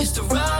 It's 0.00 0.12
the 0.12 0.22
ride 0.22 0.59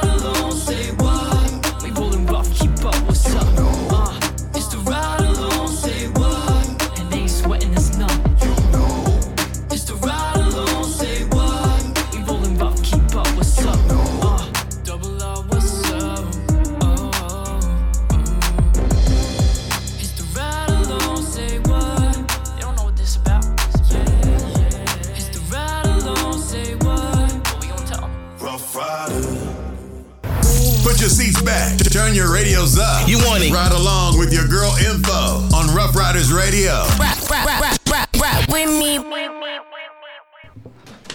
up. 33.30 33.42
You 33.42 33.52
want 33.52 33.70
it. 33.70 33.72
Ride 33.72 33.72
along 33.72 34.18
with 34.18 34.32
your 34.32 34.46
girl 34.46 34.74
info 34.76 35.56
on 35.56 35.74
Ruff 35.74 35.94
Ryders 35.94 36.32
Radio. 36.32 36.84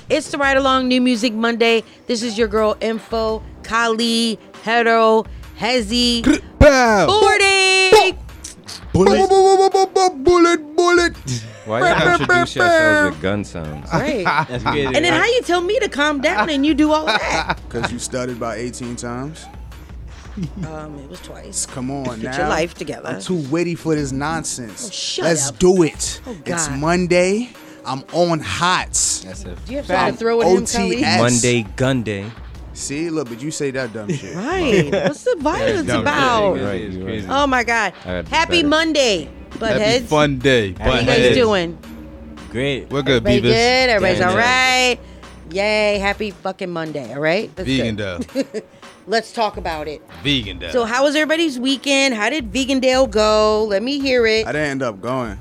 It's 0.08 0.30
the 0.30 0.38
Ride 0.38 0.58
Along 0.58 0.88
New 0.88 1.02
Music 1.02 1.34
Monday. 1.34 1.84
This 2.08 2.22
is 2.22 2.38
your 2.38 2.48
girl 2.48 2.78
Info, 2.80 3.44
Kali, 3.64 4.38
Hetero, 4.64 5.26
Hezzy, 5.58 6.22
Bow. 6.60 7.08
40. 7.08 8.18
Bullet. 8.94 9.30
Bullet. 10.24 10.76
Bullet. 10.76 11.18
Why 11.66 11.80
you 11.80 12.12
introduce 12.12 12.56
yourselves 12.56 13.16
with 13.16 13.22
gun 13.22 13.44
sounds? 13.44 13.92
Right. 13.92 14.24
That's 14.48 14.64
good. 14.64 14.96
And 14.96 15.04
then 15.04 15.14
how 15.14 15.26
you 15.26 15.42
tell 15.42 15.62
me 15.62 15.80
to 15.80 15.90
calm 15.90 16.22
down 16.22 16.50
and 16.52 16.64
you 16.66 16.76
do 16.76 16.92
all 16.92 17.08
that? 17.08 17.60
Because 17.68 17.92
you 17.92 17.98
studied 18.00 18.38
about 18.38 18.58
18 18.58 18.96
times. 18.96 19.46
Um, 20.68 21.00
it 21.00 21.10
was 21.10 21.22
twice. 21.22 21.66
Come 21.66 21.90
on 21.92 22.20
Get 22.20 22.32
now. 22.32 22.38
your 22.40 22.48
life 22.50 22.74
together. 22.74 23.08
I'm 23.10 23.22
too 23.22 23.36
witty 23.50 23.76
for 23.76 23.96
this 23.96 24.12
nonsense. 24.12 24.88
Oh, 24.88 24.92
shut 24.92 25.26
Let's 25.26 25.50
up. 25.50 25.60
do 25.60 25.84
it. 25.84 26.20
Oh, 26.28 26.36
it's 26.46 26.70
Monday. 26.70 27.50
I'm 27.86 28.04
on 28.14 28.40
hots. 28.40 29.22
That's 29.24 29.44
it. 29.46 29.58
Do 29.66 29.72
you 29.72 29.78
have 29.78 29.86
something 29.86 30.14
to 30.14 30.20
throw 30.20 30.42
at 30.42 30.48
him, 30.48 30.64
OTS. 30.64 31.18
Monday 31.20 31.64
gun 31.78 32.04
day. 32.04 32.26
See, 32.74 33.10
look, 33.10 33.30
but 33.30 33.42
you 33.42 33.52
say 33.52 33.72
that 33.72 33.94
dumb 33.94 34.12
shit. 34.12 34.36
Right. 34.36 34.92
What's 34.92 35.24
the 35.24 35.38
violence 35.40 35.88
dumb. 35.88 36.02
about? 36.02 36.56
Right, 36.60 36.90
you're. 36.90 37.22
Oh 37.30 37.48
my 37.48 37.64
God. 37.64 37.94
I 38.04 38.06
gotta 38.06 38.24
be 38.24 38.30
Happy 38.32 38.58
better. 38.58 38.68
Monday, 38.68 39.24
Happy 39.26 39.60
buttheads. 39.60 40.02
fun 40.08 40.40
day. 40.40 40.74
How 40.74 41.00
you 41.00 41.06
guys 41.06 41.36
doing? 41.36 41.78
Great. 42.52 42.90
We're 42.90 43.04
good, 43.04 43.26
Everybody 43.26 43.40
Beavis. 43.40 43.44
good? 43.44 43.90
Everybody's 43.90 44.20
Damn 44.20 44.30
all 44.32 44.36
it. 44.36 44.40
right? 44.42 45.00
Yay. 45.52 45.98
Happy 46.00 46.32
fucking 46.32 46.70
Monday, 46.72 47.14
all 47.14 47.22
right? 47.22 47.56
That's 47.56 47.68
Vegan 47.68 47.96
good. 47.96 48.64
day. 49.06 49.12
Let's 49.12 49.32
talk 49.32 49.58
about 49.58 49.88
it. 49.88 50.02
Vegan 50.24 50.60
day. 50.60 50.72
So, 50.72 50.86
how 50.86 51.04
was 51.04 51.16
everybody's 51.16 51.60
weekend? 51.60 52.16
How 52.16 52.30
did 52.30 52.52
Vegandale 52.52 53.10
go? 53.10 53.66
Let 53.66 53.84
me 53.84 54.00
hear 54.00 54.26
it. 54.26 54.48
I 54.48 54.52
didn't 54.52 54.70
end 54.72 54.84
up 54.84 55.02
going. 55.02 55.40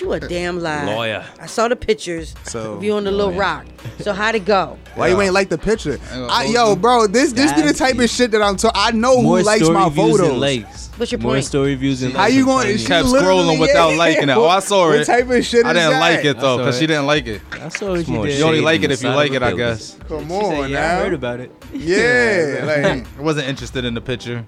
You 0.00 0.12
a 0.12 0.20
damn 0.20 0.58
lie. 0.60 0.84
Lawyer. 0.84 1.24
I 1.40 1.46
saw 1.46 1.68
the 1.68 1.76
pictures 1.76 2.34
So- 2.44 2.74
of 2.74 2.84
you 2.84 2.94
on 2.94 3.04
the 3.04 3.10
little 3.12 3.32
rock. 3.32 3.66
So, 4.00 4.12
how'd 4.12 4.34
it 4.34 4.44
go? 4.44 4.78
Why 4.94 5.08
you 5.08 5.20
ain't 5.20 5.34
like 5.34 5.48
the 5.48 5.58
picture? 5.58 5.98
I, 6.12 6.44
yo, 6.46 6.74
bro, 6.76 7.06
this 7.06 7.32
this 7.32 7.52
be 7.52 7.62
the 7.62 7.74
type 7.74 7.98
of 7.98 8.08
shit 8.08 8.30
that 8.30 8.40
I'm 8.42 8.56
talking. 8.56 8.80
I 8.82 8.90
know 8.92 9.20
More 9.22 9.38
who 9.38 9.44
likes 9.44 9.62
story 9.64 9.78
my 9.78 9.88
views 9.88 10.10
photos. 10.18 10.28
and 10.30 10.40
likes. 10.40 10.88
What's 10.96 11.10
your 11.12 11.18
point? 11.18 11.24
More 11.24 11.32
point? 11.34 11.44
story 11.44 11.74
views 11.74 12.02
and 12.02 12.12
How 12.14 12.26
you 12.26 12.44
going? 12.44 12.64
funny. 12.66 12.78
She 12.78 12.86
kept 12.86 13.08
literally- 13.08 13.42
scrolling 13.56 13.60
without 13.60 13.94
liking 13.96 14.28
it. 14.28 14.36
Oh, 14.36 14.46
I 14.48 14.60
saw 14.60 14.88
What 14.88 15.00
it. 15.00 15.04
type 15.04 15.28
of 15.30 15.44
shit 15.44 15.64
I 15.66 15.72
didn't 15.72 15.90
that? 15.92 16.00
like 16.00 16.24
it 16.24 16.38
though, 16.38 16.58
because 16.58 16.76
it. 16.76 16.80
she 16.80 16.86
didn't 16.86 17.06
like 17.06 17.26
it. 17.26 17.40
I 17.52 17.68
saw 17.68 17.90
what 17.90 18.06
you 18.08 18.22
did. 18.24 18.38
You 18.38 18.44
only 18.44 18.60
like 18.60 18.82
it 18.82 18.90
if 18.90 19.02
you 19.02 19.08
like 19.10 19.32
it, 19.32 19.42
I 19.42 19.52
guess. 19.54 19.96
Come 20.08 20.22
She 20.28 20.28
said, 20.28 20.60
on 20.64 20.70
yeah, 20.70 20.78
I 20.78 20.96
now. 20.96 20.98
heard 21.04 21.14
about 21.14 21.40
it. 21.40 21.50
Yeah, 21.72 22.62
like 22.64 23.06
I 23.18 23.22
wasn't 23.22 23.48
interested 23.48 23.84
in 23.84 23.94
the 23.94 24.00
picture. 24.00 24.44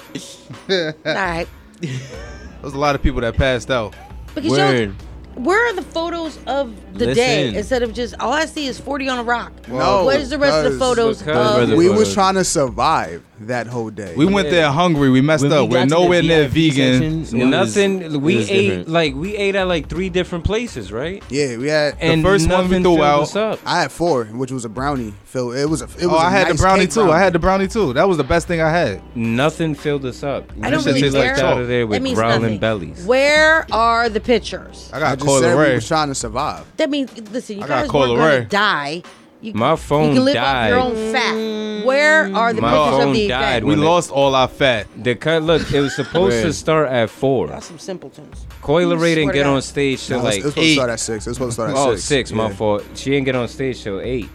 All 0.70 0.92
right. 1.05 1.47
There's 1.81 2.75
a 2.75 2.78
lot 2.78 2.95
of 2.95 3.03
people 3.03 3.20
that 3.22 3.37
passed 3.37 3.70
out. 3.70 3.95
Because 4.34 4.50
Word. 4.50 4.95
Y'all, 5.35 5.45
where 5.45 5.71
are 5.71 5.75
the 5.75 5.83
photos 5.83 6.39
of 6.47 6.75
the 6.99 7.15
day 7.15 7.55
instead 7.55 7.83
of 7.83 7.93
just 7.93 8.15
all 8.21 8.33
I 8.33 8.47
see 8.47 8.67
is 8.67 8.78
40 8.81 9.09
on 9.09 9.19
a 9.19 9.22
rock? 9.22 9.53
No, 9.69 10.05
Where's 10.05 10.31
the 10.31 10.39
rest 10.39 10.59
of 10.59 10.65
the 10.65 10.71
because- 10.71 10.78
photos 10.89 11.19
because 11.22 11.62
of 11.62 11.69
the 11.71 11.77
we 11.77 11.87
photos. 11.87 11.99
was 12.06 12.15
trying 12.15 12.34
to 12.34 12.45
survive 12.45 13.22
that 13.41 13.67
whole 13.67 13.91
day. 13.91 14.15
We 14.17 14.27
went 14.27 14.50
there 14.50 14.71
hungry. 14.71 15.11
We 15.11 15.21
messed 15.21 15.43
When 15.43 15.50
we 15.50 15.56
up. 15.59 15.69
We're 15.71 15.83
to 15.83 15.89
the 15.89 15.95
nowhere 15.95 16.22
near 16.22 16.49
VIP 16.49 16.72
vegan. 16.72 17.25
section, 17.25 17.41
it 17.41 17.45
was- 17.45 17.50
Nothing. 17.50 18.03
it 18.03 18.11
we 18.12 18.37
was 18.37 18.50
ate 18.50 18.69
different. 18.69 18.89
like 18.89 19.15
we 19.15 19.37
ate 19.37 19.55
at 19.56 19.67
like 19.67 19.89
three 19.89 20.09
different 20.09 20.45
places, 20.45 20.93
right? 20.93 21.22
yeah, 21.28 21.56
we 21.56 21.69
had. 21.69 21.97
And 22.00 22.23
first 22.23 22.49
one 22.49 22.59
we 22.59 22.62
nothing 22.65 22.83
threw 22.84 22.94
filled 22.97 23.00
out- 23.06 23.23
us 23.23 23.37
up. 23.37 23.59
I 23.67 23.81
had 23.83 23.91
four, 23.93 24.25
which 24.27 24.53
was 24.53 24.65
a 24.65 24.69
brownie. 24.69 25.15
Phil, 25.25 25.53
it 25.53 25.65
was 25.69 25.83
a. 25.83 25.87
It 25.87 25.94
was 25.94 26.05
Oh, 26.05 26.17
I 26.17 26.27
I 26.28 26.31
had 26.31 26.49
the 26.49 26.55
brownie 26.55 26.87
too. 26.87 27.11
I 27.11 27.19
had 27.19 27.33
the 27.33 27.39
brownie 27.41 27.67
too. 27.67 27.93
That 27.93 28.09
was 28.09 28.17
the 28.19 28.25
best 28.25 28.47
thing 28.47 28.61
I 28.61 28.71
had. 28.71 29.03
Nothing 29.17 29.75
filled 29.75 30.05
us 30.06 30.23
up. 30.23 30.50
I 30.62 30.71
don't 30.71 30.84
We 30.84 30.91
really 30.93 31.00
just 31.00 31.15
left 31.17 31.37
care. 31.41 31.44
out 31.47 31.61
of 31.61 31.67
there 31.67 31.81
that 31.81 31.87
with 31.89 32.03
means 32.03 32.17
growling 32.17 32.43
nothing. 32.43 32.59
bellies. 32.59 33.05
Where 33.05 33.67
are 33.73 34.09
the 34.09 34.21
pictures? 34.21 34.91
I 34.93 34.99
I 34.99 35.00
got 35.00 35.15
just 35.19 35.27
Coil 35.27 35.41
said 35.41 35.56
we 35.59 35.62
Ray. 35.65 35.75
was 35.75 35.89
trying 35.89 36.09
to 36.09 36.15
survive. 36.15 36.65
That 36.77 36.89
means, 36.89 37.11
listen, 37.33 37.56
you 37.59 37.65
I 37.65 37.67
got 37.67 37.81
guys 37.83 37.91
Coil 37.91 38.15
weren't 38.17 38.49
gonna 38.50 38.62
die. 38.65 39.03
You, 39.44 39.53
My 39.53 39.77
phone 39.77 40.09
you 40.10 40.15
can 40.15 40.25
live 40.25 40.34
died. 40.34 40.72
off 40.72 40.94
your 40.97 41.06
own 41.06 41.12
fat. 41.12 41.84
Where 41.87 42.34
are 42.34 42.53
the 42.55 42.62
My 42.62 42.71
pictures 42.71 43.05
of 43.09 43.12
the 43.12 43.28
died 43.28 43.49
event? 43.49 43.65
We 43.66 43.71
when 43.75 43.78
it- 43.81 43.84
lost 43.87 44.10
all 44.10 44.34
our 44.34 44.49
fat. 44.49 44.87
The 44.97 45.15
cut. 45.16 45.43
Look, 45.43 45.71
it 45.71 45.81
was 45.81 45.94
supposed 45.94 46.43
to 46.43 46.53
start 46.55 46.88
at 46.88 47.10
four. 47.10 47.49
Got 47.49 47.62
some 47.62 47.78
simpletons. 47.78 48.47
Coi 48.62 48.84
Leray 48.84 49.15
didn't 49.15 49.34
get 49.34 49.44
on 49.47 49.60
stage 49.60 50.06
till 50.06 50.16
No, 50.19 50.22
it 50.22 50.27
was- 50.27 50.34
like 50.34 50.41
it 50.41 50.44
was 50.47 50.55
supposed 50.55 50.69
to 50.69 50.75
start 50.75 50.91
at 50.91 51.00
six. 51.00 51.27
It 51.27 51.31
was 51.31 51.37
supposed 51.37 51.50
to 51.50 51.55
start 51.55 51.71
at 51.71 51.77
Oh, 51.77 51.91
six. 51.94 52.05
six, 52.05 52.32
my 52.32 52.50
fault. 52.53 52.84
She 52.94 53.10
didn't 53.10 53.27
get 53.27 53.37
on 53.37 53.49
stage 53.49 53.82
till 53.82 54.00
eight. 54.00 54.31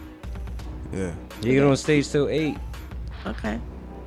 Yeah. 0.92 1.10
You 1.42 1.52
get 1.54 1.64
on 1.64 1.76
stage 1.76 2.08
till 2.08 2.28
eight. 2.28 2.56
Okay. 3.26 3.58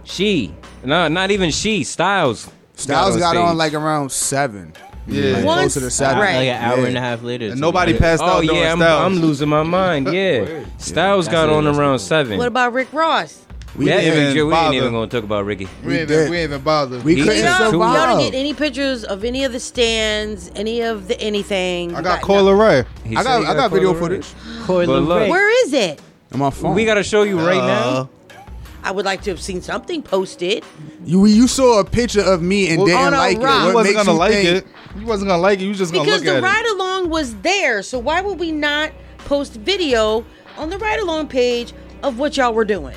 She, 0.05 0.53
no, 0.85 1.07
not 1.09 1.31
even 1.31 1.51
she. 1.51 1.83
Styles. 1.83 2.49
Styles 2.75 3.17
got 3.17 3.35
on 3.35 3.49
stage. 3.49 3.57
like 3.57 3.73
around 3.73 4.09
seven. 4.11 4.73
Yeah. 5.07 5.35
Like 5.37 5.45
Once- 5.45 5.61
closer 5.73 5.79
to 5.81 5.91
seven. 5.91 6.19
Right. 6.19 6.35
Like 6.35 6.47
an 6.47 6.61
hour 6.63 6.79
Yeah. 6.81 6.87
and 6.87 6.97
a 6.97 7.01
half 7.01 7.23
later. 7.23 7.47
And 7.49 7.59
nobody 7.61 7.97
passed 7.97 8.21
Oh 8.23 8.25
out 8.25 8.43
during 8.43 8.61
yeah, 8.61 8.71
I'm, 8.71 8.77
Styles. 8.79 9.01
I'm 9.13 9.19
losing 9.21 9.49
my 9.49 9.63
mind. 9.63 10.07
Yeah, 10.13 10.63
Styles 10.77 11.25
That's 11.25 11.33
got 11.33 11.49
on 11.49 11.67
around 11.67 11.95
it. 11.95 11.99
seven. 11.99 12.37
What 12.37 12.47
about 12.47 12.73
Rick 12.73 12.93
Ross? 12.93 13.39
We 13.75 13.85
that, 13.85 14.01
didn't 14.01 14.35
even 14.37 14.47
we 14.49 14.53
ain't 14.53 14.73
even 14.75 14.91
gonna 14.93 15.07
talk 15.07 15.23
about 15.23 15.45
Ricky. 15.45 15.67
We 15.83 15.97
ain't 15.97 16.07
did. 16.07 16.31
even 16.31 16.61
bothered. 16.61 17.03
We 17.03 17.15
He 17.15 17.23
couldn't 17.23 17.37
took 17.41 17.59
Y'all, 17.59 17.71
two 17.71 17.77
y'all 17.79 18.17
didn't 18.17 18.31
get 18.31 18.37
any 18.37 18.53
pictures 18.53 19.03
of 19.03 19.23
any 19.23 19.43
of 19.45 19.51
the 19.51 19.59
stands, 19.59 20.51
any 20.55 20.81
of 20.81 21.07
the 21.07 21.19
anything. 21.19 21.95
I 21.95 22.03
got 22.03 22.21
no- 22.21 22.27
Coi 22.27 22.41
Leray. 22.43 22.85
He 23.03 23.15
I 23.17 23.23
said 23.23 23.41
got 23.41 23.45
I 23.47 23.53
got 23.55 23.71
video 23.71 23.93
Ray. 23.93 23.99
footage 23.99 24.27
Coil 24.65 24.85
But 24.85 24.99
look- 25.01 25.19
Ray. 25.21 25.29
Where 25.31 25.65
is 25.65 25.73
it? 25.73 25.99
on 26.33 26.39
my 26.39 26.49
phone. 26.51 26.75
We 26.75 26.85
gotta 26.85 27.03
show 27.03 27.23
you 27.23 27.39
right 27.39 27.59
Uh, 27.61 27.65
now. 27.67 28.09
I 28.83 28.91
would 28.91 29.05
like 29.05 29.21
to 29.23 29.29
have 29.31 29.41
seen 29.41 29.61
something 29.61 30.01
posted. 30.03 30.63
You 31.05 31.25
you 31.25 31.47
saw 31.47 31.79
a 31.79 31.85
picture 31.85 32.21
of 32.21 32.41
me 32.41 32.69
and 32.69 32.79
Well, 32.79 32.87
didn't 32.87 33.13
like 33.13 33.37
rock. 33.39 33.55
it. 33.55 33.59
You 33.59 33.65
What 33.67 33.75
wasn't 33.75 33.95
gonna 33.95 34.11
you 34.11 34.17
like 34.17 34.31
think- 34.33 34.47
it. 34.49 34.67
You 34.99 35.05
wasn't 35.05 35.29
gonna 35.29 35.41
like 35.41 35.59
it. 35.59 35.63
You 35.63 35.69
was 35.69 35.77
just 35.79 35.93
gonna 35.93 36.05
Because 36.05 36.23
look 36.23 36.35
the 36.35 36.41
ride 36.41 36.65
along 36.73 37.09
was 37.09 37.35
there. 37.37 37.81
So 37.81 37.97
why 37.99 38.21
would 38.21 38.39
we 38.39 38.51
not 38.51 38.91
post 39.19 39.53
video 39.53 40.25
on 40.57 40.69
the 40.69 40.77
ride 40.77 40.99
along 40.99 41.27
page 41.29 41.73
of 42.03 42.19
what 42.19 42.37
y'all 42.37 42.53
were 42.53 42.65
doing? 42.65 42.95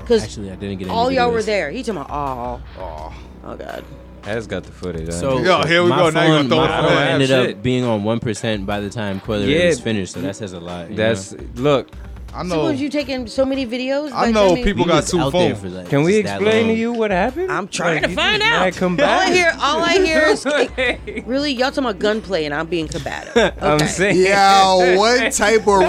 Because 0.00 0.24
Actually, 0.24 0.50
I 0.50 0.56
didn't 0.56 0.78
get 0.78 0.88
any 0.88 0.94
all 0.96 1.10
y'all 1.10 1.30
were 1.30 1.42
there. 1.42 1.70
He 1.70 1.82
talking 1.82 2.00
about 2.02 2.60
oh, 2.78 3.12
oh 3.44 3.56
god. 3.56 3.84
Has 4.24 4.46
got 4.46 4.64
the 4.64 4.72
footage. 4.72 5.08
I 5.08 5.12
So 5.12 5.38
Yo, 5.38 5.62
here 5.62 5.82
we 5.82 5.88
my 5.88 5.96
go. 5.96 6.10
Now 6.10 6.22
you 6.24 6.28
phone, 6.40 6.48
gonna 6.48 6.66
throw 6.66 6.76
my 6.76 6.80
phone 6.88 6.96
there. 6.96 7.08
ended 7.08 7.28
Shit. 7.28 7.56
up 7.56 7.62
being 7.62 7.84
on 7.84 8.04
one 8.04 8.20
percent 8.20 8.66
by 8.66 8.80
the 8.80 8.90
time 8.90 9.18
Coi 9.20 9.38
Leray 9.38 9.58
Yeah. 9.60 9.66
was 9.68 9.80
finished. 9.80 10.12
So 10.12 10.20
that 10.20 10.36
says 10.36 10.52
a 10.52 10.60
lot. 10.60 10.94
That's 10.94 11.32
know? 11.32 11.38
look. 11.54 11.88
I 12.32 12.42
So 12.42 12.48
know. 12.56 12.64
was 12.66 12.80
you 12.80 12.88
taking 12.88 13.26
so 13.26 13.44
many 13.44 13.66
videos? 13.66 14.12
I 14.12 14.26
Like, 14.26 14.34
know 14.34 14.54
mean- 14.54 14.62
people 14.64 14.84
got 14.84 14.96
was 15.02 15.10
two 15.10 15.30
phones. 15.32 15.58
for, 15.60 15.68
like, 15.68 15.88
Can 15.88 16.04
we 16.04 16.16
explain 16.16 16.68
to 16.68 16.74
you 16.74 16.92
what 16.92 17.10
happened? 17.10 17.50
I'm 17.50 17.66
trying 17.66 17.94
Like, 17.94 18.02
to 18.04 18.10
you 18.10 18.14
find 18.16 18.40
just 18.40 18.52
out. 18.52 18.56
mad 18.56 18.60
All 18.60 18.66
I 18.66 18.70
combative. 18.70 19.34
hear, 19.34 19.56
all 19.60 19.82
I 19.82 19.92
hear 19.94 20.20
is 20.28 21.24
really 21.26 21.52
y'all 21.52 21.70
talking 21.70 21.84
about 21.86 21.98
gunplay, 21.98 22.44
and 22.44 22.54
I'm 22.54 22.66
being 22.68 22.86
combative. 22.88 23.32
Okay. 23.36 23.52
I'm 23.60 23.88
saying. 23.88 24.16
Yo, 24.26 24.96
what 24.98 25.32
type 25.32 25.60
of 25.62 25.66
Wow. 25.66 25.80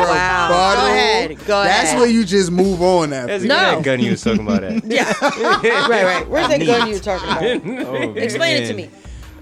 rebuttal? 0.47 0.81
Go 0.81 0.91
ahead, 0.91 1.29
go 1.46 1.63
That's 1.63 1.90
ahead. 1.90 2.00
where 2.00 2.09
you 2.09 2.24
just 2.25 2.50
move 2.52 2.81
on 2.81 3.13
after. 3.13 3.28
That's 3.34 3.44
No. 3.44 3.56
that 3.56 3.84
gun 3.84 4.00
you 4.00 4.12
was 4.12 4.23
talking 4.23 4.41
about. 4.47 4.63
At. 4.63 4.84
Yeah. 4.85 5.13
right, 5.22 5.90
right. 5.90 6.28
Where's 6.29 6.47
that 6.47 6.66
gun 6.66 6.87
you 6.87 6.94
were 6.96 6.99
talking 6.99 7.29
about? 7.29 7.44
Oh, 7.87 7.97
oh, 7.97 8.14
Explain 8.16 8.64
it 8.64 8.67
to 8.67 8.73
man. 8.73 8.76
me. 8.78 8.90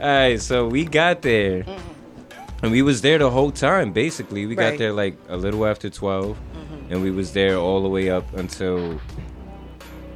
All 0.02 0.08
right, 0.08 0.42
so 0.42 0.68
we 0.68 0.84
got 0.86 1.22
there, 1.22 1.64
mm-hmm. 1.64 2.64
and 2.66 2.72
we 2.72 2.82
was 2.82 3.02
there 3.02 3.18
the 3.20 3.30
whole 3.30 3.52
time. 3.52 3.92
Basically, 3.94 4.46
we 4.46 4.56
Right. 4.56 4.72
got 4.72 4.78
there 4.80 4.92
like 4.94 5.18
a 5.30 5.38
little 5.38 5.66
after 5.66 5.90
12 5.90 6.38
and 6.90 7.02
we 7.02 7.12
was 7.12 7.34
there 7.34 7.58
all 7.58 7.82
the 7.82 7.90
way 7.90 8.10
up 8.10 8.34
until 8.34 9.00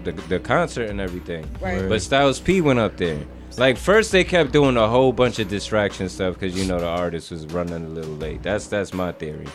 the 0.04 0.12
the 0.30 0.40
concert 0.40 0.90
and 0.90 1.00
everything. 1.00 1.48
Right. 1.62 1.88
But 1.88 2.02
Styles 2.02 2.40
P 2.40 2.62
went 2.62 2.80
up 2.80 2.98
there. 2.98 3.20
Like 3.58 3.78
first, 3.78 4.12
they 4.12 4.24
kept 4.24 4.52
doing 4.52 4.78
a 4.78 4.88
whole 4.88 5.14
bunch 5.14 5.40
of 5.40 5.48
distraction 5.48 6.10
stuff 6.10 6.34
because 6.34 6.58
you 6.58 6.66
know 6.66 6.80
the 6.80 6.88
artist 6.88 7.32
was 7.32 7.46
running 7.48 7.86
a 7.86 7.90
little 7.90 8.16
late. 8.16 8.42
That's 8.42 8.68
that's 8.68 8.94
my 8.94 9.12
theory. 9.12 9.48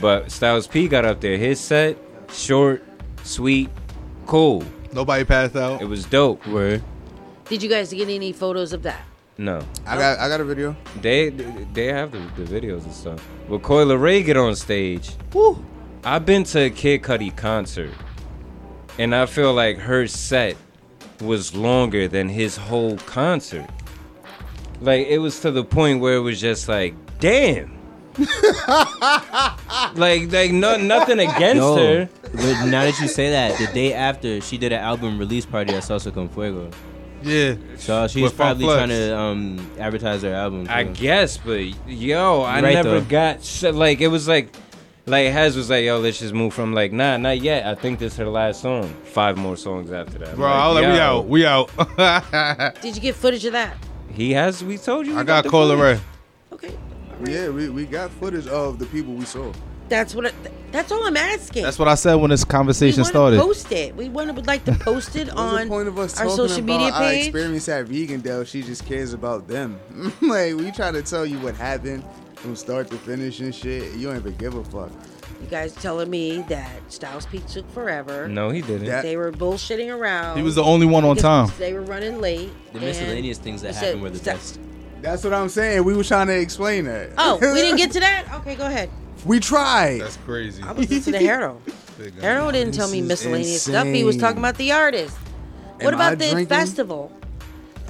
But 0.00 0.30
Styles 0.30 0.66
P 0.66 0.88
got 0.88 1.04
up 1.04 1.20
there. 1.20 1.36
His 1.36 1.58
set, 1.60 1.96
short, 2.32 2.84
sweet, 3.24 3.68
cool. 4.26 4.64
Nobody 4.92 5.24
passed 5.24 5.56
out. 5.56 5.82
It 5.82 5.86
was 5.86 6.04
dope. 6.04 6.46
Word. 6.46 6.82
Did 7.46 7.62
you 7.62 7.68
guys 7.68 7.92
get 7.92 8.08
any 8.08 8.32
photos 8.32 8.72
of 8.72 8.82
that? 8.84 9.02
No. 9.36 9.64
I 9.86 9.96
got 9.96 10.18
I 10.18 10.28
got 10.28 10.40
a 10.40 10.44
video. 10.44 10.76
They 11.00 11.30
they 11.30 11.86
have 11.86 12.12
the, 12.12 12.18
the 12.40 12.44
videos 12.44 12.84
and 12.84 12.92
stuff. 12.92 13.26
With 13.48 13.62
Coi 13.62 13.84
Leray 13.84 14.24
get 14.24 14.36
on 14.36 14.54
stage. 14.54 15.10
Woo. 15.32 15.64
I've 16.04 16.24
been 16.24 16.44
to 16.44 16.60
a 16.66 16.70
Kid 16.70 17.02
Cudi 17.02 17.34
concert. 17.36 17.92
and 18.98 19.14
I 19.14 19.26
feel 19.26 19.52
like 19.54 19.78
her 19.78 20.06
set 20.06 20.56
was 21.20 21.54
longer 21.54 22.08
than 22.08 22.28
his 22.28 22.56
whole 22.56 22.96
concert. 22.98 23.68
Like 24.80 25.06
it 25.08 25.18
was 25.18 25.40
to 25.40 25.50
the 25.50 25.64
point 25.64 26.00
where 26.00 26.14
it 26.14 26.20
was 26.20 26.40
just 26.40 26.68
like, 26.68 26.94
damn. 27.18 27.76
like 29.94 30.30
like 30.32 30.50
no 30.52 30.76
nothing 30.76 31.18
against 31.20 31.56
Yo, 31.56 31.76
her. 31.76 32.08
but 32.32 32.64
now 32.66 32.84
that 32.84 32.98
you 33.00 33.08
say 33.08 33.30
that, 33.30 33.58
the 33.58 33.66
day 33.72 33.92
after 33.94 34.40
she 34.40 34.58
did 34.58 34.72
an 34.72 34.80
album 34.80 35.18
release 35.18 35.46
party 35.46 35.74
at 35.74 35.82
Salsa 35.82 36.12
Con 36.12 36.28
Fuego. 36.28 36.70
Yeah. 37.22 37.54
So 37.76 38.08
she's 38.08 38.22
With 38.24 38.36
probably 38.36 38.64
Flex. 38.64 38.76
trying 38.78 38.88
to 38.88 39.16
um 39.18 39.70
advertise 39.78 40.22
her 40.22 40.32
album. 40.34 40.66
I 40.70 40.84
guess, 40.84 41.36
but 41.36 41.60
yo, 41.88 42.40
I 42.42 42.60
Right, 42.62 42.74
never 42.74 43.00
though. 43.00 43.06
got 43.06 43.44
shit. 43.44 43.74
Like 43.74 44.00
it 44.00 44.08
was 44.08 44.26
like, 44.26 44.54
like 45.10 45.32
Hez 45.32 45.56
was 45.56 45.68
like, 45.68 45.84
yo, 45.84 45.98
let's 45.98 46.18
just 46.18 46.32
move 46.32 46.54
from 46.54 46.72
like, 46.72 46.92
nah, 46.92 47.16
not 47.16 47.40
yet. 47.40 47.66
I 47.66 47.74
think 47.74 47.98
this 47.98 48.12
is 48.12 48.18
her 48.18 48.28
last 48.28 48.62
song. 48.62 48.88
Five 49.04 49.36
more 49.36 49.56
songs 49.56 49.90
after 49.90 50.18
that, 50.18 50.28
I'm 50.30 50.36
Bro, 50.36 50.48
I 50.48 50.68
was 50.68 50.74
like, 50.76 50.92
we 50.92 50.98
out. 51.00 51.26
We 51.26 51.46
out. 51.46 52.74
Did 52.82 52.94
you 52.94 53.02
get 53.02 53.14
footage 53.14 53.44
of 53.44 53.52
that? 53.52 53.76
He 54.12 54.32
has. 54.32 54.64
We 54.64 54.78
told 54.78 55.06
you. 55.06 55.16
I 55.16 55.20
we 55.20 55.24
got 55.24 55.44
the 55.44 55.50
Cola. 55.50 55.76
Ray. 55.76 56.00
Okay. 56.52 56.76
Yeah, 57.26 57.48
we, 57.50 57.68
we 57.68 57.84
got 57.84 58.10
footage 58.12 58.46
of 58.46 58.78
the 58.78 58.86
people 58.86 59.14
we 59.14 59.24
saw. 59.24 59.52
That's 59.88 60.14
what. 60.14 60.26
I, 60.26 60.32
that's 60.70 60.92
all 60.92 61.04
I'm 61.04 61.16
asking. 61.16 61.64
That's 61.64 61.78
what 61.78 61.88
I 61.88 61.96
said 61.96 62.14
when 62.14 62.30
this 62.30 62.44
we 62.44 62.50
conversation 62.50 63.00
want 63.02 63.06
to 63.08 63.12
started. 63.12 63.40
post 63.40 63.72
it. 63.72 63.96
We 63.96 64.08
want 64.08 64.28
to 64.28 64.34
would 64.34 64.46
like 64.46 64.64
to 64.66 64.72
post 64.72 65.16
it 65.16 65.26
What's 65.34 65.40
on 65.40 65.60
the 65.62 65.66
point 65.66 65.88
of 65.88 65.98
us 65.98 66.16
our 66.18 66.26
talking 66.26 66.36
social 66.36 66.58
about 66.64 66.66
media 66.66 66.92
our 66.92 67.00
page. 67.00 67.26
experience 67.26 67.68
at 67.68 67.86
Vegandale? 67.86 68.46
She 68.46 68.62
just 68.62 68.86
cares 68.86 69.12
about 69.12 69.48
them. 69.48 69.80
like 70.20 70.54
we 70.54 70.70
try 70.70 70.92
to 70.92 71.02
tell 71.02 71.26
you 71.26 71.38
what 71.40 71.56
happened 71.56 72.04
from 72.40 72.56
start 72.56 72.90
to 72.90 72.96
finish 72.96 73.40
and 73.40 73.54
shit. 73.54 73.92
You 73.94 74.08
don't 74.08 74.16
even 74.16 74.34
give 74.36 74.54
a 74.54 74.64
fuck. 74.64 74.90
You 75.40 75.46
guys 75.48 75.74
telling 75.74 76.10
me 76.10 76.42
that 76.48 76.68
Styles 76.92 77.26
P 77.26 77.38
took 77.40 77.70
forever. 77.72 78.28
No, 78.28 78.50
he 78.50 78.60
didn't. 78.62 78.86
That- 78.86 79.02
They 79.02 79.16
were 79.16 79.32
bullshitting 79.32 79.94
around. 79.94 80.36
He 80.36 80.42
was 80.42 80.54
the 80.54 80.62
only 80.62 80.86
one 80.86 81.04
on 81.04 81.16
time. 81.16 81.50
They 81.58 81.72
were 81.72 81.80
running 81.82 82.20
late. 82.20 82.50
The 82.72 82.78
and 82.78 82.86
miscellaneous 82.86 83.38
things 83.38 83.62
that 83.62 83.68
he 83.68 83.74
said- 83.74 83.84
happened 83.86 84.02
were 84.02 84.10
the 84.10 84.18
Sta- 84.18 84.32
best. 84.32 84.60
That's 85.00 85.24
what 85.24 85.32
I'm 85.32 85.48
saying. 85.48 85.84
We 85.84 85.94
were 85.96 86.04
trying 86.04 86.26
to 86.26 86.38
explain 86.38 86.84
that. 86.84 87.10
Oh, 87.16 87.38
we 87.40 87.60
didn't 87.62 87.78
get 87.78 87.90
to 87.92 88.00
that. 88.06 88.26
Okay, 88.40 88.54
go 88.54 88.66
ahead. 88.66 88.90
we 89.24 89.40
tried. 89.40 90.00
That's 90.02 90.18
crazy. 90.18 90.62
I 90.62 90.72
was 90.72 90.90
listening 90.90 91.20
to 91.20 91.26
Harold. 91.26 91.62
Harold 92.20 92.52
didn't 92.52 92.74
tell 92.74 92.88
me 92.90 93.00
This 93.00 93.20
is 93.20 93.26
miscellaneous 93.26 93.62
stuff. 93.62 93.86
He 93.86 94.04
was 94.04 94.16
talking 94.18 94.38
about 94.38 94.56
the 94.56 94.72
artist. 94.72 95.16
What 95.80 95.94
Am 95.94 96.00
I 96.00 96.08
about 96.08 96.18
the 96.18 96.30
drinking? 96.30 96.46
festival? 96.48 97.12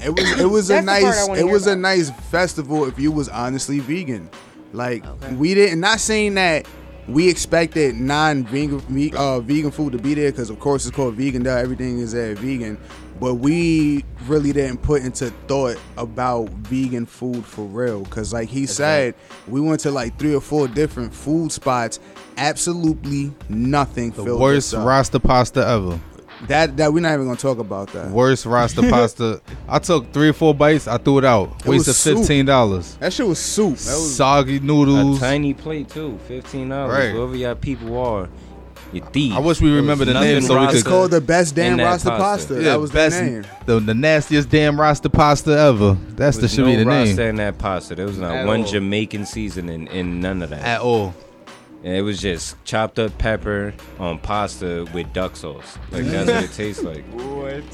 It 0.02 0.10
was 0.10 0.40
it 0.40 0.44
was 0.50 0.70
a 0.70 0.74
That's 0.74 0.86
the 0.86 0.90
part 0.92 1.04
I 1.04 1.10
nice 1.10 1.28
it 1.28 1.36
hear 1.44 1.52
was 1.52 1.66
a 1.66 1.76
nice 1.76 2.10
festival 2.30 2.86
if 2.86 2.98
you 2.98 3.12
was 3.12 3.28
honestly 3.28 3.78
vegan. 3.80 4.28
Like 4.72 5.06
Okay. 5.06 5.34
we 5.34 5.54
didn't 5.54 5.80
not 5.80 6.00
saying 6.00 6.34
that 6.34 6.66
we 7.08 7.28
expected 7.28 7.96
non-vegan 7.96 8.78
ve- 8.80 9.12
uh, 9.16 9.40
vegan 9.40 9.70
food 9.72 9.92
to 9.92 9.98
be 9.98 10.14
there 10.14 10.30
because 10.30 10.48
of 10.50 10.60
course 10.60 10.86
it's 10.86 10.94
called 10.94 11.16
Vegandale. 11.16 11.60
Everything 11.60 11.98
is 11.98 12.12
there 12.12 12.34
vegan, 12.36 12.78
but 13.18 13.34
we 13.36 14.04
really 14.28 14.52
didn't 14.52 14.78
put 14.82 15.02
into 15.02 15.30
thought 15.48 15.76
about 15.96 16.48
vegan 16.50 17.06
food 17.06 17.44
for 17.44 17.64
real. 17.64 18.04
Because 18.04 18.32
like 18.32 18.48
he 18.48 18.64
said, 18.66 19.14
we 19.48 19.60
went 19.60 19.80
to 19.80 19.90
like 19.90 20.18
three 20.20 20.34
or 20.34 20.40
four 20.40 20.68
different 20.68 21.12
food 21.12 21.50
spots. 21.50 21.98
Absolutely 22.36 23.32
nothing. 23.48 24.10
The 24.12 24.24
filled 24.24 24.40
worst. 24.40 24.72
Rasta 24.72 25.18
pasta 25.20 25.66
ever. 25.66 26.00
That 26.48 26.76
that 26.78 26.92
we're 26.92 27.00
not 27.00 27.12
even 27.14 27.26
gonna 27.26 27.36
talk 27.36 27.58
about 27.58 27.92
that. 27.92 28.08
Worst 28.10 28.46
Rasta 28.46 28.80
pasta. 28.90 29.40
I 29.68 29.78
took 29.78 30.10
three 30.12 30.28
or 30.30 30.32
four 30.32 30.54
bites. 30.54 30.88
I 30.88 30.96
threw 30.96 31.18
it 31.18 31.24
out. 31.24 31.48
It 31.60 31.66
was 31.68 31.78
Wasted 31.86 31.94
soup. 31.94 32.18
fifteen 32.18 32.46
dollars. 32.46 32.94
That 32.96 33.12
shit 33.12 33.26
was 33.26 33.38
soup. 33.38 33.76
That 33.76 33.92
was 33.94 34.14
Soggy 34.16 34.56
A 34.56 34.60
noodles. 34.60 35.20
tiny 35.20 35.52
plate 35.54 35.88
too, 35.90 36.18
fifteen 36.26 36.70
dollars. 36.70 36.96
Right. 36.96 37.10
Whoever 37.12 37.36
y'all 37.36 37.54
people 37.56 37.98
are, 37.98 38.28
you 38.92 39.02
thieves. 39.12 39.36
I 39.36 39.38
wish 39.40 39.60
we 39.60 39.68
There 39.68 39.76
remember 39.76 40.06
the 40.06 40.14
name 40.14 40.40
so 40.40 40.54
we 40.54 40.60
Rasta 40.64 40.78
It's 40.78 40.88
called 40.88 41.10
the 41.10 41.20
best 41.20 41.54
damn 41.54 41.72
in 41.72 41.76
that 41.78 41.84
Rasta 41.84 42.08
pasta. 42.10 42.22
pasta. 42.22 42.54
Yeah, 42.54 42.70
that 42.70 42.80
was 42.80 42.90
best, 42.90 43.18
the 43.18 43.24
name. 43.24 43.46
The, 43.66 43.80
the 43.80 43.94
nastiest 43.94 44.48
damn 44.48 44.80
Rasta 44.80 45.10
pasta 45.10 45.50
ever. 45.58 45.92
That's 46.16 46.38
the 46.38 46.40
There 46.40 46.42
was 46.46 46.52
should 46.54 46.60
no 46.64 46.70
be 46.70 46.76
the 46.76 46.86
Rasta 46.86 47.16
name 47.16 47.28
in 47.28 47.36
that 47.36 47.58
pasta. 47.58 47.94
There 47.94 48.06
was 48.06 48.18
not 48.18 48.34
At 48.34 48.46
one 48.46 48.62
all. 48.62 48.66
Jamaican 48.66 49.26
seasoning 49.26 49.88
in 49.88 50.20
none 50.20 50.40
of 50.42 50.48
that. 50.50 50.62
at 50.62 50.80
all. 50.80 51.14
And 51.82 51.96
it 51.96 52.02
was 52.02 52.20
just 52.20 52.62
chopped 52.64 52.98
up 52.98 53.16
pepper 53.16 53.72
on 53.98 54.18
pasta 54.18 54.86
with 54.92 55.10
duck 55.14 55.34
sauce. 55.34 55.78
Like 55.90 56.04
that's 56.04 56.30
what 56.30 56.44
it 56.44 56.52
tastes 56.52 56.82
like. 56.82 57.04
What? 57.40 57.64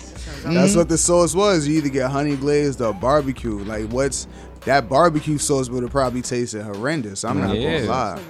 That's 0.44 0.76
what 0.76 0.88
the 0.88 0.96
sauce 0.98 1.34
was. 1.34 1.66
You 1.66 1.78
either 1.78 1.88
get 1.88 2.10
honey 2.10 2.36
glazed 2.36 2.80
or 2.80 2.92
barbecue. 2.94 3.58
Like 3.64 3.88
what's 3.90 4.28
that 4.64 4.88
barbecue 4.88 5.38
sauce 5.38 5.68
would 5.68 5.82
have 5.82 5.90
probably 5.92 6.22
tasted 6.22 6.62
horrendous. 6.62 7.24
I'm 7.24 7.40
not 7.40 7.56
Yeah. 7.56 7.78
gonna 7.80 7.90
lie. 7.90 8.20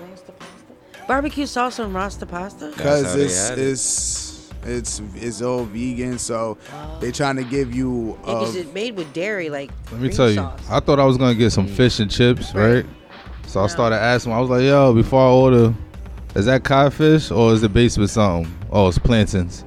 Barbecue 1.06 1.46
sauce 1.46 1.78
on 1.78 1.92
Rasta 1.92 2.26
pasta? 2.26 2.66
That's 2.76 2.80
Cause 2.80 3.04
how 3.06 3.16
they 3.16 3.24
it's 3.24 3.48
had 3.48 3.58
it. 3.58 3.62
it's 3.68 4.52
it's 4.64 5.00
it's 5.14 5.42
all 5.42 5.64
vegan, 5.64 6.18
so 6.18 6.58
they're 7.00 7.12
trying 7.12 7.36
to 7.36 7.44
give 7.44 7.72
you 7.74 8.18
Yeah, 8.20 8.24
'cause 8.32 8.56
uh, 8.56 8.60
it's 8.60 8.72
made 8.74 8.96
with 8.96 9.12
dairy, 9.12 9.48
like 9.50 9.70
Let 9.92 10.00
me 10.00 10.08
cream 10.08 10.16
tell 10.16 10.28
you, 10.30 10.36
sauce. 10.36 10.60
I 10.70 10.80
thought 10.80 10.98
I 10.98 11.04
was 11.04 11.16
gonna 11.16 11.34
get 11.34 11.50
some 11.50 11.66
fish 11.68 12.00
and 12.00 12.10
chips, 12.10 12.52
Right. 12.54 12.84
Right? 13.46 13.50
So 13.52 13.60
I 13.62 13.66
started 13.68 13.96
asking. 13.96 14.32
I 14.32 14.40
was 14.40 14.50
like, 14.50 14.62
"Yo, 14.62 14.92
before 14.94 15.20
I 15.20 15.30
order, 15.30 15.74
is 16.34 16.46
that 16.46 16.62
codfish 16.64 17.30
or 17.30 17.52
is 17.52 17.62
it 17.62 17.72
based 17.72 17.98
with 17.98 18.10
something? 18.10 18.52
Oh, 18.70 18.88
it's 18.88 18.98
plantains, 18.98 19.64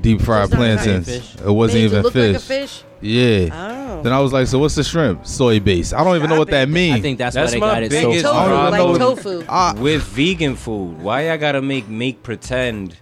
deep 0.00 0.20
fried 0.20 0.44
it's 0.44 0.52
not 0.52 0.58
plantains. 0.58 1.08
fish. 1.08 1.34
It 1.44 1.50
wasn't 1.50 1.74
Made 1.82 1.88
to 1.88 1.92
even 1.92 2.02
look 2.02 2.12
fish. 2.12 2.34
like 2.34 2.42
a 2.42 2.46
fish? 2.46 2.82
Yeah. 3.00 3.48
Oh. 3.52 4.02
Then 4.02 4.12
I 4.12 4.20
was 4.20 4.32
like, 4.32 4.46
"So 4.46 4.58
what's 4.58 4.74
the 4.74 4.84
shrimp? 4.84 5.26
Soy 5.26 5.60
base? 5.60 5.92
I 5.92 6.02
don't 6.04 6.16
even 6.16 6.30
know 6.30 6.38
what 6.38 6.50
that 6.50 6.68
it. 6.68 6.70
means." 6.72 6.96
I 6.96 7.00
think 7.00 7.18
that's, 7.18 7.34
That's 7.34 7.52
why 7.52 7.54
they 7.56 7.60
my 7.60 7.72
got 7.74 7.82
it 7.84 7.92
so 7.92 8.08
biggest 8.08 8.24
tofu, 8.24 8.36
I 8.38 8.48
don't 8.48 8.72
know. 8.72 8.86
like 8.90 8.98
know- 9.00 9.14
tofu. 9.14 9.44
Ah, 9.48 9.74
With 9.78 10.02
vegan 10.02 10.56
food, 10.56 11.00
why 11.02 11.26
y'all 11.28 11.38
gotta 11.38 11.62
make 11.62 11.88
make 11.88 12.22
pretend? 12.22 12.96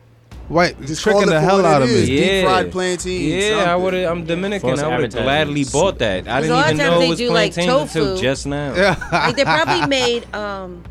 Wait, 0.49 0.81
just 0.83 1.03
tricking 1.03 1.27
the 1.27 1.41
hell 1.41 1.65
out 1.67 1.83
of 1.83 1.89
is. 1.89 2.09
me. 2.09 2.17
Deep 2.17 2.31
Yeah. 2.31 2.43
fried 2.45 2.71
plantain, 2.73 3.41
Yeah, 3.41 3.73
I 3.73 3.77
would. 3.77 3.95
I'm 3.95 4.25
Dominican. 4.25 4.69
False 4.71 4.81
I 4.81 4.89
would 4.97 5.13
have 5.13 5.25
gladly 5.25 5.65
bought 5.65 5.99
that. 5.99 6.29
I 6.29 6.41
didn't 6.41 6.59
even 6.59 6.77
know 6.77 7.01
it 7.01 7.09
was 7.09 7.19
do, 7.19 7.31
like, 7.31 7.57
until 7.57 8.17
just 8.17 8.47
now. 8.47 8.73
like 9.11 9.37
they 9.37 9.45
probably 9.57 9.87
made 9.87 10.33
um 10.35 10.85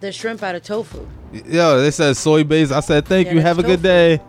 the 0.00 0.12
shrimp 0.12 0.42
out 0.42 0.54
of 0.54 0.62
tofu. 0.62 1.06
Yo, 1.46 1.80
they 1.80 1.90
said 1.90 2.16
soy 2.16 2.44
base. 2.44 2.70
I 2.70 2.80
said, 2.80 3.06
"Thank 3.06 3.28
Yeah, 3.28 3.34
you. 3.34 3.40
Have 3.40 3.58
a 3.58 3.62
good 3.62 3.82
day." 3.82 4.20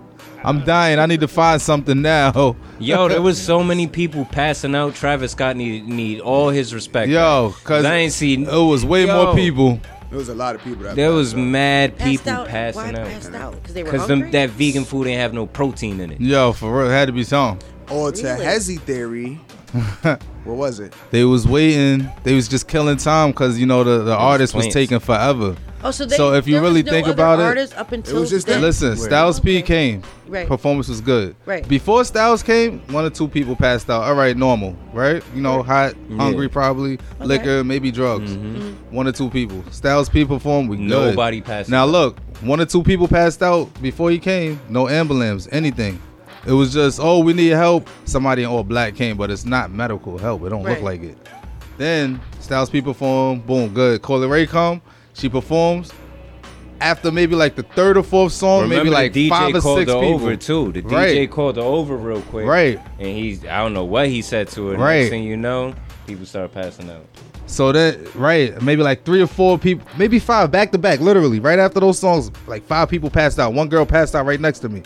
I'm 0.43 0.63
dying. 0.63 0.99
I 0.99 1.07
need 1.07 1.21
to 1.21 1.27
find 1.27 1.59
something 1.59 2.03
now. 2.03 2.55
Yo, 2.79 3.07
there 3.07 3.21
was 3.21 3.41
so 3.41 3.63
many 3.63 3.87
people 3.87 4.25
passing 4.25 4.75
out. 4.75 4.93
Travis 4.93 5.31
Scott 5.31 5.55
need 5.57 5.87
need 5.87 6.19
all 6.19 6.49
his 6.49 6.73
respect. 6.73 7.09
Yo, 7.09 7.53
cause 7.63 7.83
I 7.85 7.95
ain't 7.95 8.13
seen. 8.13 8.43
it 8.47 8.51
was 8.51 8.85
way 8.85 9.05
Yo. 9.07 9.25
more 9.25 9.35
people. 9.35 9.79
There 10.09 10.17
was 10.19 10.29
a 10.29 10.35
lot 10.35 10.55
of 10.55 10.63
people 10.63 10.83
that 10.83 10.95
There 10.95 11.11
was 11.11 11.33
passed 11.33 11.37
out. 11.41 11.47
mad 11.47 11.97
Passed 11.97 12.11
people 12.11 12.31
out. 12.31 12.47
passing 12.47 12.81
Why 12.81 12.89
out. 12.89 13.07
passed 13.07 13.33
out? 13.33 13.53
Because 13.55 13.73
they 13.73 13.83
were 13.83 13.91
Because 13.91 14.07
that 14.31 14.49
vegan 14.51 14.85
food 14.85 15.07
ain't 15.07 15.19
have 15.19 15.33
no 15.33 15.45
protein 15.47 15.99
in 15.99 16.11
it. 16.11 16.21
Yo, 16.21 16.53
for 16.53 16.77
real, 16.77 16.89
it 16.89 16.93
had 16.93 17.05
to 17.07 17.11
be 17.11 17.23
something. 17.23 17.67
Or 17.89 18.11
to 18.11 18.23
Really? 18.23 18.45
Hezzy 18.45 18.79
theory. 18.79 19.39
what 20.03 20.19
was 20.57 20.79
it? 20.79 20.93
They 21.11 21.23
was 21.25 21.47
waiting. 21.47 22.09
They 22.23 22.33
was 22.33 22.47
just 22.47 22.67
killing 22.67 22.97
time 22.97 23.31
because 23.31 23.59
you 23.59 23.65
know 23.65 23.83
the, 23.83 24.03
the 24.03 24.15
artist 24.15 24.53
was 24.53 24.63
plants. 24.65 24.73
taking 24.73 24.99
forever. 24.99 25.55
Oh, 25.85 25.91
so, 25.91 26.03
they, 26.03 26.17
so 26.17 26.33
if 26.33 26.47
you 26.47 26.59
really 26.59 26.81
no 26.81 26.91
think 26.91 27.05
other 27.05 27.13
about 27.13 27.39
it, 27.39 27.43
artists 27.43 27.75
up 27.77 27.91
until 27.91 28.21
was 28.21 28.31
just 28.31 28.47
then? 28.47 28.59
Listen, 28.59 28.89
Right. 28.89 28.97
Styles 28.97 29.39
P 29.39 29.57
Okay. 29.59 29.61
came. 29.61 30.01
Right. 30.27 30.47
Performance 30.47 30.87
was 30.89 30.99
good. 30.99 31.35
Right. 31.45 31.67
Before 31.67 32.03
Styles 32.03 32.41
came, 32.41 32.79
one 32.87 33.05
or 33.05 33.11
two 33.11 33.27
people 33.27 33.55
passed 33.55 33.87
out. 33.89 34.01
All 34.01 34.15
right, 34.15 34.35
normal, 34.35 34.75
right? 34.93 35.23
You 35.35 35.41
know, 35.43 35.61
hot, 35.61 35.93
hungry, 36.17 36.49
probably 36.49 36.97
liquor, 37.19 37.63
maybe 37.63 37.91
drugs. 37.91 38.31
Mm-hmm. 38.31 38.55
Mm-hmm. 38.57 38.95
One 38.95 39.07
or 39.07 39.11
two 39.11 39.29
people. 39.29 39.63
Styles 39.69 40.09
P 40.09 40.25
performed. 40.25 40.69
We 40.69 40.77
good. 40.77 40.87
Nobody 40.87 41.39
passed 41.41 41.69
Now 41.69 41.83
out. 41.83 41.89
look, 41.89 42.19
one 42.41 42.59
or 42.59 42.65
two 42.65 42.81
people 42.81 43.07
passed 43.07 43.43
out 43.43 43.69
before 43.79 44.09
he 44.09 44.17
came. 44.17 44.59
No 44.69 44.89
ambulance, 44.89 45.47
anything. 45.51 46.01
It 46.47 46.53
was 46.53 46.73
just, 46.73 46.99
oh, 46.99 47.19
we 47.19 47.33
need 47.33 47.49
help. 47.49 47.87
Somebody 48.05 48.41
in 48.43 48.49
all 48.49 48.63
black 48.63 48.95
came, 48.95 49.17
but 49.17 49.29
it's 49.29 49.45
not 49.45 49.69
medical 49.71 50.17
help. 50.17 50.43
It 50.43 50.49
don't 50.49 50.63
look 50.63 50.81
like 50.81 51.03
it. 51.03 51.17
Then 51.77 52.19
Styles 52.39 52.71
P 52.71 52.81
perform. 52.81 53.41
Boom, 53.41 53.73
good. 53.73 54.01
Coi 54.01 54.17
Leray 54.17 54.47
come. 54.47 54.81
She 55.15 55.29
performs. 55.29 55.91
After 56.81 57.09
maybe 57.09 57.35
like 57.35 57.55
the 57.55 57.63
third 57.63 57.95
or 57.97 58.03
fourth 58.03 58.33
song, 58.33 58.63
Remember 58.63 58.83
maybe 58.83 58.89
like 58.93 59.13
DJ 59.13 59.29
five 59.29 59.55
or 59.55 59.61
called 59.61 59.79
six 59.79 59.91
the 59.91 59.99
people. 59.99 60.13
over 60.15 60.35
too. 60.35 60.71
The 60.73 60.81
Right. 60.81 61.15
DJ 61.15 61.31
called 61.31 61.55
the 61.55 61.61
over 61.61 61.95
real 61.95 62.21
quick. 62.23 62.45
Right. 62.45 62.79
And 62.99 63.07
he's 63.07 63.45
I 63.45 63.59
don't 63.59 63.73
know 63.73 63.85
what 63.85 64.09
he 64.09 64.21
said 64.21 64.49
to 64.49 64.71
it. 64.71 64.77
Right. 64.77 64.97
Next 64.99 65.09
thing 65.09 65.23
you 65.23 65.37
know, 65.37 65.73
people 66.05 66.25
start 66.25 66.53
passing 66.53 66.89
out. 66.89 67.05
So 67.47 67.71
that 67.71 68.13
right, 68.15 68.61
maybe 68.61 68.83
like 68.83 69.05
three 69.05 69.21
or 69.21 69.27
four 69.27 69.57
people, 69.57 69.87
maybe 69.97 70.19
five 70.19 70.51
back 70.51 70.71
to 70.73 70.77
back, 70.77 70.99
literally 70.99 71.39
right 71.39 71.59
after 71.59 71.79
those 71.79 71.97
songs, 71.97 72.29
like 72.45 72.63
five 72.65 72.89
people 72.89 73.09
passed 73.09 73.39
out. 73.39 73.53
One 73.53 73.69
girl 73.69 73.85
passed 73.85 74.13
out 74.13 74.25
right 74.25 74.39
next 74.41 74.59
to 74.59 74.69
me. 74.69 74.83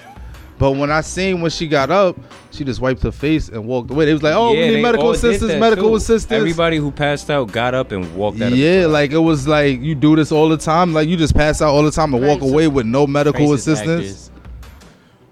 But 0.60 0.74
when 0.74 0.92
I 0.92 1.00
seen 1.01 1.39
when 1.42 1.50
she 1.50 1.68
got 1.68 1.89
up, 1.89 2.18
she 2.51 2.63
just 2.66 2.80
wiped 2.82 3.01
her 3.04 3.12
face 3.13 3.48
and 3.50 3.66
walked 3.66 3.89
away. 3.89 4.06
They 4.06 4.13
was 4.13 4.22
like, 4.22 4.36
"Oh, 4.36 4.51
Yeah, 4.54 4.68
we 4.68 4.75
need 4.75 4.82
medical 4.84 5.08
all 5.08 5.13
assistance, 5.13 5.54
medical 5.54 5.89
too. 5.89 5.96
assistance." 5.96 6.32
Everybody 6.34 6.78
who 6.78 6.92
passed 6.92 7.32
out 7.32 7.51
got 7.51 7.74
up 7.74 7.92
and 7.94 8.13
walked 8.16 8.42
out. 8.42 8.48
of 8.48 8.51
the 8.51 8.58
yeah, 8.58 8.86
like 8.86 9.12
it 9.12 9.18
was 9.18 9.48
like 9.48 9.80
you 9.82 9.96
do 9.96 10.16
this 10.18 10.32
all 10.32 10.50
the 10.50 10.58
time. 10.58 10.94
Like 10.94 11.08
you 11.08 11.16
just 11.18 11.34
pass 11.34 11.62
out 11.62 11.70
all 11.74 11.82
the 11.82 11.92
time 11.92 12.13
and 12.13 12.28
walk 12.28 12.42
away 12.42 12.68
with 12.68 12.86
no 12.86 13.08
medical 13.08 13.48
Racist 13.48 13.54
assistance. 13.54 13.88
actors. 13.88 14.32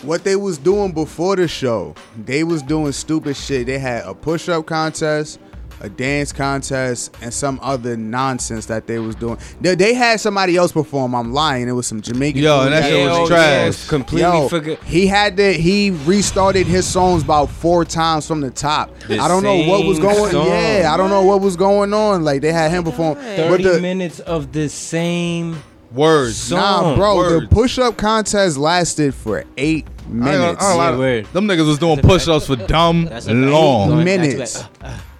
What 0.03 0.23
they 0.23 0.35
was 0.35 0.57
doing 0.57 0.91
before 0.93 1.35
the 1.35 1.47
show, 1.47 1.93
they 2.25 2.43
was 2.43 2.61
doing 2.61 2.91
stupid 2.93 3.35
shit. 3.35 3.65
They 3.67 3.79
had 3.79 4.05
a 4.05 4.13
push-up 4.13 4.65
contest, 4.65 5.39
a 5.81 5.89
dance 5.89 6.31
contest, 6.33 7.15
and 7.21 7.33
some 7.33 7.59
other 7.61 7.95
nonsense 7.97 8.65
that 8.67 8.87
they 8.87 8.99
was 8.99 9.15
doing. 9.15 9.37
They, 9.61 9.75
they 9.75 9.93
had 9.93 10.19
somebody 10.19 10.55
else 10.57 10.71
perform. 10.71 11.13
I'm 11.15 11.33
lying. 11.33 11.67
It 11.67 11.73
was 11.73 11.87
some 11.87 12.01
Jamaican. 12.01 12.41
Yo, 12.41 12.61
and 12.63 12.73
that 12.73 12.81
that 12.81 12.89
shit 12.89 13.09
was 13.09 13.19
was- 13.19 13.29
trash. 13.29 13.87
completely 13.87 14.29
Yo, 14.29 14.47
forget. 14.49 14.83
he 14.83 15.07
had 15.07 15.37
to. 15.37 15.53
He 15.53 15.91
restarted 15.91 16.67
his 16.67 16.87
songs 16.87 17.23
about 17.23 17.49
four 17.49 17.85
times 17.85 18.27
from 18.27 18.41
the 18.41 18.49
top. 18.51 18.97
The 19.07 19.19
I 19.19 19.27
don't 19.27 19.43
know 19.43 19.55
what 19.67 19.85
was 19.85 19.99
going. 19.99 20.31
song. 20.31 20.47
Yeah, 20.47 20.91
I 20.93 20.97
don't 20.97 21.09
know 21.09 21.23
what 21.23 21.41
was 21.41 21.55
going 21.55 21.93
on. 21.93 22.23
Like 22.23 22.41
they 22.41 22.51
had 22.51 22.71
him 22.71 22.83
perform, 22.83 23.15
but 23.15 23.23
Thirty 23.35 23.63
the 23.63 23.79
minutes 23.81 24.19
of 24.19 24.51
the 24.51 24.69
same. 24.69 25.61
Words. 25.93 26.35
song. 26.35 26.59
nah, 26.59 26.95
bro, 26.97 27.15
Words. 27.15 27.41
the 27.49 27.55
push 27.55 27.79
up 27.79 27.95
contest 27.95 28.57
lasted 28.57 29.15
for 29.15 29.45
eight 29.55 29.87
I 29.87 30.01
ain't 30.11 30.19
gonna- 30.19 30.25
minutes. 30.25 30.43
I 30.43 30.49
ain't 30.49 30.59
gonna 30.59 30.75
lie. 30.77 30.91
Yeah, 30.91 30.97
word. 30.97 31.25
Them 31.33 31.47
niggas 31.47 31.65
was 31.67 31.77
doing 31.79 31.99
push-ups 32.01 32.47
for 32.47 32.57
dumb 32.57 33.05
That's 33.05 33.25
a 33.27 33.29
fact. 33.29 33.39
long. 33.39 33.89
Going 33.89 34.05
back 34.05 34.15
to 34.15 34.21
Minutes. 34.27 34.63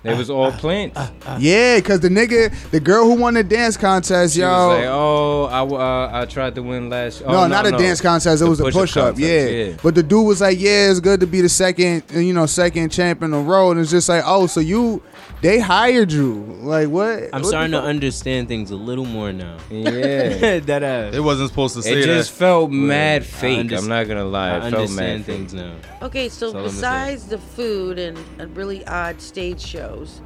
Uh, 0.06 0.16
was 0.16 0.30
all 0.30 0.52
plants. 0.52 1.00
Yeah, 1.40 1.80
cause 1.82 2.00
the 2.00 2.10
nigga, 2.10 2.54
the 2.72 2.80
girl 2.80 3.06
who 3.06 3.16
won 3.16 3.34
the 3.34 3.44
dance 3.44 3.76
contest, 3.78 4.36
She 4.36 4.42
yo. 4.42 4.48
was 4.48 4.78
like, 4.78 4.86
oh, 4.88 5.44
I, 5.46 5.62
uh, 5.62 6.22
I 6.22 6.26
tried 6.26 6.56
to 6.56 6.64
win 6.64 6.90
last. 6.90 7.24
Oh, 7.26 7.32
no, 7.32 7.48
not 7.48 7.66
a 7.68 7.72
dance 7.72 8.00
contest. 8.02 8.42
It 8.42 8.46
The 8.46 8.50
was 8.50 8.60
a 8.60 8.64
push-up 8.64 8.82
push 8.82 8.98
up. 8.98 9.04
contest, 9.16 9.22
yeah. 9.54 9.78
But 9.84 9.96
the 9.96 10.04
dude 10.04 10.26
was 10.26 10.42
like, 10.42 10.60
"Yeah, 10.60 10.90
it's 10.92 11.00
good 11.00 11.20
to 11.22 11.28
be 11.28 11.42
the 11.42 11.50
second, 11.50 12.04
you 12.14 12.34
know, 12.34 12.46
second 12.46 12.90
champ 12.92 13.22
in 13.24 13.34
a 13.34 13.40
row." 13.42 13.72
And 13.72 13.80
it's 13.80 13.92
just 13.92 14.08
like, 14.10 14.24
"Oh, 14.26 14.48
so 14.48 14.60
you, 14.60 15.02
they 15.42 15.60
hired 15.60 16.12
you? 16.12 16.34
Like 16.62 16.90
what?" 16.90 17.30
I'm 17.34 17.42
What 17.42 17.46
starting 17.50 17.72
to 17.72 17.82
understand 17.82 18.48
things 18.48 18.72
a 18.72 18.76
little 18.76 19.06
more 19.06 19.32
now. 19.34 19.58
Yeah. 19.70 20.60
that 20.70 20.84
uh, 20.84 21.12
They 21.12 21.20
wasn't 21.20 21.50
supposed 21.50 21.76
to 21.76 21.84
say 21.84 22.00
It 22.02 22.06
just 22.06 22.32
that. 22.32 22.38
felt 22.38 22.72
mad 22.72 23.22
I 23.22 23.26
fake. 23.26 23.68
underst- 23.68 23.78
I'm 23.84 23.88
not 23.90 24.08
gonna 24.08 24.26
lie. 24.26 24.52
I 24.52 24.58
It 24.58 24.62
felt 24.62 24.74
understand 24.76 25.18
mad 25.20 25.26
things 25.26 25.54
fake. 25.54 25.62
now. 25.62 26.06
Okay, 26.08 26.30
so 26.30 26.46
That's 26.48 26.56
all 26.56 26.60
I'm 26.62 26.66
besides 26.68 27.28
the 27.28 27.38
food 27.38 28.00
and, 28.00 28.18
and 28.40 28.56
really 28.58 28.86
odd 28.88 29.22
stage 29.22 29.62
shows, 29.62 30.22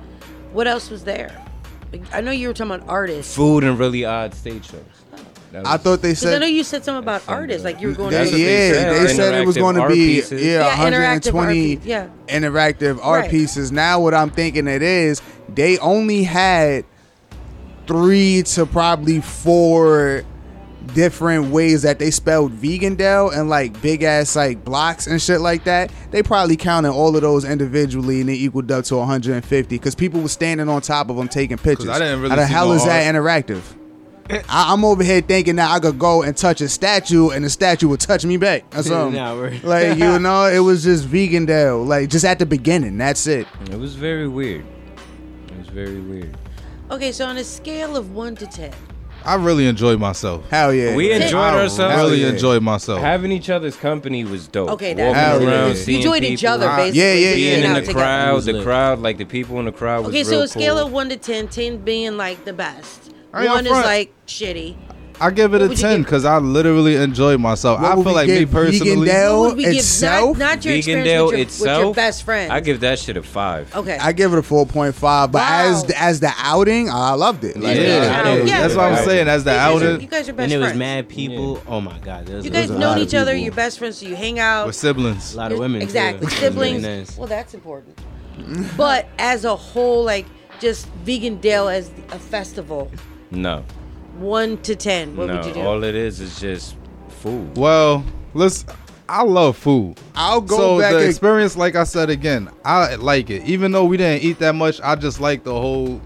what 0.53 0.67
else 0.67 0.89
was 0.89 1.03
there? 1.03 1.31
Like, 1.91 2.03
I 2.13 2.21
know 2.21 2.31
you 2.31 2.47
were 2.47 2.53
talking 2.53 2.71
about 2.73 2.87
artists. 2.87 3.35
Food 3.35 3.63
and 3.65 3.77
really 3.77 4.05
odd 4.05 4.33
stage 4.33 4.65
shows. 4.69 4.81
That 5.51 5.67
I 5.67 5.73
was- 5.73 5.81
thought 5.81 6.01
they 6.01 6.09
Because 6.11 6.25
I 6.25 6.37
know 6.37 6.45
you 6.45 6.63
said 6.63 6.83
something 6.85 7.03
about 7.03 7.23
artists, 7.27 7.63
like 7.65 7.81
you 7.81 7.89
were 7.89 7.93
going 7.93 8.11
They, 8.11 8.17
That's 8.17 8.29
to. 8.31 8.35
what 8.37 8.43
they 8.45 8.67
yeah, 8.69 8.73
said, 8.73 8.93
they 9.07 9.13
said 9.13 9.33
it 9.41 9.45
was 9.45 9.55
interactive 9.57 9.59
going 9.59 9.75
to 9.75 9.81
art 9.81 9.91
be 9.91 10.15
pieces. 10.15 10.41
yeah, 10.41 10.51
Yeah, 10.51 10.75
interactive 10.77 11.33
art 11.33 11.33
120 11.33 11.75
piece- 11.77 11.85
yeah. 11.85 12.07
interactive 12.29 12.99
art 13.03 13.21
Right. 13.21 13.31
pieces. 13.31 13.71
Now 13.71 13.99
what 13.99 14.13
I'm 14.13 14.29
thinking 14.29 14.67
it 14.67 14.81
is, 14.81 15.21
they 15.53 15.77
only 15.79 16.23
had 16.23 16.85
three 17.87 18.43
to 18.43 18.65
probably 18.65 19.19
four 19.21 20.23
different 20.95 21.51
ways 21.51 21.83
that 21.83 21.99
they 21.99 22.09
spelled 22.11 22.51
Vegan 22.51 22.95
Vegandale 22.97 23.37
and 23.37 23.49
like 23.49 23.79
big 23.81 24.03
ass 24.03 24.35
like 24.35 24.63
blocks 24.65 25.05
and 25.07 25.21
shit 25.21 25.39
like 25.41 25.63
that. 25.65 25.91
They 26.11 26.23
probably 26.23 26.57
counted 26.57 26.91
all 26.91 27.15
of 27.15 27.21
those 27.21 27.45
individually 27.45 28.21
and 28.21 28.29
it 28.29 28.33
equaled 28.33 28.71
up 28.71 28.85
to 28.85 28.97
150 28.97 29.75
because 29.75 29.95
people 29.95 30.21
were 30.21 30.27
standing 30.27 30.69
on 30.69 30.81
top 30.81 31.09
of 31.09 31.17
them 31.17 31.27
taking 31.27 31.57
pictures. 31.57 31.89
I 31.89 31.99
didn't 31.99 32.19
really 32.21 32.31
How 32.31 32.35
the 32.37 32.47
see 32.47 32.53
hell 32.53 32.67
no 32.69 32.73
is 32.73 32.85
that 32.85 33.13
interactive? 33.13 33.61
I, 34.49 34.73
I'm 34.73 34.83
over 34.85 35.03
here 35.03 35.21
thinking 35.21 35.55
that 35.57 35.69
I 35.71 35.79
could 35.79 35.97
go 35.99 36.21
and 36.23 36.35
touch 36.35 36.61
a 36.61 36.69
statue 36.69 37.29
and 37.29 37.43
the 37.45 37.49
statue 37.49 37.87
would 37.89 37.99
touch 37.99 38.25
me 38.25 38.37
back 38.37 38.63
or 38.75 38.83
something. 38.83 39.19
Nah, 39.19 39.35
we're- 39.35 39.59
like 39.63 39.97
you 39.97 40.19
know, 40.19 40.45
it 40.47 40.59
was 40.59 40.83
just 40.83 41.05
vegan 41.05 41.45
Vegandale. 41.47 41.85
Like 41.85 42.09
just 42.09 42.25
at 42.25 42.39
the 42.39 42.45
beginning. 42.45 42.97
That's 42.97 43.27
it. 43.27 43.47
It 43.69 43.77
was 43.79 43.95
very 43.95 44.27
weird. 44.27 44.65
It 45.47 45.57
was 45.57 45.67
very 45.67 45.99
weird. 45.99 46.37
Okay, 46.89 47.11
so 47.11 47.25
on 47.25 47.37
a 47.37 47.43
scale 47.43 47.95
of 47.95 48.11
one 48.13 48.35
to 48.35 48.45
ten, 48.47 48.73
I 49.23 49.35
really 49.35 49.67
enjoyed 49.67 49.99
myself. 49.99 50.49
Hell 50.49 50.73
yeah. 50.73 50.95
We 50.95 51.11
enjoyed 51.11 51.35
I 51.53 51.61
ourselves. 51.61 51.95
Hell 51.95 52.05
really 52.07 52.21
yeah. 52.23 52.29
enjoyed 52.29 52.63
myself. 52.63 53.01
Having 53.01 53.31
each 53.31 53.49
other's 53.49 53.75
company 53.75 54.23
was 54.23 54.47
dope. 54.47 54.69
Okay, 54.71 54.89
Walking 54.95 54.97
that's 55.13 55.17
Hell 55.17 55.47
around, 55.47 55.67
yeah. 55.69 55.73
seeing 55.75 55.97
you 55.99 56.03
joined 56.03 56.25
each 56.25 56.43
other 56.43 56.67
basically. 56.67 56.99
yeah, 56.99 57.13
yeah, 57.13 57.33
being 57.35 57.39
yeah. 57.47 57.55
Being 57.55 57.65
in 57.67 57.73
the 57.73 57.79
together. 57.81 57.99
crowd, 57.99 58.33
was 58.33 58.45
the 58.45 58.63
crowd, 58.63 58.99
like 58.99 59.17
the 59.17 59.25
people 59.25 59.59
in 59.59 59.65
the 59.65 59.71
crowd 59.71 60.05
was 60.05 60.09
Okay, 60.09 60.23
so 60.23 60.31
real 60.31 60.41
a 60.41 60.47
scale 60.47 60.75
cool. 60.75 60.87
of 60.87 60.91
one 60.91 61.09
to 61.09 61.17
10, 61.17 61.47
10 61.49 61.77
being 61.77 62.17
like 62.17 62.43
the 62.45 62.53
best. 62.53 63.13
I 63.33 63.45
One 63.45 63.65
is 63.65 63.71
like 63.71 64.13
shitty. 64.27 64.75
I 65.23 65.29
give 65.29 65.53
it 65.53 65.61
What 65.61 65.69
a 65.71 65.75
10 65.75 66.01
because 66.01 66.25
I 66.25 66.39
literally 66.39 66.95
enjoyed 66.95 67.39
myself. 67.39 67.79
What 67.79 67.91
I 67.91 67.93
feel 67.93 68.03
we 68.05 68.11
like 68.11 68.27
me 68.27 68.39
give 68.39 68.49
personally. 68.49 69.07
Vegandale? 69.07 69.39
What 69.39 69.47
would 69.49 69.57
we 69.57 69.63
give? 69.65 69.75
itself? 69.75 70.35
Not, 70.39 70.55
not 70.55 70.65
your 70.65 70.73
experience 70.73 71.07
Vegandale 71.07 71.25
with 71.27 71.31
your, 71.33 71.41
itself, 71.41 71.77
with 71.77 71.85
your 71.85 71.93
best 71.93 72.23
friend. 72.23 72.51
I 72.51 72.59
give 72.59 72.79
that 72.79 72.97
shit 72.97 73.17
a 73.17 73.21
five. 73.21 73.75
Okay. 73.75 73.99
I 74.01 74.13
give 74.13 74.33
it 74.33 74.39
a 74.39 74.41
4.5, 74.41 74.99
but 75.31 75.33
Wow. 75.33 75.69
as 75.69 75.91
as 75.91 76.19
the 76.21 76.33
outing, 76.39 76.89
I 76.89 77.13
loved 77.13 77.43
it. 77.43 77.55
Like, 77.55 77.77
Yeah, 77.77 77.83
Yeah, 77.83 78.33
yeah, 78.33 78.43
yeah. 78.45 78.61
that's 78.61 78.73
what 78.73 78.85
I'm 78.93 79.05
saying. 79.05 79.27
As 79.27 79.43
the 79.43 79.51
you, 79.51 79.57
guys 79.57 79.69
are, 79.69 79.85
outing, 79.85 80.01
you 80.01 80.07
guys 80.07 80.27
are 80.29 80.33
best 80.33 80.43
and 80.45 80.53
it 80.53 80.57
was 80.57 80.65
friends. 80.69 80.79
mad 80.79 81.09
people. 81.09 81.61
Oh 81.67 81.81
my 81.81 81.99
god, 81.99 82.27
was, 82.27 82.43
You 82.43 82.49
guys 82.49 82.69
was 82.69 82.77
a 82.77 82.79
know 82.79 82.97
each 82.97 83.13
other. 83.13 83.33
people. 83.33 83.43
You're 83.45 83.53
best 83.53 83.77
friends, 83.77 83.97
so 83.99 84.07
you 84.07 84.15
hang 84.15 84.39
out. 84.39 84.65
with 84.65 84.75
siblings. 84.75 85.35
A 85.35 85.37
lot 85.37 85.51
of 85.51 85.59
women. 85.59 85.83
Exactly. 85.83 86.25
It 86.25 86.31
was 86.31 86.41
really 86.41 86.79
Siblings. 86.79 86.81
nice. 87.09 87.17
Well, 87.19 87.27
that's 87.27 87.53
important. 87.53 87.95
but 88.75 89.07
as 89.19 89.45
a 89.45 89.55
whole, 89.55 90.03
like 90.03 90.25
just 90.59 90.87
Vegandale 91.05 91.71
as 91.71 91.91
a 92.11 92.17
festival, 92.17 92.91
No, 93.31 93.63
one 94.19 94.57
to 94.59 94.75
ten, 94.75 95.15
what 95.15 95.27
no. 95.27 95.37
would 95.37 95.45
you 95.45 95.53
do? 95.53 95.61
All 95.61 95.83
it 95.83 95.95
is 95.95 96.19
is 96.19 96.39
just 96.39 96.75
food. 97.09 97.57
Well, 97.57 98.03
let's. 98.33 98.65
I 99.09 99.23
love 99.23 99.57
food. 99.57 99.99
I'll 100.15 100.39
go 100.39 100.57
so 100.57 100.79
back 100.79 100.91
the 100.93 100.99
and- 100.99 101.09
experience, 101.09 101.57
like 101.57 101.75
I 101.75 101.83
said 101.83 102.09
again, 102.09 102.49
I 102.63 102.95
like 102.95 103.29
it. 103.29 103.43
Even 103.45 103.71
though 103.73 103.83
we 103.85 103.97
didn't 103.97 104.23
eat 104.23 104.39
that 104.39 104.55
much, 104.55 104.79
I 104.81 104.95
just 104.95 105.19
like 105.19 105.43
the 105.43 105.53
whole 105.53 105.99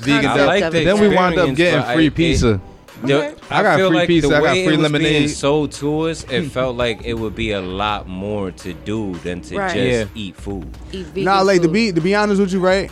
vegan. 0.00 0.22
Concept 0.30 0.38
I 0.40 0.46
like 0.46 0.72
the 0.72 0.84
then 0.84 0.98
we 1.00 1.08
wound 1.08 1.38
up 1.38 1.54
getting 1.54 1.80
but 1.80 1.88
I- 1.88 1.94
free 1.94 2.06
it- 2.06 2.14
pizza. 2.14 2.60
The- 3.02 3.34
I 3.50 3.62
got 3.62 3.76
feel 3.76 3.88
free 3.90 3.96
like 3.98 4.06
pizza, 4.08 4.28
The 4.28 4.36
I 4.36 4.40
got 4.40 4.44
way 4.54 4.64
free 4.64 4.74
it 4.74 4.78
was 4.78 4.90
being 4.92 5.02
lemonade. 5.02 5.30
sold 5.30 5.72
to 5.72 6.00
us, 6.08 6.24
it 6.30 6.44
felt 6.50 6.76
like 6.76 7.04
it 7.04 7.12
would 7.12 7.34
be 7.34 7.50
a 7.52 7.60
lot 7.60 8.08
more 8.08 8.50
to 8.52 8.72
do 8.72 9.14
than 9.16 9.42
to 9.42 9.58
Right. 9.58 9.74
just 9.74 9.76
Yeah. 9.76 10.04
eat 10.14 10.34
food. 10.36 10.66
Eat 10.92 11.14
Nah, 11.14 11.42
like 11.42 11.60
to 11.60 11.68
be 11.68 11.92
to 11.92 12.00
be 12.00 12.14
honest 12.14 12.40
with 12.40 12.54
you, 12.54 12.60
right? 12.60 12.90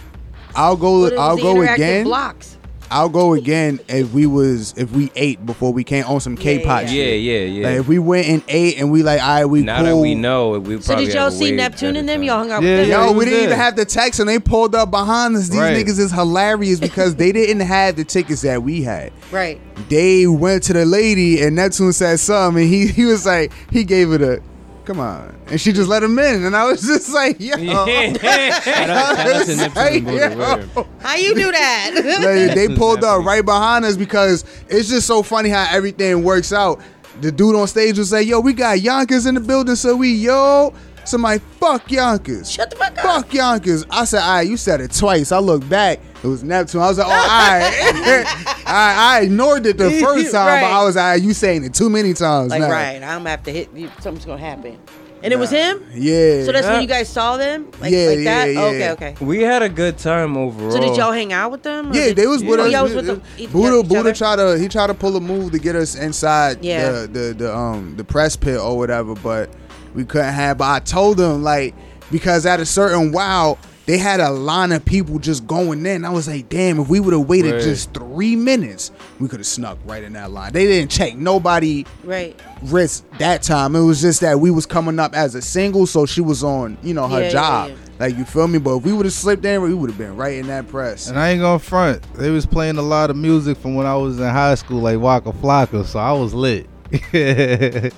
I'll 0.55 0.77
go. 0.77 1.01
What 1.01 1.15
is 1.15 1.19
I'll 1.19 1.39
go 1.39 1.55
interactive 1.55 1.75
again. 1.75 2.05
Blocks. 2.05 2.54
I'll 2.95 3.09
go 3.09 3.35
again 3.35 3.81
if 3.89 4.13
we 4.13 4.25
was 4.25 4.73
if 4.77 4.93
we 4.93 5.11
ate 5.17 5.45
before 5.45 5.73
we 5.73 5.83
came 5.83 6.05
on 6.05 6.21
some 6.21 6.37
K-pop 6.37 6.83
Yeah, 6.85 6.89
Yeah, 6.89 6.89
shit. 6.89 7.21
yeah, 7.23 7.39
yeah. 7.41 7.67
Like 7.69 7.79
if 7.81 7.89
we 7.89 7.99
went 7.99 8.29
and 8.29 8.43
ate 8.47 8.79
and 8.79 8.93
we 8.93 9.03
like, 9.03 9.21
all 9.21 9.29
right, 9.35 9.45
we 9.45 9.63
now 9.63 9.79
cool. 9.79 9.85
that 9.87 9.97
we 9.97 10.15
know, 10.15 10.61
we 10.61 10.81
So 10.81 10.95
did 10.97 11.13
y'all 11.13 11.33
see 11.33 11.51
Neptune 11.51 11.95
better 11.95 11.99
and 11.99 12.09
them? 12.09 12.23
Y'all 12.23 12.39
hung 12.39 12.53
out 12.53 12.63
Yeah, 12.63 12.69
with 12.79 12.81
them? 12.83 12.89
yeah. 12.91 13.07
Yo, 13.07 13.13
we 13.13 13.25
didn't 13.25 13.41
even 13.45 13.57
have 13.57 13.75
the 13.75 13.85
text 13.85 14.21
and 14.21 14.29
they 14.29 14.39
pulled 14.39 14.77
up 14.77 14.93
behind 14.93 15.35
us. 15.37 15.49
These 15.49 15.59
Right. 15.61 15.77
niggas 15.77 15.99
is 15.99 16.13
hilarious 16.13 16.79
because 16.79 17.17
they 17.17 17.33
didn't 17.33 17.61
have 17.67 17.97
the 17.97 18.05
tickets 18.05 18.43
that 18.43 18.63
we 18.63 18.83
had. 18.83 19.13
Right. 19.33 19.61
They 19.89 20.29
went 20.29 20.63
to 20.65 20.73
the 20.73 20.85
lady 20.85 21.43
and 21.43 21.57
Neptune 21.57 21.93
said 21.93 22.21
something 22.21 22.63
and 22.63 22.73
he, 22.73 22.87
he 22.87 23.07
was 23.07 23.27
like, 23.27 23.51
he 23.73 23.83
gave 23.83 24.13
it 24.13 24.23
a, 24.23 24.41
come 24.85 25.01
on. 25.01 25.35
And 25.47 25.61
she 25.61 25.73
just 25.73 25.89
let 25.89 26.03
him 26.03 26.19
in. 26.19 26.45
And 26.45 26.55
I 26.57 26.65
was 26.67 26.83
just 26.87 27.13
like, 27.13 27.41
yo. 27.41 27.57
Shout 27.57 28.25
out, 28.25 28.63
shout 28.63 28.91
out 28.91 29.47
to 29.47 29.57
Neptune 29.57 30.05
Buddha, 30.05 30.31
Yo. 30.31 30.39
word. 30.39 30.87
How 31.01 31.15
you 31.17 31.35
do 31.35 31.51
that? 31.53 31.91
Like, 32.25 32.55
they 32.55 32.69
pulled 32.75 33.03
up 33.05 33.25
right 33.25 33.45
behind 33.45 33.85
us 33.85 33.97
because 33.97 34.45
it's 34.69 34.89
just 34.89 35.07
so 35.07 35.23
funny 35.23 35.49
how 35.49 35.67
everything 35.71 36.23
works 36.23 36.53
out. 36.53 36.81
The 37.21 37.31
dude 37.31 37.55
on 37.55 37.67
stage 37.69 37.99
was 37.99 38.13
like, 38.13 38.27
"Yo, 38.27 38.41
we 38.41 38.53
got 38.53 38.81
Yonkers 38.81 39.27
in 39.27 39.35
the 39.35 39.41
building, 39.41 39.77
so 39.77 39.95
we 39.97 40.13
yo." 40.13 40.75
Somebody 41.05 41.41
fuck 41.61 41.91
Yonkers. 41.91 42.51
Shut 42.51 42.71
the 42.71 42.77
fuck 42.77 42.93
up. 42.93 42.99
Fuck 42.99 43.35
Yonkers. 43.35 43.85
I 43.91 44.05
said, 44.07 44.23
all 44.23 44.37
right, 44.37 44.49
you 44.49 44.57
said 44.57 44.81
it 44.81 44.91
twice. 44.93 45.33
I 45.33 45.39
looked 45.39 45.69
back. 45.69 46.01
It 46.25 46.29
was 46.29 46.43
Neptune. 46.43 46.81
I 46.81 46.89
was 46.89 46.97
like, 46.97 47.07
oh, 47.07 47.11
all 47.11 47.17
right. 47.19 48.25
I, 48.67 49.19
I 49.19 49.21
ignored 49.25 49.67
it 49.67 49.77
the 49.77 49.91
first 50.03 50.33
time, 50.33 50.47
Right. 50.47 50.61
but 50.63 50.71
I 50.73 50.83
was 50.83 50.97
like, 50.97 51.23
you 51.23 51.35
saying 51.35 51.65
it 51.65 51.75
too 51.75 51.91
many 51.91 52.15
times. 52.15 52.51
like 52.51 52.61
now. 52.63 52.71
right, 52.71 52.97
I'm 52.97 53.19
gonna 53.21 53.31
have 53.31 53.43
to 53.45 53.53
hit. 53.53 53.69
You, 53.75 53.91
something's 54.01 54.25
gonna 54.25 54.41
happen. 54.41 54.79
And 55.23 55.33
it 55.33 55.39
was 55.39 55.51
him. 55.51 55.83
Yeah. 55.95 56.45
So 56.45 56.53
that's 56.53 56.67
when 56.67 56.83
you 56.83 56.87
guys 56.89 57.09
saw 57.09 57.39
them, 57.39 57.71
like, 57.81 57.91
Yeah, 57.93 58.07
like 58.09 58.25
that. 58.25 58.45
yeah, 58.53 58.61
Okay, 58.63 58.79
yeah. 58.79 58.93
okay. 58.93 59.15
We 59.21 59.41
had 59.41 59.63
a 59.63 59.71
good 59.71 59.97
time 59.97 60.37
overall. 60.37 60.71
So 60.71 60.81
did 60.81 60.97
y'all 60.99 61.13
hang 61.13 61.33
out 61.33 61.51
with 61.51 61.63
them? 61.63 61.95
Yeah, 61.95 62.13
they 62.13 62.27
was 62.27 62.45
with 62.45 62.61
Oh, 62.61 62.65
us. 62.65 62.73
y'all 62.73 62.83
was 62.85 62.95
with 62.95 63.07
them. 63.07 63.23
Buddha, 63.51 63.83
Buddha 63.87 64.01
other? 64.01 64.13
tried 64.15 64.37
to 64.37 64.59
he 64.59 64.69
tried 64.69 64.89
to 64.89 64.95
pull 64.95 65.17
a 65.17 65.21
move 65.21 65.53
to 65.53 65.59
get 65.59 65.77
us 65.77 65.95
inside 65.95 66.63
Yeah. 66.63 66.91
the, 66.91 67.07
the 67.07 67.35
the 67.39 67.57
um 67.57 67.95
the 67.97 68.05
press 68.05 68.37
pit 68.37 68.59
or 68.59 68.77
whatever, 68.77 69.15
but 69.15 69.49
we 69.95 70.05
couldn't 70.05 70.35
have. 70.35 70.59
But 70.59 70.71
I 70.71 70.81
told 70.81 71.17
them 71.17 71.43
like 71.43 71.75
because 72.11 72.45
at 72.45 72.61
a 72.61 72.67
certain 72.67 73.11
wow 73.11 73.57
they 73.87 73.99
had 73.99 74.21
a 74.21 74.31
line 74.31 74.73
of 74.73 74.85
people 74.85 75.19
just 75.19 75.47
going 75.47 75.85
in. 75.85 76.05
I 76.05 76.11
was 76.11 76.27
like, 76.27 76.49
damn, 76.49 76.81
if 76.81 76.89
we 76.89 77.01
would 77.01 77.13
have 77.13 77.29
waited 77.29 77.53
Word. 77.53 77.63
just 77.63 77.93
three 77.93 78.35
minutes, 78.35 78.91
we 79.21 79.29
could 79.29 79.41
have 79.41 79.47
snuck 79.47 79.79
right 79.85 80.03
in 80.03 80.15
that 80.15 80.31
line. 80.31 80.53
They 80.53 80.67
didn't 80.67 80.91
check 80.91 81.17
nobody 81.17 81.85
Right. 82.03 82.39
risk 82.63 83.05
that 83.19 83.43
time. 83.43 83.77
It 83.77 83.83
was 83.83 84.01
just 84.01 84.21
that 84.23 84.41
we 84.41 84.51
was 84.51 84.65
coming 84.67 84.99
up 84.99 85.15
as 85.15 85.35
a 85.35 85.43
single, 85.43 85.87
so 85.87 86.07
she 86.07 86.21
was 86.23 86.43
on, 86.43 86.79
you 86.83 86.95
know, 86.95 87.07
her 87.09 87.19
Yeah, 87.21 87.25
yeah, 87.27 87.31
job. 87.31 87.71
yeah. 87.71 87.77
Like 88.01 88.17
you 88.17 88.25
feel 88.25 88.49
me? 88.49 88.59
But 88.59 88.77
if 88.79 88.85
we 88.85 88.93
would 88.93 89.07
have 89.07 89.13
slipped 89.13 89.45
in, 89.45 89.63
we 89.63 89.73
would 89.75 89.89
have 89.91 89.99
been 89.99 90.17
right 90.17 90.35
in 90.35 90.47
that 90.49 90.67
press. 90.69 91.09
And 91.09 91.19
I 91.19 91.31
ain't 91.31 91.41
gonna 91.41 91.59
front. 91.61 92.03
They 92.15 92.31
was 92.31 92.45
playing 92.47 92.77
a 92.79 92.83
lot 92.83 93.11
of 93.11 93.17
music 93.17 93.57
from 93.59 93.75
when 93.77 93.87
I 93.87 93.95
was 93.97 94.19
in 94.19 94.25
high 94.29 94.55
school, 94.57 94.81
like 94.81 94.99
Waka 94.99 95.31
Flocka, 95.33 95.85
so 95.87 95.99
I 96.01 96.11
was 96.13 96.33
lit. 96.35 96.67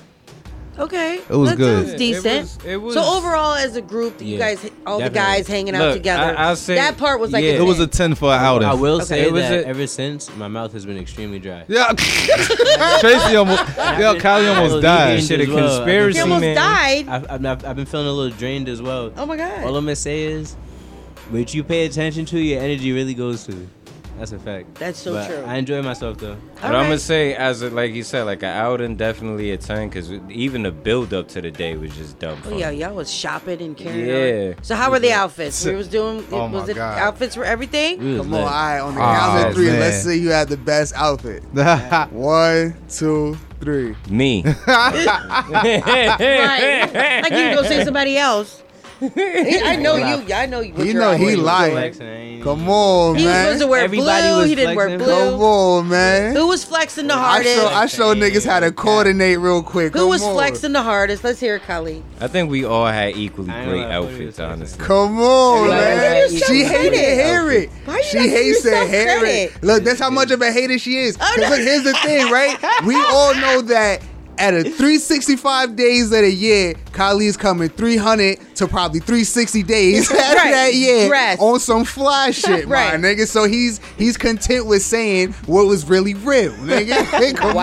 it 0.78 0.82
Okay. 0.82 1.14
It 1.16 1.30
was 1.30 1.50
that 1.50 1.56
good. 1.56 1.86
Sounds 1.86 1.94
It 1.94 1.98
decent. 1.98 2.42
was- 2.42 2.58
it 2.66 2.76
was- 2.76 2.94
so 2.94 3.02
overall, 3.02 3.54
as 3.54 3.76
a 3.76 3.80
group, 3.80 4.20
you 4.20 4.36
Yeah, 4.36 4.54
guys, 4.54 4.70
all 4.86 4.98
the 5.00 5.10
guys 5.10 5.46
hanging 5.46 5.74
out 5.74 5.80
Look, 5.82 5.94
together. 5.96 6.36
I- 6.36 6.48
I'll 6.48 6.56
say- 6.56 6.74
that 6.76 6.96
part 6.98 7.18
was 7.20 7.32
like 7.32 7.44
yeah. 7.44 7.52
a 7.52 7.64
was 7.64 7.80
a 7.80 7.86
10. 7.86 8.10
10 8.10 8.14
for 8.16 8.32
an 8.32 8.40
outing. 8.42 8.68
I 8.68 8.74
will 8.74 9.00
say 9.00 9.22
It 9.22 9.32
was 9.32 9.42
that 9.42 9.64
a- 9.64 9.66
ever 9.66 9.86
since 9.86 10.30
my 10.36 10.48
mouth 10.48 10.72
has 10.72 10.84
been 10.86 10.98
extremely 10.98 11.38
dry. 11.38 11.64
Yeah. 11.68 11.92
Tracy 13.00 13.36
almost, 13.36 13.62
yo, 13.98 14.14
Kylie 14.16 14.54
almost 14.54 14.82
died. 14.82 15.20
you 15.20 15.26
Shit, 15.26 15.40
a 15.40 15.42
as 15.44 15.48
well. 15.48 15.76
Conspiracy, 15.76 16.18
He 16.18 16.22
almost 16.22 16.40
man. 16.42 16.56
died. 16.56 17.08
I've, 17.08 17.24
I've, 17.30 17.46
I've, 17.46 17.64
I've 17.66 17.76
been 17.76 17.86
feeling 17.86 18.06
a 18.06 18.12
little 18.12 18.36
drained 18.36 18.68
as 18.68 18.82
well. 18.82 19.12
Oh 19.16 19.26
my 19.26 19.36
god. 19.36 19.64
All 19.64 19.76
I'm 19.76 19.84
gonna 19.84 19.96
say 19.96 20.24
is, 20.24 20.56
What 21.30 21.52
you 21.54 21.64
pay 21.64 21.86
attention 21.86 22.24
to, 22.26 22.38
your 22.38 22.60
energy 22.60 22.92
really 22.92 23.14
goes 23.14 23.44
to. 23.46 23.68
That's 24.18 24.32
a 24.32 24.38
fact. 24.38 24.74
That's 24.76 24.98
so 24.98 25.12
But 25.12 25.26
true. 25.28 25.44
I 25.44 25.56
enjoy 25.56 25.82
myself 25.82 26.16
though. 26.18 26.36
But 26.54 26.64
I'm 26.74 26.84
gonna 26.86 26.98
say, 26.98 27.34
as 27.34 27.60
a, 27.62 27.68
like 27.70 27.92
you 27.92 28.02
said, 28.02 28.22
like 28.22 28.42
an 28.42 28.48
outing, 28.48 28.96
definitely 28.96 29.50
a 29.50 29.58
ten, 29.58 29.88
because 29.88 30.10
even 30.30 30.62
the 30.62 30.72
build 30.72 31.12
up 31.12 31.28
to 31.28 31.42
the 31.42 31.50
day 31.50 31.76
was 31.76 31.94
just 31.94 32.18
dumb. 32.18 32.40
Oh 32.46 32.56
yeah, 32.56 32.70
y'all 32.70 32.94
was 32.94 33.12
shopping 33.12 33.60
and 33.60 33.76
carrying 33.76 34.06
Yeah. 34.06 34.54
on. 34.56 34.64
So 34.64 34.74
how 34.74 34.90
were 34.90 35.00
the 35.00 35.12
outfits? 35.12 35.62
We 35.64 35.74
was 35.74 35.88
doing. 35.88 36.24
Oh 36.32 36.48
was 36.48 36.64
my 36.64 36.70
it 36.70 36.74
God. 36.76 36.98
outfits 36.98 37.34
for 37.34 37.44
everything? 37.44 37.98
We 37.98 38.12
was 38.14 38.22
Come 38.22 38.34
on, 38.34 38.40
lit. 38.40 38.48
all 38.48 38.50
right, 38.50 38.78
on 38.80 38.94
the 38.94 39.00
Oh, 39.00 39.04
count 39.04 39.48
of 39.48 39.54
three, 39.54 39.66
man. 39.66 39.80
let's 39.80 40.02
say 40.02 40.16
you 40.16 40.30
had 40.30 40.48
the 40.48 40.56
best 40.56 40.94
outfit. 40.96 41.42
One, 42.12 42.74
two, 42.88 43.36
three. 43.60 43.94
Me. 44.08 44.42
Right. 44.66 46.02
Like 47.22 47.32
you 47.32 47.38
can 47.38 47.54
go 47.54 47.62
say 47.64 47.84
somebody 47.84 48.16
else. 48.18 48.62
I 49.02 49.76
know 49.76 49.96
you. 49.96 50.32
I 50.34 50.46
know 50.46 50.60
you. 50.60 50.74
You 50.82 50.94
know 50.94 51.12
he 51.16 51.26
was. 51.26 51.36
lying. 51.38 51.72
Flexing, 51.72 52.06
I 52.06 52.10
ain't- 52.16 52.44
Come 52.44 52.68
on, 52.68 53.16
He 53.16 53.24
was 53.24 53.32
man. 53.32 53.44
supposed 53.46 53.60
to 53.62 53.66
wear 53.66 53.80
Everybody 53.84 54.28
blue. 54.28 54.36
was 54.38 54.48
He 54.48 54.54
didn't 54.54 54.76
wear 54.76 54.98
blue. 54.98 55.06
Come 55.06 55.40
on, 55.42 55.88
man. 55.88 56.36
Who 56.36 56.46
was 56.46 56.62
flexing 56.64 57.08
the 57.08 57.14
I 57.14 57.18
hardest? 57.18 57.56
show, 57.56 57.66
I 57.66 57.86
show 57.86 58.14
niggas 58.14 58.46
how 58.46 58.60
to 58.60 58.70
coordinate 58.70 59.40
real 59.40 59.62
quick. 59.62 59.92
Who 59.94 60.00
Come 60.00 60.08
was 60.10 60.22
on. 60.22 60.34
flexing 60.34 60.72
the 60.72 60.82
hardest? 60.82 61.24
Let's 61.24 61.40
hear 61.40 61.56
it, 61.56 61.62
Khalid. 61.62 62.02
I 62.20 62.28
think 62.28 62.48
we 62.50 62.64
all 62.64 62.86
had 62.86 63.16
equally 63.16 63.48
great 63.64 63.84
outfits, 63.84 64.36
Cody 64.36 64.52
honestly. 64.52 64.84
Come 64.84 65.20
on, 65.20 65.64
Everybody 65.70 65.80
man. 65.96 65.98
had 65.98 66.30
She 66.30 66.36
equal 66.36 66.68
hated 66.70 66.92
credit. 66.92 67.24
hear 67.26 67.50
it. 67.52 67.70
Why 67.84 67.96
you 67.96 68.02
She 68.04 68.16
not 68.18 68.22
giving 68.24 68.36
hates 68.38 68.62
to 68.62 68.68
yourself 68.68 68.88
hear 68.90 69.24
it. 69.24 69.62
Look, 69.62 69.82
that's 69.84 70.00
how 70.00 70.10
much 70.10 70.30
of 70.30 70.40
a 70.40 70.52
hater 70.52 70.78
she 70.78 70.98
is. 70.98 71.16
Oh, 71.16 71.24
'Cause 71.24 71.32
Oh, 71.36 71.40
no. 71.42 71.48
look, 71.50 71.58
here's 71.60 71.82
the 71.82 71.94
thing, 71.94 72.30
right? 72.30 72.56
We 72.84 72.94
all 72.94 73.34
know 73.34 73.60
that 73.62 74.02
at 74.38 74.54
a 74.54 74.62
365 74.62 75.74
days 75.74 76.04
of 76.12 76.20
the 76.22 76.30
year, 76.30 76.74
Kylie's 76.92 77.36
coming 77.36 77.70
300 77.70 78.38
to 78.56 78.66
probably 78.68 79.00
360 79.00 79.62
days 79.62 80.10
out 80.10 80.18
of 80.18 80.34
Right. 80.36 80.50
that 80.50 80.74
year 80.74 81.08
Dress. 81.08 81.38
on 81.40 81.60
some 81.60 81.84
fly 81.84 82.30
shit, 82.32 82.66
Right. 82.66 83.00
my 83.00 83.08
nigga. 83.08 83.26
So 83.26 83.44
he's 83.44 83.80
he's 83.98 84.16
content 84.16 84.66
with 84.66 84.82
saying 84.82 85.32
what 85.46 85.66
was 85.66 85.88
really 85.88 86.14
real, 86.14 86.52
nigga. 86.62 87.36
Come 87.36 87.54
Wow. 87.54 87.62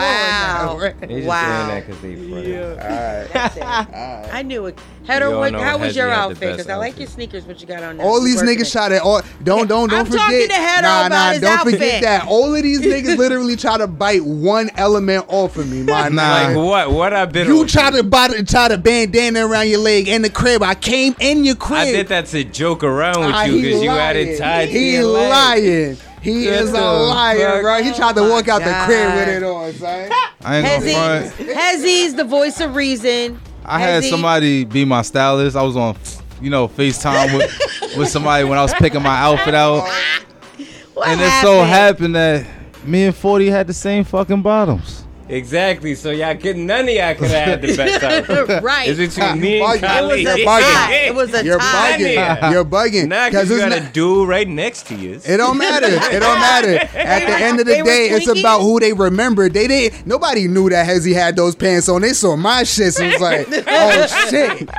on, 0.72 0.78
now, 0.78 0.80
right? 0.80 0.96
Just 1.10 1.28
Wow. 1.28 1.58
doing 1.58 1.68
that 1.68 1.88
because 1.88 2.02
they 2.02 2.16
friends. 2.16 3.30
That's. 3.34 3.58
I 4.34 4.42
knew 4.44 4.66
it. 4.68 4.80
Heather, 5.06 5.30
We 5.32 5.36
what, 5.36 5.54
how 5.54 5.78
was 5.78 5.96
your 5.98 6.10
outfit? 6.10 6.40
Because 6.52 6.70
I 6.70 6.76
like 6.76 6.98
your 6.98 7.08
sneakers. 7.10 7.44
What 7.46 7.60
you 7.60 7.68
got 7.68 7.84
on 7.84 7.98
there? 7.98 8.06
All 8.06 8.22
these 8.22 8.38
working 8.38 8.58
niggas 8.58 8.68
it. 8.68 8.72
try 8.72 8.90
to 8.90 9.04
all 9.04 9.22
don't 9.44 9.68
don't 9.68 9.90
don't 9.90 10.00
I'm 10.00 10.06
forget. 10.06 10.20
talking 10.22 10.48
to 10.48 10.54
Heather 10.54 10.82
nah, 10.84 11.08
about 11.08 11.10
nah, 11.12 11.32
his 11.34 11.42
don't 11.42 11.60
outfit. 11.60 11.74
forget 11.74 12.02
that. 12.04 12.28
All 12.28 12.56
of 12.56 12.64
these 12.64 12.80
niggas 12.82 13.18
literally 13.18 13.58
try 13.58 13.78
to 13.78 13.88
bite 13.88 14.24
one 14.24 14.70
element 14.76 15.26
off 15.28 15.58
of 15.58 15.70
me, 15.70 15.84
my 15.84 16.08
Nah. 16.08 16.32
Like 16.32 16.56
what? 16.56 16.92
What 16.92 17.14
I 17.14 17.26
been? 17.26 17.48
You 17.48 17.60
on? 17.62 17.68
try 17.68 17.92
to 17.92 18.02
bite, 18.04 18.32
and 18.34 18.48
try 18.48 18.70
to 18.70 18.78
bandana 18.78 19.46
around 19.46 19.68
your 19.68 19.80
leg 19.82 20.08
in 20.08 20.22
the 20.22 20.30
crib. 20.30 20.64
I 20.64 20.74
came 20.84 21.16
in 21.20 21.44
your 21.44 21.56
crib. 21.56 21.80
I 21.80 21.92
did 21.92 22.08
that 22.10 22.25
to 22.28 22.44
joke 22.44 22.84
around 22.84 23.20
with 23.25 23.36
Ah, 23.36 23.44
you 23.46 23.62
because 23.62 23.82
you 23.82 23.90
had 23.90 24.16
lying. 24.16 24.28
it 24.28 24.38
tied 24.38 24.66
to 24.68 24.72
He 24.72 24.94
your 24.94 25.06
leg. 25.06 25.30
lying. 25.30 25.98
He 26.22 26.48
is 26.48 26.70
a 26.72 26.82
liar, 26.82 27.50
fuck? 27.52 27.62
bro. 27.62 27.84
He 27.84 27.92
tried 27.94 28.16
to 28.16 28.22
Oh 28.22 28.30
walk 28.30 28.48
my 28.48 28.54
out 28.54 28.60
the 28.63 28.74
crib 28.86 29.13
with 29.16 29.28
it 29.28 29.44
on, 29.44 29.74
son. 29.74 30.10
I 30.46 30.58
ain't 30.58 30.68
gonna 30.86 31.32
front. 31.34 31.50
Hezzy's 31.58 32.16
the 32.16 32.24
voice 32.24 32.60
of 32.62 32.75
reason. 32.75 33.40
I 33.66 33.80
had 33.80 34.04
Hezzy- 34.04 34.10
somebody 34.10 34.63
be 34.66 34.86
my 34.86 35.02
stylist. 35.02 35.56
I 35.58 35.63
was 35.63 35.75
on, 35.75 35.98
you 36.42 36.50
know, 36.50 36.68
FaceTime 36.70 37.38
with 37.38 37.96
with 37.98 38.08
somebody 38.10 38.44
when 38.46 38.58
I 38.58 38.62
was 38.62 38.74
picking 38.74 39.02
my 39.02 39.18
outfit 39.18 39.54
out, 39.54 39.84
What 40.94 41.08
and 41.08 41.20
it 41.22 41.32
so 41.42 41.63
happened 41.63 42.16
that 42.16 42.46
me 42.86 43.06
and 43.06 43.16
Forty 43.16 43.50
had 43.50 43.68
the 43.68 43.74
same 43.74 44.04
fucking 44.04 44.42
bottoms. 44.44 45.02
Exactly. 45.34 45.96
So 45.96 46.12
y'all 46.12 46.36
could 46.36 46.58
none 46.58 46.88
of 46.88 46.94
y'all 46.94 47.16
could 47.16 47.30
have 47.32 47.48
had 47.48 47.62
the 47.62 47.75
best 47.75 48.04
outfit. 48.04 48.63
right. 48.63 48.88
Is 48.88 49.00
it 49.00 49.10
between 49.16 49.40
me 49.42 49.62
and 49.62 49.75
It 49.75 49.82
was 49.82 49.82
Kylie? 49.82 50.25
a 50.25 50.30
It 50.30 50.36
was 50.36 50.36
a 50.36 50.46
bugging. 50.46 50.74
tie. 50.74 50.94
It 50.94 51.16
was 51.16 51.34
a 51.34 51.46
You're 51.46 51.60
tie. 51.60 51.98
bugging. 51.98 52.52
You're 52.52 52.66
bugging. 52.66 53.08
Nah, 53.08 53.30
because 53.30 53.50
you 53.50 53.56
it's 53.58 53.66
got 53.66 53.78
a 53.78 53.92
dude 53.94 54.28
right 54.30 54.48
next 54.48 54.88
to 54.88 54.96
you. 54.96 55.20
It 55.25 55.38
don't 55.38 55.58
matter. 55.58 55.88
It 55.88 56.20
don't 56.20 56.40
matter. 56.40 56.75
At 56.98 57.25
the 57.28 57.36
end 57.44 57.60
of 57.60 57.66
the 57.66 57.74
They 57.74 57.82
day, 57.82 58.08
it's 58.10 58.28
about 58.28 58.62
who 58.62 58.80
they 58.80 58.94
remember. 58.94 59.50
They 59.50 59.68
didn't. 59.68 60.06
Nobody 60.06 60.48
knew 60.48 60.70
that 60.70 60.88
Hezzy 60.88 61.13
had 61.13 61.36
those 61.36 61.56
pants 61.56 61.90
on. 61.90 62.02
They 62.02 62.13
saw 62.13 62.36
my 62.36 62.63
shit, 62.63 62.94
so 62.94 63.04
it 63.04 63.13
was 63.13 63.22
like, 63.22 63.48
oh 63.68 64.08
shit, 64.30 64.70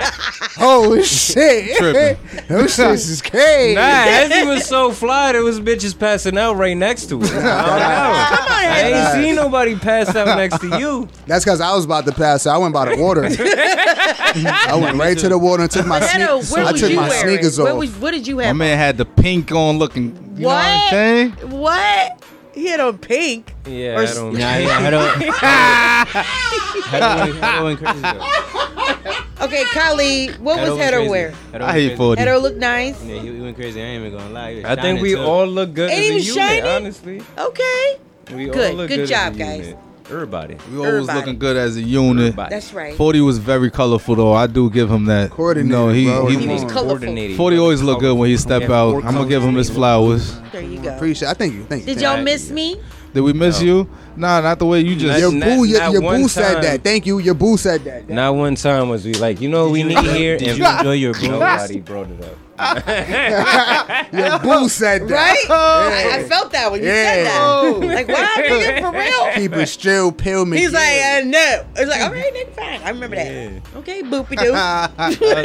oh 0.60 1.02
shit, 1.02 1.76
Tripping. 1.76 2.16
those 2.48 2.76
shits 2.76 3.10
is 3.10 3.22
crazy. 3.22 3.74
Nah, 3.74 3.82
Hezzy 4.04 4.46
was 4.46 4.66
so 4.66 4.92
fly, 4.92 5.32
there 5.32 5.42
was 5.42 5.60
bitches 5.60 5.98
passing 5.98 6.38
out 6.38 6.56
right 6.56 6.76
next 6.76 7.06
to 7.06 7.20
it. 7.20 7.26
I 7.26 7.32
don't 7.32 7.42
know. 7.42 8.36
Come 8.36 8.46
on, 8.46 8.52
I 8.52 8.80
ain't 9.14 9.24
seen 9.24 9.34
nobody 9.36 9.74
pass 9.76 10.14
out 10.14 10.36
next 10.50 10.60
to 10.60 10.78
you. 10.78 11.08
That's 11.26 11.44
because 11.44 11.60
I 11.60 11.74
was 11.74 11.84
about 11.84 12.04
to 12.06 12.12
pass. 12.12 12.46
out. 12.46 12.54
I 12.54 12.58
went 12.58 12.72
by 12.74 12.94
the 12.94 13.02
water. 13.02 13.24
I 13.28 14.78
went 14.80 14.96
right 14.98 15.16
to 15.18 15.28
the 15.28 15.38
water 15.38 15.62
and 15.64 15.70
took 15.70 15.86
my 15.86 15.98
Heather, 16.00 16.42
sneakers. 16.42 16.82
I 16.82 16.88
took 16.88 16.96
my 16.96 17.08
sneakers 17.08 17.58
Where 17.58 17.72
off. 17.72 17.78
was, 17.78 17.96
what 17.96 18.10
did 18.12 18.26
you 18.26 18.38
have? 18.38 18.44
My 18.44 18.48
have? 18.48 18.56
man 18.56 18.78
had 18.78 18.96
the 18.98 19.04
pink 19.06 19.52
on, 19.52 19.78
looking. 19.78 20.14
You 20.36 20.42
know 20.42 20.48
what 20.48 20.64
I'm 20.64 20.80
What? 20.80 20.90
saying? 20.90 21.30
What? 21.50 22.22
He 22.54 22.66
had 22.66 22.78
on 22.80 22.98
pink. 22.98 23.52
Yeah, 23.66 23.94
Or 23.96 23.98
I 23.98 24.02
s- 24.04 24.14
don't 24.14 24.32
Nah, 24.38 24.38
yeah, 24.38 24.90
Hedo, 24.90 25.08
Hedo, 26.82 27.24
went, 27.24 27.36
Hedo 27.36 27.64
went 27.64 27.78
crazy 27.80 28.00
though. 28.00 29.44
Okay, 29.44 29.64
Kylie, 29.64 30.38
what 30.38 30.58
Hedo 30.58 30.60
was 30.62 30.70
went 30.70 30.80
Heather 30.80 31.10
wear? 31.10 31.30
Hedo 31.52 31.54
I 31.54 31.58
went 31.58 31.72
hate 31.72 31.86
crazy. 31.88 31.96
Forty. 31.96 32.18
Heather 32.20 32.38
looked 32.38 32.58
nice. 32.58 33.02
Yeah, 33.04 33.20
he, 33.20 33.32
he 33.34 33.40
went 33.40 33.56
crazy. 33.56 33.80
I 33.82 33.84
ain't 33.84 34.06
even 34.06 34.18
gonna 34.18 34.32
lie. 34.32 34.50
He 34.52 34.56
was 34.60 34.64
I 34.66 34.68
think 34.76 34.82
shining, 34.84 35.02
we 35.02 35.14
too. 35.14 35.20
all 35.22 35.46
look 35.46 35.74
good 35.74 35.90
Ain't 35.90 35.98
as 36.00 36.04
a 36.06 36.12
even 36.12 36.22
unit, 36.22 36.34
shining? 36.36 36.64
honestly. 36.66 37.22
Okay. 37.38 37.98
We 38.32 38.46
Good. 38.46 38.70
all 38.70 38.76
look 38.76 38.88
Good 38.88 38.96
good, 38.96 39.08
job, 39.08 39.32
as 39.32 39.36
a 39.36 39.38
guys. 39.38 39.58
unit. 39.66 39.78
Everybody. 40.10 40.56
We 40.70 40.76
always 40.76 40.88
Everybody. 40.92 41.18
looking 41.18 41.38
good 41.38 41.56
as 41.56 41.76
a 41.76 41.82
unit. 41.82 42.24
Everybody. 42.26 42.50
That's 42.54 42.74
right. 42.74 42.94
Forty 42.94 43.20
was 43.22 43.38
very 43.38 43.70
colorful 43.70 44.14
though. 44.16 44.34
I 44.34 44.46
do 44.46 44.68
give 44.68 44.90
him 44.90 45.06
that. 45.06 45.30
Coordinated, 45.30 45.70
no, 45.70 45.88
he, 45.88 46.04
bro. 46.04 46.26
he 46.26 46.36
He 46.36 46.46
was 46.46 46.60
colorful. 46.64 46.82
Coordinated. 46.98 47.36
Forty 47.38 47.56
always 47.56 47.82
look 47.82 48.00
good 48.00 48.16
when 48.16 48.28
he 48.28 48.36
step 48.36 48.62
Yeah, 48.62 48.72
out. 48.72 48.96
I'm 49.04 49.14
gonna 49.14 49.26
give 49.28 49.42
him 49.42 49.54
his 49.54 49.70
flowers. 49.70 50.38
There 50.52 50.60
you 50.60 50.78
go. 50.80 50.94
Appreciate. 50.94 51.28
I 51.28 51.34
thank 51.34 51.54
you. 51.54 51.64
Thank 51.64 51.86
you. 51.86 51.94
Did 51.94 52.02
y'all 52.02 52.22
miss 52.22 52.50
me? 52.50 52.80
Did 53.14 53.20
we 53.22 53.32
miss 53.32 53.62
you? 53.62 53.88
Nah, 54.16 54.40
not 54.40 54.58
the 54.58 54.66
way 54.66 54.80
you 54.80 54.94
just. 54.96 55.20
Your 55.20 55.32
Not- 55.32 55.46
boo, 55.48 55.64
your, 55.64 55.78
not 55.80 55.92
your 55.92 56.02
one 56.02 56.22
boo 56.22 56.28
said 56.28 56.62
that. 56.62 56.82
Thank 56.84 57.06
you. 57.06 57.18
Your 57.20 57.34
boo 57.34 57.56
said 57.56 57.84
that. 57.84 58.08
Not 58.08 58.34
one 58.34 58.56
time 58.56 58.88
was 58.90 59.04
we 59.06 59.14
like, 59.14 59.40
you 59.40 59.48
know 59.48 59.70
we 59.70 59.84
need 59.84 59.98
here? 59.98 60.36
Did 60.36 60.48
And 60.48 60.58
you 60.58 60.66
enjoy 60.66 60.92
your 60.92 61.14
boo? 61.14 61.28
Nobody 61.28 61.80
brought 61.80 62.10
it 62.10 62.20
up. 62.22 62.36
Your 64.12 64.38
boo 64.38 64.68
said 64.68 65.08
that. 65.08 65.14
Right? 65.14 65.44
I, 65.50 66.18
I 66.18 66.24
felt 66.24 66.52
that 66.52 66.70
when 66.70 66.80
you 66.82 66.88
said 66.88 67.26
that. 67.26 67.64
Like, 67.94 68.08
what? 68.08 68.44
Nigga, 68.44 68.80
for 68.80 68.92
real? 68.98 69.34
Keep 69.34 69.52
it 69.56 69.66
still, 69.66 70.12
peel 70.12 70.44
me. 70.44 70.58
He's 70.58 70.72
like, 70.72 70.82
uh, 70.82 71.22
no. 71.24 71.64
It's 71.76 71.90
like, 71.90 72.00
all 72.02 72.12
right, 72.12 72.32
nigga, 72.34 72.54
fine. 72.54 72.82
I 72.82 72.90
remember 72.90 73.16
that. 73.16 73.76
Okay, 73.76 74.02
boopy 74.02 74.36
doo. 74.40 74.52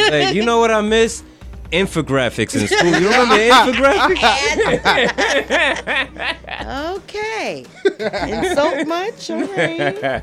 Like, 0.10 0.36
you 0.36 0.44
know 0.46 0.60
what 0.60 0.72
I 0.72 0.82
miss? 0.82 1.24
Infographics 1.72 2.60
in 2.60 2.68
school. 2.68 3.00
You 3.00 3.10
remember 3.10 3.36
infographics? 3.38 4.26
okay. 6.98 7.66
Insult 8.40 8.88
much? 8.88 9.30
All 9.30 9.42
right. 9.42 10.04
I 10.04 10.22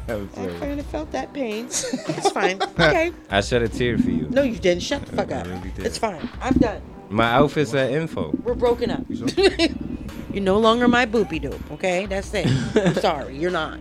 kind 0.59 0.81
of 0.81 0.87
felt 0.87 1.13
that 1.13 1.33
pain. 1.33 1.67
It's 1.67 2.31
fine. 2.31 2.61
Okay. 2.63 3.13
I 3.31 3.41
shed 3.43 3.63
a 3.63 3.69
tear 3.69 3.97
for 3.97 4.11
you. 4.11 4.29
No, 4.29 4.43
you 4.43 4.59
didn't. 4.59 4.83
Shut 4.83 5.07
the 5.07 5.15
fuck 5.15 5.31
up. 5.31 5.47
Really. 5.47 5.73
It's 5.79 5.99
fine. 5.99 6.29
I'm 6.41 6.55
done. 6.55 6.83
My 7.09 7.31
outfit's 7.33 7.73
at 7.75 7.93
info. 7.93 8.35
We're 8.43 8.55
broken 8.55 8.91
up. 8.91 9.05
you're 9.09 10.43
no 10.43 10.59
longer 10.59 10.89
my 10.89 11.07
boopy 11.07 11.41
doo. 11.41 11.59
Okay, 11.73 12.07
that's 12.07 12.35
it. 12.35 12.49
I'm 12.75 12.95
sorry, 12.95 13.39
you're 13.39 13.53
not. 13.53 13.79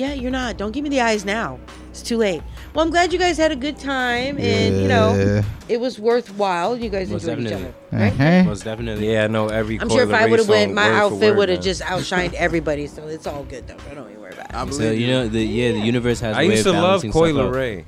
Yeah, 0.00 0.14
you're 0.14 0.30
not. 0.30 0.56
Don't 0.56 0.72
give 0.72 0.82
me 0.82 0.88
the 0.88 1.02
eyes 1.02 1.26
now. 1.26 1.58
It's 1.90 2.00
too 2.00 2.16
late. 2.16 2.42
Well, 2.72 2.82
I'm 2.82 2.90
glad 2.90 3.12
you 3.12 3.18
guys 3.18 3.36
had 3.36 3.52
a 3.52 3.56
good 3.56 3.76
time, 3.76 4.38
and 4.38 4.80
you 4.80 4.88
know, 4.88 5.42
it 5.68 5.78
was 5.78 5.98
worthwhile. 5.98 6.74
You 6.74 6.88
guys 6.88 7.10
Most 7.10 7.24
enjoyed 7.24 7.46
each 7.46 7.52
other, 7.52 7.74
right? 7.92 8.10
Uh-huh. 8.10 8.44
Most 8.44 8.64
definitely. 8.64 9.12
Yeah, 9.12 9.24
I 9.24 9.26
know 9.26 9.48
every 9.48 9.78
I'm 9.78 9.90
sure 9.90 10.02
if 10.04 10.10
I 10.14 10.24
would 10.24 10.38
have 10.38 10.48
went, 10.48 10.72
my 10.72 10.90
outfit 10.90 11.36
would 11.36 11.50
have 11.50 11.60
just 11.60 11.82
outshined 11.82 12.32
everybody. 12.46 12.86
So 12.86 13.08
it's 13.08 13.26
all 13.26 13.44
good 13.44 13.68
though. 13.68 13.76
I 13.90 13.94
Don't 13.94 14.08
even 14.08 14.22
worry 14.22 14.32
about 14.32 14.46
it. 14.48 14.54
I 14.54 14.64
believe 14.64 14.74
So 14.80 14.90
you 14.90 15.08
know 15.08 15.28
the 15.28 15.44
yeah 15.44 15.72
the 15.72 15.80
universe 15.80 16.20
has. 16.20 16.34
I 16.34 16.44
a 16.44 16.48
way 16.48 16.54
used 16.54 16.66
of 16.66 16.72
to 16.76 16.80
love 16.80 17.02
balancing 17.02 17.12
stuff 17.12 17.22
Coil 17.22 17.40
out. 17.42 17.54
Ray. 17.54 17.84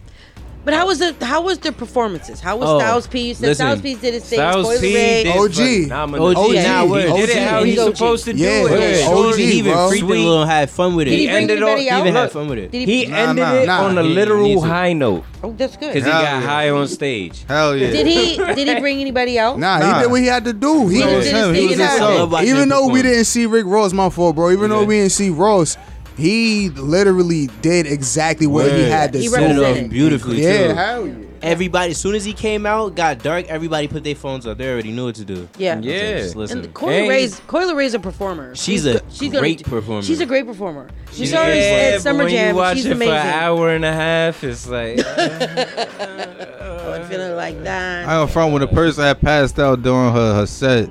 But 0.65 0.75
how 0.75 0.87
was 0.87 1.01
the 1.01 1.13
how 1.27 1.43
was 1.43 1.59
the 1.59 1.73
performances? 1.73 2.39
How 2.41 2.57
was 2.57 2.69
Oh, 2.69 2.79
Styles 2.79 3.09
P? 3.09 3.29
You 3.29 3.35
said 3.35 3.49
listen. 3.49 3.67
Styles 3.67 3.81
P 3.81 3.95
did 3.97 4.15
his 4.15 4.23
thing. 4.25 4.37
Styles 4.39 4.65
Spoiler 4.65 4.81
P 4.81 4.95
Ray. 4.95 5.23
did 5.25 5.37
OG. 5.37 5.55
phenomenal. 5.89 6.27
OG, 6.29 6.37
OG, 6.37 6.55
nah. 6.55 6.85
He 6.87 7.21
did 7.21 7.31
it 7.31 7.37
how 7.43 7.65
He's 7.65 7.75
he's 7.75 7.83
OG. 7.83 7.97
supposed 7.97 8.25
to 8.27 8.33
do 8.33 8.39
Yeah, 8.39 8.49
it. 8.51 8.71
yeah, 9.01 9.05
Short, 9.07 9.27
OG, 9.35 9.39
He 9.39 9.45
even 9.59 9.73
bro. 9.73 9.89
freaked 9.89 10.05
a 10.05 10.07
Sweet. 10.07 10.19
little, 10.19 10.45
had 10.47 10.71
fun 10.71 10.95
with 10.95 11.09
it. 11.09 11.11
Did 11.11 11.17
he 11.17 11.21
He 11.23 11.27
bring 11.27 11.37
ended 11.43 11.57
anybody 11.63 11.91
off- 11.91 11.95
out? 11.95 12.03
He 12.05 12.09
even 12.11 12.15
had 12.23 12.31
fun 12.31 12.47
with 12.49 12.59
it. 12.61 12.71
Did 12.71 12.89
He 12.89 13.07
Nah, 13.07 13.17
ended 13.17 13.37
nah, 13.45 13.55
it 13.55 13.67
nah. 13.67 13.83
on 13.87 13.99
a 13.99 14.03
He- 14.03 14.09
he 14.09 14.15
literal 14.15 14.43
needs 14.45 14.63
to. 14.63 14.69
high 14.69 14.93
note 14.93 15.25
Oh, 15.43 15.55
that's 15.59 15.77
good. 15.77 15.93
because 15.95 16.05
he 16.05 16.11
Hell 16.13 16.23
got 16.23 16.43
yeah. 16.43 16.49
high 16.49 16.71
on 16.71 16.87
stage. 16.87 17.45
Hell 17.49 17.77
yeah. 17.77 17.91
Did 17.91 18.07
he 18.07 18.37
did 18.55 18.69
he 18.69 18.81
bring 18.81 19.01
anybody 19.01 19.41
out? 19.41 19.59
Nah, 19.59 19.79
Nah. 19.79 19.97
he 19.97 20.03
did 20.03 20.11
what 20.13 20.21
he 20.21 20.27
had 20.29 20.45
to 20.45 20.53
do. 20.53 20.87
He 20.87 20.99
He 20.99 21.01
No, 21.01 21.07
did 21.11 21.23
his 21.25 21.33
him. 21.33 21.55
He 21.55 21.61
thing 21.61 21.69
was 21.71 21.81
and 21.81 21.91
himself. 21.91 22.11
everything. 22.13 22.31
Love 22.31 22.45
even 22.45 22.69
though 22.69 22.87
we 22.87 23.01
perform. 23.01 23.13
didn't 23.15 23.25
see 23.25 23.47
Rick 23.47 23.67
Ross, 23.67 23.93
my 23.93 24.11
fault, 24.11 24.37
bro. 24.37 24.53
Even 24.53 24.71
though 24.71 24.85
we 24.85 24.95
didn't 24.99 25.11
see 25.13 25.31
Ross, 25.31 25.77
he 26.17 26.69
literally 26.71 27.49
did 27.63 27.87
exactly 27.87 28.47
what 28.47 28.71
he 28.71 28.83
had 28.89 29.13
to 29.13 29.19
He 29.19 29.25
do. 29.27 29.31
Set 29.31 29.43
it 29.43 29.45
off 29.57 29.63
represented. 29.63 29.91
beautifully 29.91 30.43
Yeah, 30.43 30.69
too. 30.69 30.75
hell 30.75 31.07
yeah. 31.09 31.15
Everybody, 31.43 31.91
as 31.91 31.99
soon 31.99 32.15
as 32.15 32.25
he 32.25 32.33
came 32.33 32.67
out, 32.67 32.95
got 32.95 33.19
dark. 33.21 33.47
Everybody 33.49 33.89
put 33.89 34.05
their 34.05 34.15
phones 34.15 34.47
up. 34.47 34.59
They 34.59 34.71
already 34.71 34.93
knew 34.93 35.07
what 35.07 35.17
to 35.17 35.25
do. 35.25 35.49
Yeah. 35.59 35.75
So 35.81 35.87
Yeah. 35.89 36.19
just 36.19 36.37
listen. 36.37 36.61
And 36.61 36.73
Coily 36.73 36.89
Hey. 36.93 37.09
Ray's 37.09 37.41
Coi 37.49 37.65
Leray's 37.65 37.95
a 37.95 37.99
performer. 37.99 38.55
She's 38.55 38.87
a 38.87 39.01
go- 39.19 39.41
great 39.41 39.59
do- 39.59 39.65
performer. 39.69 40.03
She's 40.03 40.21
a 40.21 40.27
great 40.27 40.47
performer. 40.47 40.87
We 41.11 41.17
She's 41.17 41.31
saw 41.33 41.39
her 41.39 41.47
great. 41.47 41.69
at 41.69 41.93
but 41.95 42.03
Summer 42.03 42.25
when 42.25 42.33
Jam. 42.33 42.51
you 42.51 42.55
watch 42.55 42.77
She's 42.77 42.87
it 42.87 42.93
amazing. 42.93 43.15
for 43.15 43.21
an 43.21 43.27
hour 43.27 43.71
and 43.71 43.85
a 43.85 43.93
half, 43.93 44.45
it's 44.45 44.69
like 44.69 44.99
uh, 45.05 45.67
Oh, 46.61 46.93
I'm 46.93 47.05
feeling 47.09 47.35
like 47.35 47.61
that. 47.65 48.09
I 48.09 48.21
am 48.23 48.29
from 48.29 48.53
when 48.53 48.61
the 48.61 48.69
person 48.69 49.03
had 49.03 49.21
passed 49.21 49.59
out 49.59 49.83
during 49.83 50.13
her, 50.13 50.35
her 50.35 50.47
set. 50.47 50.91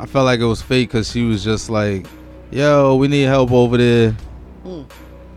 I 0.00 0.06
felt 0.06 0.24
like 0.24 0.40
it 0.40 0.44
was 0.46 0.62
fake 0.62 0.88
because 0.88 1.10
she 1.12 1.22
was 1.22 1.44
just 1.44 1.70
like, 1.70 2.06
"Yo, 2.54 2.94
we 2.96 3.08
need 3.08 3.22
help 3.24 3.50
over 3.52 3.76
there." 3.76 4.12
Hmm. 4.62 4.82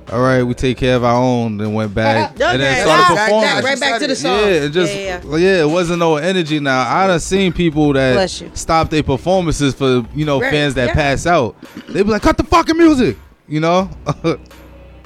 All 0.09 0.21
right, 0.21 0.41
we 0.41 0.53
take 0.53 0.77
care 0.77 0.95
of 0.95 1.03
our 1.03 1.21
own. 1.21 1.57
Then 1.57 1.73
went 1.73 1.93
back 1.93 2.29
and 2.39 2.39
then 2.39 2.81
started 2.85 3.17
that- 3.17 3.25
performing. 3.25 3.49
that- 3.49 3.63
right 3.63 3.79
back 3.79 3.99
to 3.99 4.07
the 4.07 4.15
song. 4.15 4.39
Yeah, 4.39 4.45
it 4.45 4.69
just 4.69 4.95
yeah, 4.95 5.21
yeah, 5.25 5.35
yeah. 5.37 5.61
it 5.63 5.69
wasn't 5.69 5.99
no 5.99 6.15
energy. 6.15 6.59
Now 6.59 6.81
I 6.89 7.07
done 7.07 7.19
seen 7.19 7.51
people 7.51 7.91
that 7.93 8.29
stop 8.53 8.89
their 8.89 9.03
performances 9.03 9.73
for 9.73 10.05
you 10.15 10.23
know 10.25 10.39
Right, 10.39 10.51
fans 10.51 10.75
that 10.75 10.89
yeah. 10.89 10.93
pass 10.93 11.25
out. 11.25 11.55
They 11.89 12.03
be 12.03 12.09
like, 12.09 12.21
"Cut 12.21 12.37
the 12.37 12.45
fucking 12.45 12.77
music," 12.77 13.17
you 13.47 13.59
know. 13.59 13.89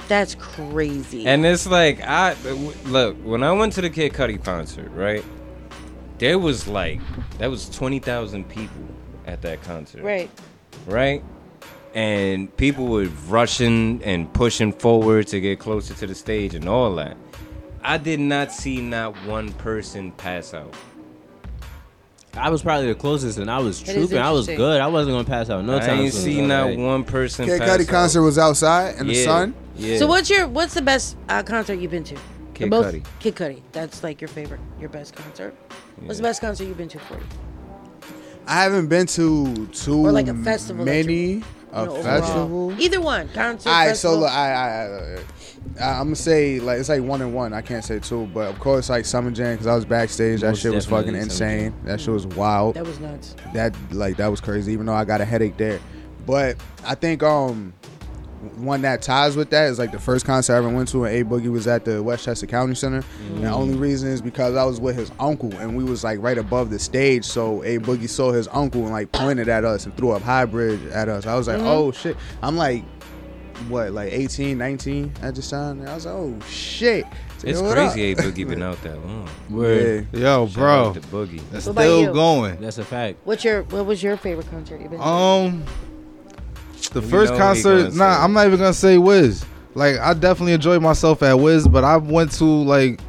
That's 0.08 0.34
crazy. 0.34 1.26
And 1.26 1.44
it's 1.46 1.66
like 1.66 2.00
I 2.02 2.34
look 2.84 3.16
when 3.24 3.42
I 3.42 3.52
went 3.52 3.72
to 3.74 3.80
the 3.80 3.90
Kid 3.90 4.12
Cudi 4.12 4.42
concert, 4.42 4.90
right? 4.90 5.24
There 6.18 6.38
was 6.38 6.68
like 6.68 7.00
that 7.38 7.50
was 7.50 7.68
twenty 7.68 7.98
thousand 7.98 8.48
people 8.48 8.84
at 9.26 9.42
that 9.42 9.62
concert, 9.62 10.02
right. 10.02 10.30
right? 10.86 11.24
And 11.94 12.54
people 12.56 12.86
were 12.86 13.08
rushing 13.28 14.02
and 14.02 14.32
pushing 14.32 14.72
forward 14.72 15.26
to 15.28 15.40
get 15.40 15.58
closer 15.58 15.92
to 15.94 16.06
the 16.06 16.14
stage 16.14 16.54
and 16.54 16.68
all 16.68 16.94
that. 16.96 17.16
I 17.84 17.98
did 17.98 18.20
not 18.20 18.50
see 18.52 18.80
not 18.80 19.14
one 19.26 19.52
person 19.52 20.12
pass 20.12 20.54
out. 20.54 20.72
I 22.34 22.48
was 22.48 22.62
probably 22.62 22.86
the 22.86 22.94
closest, 22.94 23.36
and 23.38 23.50
I 23.50 23.58
was 23.58 23.82
It 23.82 23.88
is 23.88 23.94
trooping. 23.94 24.18
I 24.18 24.30
was 24.30 24.46
good. 24.46 24.80
I 24.80 24.86
wasn't 24.86 25.14
gonna 25.16 25.24
pass 25.28 25.50
out 25.50 25.64
no 25.66 25.76
I 25.76 25.80
time. 25.80 26.00
ain't 26.00 26.14
soon. 26.14 26.22
see 26.22 26.40
not 26.40 26.70
Like, 26.70 26.78
one 26.78 27.04
person. 27.04 27.44
Kid 27.44 27.60
pass 27.60 27.68
Cudi 27.68 27.82
out. 27.82 27.88
concert 27.88 28.22
was 28.22 28.38
outside 28.38 28.96
in 28.98 29.06
the 29.06 29.14
sun. 29.16 29.52
Yeah. 29.76 29.98
So 29.98 30.06
what's 30.06 30.30
your 30.30 30.48
what's 30.48 30.72
the 30.72 30.80
best 30.80 31.16
uh, 31.28 31.42
concert 31.42 31.74
you've 31.74 31.90
been 31.90 32.04
to? 32.04 32.14
Kid 32.54 32.64
The 32.64 32.66
most- 32.68 32.94
Cudi. 32.94 33.04
Kid 33.20 33.34
Cudi. 33.36 33.62
That's 33.72 34.02
like 34.02 34.22
your 34.22 34.28
favorite, 34.28 34.60
your 34.80 34.88
best 34.88 35.14
concert. 35.14 35.54
What's 36.00 36.18
the 36.20 36.22
best 36.22 36.40
concert 36.40 36.64
you've 36.64 36.78
been 36.78 36.88
to 36.88 36.98
for 37.00 37.14
you? 37.14 37.24
I 38.46 38.62
haven't 38.62 38.86
been 38.88 39.06
to 39.08 39.66
too 39.66 40.06
Or 40.06 40.10
like 40.12 40.28
a 40.28 40.34
festival 40.34 40.86
that 40.86 40.90
many. 40.90 41.14
you- 41.34 41.42
A 41.72 41.80
You 41.80 41.86
know, 41.86 41.96
overall. 41.96 42.20
festival. 42.20 42.80
Either 42.80 43.00
one. 43.00 43.28
Concert. 43.30 43.68
All 43.70 43.86
right, 43.86 43.96
so 43.96 44.14
look, 44.18 44.30
I, 44.30 44.52
I, 44.52 45.18
I, 45.80 45.90
I'm 46.00 46.06
gonna 46.06 46.16
say 46.16 46.60
like 46.60 46.78
it's 46.80 46.88
like 46.88 47.02
one 47.02 47.22
and 47.22 47.32
one. 47.34 47.52
I 47.54 47.62
can't 47.62 47.84
say 47.84 47.98
two, 47.98 48.26
but 48.34 48.48
of 48.50 48.58
course 48.58 48.90
like 48.90 49.04
Summer 49.06 49.30
Jam 49.30 49.54
because 49.54 49.66
I 49.66 49.74
was 49.74 49.84
backstage. 49.84 50.40
That 50.42 50.56
shit 50.56 50.72
was 50.74 50.86
fucking 50.86 51.14
insane. 51.14 51.74
That 51.84 52.00
shit 52.00 52.12
was 52.12 52.26
wild. 52.26 52.74
that 52.74 52.84
was 52.86 53.00
nuts. 53.00 53.34
That 53.54 53.74
like 53.92 54.16
that 54.18 54.28
was 54.28 54.40
crazy. 54.40 54.72
Even 54.72 54.86
though 54.86 54.94
I 54.94 55.04
got 55.04 55.20
a 55.20 55.24
headache 55.24 55.56
there, 55.56 55.80
but 56.26 56.56
I 56.84 56.94
think 56.94 57.22
um 57.22 57.72
one 58.56 58.82
that 58.82 59.02
ties 59.02 59.36
with 59.36 59.50
that 59.50 59.68
is 59.68 59.78
like 59.78 59.92
the 59.92 60.00
first 60.00 60.26
concert 60.26 60.54
I 60.54 60.58
ever 60.58 60.68
went 60.68 60.88
to 60.88 61.00
when 61.00 61.14
A 61.14 61.24
Boogie 61.24 61.50
was 61.50 61.66
at 61.66 61.84
the 61.84 62.02
Westchester 62.02 62.46
County 62.46 62.74
Center. 62.74 63.04
And 63.20 63.44
the 63.44 63.48
mm. 63.48 63.52
only 63.52 63.76
reason 63.76 64.10
is 64.10 64.20
because 64.20 64.56
I 64.56 64.64
was 64.64 64.80
with 64.80 64.96
his 64.96 65.12
uncle 65.20 65.52
and 65.58 65.76
we 65.76 65.84
was 65.84 66.02
like 66.02 66.20
right 66.20 66.38
above 66.38 66.70
the 66.70 66.78
stage. 66.78 67.24
So 67.24 67.62
A 67.62 67.78
Boogie 67.78 68.08
saw 68.08 68.32
his 68.32 68.48
uncle 68.48 68.82
and 68.82 68.90
like 68.90 69.12
pointed 69.12 69.48
at 69.48 69.64
us 69.64 69.84
and 69.86 69.96
threw 69.96 70.10
up 70.10 70.22
high 70.22 70.44
bridge 70.44 70.84
at 70.86 71.08
us. 71.08 71.26
I 71.26 71.36
was 71.36 71.46
like, 71.46 71.58
mm-hmm. 71.58 71.66
oh 71.66 71.92
shit. 71.92 72.16
I'm 72.42 72.56
like, 72.56 72.84
what, 73.68 73.92
like 73.92 74.12
18, 74.12 74.58
19 74.58 75.12
at 75.22 75.34
this 75.36 75.50
time? 75.50 75.80
And 75.80 75.88
I 75.88 75.94
was 75.94 76.06
like, 76.06 76.14
oh 76.14 76.38
shit. 76.48 77.04
So, 77.38 77.48
It's 77.48 77.60
yo, 77.60 77.72
crazy 77.72 78.12
A 78.12 78.16
Boogie 78.16 78.48
been 78.48 78.62
out 78.62 78.82
that 78.82 79.04
long. 79.06 79.28
Word. 79.50 80.08
Yeah. 80.12 80.20
Yo, 80.20 80.46
Shout 80.46 80.54
bro, 80.54 80.84
out 80.88 80.94
to 80.94 81.00
Boogie. 81.00 81.40
that's 81.50 81.66
What 81.66 81.76
still 81.76 82.00
you? 82.00 82.12
going. 82.12 82.60
That's 82.60 82.78
a 82.78 82.84
fact. 82.84 83.18
What's 83.24 83.44
your 83.44 83.62
what 83.64 83.86
was 83.86 84.02
your 84.02 84.16
favorite 84.16 84.50
concert 84.50 84.80
you've 84.80 84.90
been 84.90 85.00
to? 85.00 85.06
Um, 85.06 85.64
The 86.92 87.00
You 87.00 87.08
first 87.08 87.32
know 87.32 87.38
what 87.38 87.56
he 87.56 87.62
concert. 87.62 87.94
Nah, 87.94 88.16
say. 88.16 88.22
I'm 88.22 88.32
not 88.32 88.46
even 88.46 88.58
gonna 88.58 88.74
say 88.74 88.98
Wiz. 88.98 89.44
Like 89.74 89.98
I 89.98 90.14
definitely 90.14 90.52
enjoyed 90.52 90.82
myself 90.82 91.22
at 91.22 91.34
Wiz, 91.34 91.66
but 91.66 91.84
I 91.84 91.96
went 91.96 92.32
to 92.32 92.44
like 92.44 93.00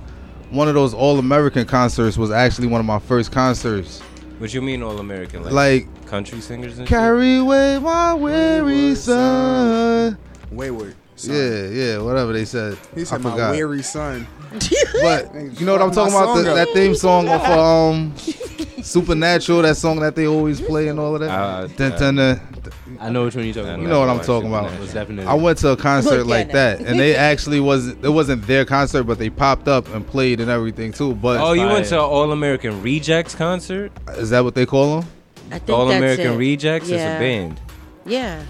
one 0.51 0.67
of 0.67 0.73
those 0.75 0.93
all 0.93 1.19
American 1.19 1.65
concerts. 1.65 2.17
Was 2.17 2.31
actually 2.31 2.67
one 2.67 2.79
of 2.79 2.85
my 2.85 2.99
first 2.99 3.31
concerts. 3.31 3.99
What 4.39 4.53
you 4.53 4.61
mean 4.61 4.81
all 4.83 4.99
American? 4.99 5.43
Like, 5.43 5.53
Like 5.53 6.05
country 6.07 6.41
singers 6.41 6.77
and 6.79 6.87
shit? 6.87 6.95
carry 6.95 7.37
away 7.37 7.79
my 7.79 8.13
weary 8.13 8.63
Wayward 8.63 8.97
son. 8.97 10.17
Wayward. 10.51 10.95
Son. 11.23 11.35
Yeah, 11.35 11.67
yeah, 11.67 11.97
whatever 11.99 12.33
they 12.33 12.45
said. 12.45 12.77
He 12.95 13.01
I 13.01 13.03
said 13.05 13.21
my 13.21 13.31
forgot. 13.31 13.51
weary 13.51 13.83
son. 13.83 14.27
But 15.01 15.33
you 15.59 15.65
know 15.65 15.73
what 15.73 15.81
I'm 15.81 15.91
talking 15.91 16.13
about? 16.13 16.35
The, 16.35 16.53
that 16.53 16.67
theme 16.73 16.93
song 16.95 17.27
of 17.27 17.41
um, 17.41 18.13
Supernatural. 18.83 19.61
That 19.63 19.77
song 19.77 19.99
that 20.01 20.15
they 20.15 20.27
always 20.27 20.61
play 20.61 20.87
and 20.89 20.99
all 20.99 21.15
of 21.15 21.21
that. 21.21 21.29
Uh, 21.29 21.67
Dun, 21.67 21.91
uh, 21.93 21.97
dun, 21.97 22.15
dun. 22.15 22.41
I 22.99 23.09
know 23.09 23.25
which 23.25 23.35
one 23.35 23.45
you're 23.45 23.53
talking 23.53 23.69
about. 23.69 23.81
You 23.81 23.87
know 23.87 23.99
what 23.99 24.09
I'm 24.09 24.19
talking 24.21 24.49
about. 24.49 24.71
man. 24.71 24.85
Definitely. 24.93 25.25
I 25.25 25.33
went 25.33 25.57
to 25.59 25.69
a 25.69 25.77
concert 25.77 26.25
like 26.25 26.51
that, 26.51 26.79
and 26.81 26.99
they 26.99 27.15
actually 27.15 27.59
wasn't. 27.59 28.03
It 28.05 28.09
wasn't 28.09 28.45
their 28.45 28.65
concert, 28.65 29.03
but 29.03 29.17
they 29.17 29.29
popped 29.29 29.67
up 29.67 29.87
and 29.93 30.05
played 30.05 30.39
and 30.39 30.49
everything 30.51 30.91
too. 30.91 31.15
But 31.15 31.39
Oh, 31.41 31.53
you 31.53 31.65
went 31.65 31.87
to 31.87 31.95
an 31.95 32.01
All 32.01 32.31
American 32.31 32.81
Rejects 32.81 33.33
concert? 33.35 33.91
is 34.09 34.29
that 34.29 34.43
what 34.43 34.53
they 34.55 34.65
call 34.65 34.99
them? 35.01 35.09
I 35.51 35.59
think 35.59 35.69
All 35.77 35.87
that's 35.87 35.97
American 35.97 36.33
it. 36.33 36.37
Rejects 36.37 36.89
yeah. 36.89 36.95
is 36.97 37.15
a 37.15 37.19
band. 37.19 37.61
Yeah. 38.05 38.43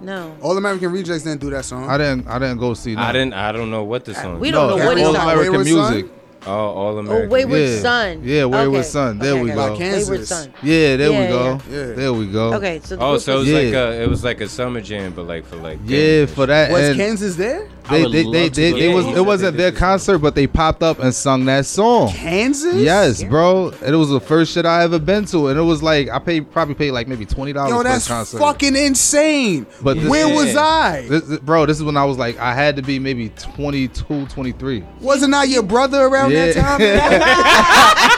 No. 0.00 0.36
All 0.42 0.56
American 0.56 0.92
Rejects 0.92 1.24
didn't 1.24 1.40
do 1.40 1.50
that 1.50 1.64
song. 1.64 1.88
I 1.88 1.98
didn't. 1.98 2.26
I 2.28 2.38
didn't 2.38 2.58
go 2.58 2.74
see. 2.74 2.94
Them. 2.94 3.04
I 3.04 3.12
didn't. 3.12 3.34
I 3.34 3.52
don't 3.52 3.70
know 3.70 3.84
what 3.84 4.04
the 4.04 4.14
song. 4.14 4.38
we 4.40 4.50
don't 4.50 4.70
no, 4.70 4.76
know 4.76 4.86
what 4.86 4.96
he's 4.96 5.06
All 5.06 5.14
talking 5.14 5.30
American 5.30 5.52
Wayward 5.52 5.66
Son? 5.68 5.92
music. 5.94 6.12
Oh, 6.46 6.50
All 6.52 6.94
Oh, 6.94 6.98
American. 6.98 7.30
Wayward 7.30 7.60
Yeah. 7.60 7.78
Son. 7.80 8.20
Yeah, 8.22 8.44
Wayward 8.44 8.68
Okay. 8.78 8.82
Son. 8.82 9.18
There 9.18 9.32
Okay, 9.32 9.42
we 9.42 9.50
go. 9.50 9.76
Kansas. 9.76 10.08
Wayward 10.08 10.26
Son. 10.28 10.52
Yeah, 10.62 10.96
there 10.96 11.10
Yeah, 11.10 11.20
we 11.20 11.26
go. 11.28 11.44
yeah. 11.44 11.58
Yeah. 11.88 11.92
There 11.94 12.12
we 12.12 12.26
go. 12.26 12.52
Okay, 12.54 12.80
so 12.84 12.96
the 12.96 13.02
Oh, 13.02 13.18
so 13.18 13.32
it 13.32 13.38
was- 13.38 13.44
was 13.44 13.48
Yeah. 13.52 13.58
like 13.58 13.74
a, 13.74 14.02
it 14.02 14.08
was 14.08 14.24
like 14.24 14.40
a 14.40 14.48
summer 14.48 14.80
jam, 14.80 15.12
but 15.16 15.26
like 15.26 15.44
for 15.46 15.56
like 15.56 15.78
Yeah, 15.84 16.26
for 16.26 16.46
that. 16.46 16.70
Was 16.70 16.88
and 16.90 16.96
Kansas 16.96 17.34
there? 17.34 17.66
I 17.88 18.02
they, 18.02 18.10
they, 18.10 18.22
they, 18.22 18.48
they, 18.48 18.72
they 18.72 18.94
was 18.94 19.06
it 19.06 19.24
wasn't 19.24 19.56
their 19.56 19.72
concert, 19.72 20.18
but 20.18 20.34
they 20.34 20.46
popped 20.46 20.82
up 20.82 20.98
and 20.98 21.14
sung 21.14 21.44
that 21.46 21.66
song. 21.66 22.10
Kansas? 22.10 22.76
Yes, 22.76 23.22
bro. 23.24 23.68
It 23.84 23.94
was 23.94 24.10
the 24.10 24.20
first 24.20 24.52
shit 24.52 24.66
I 24.66 24.82
ever 24.82 24.98
been 24.98 25.24
to, 25.26 25.48
and 25.48 25.58
it 25.58 25.62
was 25.62 25.82
like 25.82 26.08
I 26.08 26.18
paid 26.18 26.50
probably 26.50 26.74
paid 26.74 26.90
like 26.92 27.08
maybe 27.08 27.24
twenty 27.26 27.52
dollars 27.52 27.70
Yo, 27.70 27.78
for 27.78 27.84
that's 27.84 28.04
this 28.04 28.08
concert. 28.08 28.38
fucking 28.38 28.76
insane. 28.76 29.66
But 29.82 29.96
this- 29.98 30.08
Where 30.08 30.28
was 30.28 30.56
I? 30.56 31.06
This, 31.08 31.22
this- 31.24 31.38
bro, 31.40 31.66
this 31.66 31.78
is 31.78 31.84
when 31.84 31.96
I 31.96 32.04
was 32.04 32.18
like, 32.18 32.38
I 32.38 32.54
had 32.54 32.76
to 32.76 32.82
be 32.82 32.98
maybe 32.98 33.30
22, 33.30 34.26
23. 34.26 34.84
Wasn't 35.00 35.34
I 35.34 35.44
your 35.44 35.62
brother 35.62 36.02
around 36.04 36.32
that 36.32 36.54
time? 36.54 36.78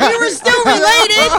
we 0.00 0.18
were 0.18 0.30
still 0.30 0.64
related. 0.64 1.30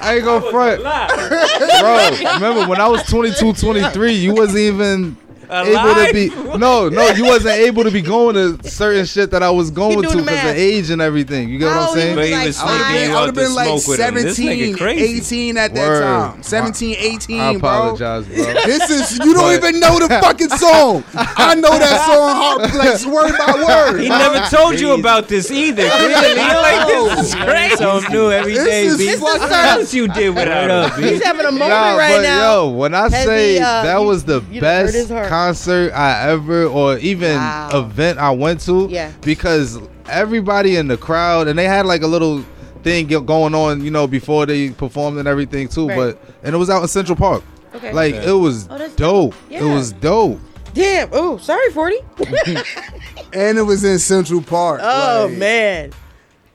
I 0.00 0.14
ain't 0.16 0.24
gonna 0.24 0.50
front. 0.50 0.82
bro, 0.82 2.10
remember 2.34 2.68
when 2.68 2.80
I 2.80 2.88
was 2.88 3.02
22, 3.04 3.54
23, 3.54 4.12
you 4.12 4.34
wasn't 4.34 4.58
even 4.58 5.16
able 5.50 5.94
to 5.94 6.10
be 6.12 6.58
no, 6.58 6.88
no, 6.88 7.08
you 7.10 7.24
wasn't 7.24 7.54
able 7.56 7.84
to 7.84 7.90
be 7.90 8.02
going 8.02 8.34
to 8.34 8.68
certain 8.70 9.04
shit 9.04 9.30
that 9.32 9.42
I 9.42 9.50
was 9.50 9.70
going 9.70 10.02
to 10.02 10.08
because 10.08 10.16
of 10.50 10.56
age 10.56 10.90
and 10.90 11.00
everything. 11.02 11.48
You 11.48 11.58
get 11.58 11.66
what 11.66 11.76
Oh, 11.76 11.80
I'm 11.92 11.94
saying? 11.94 12.16
But 12.16 12.26
he 12.26 12.32
like 12.32 12.46
was 12.46 12.60
five. 12.60 12.70
I 12.70 13.04
you 13.04 13.12
would 13.14 13.26
have 13.26 13.34
been 13.34 13.54
like 13.54 13.66
smoke 13.80 13.88
with 13.88 14.00
him. 14.00 14.14
This 14.14 14.36
17, 14.36 14.76
18 14.80 15.56
at 15.58 15.74
that 15.74 15.88
Word. 15.88 16.00
time. 16.02 16.42
17, 16.42 16.96
18, 16.98 17.40
I 17.40 17.50
bro. 17.52 17.58
apologize, 17.58 18.26
bro. 18.26 18.36
This 18.64 18.90
is 18.90 19.18
you 19.18 19.34
don't 19.34 19.44
But- 19.60 19.68
even 19.68 19.80
know 19.80 19.98
the 19.98 20.08
fucking 20.08 20.48
song. 20.56 21.04
I 21.14 21.54
know 21.54 21.70
that 21.78 22.06
song 22.06 22.34
hard, 22.36 22.74
like 22.74 23.04
word 23.06 23.36
by 23.38 23.64
word. 23.92 24.00
He 24.00 24.08
never 24.08 24.40
told 24.54 24.78
you 24.80 24.92
about 24.92 25.28
this 25.28 25.50
either. 25.50 25.88
Clearly, 25.88 26.34
like 26.36 26.86
this 26.86 27.28
is 27.28 27.34
crazy. 27.34 27.76
Something 27.76 28.12
new 28.12 28.30
every 28.30 28.54
This 28.54 28.64
day, 28.66 28.84
is 28.86 28.98
B. 28.98 29.14
What 29.16 29.40
else 29.52 29.92
you 29.94 30.08
did 30.08 30.34
without 30.34 30.70
up. 30.70 30.98
He's 30.98 31.22
having 31.22 31.46
a 31.46 31.50
moment 31.52 31.70
Nah, 31.70 31.96
right 31.96 32.16
but 32.16 32.22
now. 32.22 32.54
yo, 32.62 32.68
when 32.70 32.94
I 32.94 33.08
say 33.08 33.54
he, 33.54 33.58
uh, 33.58 33.82
that 33.84 33.98
was 33.98 34.24
the 34.24 34.42
you 34.50 34.60
done 34.60 34.86
hurt 34.86 34.94
his 34.94 35.08
best 35.08 35.10
heart. 35.10 35.28
Concert 35.34 35.92
I 35.92 36.30
ever, 36.30 36.64
or 36.66 36.96
even 36.98 37.36
Wow. 37.36 37.70
event 37.74 38.18
I 38.18 38.30
went 38.30 38.60
to, 38.66 38.86
Yeah. 38.90 39.10
because 39.22 39.78
everybody 40.08 40.76
in 40.76 40.86
the 40.88 40.96
crowd, 40.96 41.48
and 41.48 41.58
they 41.58 41.64
had 41.64 41.86
like 41.86 42.02
a 42.02 42.06
little 42.06 42.44
thing 42.84 43.06
going 43.08 43.54
on, 43.54 43.82
you 43.84 43.90
know, 43.90 44.06
before 44.06 44.46
they 44.46 44.70
performed 44.70 45.18
and 45.18 45.26
everything 45.26 45.66
too. 45.68 45.88
Right. 45.88 45.96
But 45.96 46.18
and 46.44 46.54
it 46.54 46.58
was 46.58 46.70
out 46.70 46.82
in 46.82 46.88
Central 46.88 47.16
Park. 47.16 47.42
Okay. 47.74 47.92
Like 47.92 48.14
it 48.14 48.32
was 48.46 48.68
Oh, 48.70 48.78
that's 48.78 48.94
dope. 48.94 49.34
dope. 49.50 49.62
It 49.62 49.64
was 49.64 49.92
dope. 49.92 50.38
Damn. 50.72 51.08
Oh, 51.12 51.38
sorry, 51.38 51.70
forty. 51.70 51.98
And 53.32 53.58
it 53.58 53.62
was 53.62 53.82
in 53.82 53.98
Central 53.98 54.40
Park. 54.40 54.80
Oh 54.84 55.26
Like, 55.28 55.38
man, 55.38 55.90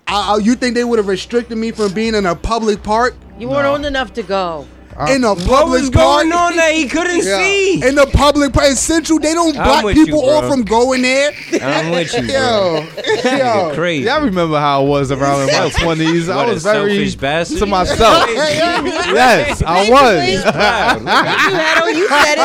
I, 0.07 0.35
I- 0.35 0.37
you 0.37 0.55
think 0.55 0.75
they 0.75 0.85
would 0.85 0.99
have 0.99 1.09
restricted 1.09 1.57
me 1.57 1.71
from 1.71 1.91
being 1.91 2.15
in 2.15 2.25
a 2.25 2.35
public 2.35 2.81
park? 2.83 3.15
you 3.37 3.49
weren't 3.49 3.65
old 3.67 3.85
enough 3.85 4.13
to 4.13 4.23
go. 4.23 4.65
Uh, 4.99 5.07
in 5.12 5.23
a 5.23 5.29
What 5.33 5.45
public 5.47 5.81
was 5.81 5.89
park. 5.91 6.23
going 6.23 6.33
on 6.33 6.55
that 6.57 6.73
he 6.73 6.85
couldn't 6.89 7.21
see? 7.21 7.75
In 7.88 7.95
the 7.95 8.05
public 8.07 8.51
park, 8.51 8.73
Central, 8.73 9.17
they 9.17 9.33
don't 9.33 9.55
I'm 9.57 9.63
block 9.63 9.85
with 9.85 9.95
you, 9.95 10.05
people 10.05 10.29
off 10.29 10.45
from 10.49 10.63
going 10.63 11.03
there. 11.03 11.31
I'm 11.62 11.91
with 11.91 12.13
you, 12.13 12.27
bro. 12.27 12.85
Yo, 13.23 13.38
yo. 13.69 13.71
Crazy. 13.75 14.05
Yeah, 14.05 14.17
I 14.17 14.19
remember 14.25 14.59
how 14.59 14.81
I 14.81 14.85
was 14.85 15.12
around 15.12 15.47
in 15.47 15.55
my 15.57 15.69
twenties. 15.79 16.27
I 16.27 16.35
What 16.35 16.49
a 16.49 16.53
was 16.55 16.63
very 16.63 16.95
selfish 16.95 17.15
bastard. 17.15 17.59
to 17.59 17.65
myself. 17.65 18.25
yes, 18.29 19.63
I 19.65 19.89
was. 19.89 20.41
Proud. 20.43 21.01
You 21.01 21.07
had 21.07 21.81
on, 21.81 21.95
you 21.95 22.07
said 22.09 22.35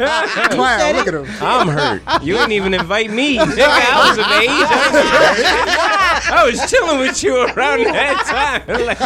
it. 0.00 0.52
You 0.54 0.58
Wow, 0.58 0.78
said 0.78 0.96
look 0.96 1.06
it. 1.06 1.14
at 1.14 1.24
him. 1.24 1.26
I'm 1.40 1.68
hurt. 1.68 2.02
You 2.24 2.34
didn't 2.34 2.52
even 2.52 2.74
invite 2.74 3.10
me. 3.10 3.38
Nigga, 3.38 3.62
I 3.68 4.08
was 4.08 4.18
of 4.18 4.26
age. 4.42 4.50
I 6.34 6.44
was 6.46 6.70
chilling 6.70 6.98
with 6.98 7.22
you 7.22 7.36
around 7.36 7.84
that 7.86 8.64
time. 8.66 8.86
Like, 8.86 8.98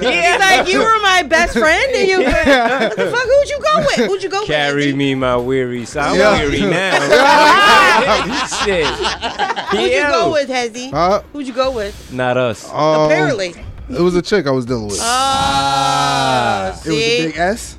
He's 0.00 0.38
like, 0.40 0.68
you 0.68 0.80
were 0.80 0.98
my 1.00 1.22
best 1.22 1.52
friend, 1.56 1.94
and 1.94 2.08
you. 2.08 2.39
What 2.44 2.96
the 2.96 3.10
fuck? 3.10 3.26
Who'd 3.26 3.48
you 3.48 3.60
go 3.60 3.76
with? 3.78 3.96
Who'd 4.10 4.22
you 4.22 4.28
go 4.28 4.44
Carry 4.46 4.74
with? 4.74 4.84
Carry 4.84 4.92
me, 4.94 5.14
my 5.14 5.36
weary. 5.36 5.84
So 5.84 6.00
I'm 6.00 6.18
Yeah. 6.18 6.38
weary 6.38 6.60
now. 6.62 8.46
Shit. 8.64 8.86
Who'd 9.70 9.90
you 9.92 10.02
go 10.02 10.32
with, 10.32 10.48
Hezzy? 10.48 10.90
Huh? 10.90 11.22
Who'd 11.32 11.46
you 11.46 11.52
go 11.52 11.70
with? 11.70 12.12
Not 12.12 12.36
us. 12.36 12.68
Um, 12.70 13.04
Apparently. 13.06 13.54
it 13.88 14.00
was 14.00 14.14
a 14.16 14.22
chick 14.22 14.46
I 14.46 14.50
was 14.50 14.66
dealing 14.66 14.88
with. 14.88 14.98
Oh, 15.00 16.80
It 16.84 16.88
was 16.90 16.96
a 16.96 17.26
big 17.26 17.36
S. 17.36 17.78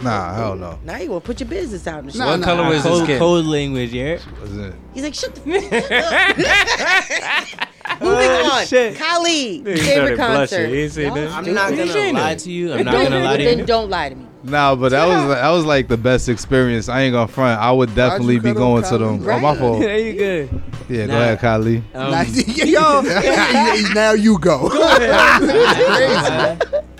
nah, 0.00 0.34
hell 0.34 0.56
no. 0.56 0.78
Now 0.84 0.98
you 0.98 1.10
want 1.10 1.24
to 1.24 1.26
put 1.26 1.40
your 1.40 1.48
business 1.48 1.86
out 1.86 2.00
in 2.00 2.06
the 2.08 2.18
Nah. 2.18 2.26
What 2.26 2.40
nah, 2.40 2.46
color 2.46 2.64
was 2.68 2.82
his 2.82 2.84
Code, 2.84 3.04
skin? 3.04 3.18
code 3.18 3.44
language, 3.46 3.92
yeah. 3.92 4.18
Wasn't 4.40 4.60
it? 4.60 4.74
He's 4.94 5.02
like, 5.04 5.14
shut 5.14 5.34
the 5.34 5.40
fuck 7.40 7.62
up. 7.62 7.68
Moving 8.00 8.30
on. 8.30 8.64
shit. 8.66 8.96
Kali, 8.96 9.30
He 9.58 9.62
favorite 9.64 9.84
started 9.84 10.16
blushing. 10.16 10.16
concert. 10.16 10.68
He 10.68 10.80
ain't 10.82 10.92
say 10.92 11.04
that. 11.10 11.30
I'm 11.32 11.54
not 11.54 11.70
gonna 11.70 12.12
lie 12.12 12.34
to 12.36 12.50
you. 12.50 12.72
I'm 12.72 12.84
not 12.84 12.92
gonna 12.92 13.18
lie 13.24 13.36
to 13.36 13.42
you. 13.42 13.48
then 13.48 13.58
you. 13.60 13.66
don't 13.66 13.90
lie 13.90 14.08
to 14.08 14.14
me. 14.14 14.26
Nah, 14.44 14.74
but 14.74 14.88
that 14.90 15.06
was 15.06 15.36
that 15.36 15.48
was 15.50 15.64
like 15.64 15.86
the 15.86 15.96
best 15.96 16.28
experience. 16.28 16.88
I 16.88 17.02
ain't 17.02 17.12
gonna 17.12 17.28
front. 17.28 17.60
I 17.60 17.70
would 17.70 17.94
definitely 17.94 18.38
be 18.40 18.50
cut 18.50 18.56
going 18.56 18.82
off 18.84 18.90
to 18.90 18.98
them. 18.98 19.20
Kylie? 19.20 19.36
Oh, 19.36 19.40
my 19.40 19.56
fault. 19.56 19.80
there 19.80 19.98
you 19.98 20.12
good. 20.14 20.62
Yeah, 20.88 21.06
go 21.06 21.12
Nah. 21.12 21.20
ahead, 21.22 21.38
Kylie. 21.38 21.82
Um, 21.94 22.10
Now, 22.10 22.22
yo, 23.84 23.92
now 23.94 24.12
you 24.14 24.38
go. 24.40 24.68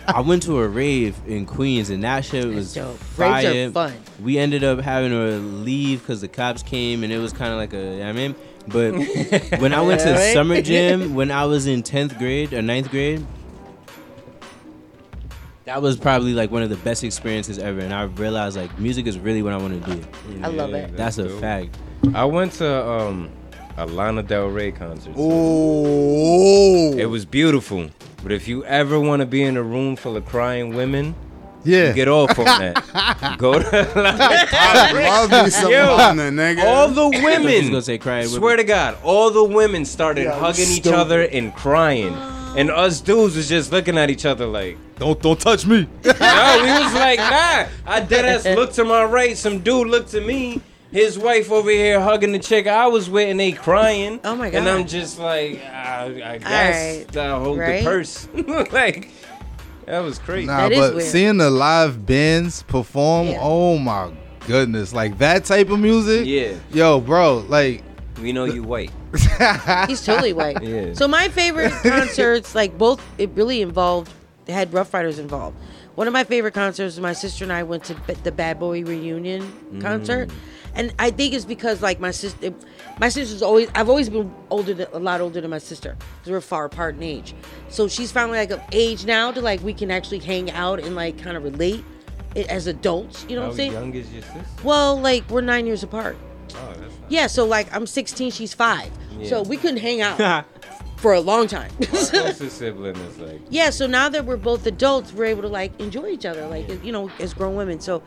I 0.05 0.21
went 0.25 0.43
to 0.45 0.59
a 0.59 0.69
rave 0.69 1.17
in 1.27 1.47
Queens, 1.47 1.91
and 1.91 2.03
that 2.05 2.25
shit 2.25 2.47
was 2.47 2.75
dope. 2.75 2.97
fire. 2.99 3.45
Raves 3.45 3.71
are 3.71 3.73
fun. 3.73 3.95
We 4.23 4.37
ended 4.39 4.65
up 4.65 4.81
having 4.81 5.11
to 5.11 5.39
leave 5.39 6.01
because 6.01 6.21
the 6.21 6.29
cops 6.29 6.63
came, 6.63 7.03
and 7.05 7.13
it 7.13 7.19
was 7.19 7.33
kind 7.33 7.53
of 7.53 7.57
like 7.59 7.73
a, 7.73 8.03
I 8.05 8.13
mean, 8.13 8.35
but 8.69 8.93
when 9.61 9.73
I 9.73 9.81
went 9.83 10.01
to 10.03 10.09
Alright. 10.11 10.33
summer 10.35 10.61
gym 10.71 11.15
when 11.15 11.31
I 11.31 11.45
was 11.45 11.67
in 11.67 11.83
tenth 11.83 12.17
grade 12.19 12.53
or 12.53 12.61
9th 12.63 12.91
grade, 12.91 13.25
that 15.65 15.81
was 15.81 15.97
probably 15.97 16.33
like 16.35 16.51
one 16.51 16.63
of 16.63 16.71
the 16.71 16.77
best 16.77 17.05
experiences 17.05 17.59
ever, 17.59 17.81
and 17.81 17.95
I 17.95 18.03
realized 18.05 18.57
like 18.57 18.77
music 18.79 19.07
is 19.07 19.19
really 19.19 19.43
what 19.43 19.53
I 19.53 19.57
want 19.59 19.85
to 19.85 19.95
do. 19.95 20.05
I 20.43 20.49
love 20.49 20.75
it. 20.75 20.97
That's 20.97 21.19
a 21.19 21.29
dope. 21.29 21.41
fact. 21.41 21.77
I 22.15 22.25
went 22.25 22.53
to 22.55 22.85
um, 22.89 23.31
a 23.77 23.87
Lana 23.87 24.23
Del 24.25 24.49
Rey 24.49 24.73
concert. 24.73 25.15
Oh, 25.17 26.93
It 26.99 27.07
was 27.07 27.25
beautiful. 27.25 27.89
But 28.23 28.33
if 28.33 28.47
you 28.49 28.65
ever 28.65 28.99
want 29.01 29.21
to 29.21 29.27
be 29.27 29.43
in 29.43 29.57
a 29.57 29.63
room 29.63 29.97
full 29.97 30.17
of 30.17 30.27
crying 30.27 30.75
women, 30.75 31.15
Yeah. 31.65 31.93
get 31.93 32.09
off 32.09 32.39
on 32.39 32.45
that. 32.45 33.35
Go 33.39 33.59
to 33.59 33.71
Lana 34.01 34.47
Del 34.51 34.95
Rey. 34.95 35.09
love 35.09 35.31
me 35.45 35.51
some 35.51 35.71
Yo, 35.71 35.95
Lana, 35.97 36.23
nigga. 36.31 36.65
All 36.65 36.89
the 36.89 37.09
He's 37.11 37.23
women, 37.25 37.67
gonna 37.69 37.83
say 37.83 37.99
crying 37.99 38.27
swear 38.29 38.57
to 38.57 38.65
God, 38.65 38.99
all 39.05 39.31
the 39.31 39.45
women 39.45 39.85
started 39.85 40.25
Yeah, 40.25 40.39
hugging 40.39 40.65
each 40.69 40.83
stupid. 40.83 40.99
other 40.99 41.23
and 41.23 41.55
crying. 41.55 42.15
And 42.57 42.71
us 42.71 43.01
dudes 43.01 43.37
was 43.37 43.49
just 43.49 43.73
looking 43.73 43.97
at 43.97 44.11
each 44.11 44.27
other 44.27 44.45
like, 44.47 44.77
Don't 44.97 45.21
don't 45.23 45.41
touch 45.41 45.65
me. 45.67 45.87
no, 46.05 46.13
we 46.13 46.69
was 46.85 46.95
like, 46.95 47.19
nah. 47.19 47.67
I 47.87 48.01
dead 48.01 48.25
ass 48.27 48.45
looked 48.57 48.75
to 48.75 48.85
my 48.85 49.05
right, 49.05 49.37
some 49.37 49.61
dude 49.61 49.89
looked 49.89 50.11
to 50.11 50.21
me, 50.21 50.61
his 50.91 51.19
wife 51.19 51.51
over 51.51 51.71
here 51.71 51.99
hugging 52.01 52.33
the 52.33 52.39
chick 52.39 52.67
I 52.67 52.87
was 52.89 53.09
with, 53.09 53.31
and 53.31 53.41
they 53.41 53.53
crying. 53.53 54.21
Oh 54.25 54.37
my 54.37 54.51
god. 54.51 54.59
And 54.59 54.67
God. 54.67 54.81
I'm 54.81 54.87
just 54.87 55.19
like, 55.19 55.63
ah, 55.65 56.03
I 56.05 56.39
guess 56.39 57.07
right. 57.07 57.17
I'll 57.17 57.41
hold 57.43 57.59
Right. 57.59 57.79
the 57.79 57.85
purse. 57.85 58.29
like, 58.73 59.11
that 59.93 60.03
was 60.03 60.19
crazy. 60.19 60.47
Nah, 60.47 60.71
That 60.71 60.73
is 60.73 60.79
but 60.79 60.95
weird. 60.95 61.07
seeing 61.07 61.37
the 61.37 61.51
live 61.51 62.07
bands 62.07 62.63
perform, 62.63 63.29
Yeah. 63.29 63.41
oh 63.43 63.77
my 63.77 64.11
goodness, 64.47 64.95
like 64.95 65.19
that 65.19 65.45
type 65.45 65.69
of 65.69 65.81
music. 65.81 66.27
Yeah, 66.27 66.55
Yo, 66.73 66.99
bro, 66.99 67.45
like 67.47 67.85
we 68.19 68.33
know 68.33 68.47
you 68.47 68.63
white. 68.63 68.91
He's 69.89 70.03
totally 70.03 70.33
white. 70.33 70.63
Yeah. 70.63 70.95
So 70.95 71.07
my 71.07 71.29
favorite 71.29 71.73
concerts, 71.83 72.55
like 72.55 72.79
both, 72.79 73.05
it 73.19 73.29
really 73.35 73.61
involved 73.61 74.11
they 74.47 74.55
had 74.55 74.73
Ruff 74.73 74.95
Ryders 74.95 75.19
involved. 75.19 75.59
One 75.95 76.07
of 76.07 76.15
my 76.15 76.25
favorite 76.25 76.55
concerts, 76.55 76.99
my 76.99 77.13
sister 77.13 77.45
and 77.45 77.53
I 77.53 77.63
went 77.63 77.85
to 77.85 77.95
the 78.25 78.33
Bad 78.33 78.59
Boy 78.59 78.83
reunion 78.83 79.43
mm. 79.43 79.83
concert, 79.83 80.31
and 80.75 80.95
I 80.99 81.11
think 81.11 81.35
it's 81.35 81.45
because 81.45 81.83
like 81.83 82.01
my 82.01 82.11
sister, 82.11 82.55
my 82.99 83.09
sister's 83.09 83.43
always 83.43 83.69
I've 83.75 83.89
always 83.89 84.09
been 84.09 84.33
older, 84.51 84.75
than, 84.75 84.89
a 84.93 84.99
lot 84.99 85.21
older 85.21 85.41
than 85.41 85.51
my 85.51 85.59
sister 85.59 85.97
because 86.19 86.31
we're 86.31 86.41
far 86.41 86.65
apart 86.65 86.97
in 86.97 87.03
age. 87.03 87.35
So 87.69 87.89
she's 87.89 88.11
finally 88.11 88.39
like 88.39 88.51
of 88.51 88.63
age 88.73 89.05
now 89.05 89.33
to 89.33 89.41
like 89.41 89.63
we 89.63 89.75
can 89.75 89.91
actually 89.91 90.21
hang 90.21 90.51
out 90.51 90.81
and 90.81 90.95
like 90.95 91.19
kind 91.19 91.37
of 91.37 91.45
relate 91.45 91.85
it 92.35 92.49
as 92.49 92.67
adults. 92.67 93.27
You 93.29 93.37
know 93.37 93.43
How 93.43 93.49
what 93.49 93.53
I'm 93.53 93.57
saying? 93.57 93.73
young 93.73 93.95
is 93.95 94.13
your 94.13 94.23
sister? 94.23 94.45
Well, 94.65 94.99
like 94.99 95.29
we're 95.31 95.41
nine 95.43 95.67
years 95.67 95.83
apart. 95.83 96.17
Oh, 96.55 96.75
that's 96.79 96.81
not. 96.81 97.11
Yeah, 97.11 97.27
so 97.27 97.45
like 97.45 97.73
I'm 97.75 97.87
16, 97.87 98.31
she's 98.31 98.55
five. 98.55 98.91
Yeah. 99.19 99.29
So 99.29 99.43
we 99.43 99.57
couldn't 99.57 99.79
hang 99.79 100.01
out 100.01 100.47
for 100.97 101.13
a 101.13 101.21
long 101.21 101.47
time. 101.49 101.71
My 101.81 101.87
closest 101.87 102.59
sibling 102.59 102.97
is 102.97 103.19
like, 103.19 103.41
yeah, 103.51 103.71
so 103.71 103.87
now 103.87 104.09
that 104.09 104.25
we're 104.25 104.37
both 104.37 104.67
adults, 104.67 105.13
we're 105.13 105.27
able 105.27 105.43
to 105.43 105.49
like 105.49 105.79
enjoy 105.81 106.07
each 106.09 106.25
other, 106.25 106.47
like 106.47 106.83
you 106.85 106.93
know, 106.93 107.11
as 107.19 107.35
grown 107.35 107.57
women. 107.57 107.81
So 107.81 108.03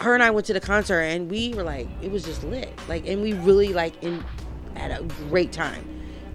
her 0.00 0.14
and 0.14 0.22
I 0.22 0.30
went 0.30 0.46
to 0.46 0.52
the 0.52 0.60
concert, 0.60 1.00
and 1.00 1.30
we 1.30 1.54
were 1.54 1.62
like, 1.62 1.88
it 2.02 2.10
was 2.10 2.24
just 2.24 2.42
lit, 2.44 2.72
like, 2.88 3.06
and 3.06 3.20
we 3.22 3.32
really 3.32 3.72
like 3.72 4.02
in 4.02 4.24
had 4.76 4.90
a 4.92 5.02
great 5.28 5.52
time. 5.52 5.84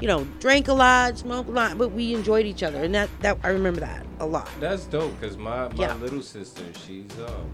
You 0.01 0.07
know, 0.07 0.25
drank 0.39 0.67
a 0.67 0.73
lot, 0.73 1.17
smoked 1.17 1.47
a 1.47 1.51
lot, 1.53 1.77
but 1.77 1.89
we 1.93 2.13
enjoyed 2.13 2.45
each 2.45 2.61
other, 2.63 2.83
and 2.83 2.93
that 2.95 3.09
that 3.21 3.37
I 3.43 3.49
remember 3.49 3.79
that 3.81 4.05
a 4.19 4.25
lot. 4.25 4.49
that's 4.59 4.85
dope. 4.85 5.19
Cause 5.21 5.37
my 5.37 5.69
my 5.69 5.75
Yeah. 5.75 5.93
little 5.95 6.21
sister, 6.21 6.63
she's 6.85 7.09
um, 7.19 7.49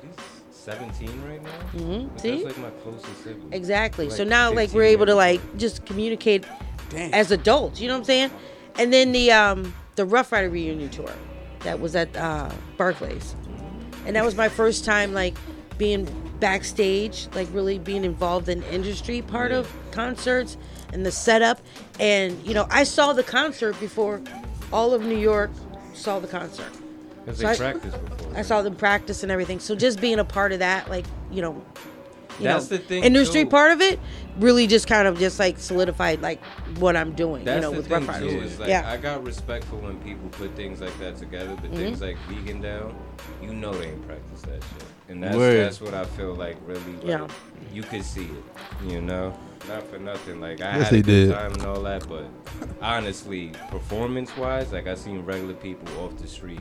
she's 0.00 0.14
17 0.50 1.08
right 1.26 1.42
now. 1.42 1.50
Mhm, 1.80 2.08
But 2.12 2.20
see? 2.22 2.30
That's 2.42 2.44
like 2.44 2.58
my 2.58 2.70
closest 2.82 3.22
sibling. 3.22 3.52
Exactly. 3.52 4.08
so 4.10 4.24
now, 4.24 4.52
like, 4.52 4.72
we're 4.72 4.84
able 4.84 5.06
to 5.06 5.14
like 5.14 5.40
just 5.58 5.84
communicate 5.84 6.44
Damn. 6.90 7.12
as 7.12 7.30
adults. 7.30 7.80
You 7.80 7.88
know 7.88 7.94
what 7.94 7.98
I'm 8.00 8.04
saying? 8.04 8.30
And 8.78 8.92
then 8.92 9.12
the 9.12 9.32
um 9.32 9.74
the 9.96 10.04
Ruff 10.06 10.32
Ryder 10.32 10.48
reunion 10.48 10.88
tour 10.90 11.12
that 11.64 11.80
was 11.80 11.94
at 11.96 12.16
uh, 12.16 12.50
Barclays, 12.78 13.34
and 14.08 14.16
that 14.16 14.24
was 14.24 14.34
my 14.34 14.48
first 14.48 14.86
time 14.86 15.12
like 15.12 15.36
being 15.76 16.08
backstage, 16.40 17.28
like 17.34 17.46
really 17.52 17.78
being 17.78 18.04
involved 18.04 18.48
in 18.48 18.62
industry 18.64 19.20
part 19.20 19.52
of 19.52 19.70
concerts 19.92 20.56
and 20.94 21.04
the 21.04 21.12
setup. 21.12 21.60
And 22.00 22.42
you 22.44 22.54
know, 22.54 22.66
I 22.70 22.84
saw 22.84 23.12
the 23.12 23.22
concert 23.22 23.78
before 23.78 24.22
all 24.72 24.94
of 24.94 25.02
New 25.02 25.18
York 25.18 25.50
saw 25.94 26.18
the 26.20 26.26
concert. 26.26 26.72
Cause 27.26 27.36
So 27.36 27.46
they 27.46 27.52
I- 27.52 27.56
practiced 27.56 28.04
before. 28.08 28.36
I 28.36 28.42
saw 28.42 28.62
them 28.62 28.76
practice 28.76 29.22
and 29.22 29.30
everything. 29.30 29.60
So 29.60 29.74
just 29.76 30.00
being 30.00 30.18
a 30.18 30.24
part 30.24 30.52
of 30.52 30.60
that, 30.60 30.88
like 30.88 31.04
you 31.30 31.42
know, 31.42 31.62
That's 32.44 32.70
know, 32.70 32.76
the 32.76 32.82
thing, 32.82 33.02
industry 33.04 33.44
too. 33.44 33.50
part 33.50 33.72
of 33.72 33.80
it, 33.80 33.98
really 34.38 34.66
just 34.66 34.86
kind 34.86 35.08
of 35.08 35.18
just 35.18 35.38
like 35.38 35.58
solidified 35.58 36.20
like 36.22 36.42
what 36.78 36.96
I'm 36.96 37.12
doing. 37.12 37.44
That's 37.44 37.56
you 37.56 37.60
know, 37.62 37.70
the 37.72 37.76
with 37.78 37.88
thing 37.88 38.06
Rough 38.06 38.18
too. 38.18 38.26
Riders. 38.26 38.52
Is 38.52 38.58
like 38.60 38.68
yeah, 38.68 38.88
I 38.90 38.96
got 38.96 39.24
respect 39.24 39.64
for 39.66 39.76
when 39.76 39.98
people 40.00 40.28
put 40.30 40.54
things 40.54 40.80
like 40.80 40.96
that 41.00 41.16
together, 41.16 41.54
but 41.56 41.64
Mm-hmm. 41.64 41.76
things 41.76 42.00
like 42.00 42.16
vegan 42.28 42.60
down, 42.60 42.94
you 43.42 43.52
know 43.52 43.72
they 43.72 43.88
ain't 43.88 44.06
practice 44.06 44.42
that 44.42 44.62
shit, 44.62 44.84
and 45.08 45.22
that's 45.22 45.36
Word. 45.36 45.58
that's 45.64 45.80
what 45.80 45.94
I 45.94 46.04
feel 46.04 46.34
like 46.34 46.56
really. 46.66 46.80
Like, 46.94 47.04
Yeah. 47.06 47.28
You 47.72 47.82
could 47.82 48.04
see 48.04 48.24
it, 48.24 48.90
you 48.90 49.00
know. 49.02 49.36
Not 49.68 49.86
for 49.88 49.98
nothing, 49.98 50.40
like 50.40 50.60
I 50.62 50.76
Yes, 50.78 50.84
had 50.84 50.92
they 50.94 50.98
a 51.00 51.02
good 51.02 51.26
did. 51.26 51.34
time 51.34 51.52
and 51.52 51.62
all 51.66 51.82
that, 51.82 52.08
but 52.08 52.24
honestly, 52.80 53.52
performance 53.70 54.34
wise, 54.36 54.72
like 54.72 54.86
I 54.86 54.94
seen 54.94 55.24
regular 55.24 55.54
people 55.54 55.86
off 56.02 56.16
the 56.18 56.26
street 56.28 56.60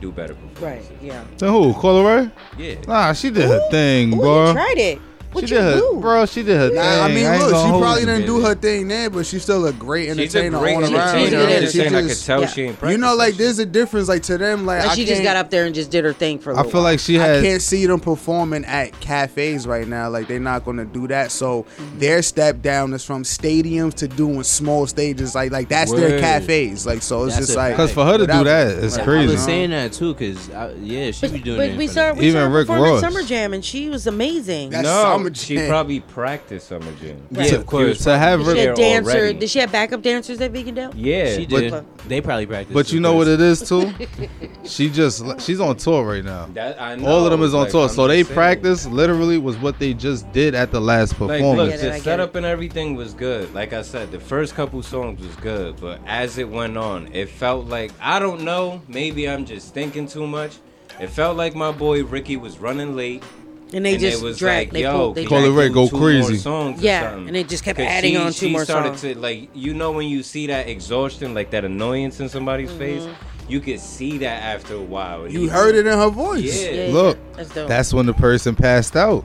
do 0.00 0.12
better 0.12 0.36
right. 0.60 0.82
Yeah. 1.02 1.24
Then 1.38 1.50
who? 1.52 1.72
Coi 1.74 1.92
Leray? 1.92 2.32
Yeah. 2.58 2.74
Nah, 2.86 3.12
she 3.12 3.30
did 3.30 3.48
her 3.48 3.68
thing, 3.70 4.14
Ooh, 4.14 4.16
bro. 4.20 4.46
you 4.48 4.52
tried 4.52 4.78
it. 4.78 4.98
What 5.36 5.48
she 5.48 5.54
you 5.54 5.60
did 5.60 5.74
her, 5.74 5.78
do? 5.80 5.98
bro. 6.00 6.26
She 6.26 6.42
did 6.42 6.56
her 6.56 6.70
Nah, 6.74 6.82
thing. 6.82 7.00
I 7.02 7.08
mean, 7.08 7.26
ain't 7.26 7.40
look, 7.42 7.50
she 7.66 7.70
probably 7.80 8.04
didn't 8.04 8.26
do 8.26 8.40
her 8.40 8.54
thing 8.54 8.88
there, 8.88 9.08
but 9.10 9.24
she's 9.26 9.42
still 9.42 9.64
a 9.66 9.72
great 9.72 10.08
She's 10.08 10.34
a 10.34 10.38
entertainer 10.40 10.58
great 10.58 10.74
all 10.76 10.82
around. 10.94 11.16
entertainer. 11.18 11.50
She's 11.50 11.60
just 11.60 11.74
saying 11.76 11.94
I 11.94 12.02
could 12.08 12.20
tell 12.24 12.40
Yeah. 12.40 12.46
she 12.48 12.62
ain't 12.62 12.70
You 12.72 12.76
practiced 12.78 13.00
know, 13.00 13.10
that 13.10 13.16
like 13.16 13.28
shit. 13.34 13.38
there's 13.38 13.58
a 13.60 13.66
difference. 13.66 14.08
Like 14.08 14.22
to 14.24 14.38
them, 14.38 14.66
like 14.66 14.82
Like 14.82 14.90
I 14.90 14.94
she 14.94 15.02
just 15.04 15.14
can't- 15.14 15.24
got 15.24 15.36
up 15.36 15.50
there 15.50 15.64
and 15.66 15.74
just 15.74 15.90
did 15.90 16.04
her 16.04 16.12
thing 16.12 16.38
for 16.38 16.50
a 16.50 16.54
I 16.54 16.56
little 16.58 16.70
feel 16.72 16.80
while. 16.82 16.92
like 16.92 16.98
she 17.00 17.18
I 17.20 17.24
had. 17.26 17.42
can't 17.44 17.62
see 17.62 17.86
them 17.86 18.00
performing 18.00 18.64
at 18.64 18.98
cafes 19.00 19.66
right 19.66 19.86
now. 19.86 20.08
Like 20.08 20.28
they're 20.28 20.40
not 20.40 20.64
gonna 20.64 20.84
do 20.84 21.06
that. 21.08 21.30
So 21.30 21.64
Mm-hmm. 21.76 21.98
their 21.98 22.22
step 22.22 22.62
down 22.62 22.92
is 22.94 23.04
from 23.04 23.22
stadiums 23.22 23.94
to 23.94 24.08
doing 24.08 24.42
small 24.42 24.86
stages. 24.86 25.34
Like 25.34 25.52
like 25.52 25.68
that's 25.68 25.92
their 25.92 26.10
Word. 26.10 26.20
cafes. 26.20 26.86
Like 26.86 27.02
so 27.02 27.24
it's 27.24 27.34
That's 27.36 27.46
just 27.48 27.56
a 27.56 27.60
like 27.60 27.76
fact. 27.76 27.76
Because 27.76 27.92
for 27.92 28.04
her 28.04 28.18
to 28.18 28.26
do 28.26 28.38
whatever. 28.38 28.74
that, 28.74 28.84
it's 28.84 28.94
Like, 28.96 29.02
I 29.02 29.04
crazy. 29.04 29.32
was 29.32 29.42
saying 29.44 29.70
that 29.70 29.92
too, 29.92 30.14
cause 30.14 30.50
I, 30.50 30.72
yeah, 30.82 31.10
she 31.10 31.20
But, 31.26 31.32
be 31.32 31.38
doing 31.40 31.56
but 31.58 31.70
it. 31.70 31.76
we 31.76 31.86
for 31.86 31.92
saw 31.92 32.12
the- 32.12 32.20
we 32.20 32.26
Even 32.28 32.40
her 32.42 32.48
Rick 32.48 32.66
perform 32.68 32.84
at 32.86 32.90
Ross. 32.92 33.00
Summer 33.00 33.22
Jam 33.22 33.52
and 33.52 33.64
she 33.64 33.88
was 33.88 34.06
amazing. 34.06 34.70
That's 34.70 34.84
No, 34.84 35.02
Summer 35.02 35.25
Summer 35.34 35.62
She 35.62 35.68
probably 35.68 36.00
practiced 36.00 36.68
Summer 36.68 36.92
Jam. 37.00 37.26
Yeah, 37.30 37.54
of 37.56 37.66
course. 37.66 38.04
to 38.04 38.16
have 38.16 38.40
Did 38.44 38.46
she 38.46 38.48
have 38.48 38.56
there 38.56 38.74
dancer? 38.74 39.10
already. 39.10 39.38
Did 39.38 39.50
she 39.50 39.58
have 39.58 39.72
backup 39.72 40.02
dancers 40.02 40.40
at 40.40 40.52
Vegandale? 40.52 40.92
Yeah, 40.94 41.34
She 41.36 41.46
But- 41.46 41.60
did. 41.60 41.84
they 42.08 42.20
probably 42.20 42.46
practiced. 42.46 42.74
but 42.74 42.92
you 42.92 42.98
it 42.98 43.02
know 43.02 43.14
what 43.14 43.26
it 43.28 43.40
is 43.40 43.66
too. 43.68 43.92
She 44.64 44.90
just 44.90 45.24
she's 45.40 45.60
on 45.60 45.76
tour 45.76 46.04
right 46.04 46.24
now. 46.24 46.48
That, 46.52 46.80
I 46.80 46.96
know. 46.96 47.06
All 47.06 47.24
of 47.24 47.30
them 47.30 47.42
is 47.42 47.54
on 47.54 47.62
Like, 47.62 47.70
tour, 47.70 47.82
I'm 47.84 47.88
so 47.88 48.08
they 48.08 48.22
saying. 48.24 48.34
practice 48.34 48.86
literally 48.86 49.38
was 49.38 49.56
what 49.58 49.78
they 49.78 49.94
just 49.94 50.30
did 50.32 50.54
at 50.56 50.72
the 50.72 50.80
last 50.80 51.12
Like, 51.20 51.38
performance. 51.40 51.56
look, 51.58 51.70
Get 51.70 51.80
the 51.80 51.90
get 51.98 52.02
setup 52.02 52.34
and 52.34 52.44
everything 52.44 52.96
was 52.96 53.14
good. 53.14 53.54
Like 53.54 53.72
I 53.72 53.82
said, 53.82 54.10
the 54.10 54.18
first 54.20 54.54
couple 54.56 54.82
songs 54.82 55.24
was 55.24 55.34
good, 55.36 55.76
but 55.80 56.00
as 56.06 56.38
it 56.38 56.48
went 56.48 56.76
on, 56.76 57.08
it 57.12 57.28
felt 57.28 57.66
like 57.66 57.92
I 58.00 58.18
don't 58.18 58.42
know. 58.42 58.82
Maybe 58.88 59.28
I'm 59.28 59.44
just 59.44 59.72
thinking 59.72 60.08
too 60.08 60.26
much. 60.26 60.56
It 60.98 61.10
felt 61.10 61.36
like 61.36 61.54
my 61.54 61.70
boy 61.72 62.02
Ricky 62.04 62.36
was 62.36 62.58
running 62.58 62.96
late. 62.96 63.22
And 63.72 63.84
they 63.84 63.92
and 63.94 64.00
just 64.00 64.22
was 64.22 64.38
dragged. 64.38 64.68
like, 64.68 64.72
they 64.74 64.82
yo, 64.82 64.92
pulled. 64.96 65.14
They 65.16 65.22
can 65.22 65.28
Call 65.28 65.38
it 65.38 65.52
dragged. 65.52 65.56
Ray, 65.58 65.68
go 65.70 65.88
crazy. 65.88 66.36
Songs 66.36 66.80
Yeah, 66.80 67.14
and 67.16 67.34
they 67.34 67.42
just 67.44 67.64
kept 67.64 67.78
adding 67.80 68.12
she, 68.12 68.16
on 68.16 68.26
two 68.26 68.32
she 68.46 68.50
more 68.52 68.64
started 68.64 68.90
songs. 68.98 69.00
to 69.02 69.18
like, 69.18 69.50
you 69.54 69.74
know, 69.74 69.90
when 69.92 70.08
you 70.08 70.22
see 70.22 70.46
that 70.46 70.68
exhaustion, 70.68 71.34
like 71.34 71.50
that 71.50 71.64
annoyance 71.64 72.20
in 72.20 72.28
somebody's 72.28 72.70
Mm-hmm. 72.70 72.78
face, 72.78 73.08
you 73.48 73.60
could 73.60 73.80
see 73.80 74.18
that 74.18 74.42
after 74.42 74.74
a 74.74 74.80
while. 74.80 75.24
And 75.24 75.32
You 75.34 75.40
he- 75.42 75.48
heard 75.48 75.74
it 75.74 75.84
in 75.86 75.98
her 75.98 76.08
voice. 76.10 76.62
Yeah. 76.62 76.70
Yeah, 76.70 76.86
yeah, 76.86 76.92
Look, 76.92 77.18
that's 77.34 77.50
dope. 77.54 77.68
That's 77.68 77.92
when 77.94 78.06
the 78.06 78.14
person 78.14 78.54
passed 78.54 78.96
out. 78.96 79.24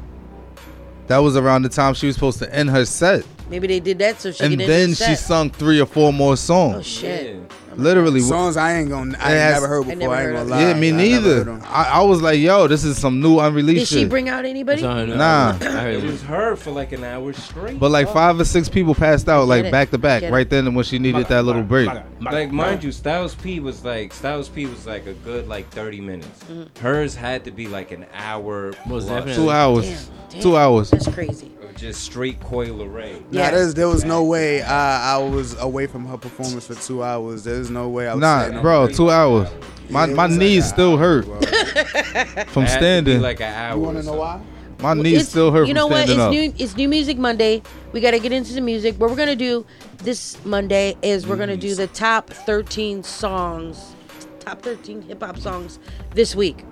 That 1.07 1.19
was 1.19 1.35
around 1.37 1.63
the 1.63 1.69
time 1.69 1.93
she 1.93 2.07
was 2.07 2.15
supposed 2.15 2.39
to 2.39 2.53
end 2.55 2.69
her 2.69 2.85
set, 2.85 3.25
Maybe 3.49 3.67
they 3.67 3.79
did 3.81 3.99
that 3.99 4.21
so 4.21 4.31
she 4.31 4.43
and 4.45 4.53
could 4.53 4.61
end 4.61 4.69
then 4.69 4.89
the 4.91 4.95
she 4.95 5.15
sung 5.15 5.49
three 5.49 5.79
or 5.81 5.85
four 5.85 6.13
more 6.13 6.37
songs. 6.37 6.75
Oh 6.77 6.81
shit! 6.81 7.35
Yeah. 7.35 7.41
Literally, 7.75 8.19
Songs 8.21 8.57
I 8.57 8.73
ain't 8.77 8.89
gonna. 8.89 9.17
I 9.19 9.31
It 9.33 9.37
has- 9.37 9.53
never 9.55 9.67
heard 9.67 9.85
I 9.85 9.95
before. 9.95 9.97
never 9.99 10.13
I, 10.13 10.17
ain't 10.21 10.25
heard 10.27 10.35
gonna 10.37 10.49
lie. 10.49 10.61
yeah, 10.61 10.73
me 10.73 10.89
I 10.89 10.95
neither. 10.95 11.43
them. 11.43 11.61
I, 11.67 11.83
I 11.83 12.01
was 12.03 12.21
like, 12.21 12.39
yo, 12.39 12.67
this 12.67 12.83
is 12.83 12.97
some 12.97 13.19
new 13.21 13.39
unreleased 13.39 13.79
Did 13.79 13.87
she 13.87 14.01
shit. 14.01 14.09
bring 14.09 14.29
out 14.29 14.45
anybody? 14.45 14.81
That's 14.81 15.09
all 15.11 15.17
Nah. 15.17 15.55
It 15.85 15.95
it. 15.95 16.03
was 16.03 16.21
her 16.23 16.55
for 16.55 16.71
like 16.71 16.91
an 16.91 17.03
hour 17.03 17.33
straight. 17.33 17.79
But 17.79 17.91
like 17.91 18.09
five 18.09 18.39
or 18.39 18.45
six 18.45 18.69
people 18.69 18.93
passed 18.95 19.27
out 19.29 19.47
like 19.47 19.71
back 19.71 19.89
to 19.91 19.97
back 19.97 20.23
right 20.31 20.49
then 20.49 20.73
when 20.73 20.83
she 20.85 20.99
needed 20.99 21.27
that 21.27 21.43
little 21.45 21.63
break. 21.63 21.89
Like 22.19 22.51
mind 22.51 22.83
you, 22.83 22.91
Styles 22.91 23.35
P 23.35 23.59
was 23.59 23.83
like 23.85 24.13
Styles 24.13 24.49
P 24.49 24.65
was 24.65 24.85
like 24.85 25.05
a 25.07 25.13
good 25.13 25.47
like 25.47 25.69
thirty 25.69 26.01
minutes. 26.01 26.43
Mm-hmm. 26.43 26.79
Hers 26.83 27.15
had 27.15 27.43
to 27.45 27.51
be 27.51 27.67
like 27.67 27.91
an 27.91 28.05
hour 28.13 28.73
Most 28.85 29.07
definitely. 29.07 29.35
Two 29.35 29.49
hours. 29.49 29.85
Damn, 29.85 30.29
damn. 30.29 30.41
Two 30.41 30.57
hours. 30.57 30.91
That's 30.91 31.07
crazy. 31.07 31.51
Of 31.71 31.77
just 31.77 32.01
straight 32.03 32.39
Coi 32.41 32.67
Leray. 32.67 33.13
Nah, 33.31 33.39
Yeah. 33.41 33.51
there's, 33.51 33.73
there 33.73 33.87
was 33.87 34.03
no 34.05 34.23
way 34.23 34.61
I, 34.61 35.15
I 35.15 35.17
was 35.17 35.57
away 35.59 35.87
from 35.87 36.05
her 36.05 36.17
performance 36.17 36.67
for 36.67 36.75
two 36.75 37.03
hours. 37.03 37.43
There's 37.43 37.69
no 37.69 37.89
way 37.89 38.07
I 38.07 38.13
was. 38.13 38.21
Nah, 38.21 38.61
bro, 38.61 38.83
on- 38.83 38.91
two 38.93 39.09
hours. 39.09 39.49
My 39.89 40.05
Yeah, 40.05 40.13
my 40.13 40.27
was 40.27 40.37
like 40.37 40.63
still 40.63 40.91
hour, 40.93 40.97
hurt 40.99 41.25
bro. 41.25 41.39
from 41.41 41.45
It 41.45 42.25
had 42.25 42.47
to 42.53 42.59
be 42.61 42.67
standing. 42.67 43.21
like 43.21 43.41
an 43.41 43.53
hour. 43.53 43.75
You 43.77 43.83
want 43.83 43.97
to 43.97 44.03
know 44.03 44.13
why? 44.13 44.41
My 44.79 44.93
Well, 44.93 45.03
knees 45.03 45.13
it's- 45.13 45.29
still 45.29 45.51
hurt 45.51 45.61
You 45.61 45.67
from 45.67 45.75
know 45.75 45.87
what? 45.87 46.09
It's 46.09 46.19
up. 46.19 46.31
new. 46.31 46.53
It's 46.57 46.75
New 46.77 46.87
Music 46.89 47.17
Monday. 47.17 47.61
We 47.91 47.99
got 48.01 48.11
to 48.11 48.19
get 48.19 48.31
into 48.31 48.53
the 48.53 48.61
music. 48.61 48.95
What 48.99 49.09
we're 49.09 49.15
gonna 49.17 49.35
do 49.35 49.65
this 49.97 50.43
Monday 50.45 50.95
is 51.01 51.27
we're 51.27 51.35
gonna 51.37 51.57
do 51.57 51.75
the 51.75 51.87
top 51.87 52.29
13 52.29 53.03
songs, 53.03 53.93
top 54.39 54.61
13 54.61 55.01
hip 55.03 55.21
hop 55.21 55.37
songs 55.37 55.77
this 56.15 56.35
week. 56.35 56.63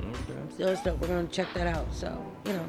Okay. 0.00 0.40
So 0.58 0.66
it's 0.68 0.82
dope. 0.82 0.98
We're 1.00 1.08
gonna 1.08 1.28
check 1.28 1.46
that 1.54 1.66
out. 1.66 1.86
So 1.92 2.16
you 2.46 2.52
know, 2.54 2.68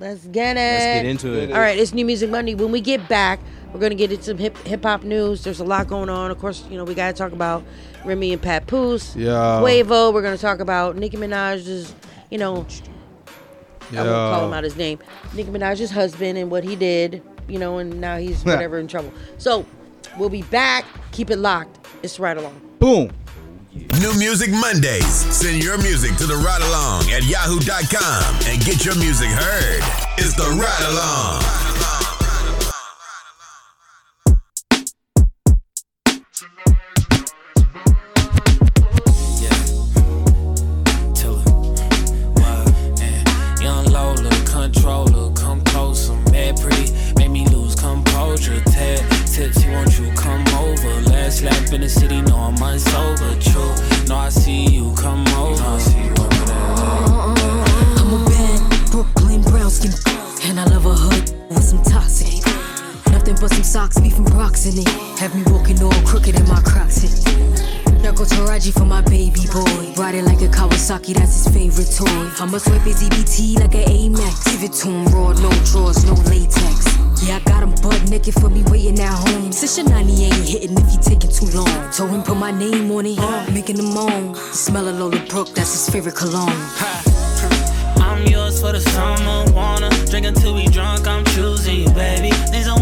let's 0.00 0.26
get 0.26 0.56
it. 0.56 0.60
Let's 0.60 0.84
get 0.84 1.06
into 1.06 1.32
it. 1.34 1.52
All 1.52 1.60
right, 1.60 1.78
it's 1.78 1.92
New 1.92 2.04
Music 2.04 2.30
Monday. 2.30 2.54
When 2.54 2.72
we 2.72 2.80
get 2.80 3.08
back, 3.08 3.38
we're 3.72 3.80
gonna 3.80 3.94
get 3.94 4.10
into 4.10 4.24
some 4.24 4.38
hip 4.38 4.56
hip 4.58 4.82
hop 4.82 5.04
news. 5.04 5.44
There's 5.44 5.60
a 5.60 5.64
lot 5.64 5.86
going 5.86 6.08
on. 6.08 6.30
Of 6.30 6.38
course, 6.38 6.64
you 6.70 6.76
know 6.76 6.84
we 6.84 6.94
gotta 6.94 7.12
talk 7.12 7.32
about 7.32 7.62
Remy 8.04 8.32
and 8.32 8.42
Papoose, 8.42 9.14
Yeah. 9.14 9.60
Quavo. 9.62 10.12
We're 10.12 10.22
gonna 10.22 10.38
talk 10.38 10.58
about 10.60 10.96
Nicki 10.96 11.16
Minaj's, 11.16 11.94
you 12.30 12.38
know, 12.38 12.66
yeah. 13.92 14.02
I 14.02 14.04
won't 14.04 14.34
call 14.34 14.46
him 14.48 14.52
out 14.54 14.64
his 14.64 14.76
name. 14.76 14.98
Nicki 15.34 15.50
Minaj's 15.50 15.90
husband 15.90 16.38
and 16.38 16.50
what 16.50 16.64
he 16.64 16.74
did, 16.76 17.22
you 17.48 17.58
know, 17.58 17.78
and 17.78 18.00
now 18.00 18.16
he's 18.16 18.44
whatever 18.44 18.78
in 18.78 18.88
trouble. 18.88 19.12
So 19.38 19.66
we'll 20.18 20.28
be 20.30 20.42
back. 20.42 20.84
Keep 21.12 21.30
it 21.30 21.36
locked. 21.36 21.78
It's 22.02 22.18
right 22.18 22.36
along. 22.36 22.60
Boom. 22.78 23.10
New 24.00 24.12
Music 24.18 24.50
Mondays. 24.50 25.06
Send 25.34 25.62
your 25.62 25.78
music 25.78 26.16
to 26.16 26.26
the 26.26 26.36
ride 26.36 26.62
along 26.62 27.10
at 27.10 27.24
yahoo.com 27.24 28.34
and 28.46 28.64
get 28.64 28.84
your 28.84 28.96
music 28.96 29.28
heard. 29.28 29.82
It's 30.18 30.34
the 30.34 30.48
ride 30.50 30.86
along. 30.90 31.99
But 63.40 63.50
some 63.50 63.64
socks, 63.64 63.98
beef 63.98 64.16
and 64.18 64.30
rocks 64.34 64.66
in 64.66 64.78
it. 64.78 64.88
Have 65.18 65.34
me 65.34 65.42
walking 65.46 65.82
all 65.82 66.02
crooked 66.04 66.38
in 66.38 66.46
my 66.46 66.60
crocs. 66.60 67.02
It. 67.04 68.02
Now 68.02 68.12
go 68.12 68.24
Taraji 68.24 68.72
for 68.72 68.84
my 68.84 69.00
baby 69.00 69.46
boy. 69.52 69.92
Ride 69.96 70.16
it 70.16 70.24
like 70.24 70.42
a 70.42 70.48
Kawasaki, 70.48 71.14
that's 71.14 71.44
his 71.44 71.48
favorite 71.54 71.90
toy. 71.90 72.30
I'ma 72.38 72.58
swipe 72.58 72.82
his 72.82 73.02
EBT 73.02 73.58
like 73.60 73.74
an 73.74 73.84
Amex. 73.88 74.44
Give 74.44 74.64
it 74.64 74.72
to 74.80 74.88
him 74.88 75.06
raw, 75.06 75.32
no 75.32 75.50
drawers, 75.64 76.04
no 76.04 76.12
latex. 76.28 76.84
Yeah, 77.22 77.36
I 77.36 77.40
got 77.40 77.62
him 77.62 77.74
butt 77.82 78.10
naked 78.10 78.34
for 78.34 78.50
me 78.50 78.62
waiting 78.64 79.00
at 79.00 79.12
home. 79.12 79.52
Since 79.52 79.78
your 79.78 79.88
90 79.88 80.24
ain't 80.24 80.34
hitting 80.34 80.76
if 80.76 80.90
he 80.90 80.98
taking 80.98 81.32
too 81.32 81.46
long. 81.56 81.90
Told 81.92 82.10
him 82.10 82.22
put 82.22 82.36
my 82.36 82.50
name 82.50 82.90
on 82.90 83.06
it, 83.06 83.18
making 83.52 83.78
him 83.78 83.94
moan. 83.94 84.32
The 84.32 84.38
smell 84.52 84.86
of 84.88 84.98
Lola 84.98 85.18
Brooke, 85.28 85.48
that's 85.54 85.72
his 85.72 85.88
favorite 85.88 86.14
cologne. 86.14 86.52
I'm 88.00 88.26
yours 88.26 88.60
for 88.60 88.72
the 88.72 88.80
summer, 88.80 89.50
wanna 89.52 89.90
drink 90.06 90.26
until 90.26 90.54
we 90.54 90.66
drunk. 90.66 91.06
I'm 91.06 91.24
choosing 91.26 91.80
you, 91.80 91.90
baby. 91.90 92.30
Things 92.50 92.68
I 92.68 92.79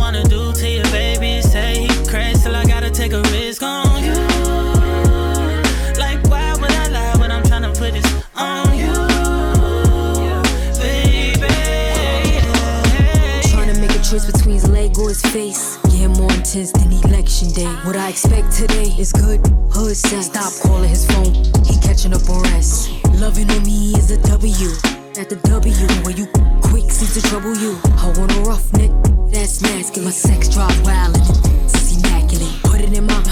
his 15.20 15.32
face. 15.32 15.78
Yeah, 15.90 16.08
more 16.08 16.32
intense 16.32 16.72
than 16.72 16.92
election 16.92 17.50
day. 17.50 17.68
What 17.84 17.96
I 17.96 18.10
expect 18.10 18.52
today 18.52 18.94
is 18.98 19.12
good 19.12 19.40
hood 19.70 19.96
sex. 19.96 20.26
Stop 20.26 20.52
calling 20.62 20.88
his 20.88 21.06
phone, 21.06 21.34
he 21.64 21.78
catching 21.80 22.14
up 22.14 22.28
on 22.28 22.42
rest. 22.42 22.90
Loving 23.14 23.50
on 23.50 23.62
me 23.64 23.94
is 23.94 24.10
a 24.10 24.18
W. 24.28 24.70
At 25.18 25.28
the 25.28 25.36
W, 25.48 25.74
where 26.04 26.14
you 26.14 26.26
quick 26.62 26.90
seems 26.90 27.14
to 27.14 27.22
trouble 27.28 27.54
you. 27.56 27.78
I 27.98 28.12
want 28.18 28.32
a 28.36 28.40
rough 28.40 28.72
neck, 28.74 28.90
that's 29.32 29.62
masculine. 29.62 30.06
My 30.06 30.10
sex 30.10 30.48
drive 30.48 30.78
wild 30.84 31.16
and 31.16 31.64
it's 31.64 31.96
immaculate. 31.96 32.62
Put 32.62 32.80
it 32.80 32.92
in 32.92 33.06
my 33.06 33.22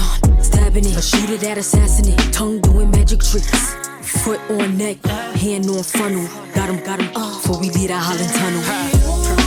stabbing 0.41 0.85
it. 0.85 0.97
I 0.97 1.01
shoot 1.01 1.29
it 1.29 1.43
at 1.43 1.57
assassinate. 1.57 2.33
Tongue 2.33 2.59
doing 2.61 2.91
magic 2.91 3.21
tricks. 3.21 3.75
Foot 4.23 4.39
on 4.49 4.77
neck, 4.77 5.03
hand 5.05 5.69
on 5.69 5.83
funnel. 5.83 6.27
Got 6.53 6.69
him, 6.69 6.83
got 6.83 6.99
him, 7.01 7.09
uh, 7.15 7.35
before 7.35 7.59
we 7.59 7.69
leave 7.69 7.89
the 7.89 7.97
Holland 7.97 8.33
Tunnel. 8.33 9.46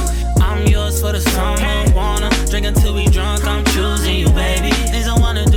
I'm 0.61 0.67
yours 0.67 1.01
for 1.01 1.13
the 1.13 1.21
summer, 1.23 1.95
wanna 1.97 2.29
drink 2.51 2.67
until 2.67 2.95
we 2.95 3.07
drunk. 3.07 3.47
I'm 3.47 3.65
choosing 3.73 4.17
you, 4.17 4.29
baby. 4.29 4.71
Things 4.93 5.09
I 5.09 5.19
wanna 5.19 5.50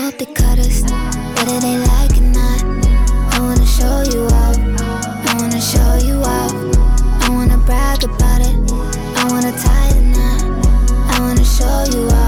hope 0.00 0.16
they 0.16 0.26
cut 0.26 0.58
us, 0.58 0.82
whether 1.36 1.60
they 1.60 1.76
like 1.78 2.12
it 2.12 2.22
or 2.22 2.32
not. 2.32 2.62
I 3.34 3.40
wanna 3.40 3.66
show 3.66 4.02
you 4.12 4.24
off, 4.26 4.56
I 5.28 5.34
wanna 5.36 5.60
show 5.60 5.94
you 6.06 6.22
off. 6.22 6.54
I 7.22 7.28
wanna 7.30 7.58
brag 7.58 8.02
about 8.04 8.40
it, 8.40 8.56
I 9.16 9.28
wanna 9.30 9.52
tie 9.52 9.92
the 9.92 10.02
knot, 10.14 10.42
I 11.12 11.20
wanna 11.20 11.44
show 11.44 11.84
you 11.92 12.08
off. 12.08 12.19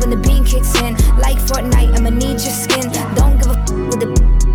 when 0.00 0.10
the 0.10 0.16
bean 0.16 0.44
kicks 0.44 0.74
in. 0.80 0.96
Like 1.20 1.38
Fortnite, 1.38 1.96
I'ma 1.96 2.10
need 2.10 2.40
your 2.40 2.56
skin. 2.64 2.90
Don't 3.14 3.38
give 3.38 3.52
a 3.52 3.58
f 3.60 3.70
with 3.70 4.00
the 4.00 4.08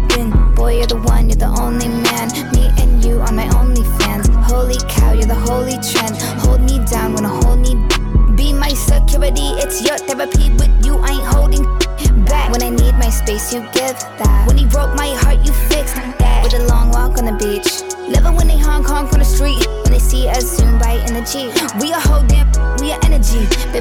bin. 0.10 0.34
Boy, 0.56 0.78
you're 0.78 0.88
the 0.88 0.98
one, 0.98 1.30
you're 1.30 1.38
the 1.38 1.52
only 1.62 1.88
man. 1.88 2.28
Me 2.54 2.74
and 2.82 3.04
you 3.06 3.22
are 3.22 3.32
my 3.32 3.48
only 3.60 3.84
fans. 4.00 4.28
Holy 4.50 4.78
cow, 4.89 5.14
you're 5.14 5.30
the 5.30 5.36
holy 5.36 5.78
trend. 5.80 6.18
Hold 6.43 6.62
me 6.62 6.84
down 6.86 7.14
when 7.14 7.26
I 7.26 7.34
hold 7.43 7.60
me. 7.60 7.76
Be 8.36 8.52
my 8.52 8.74
security, 8.74 9.56
it's 9.62 9.82
your 9.86 9.98
therapy. 9.98 10.50
With 10.60 10.74
you, 10.86 10.98
I 10.98 11.12
ain't 11.16 11.28
holding 11.34 11.64
back. 12.26 12.52
When 12.52 12.64
I 12.64 12.70
need 12.70 12.96
my 12.96 13.10
space, 13.10 13.54
you 13.54 13.62
give 13.72 13.98
that. 14.20 14.43
When 14.48 14.58
he 14.58 14.66
broke 14.66 14.93
my 14.96 15.10
heart, 15.22 15.46
you 15.46 15.54
fixed 15.70 15.96
that. 15.96 16.43
With 16.43 16.54
a 16.54 16.68
long 16.68 16.91
walk 16.91 17.18
on 17.18 17.26
the 17.26 17.34
beach. 17.34 17.70
Living 18.10 18.36
when 18.36 18.48
they 18.48 18.58
Hong 18.58 18.84
Kong 18.84 19.08
on 19.08 19.20
the 19.20 19.26
street. 19.26 19.66
When 19.84 19.91
they 19.93 20.00
see 20.00 20.28
us 20.28 20.58
zoom 20.58 20.78
right 20.80 21.02
in 21.08 21.14
the 21.16 21.26
Jeep. 21.26 21.50
We 21.82 21.91
are 21.91 22.05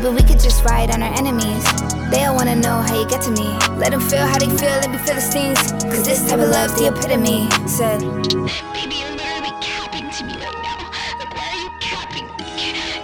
Maybe 0.04 0.16
we 0.16 0.22
could 0.22 0.38
just 0.38 0.62
ride 0.66 0.90
on 0.90 1.02
our 1.02 1.14
enemies. 1.14 1.64
They 2.10 2.26
all 2.26 2.36
wanna 2.36 2.56
know 2.56 2.76
how 2.82 3.00
you 3.00 3.08
get 3.08 3.22
to 3.22 3.30
me. 3.30 3.48
Let 3.78 3.92
them 3.92 4.02
feel 4.02 4.20
how 4.20 4.38
they 4.38 4.50
feel, 4.50 4.76
let 4.84 4.90
me 4.90 4.98
feel 4.98 5.14
the 5.14 5.22
stings. 5.22 5.72
Cause 5.82 6.04
this 6.04 6.28
type 6.28 6.40
of 6.40 6.50
love's 6.50 6.74
the 6.74 6.88
epitome. 6.88 7.48
Said, 7.66 8.00
Baby, 8.00 8.96
you're 9.00 9.16
literally 9.16 9.54
capping 9.62 10.10
to 10.10 10.24
me 10.26 10.34
right 10.44 10.60
now. 10.62 10.90
Like, 11.18 11.34
why 11.34 11.48
are 11.48 11.60
you 11.64 11.70
capping? 11.80 12.28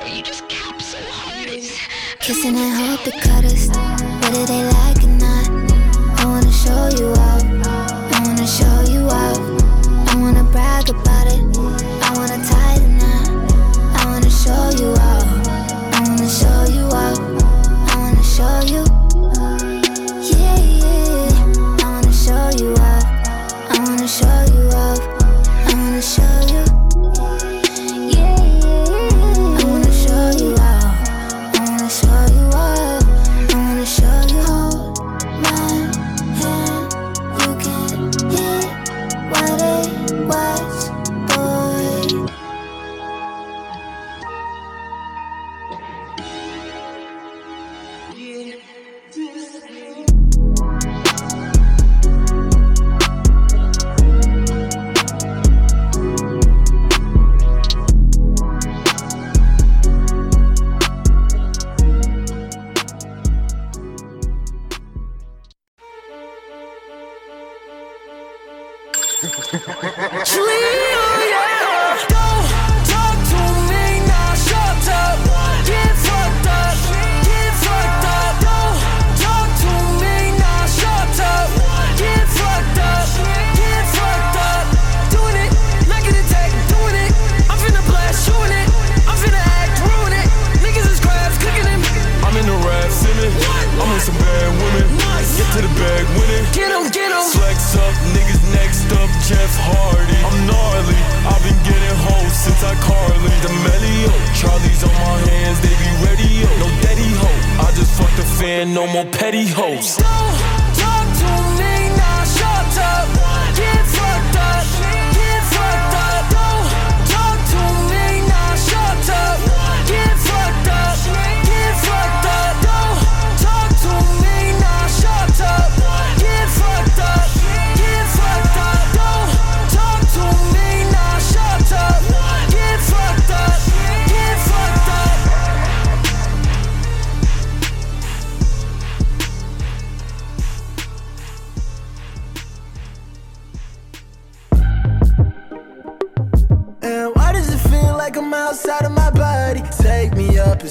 Are 0.02 0.14
You 0.14 0.22
just 0.22 0.46
cap 0.50 0.82
so 0.82 0.98
hard. 1.04 1.48
Kissing 2.20 2.56
and 2.56 2.76
hope 2.76 3.08
it 3.08 3.18
cut 3.22 3.46
us. 3.46 3.68
Whether 4.20 4.44
they 4.44 4.62
like 4.62 5.02
or 5.02 5.16
not, 5.16 5.48
I 6.20 6.24
wanna 6.26 6.52
show 6.52 6.88
you 6.98 7.14
all. 7.14 7.29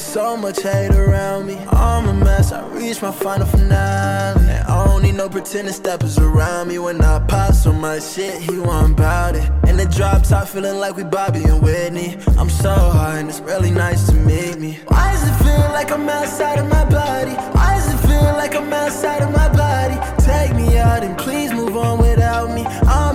So 0.10 0.36
much 0.36 0.60
hate 0.64 0.90
around 0.96 1.46
me. 1.46 1.56
I'm 1.70 2.08
a 2.08 2.14
mess, 2.14 2.52
I 2.52 2.68
reach 2.70 3.00
my 3.00 3.12
final 3.12 3.46
finale. 3.46 4.40
And 4.40 4.68
I 4.68 4.86
don't 4.86 5.04
need 5.04 5.14
no 5.14 5.30
pretending 5.30 5.74
steppers 5.74 6.18
around 6.18 6.70
me. 6.70 6.80
When 6.80 7.00
I 7.00 7.20
pop 7.28 7.54
so 7.54 7.72
much 7.72 8.04
shit, 8.14 8.42
he 8.42 8.58
want 8.58 8.94
about 8.94 9.36
it. 9.36 9.48
And 9.68 9.80
the 9.80 9.86
drop 9.86 10.24
top 10.24 10.48
feeling 10.48 10.80
like 10.80 10.96
we 10.96 11.04
Bobby 11.04 11.44
and 11.44 11.62
Whitney. 11.62 12.18
I'm 12.40 12.50
so 12.50 12.72
high 12.72 13.20
and 13.20 13.30
it's 13.30 13.40
really 13.42 13.70
nice 13.70 14.08
to 14.08 14.16
meet 14.16 14.58
me. 14.58 14.80
Why 14.88 15.12
does 15.14 15.28
it 15.30 15.44
feel 15.44 15.70
like 15.78 15.92
I'm 15.92 16.10
outside 16.10 16.58
of 16.58 16.68
my 16.68 16.86
body? 16.90 17.36
Why 17.56 17.76
does 17.78 17.94
it 17.94 18.08
feel 18.08 18.34
like 18.34 18.56
I'm 18.56 18.74
outside 18.74 19.22
of 19.22 19.32
my 19.32 19.50
body? 19.50 19.98
Take 20.24 20.56
me 20.56 20.80
out 20.80 21.04
and 21.04 21.16
please 21.20 21.54
move 21.54 21.78
on 21.78 22.00
without 22.00 22.50
me. 22.56 22.66
I'm 22.66 23.09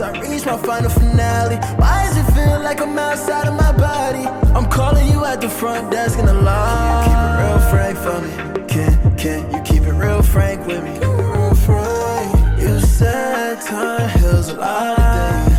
a 0.00 0.06
I 0.06 0.20
reach 0.20 0.46
my 0.46 0.56
final 0.56 0.90
finale. 0.90 1.56
Why 1.76 2.04
does 2.04 2.16
it 2.16 2.32
feel 2.32 2.60
like 2.60 2.80
I'm 2.80 2.98
outside 2.98 3.48
of 3.48 3.54
my 3.54 3.72
body? 3.72 4.26
I'm 4.56 4.68
calling 4.70 5.06
you 5.08 5.24
at 5.24 5.40
the 5.40 5.48
front 5.48 5.90
desk 5.90 6.18
in 6.18 6.26
the 6.26 6.34
lobby. 6.34 7.08
Keep 7.08 7.18
it 7.26 7.32
real 7.42 7.60
frank 7.70 7.98
for 7.98 8.18
me. 8.20 8.66
Can, 8.68 9.16
can 9.16 9.52
you 9.52 9.60
keep 9.62 9.82
it 9.82 9.92
real 9.92 10.22
frank 10.22 10.66
with 10.66 10.82
me? 10.82 10.98
Real 10.98 11.54
frank. 11.54 12.60
You 12.60 12.80
said 12.80 13.60
time 13.60 14.08
heals 14.18 14.48
a 14.48 14.54
lot 14.54 15.51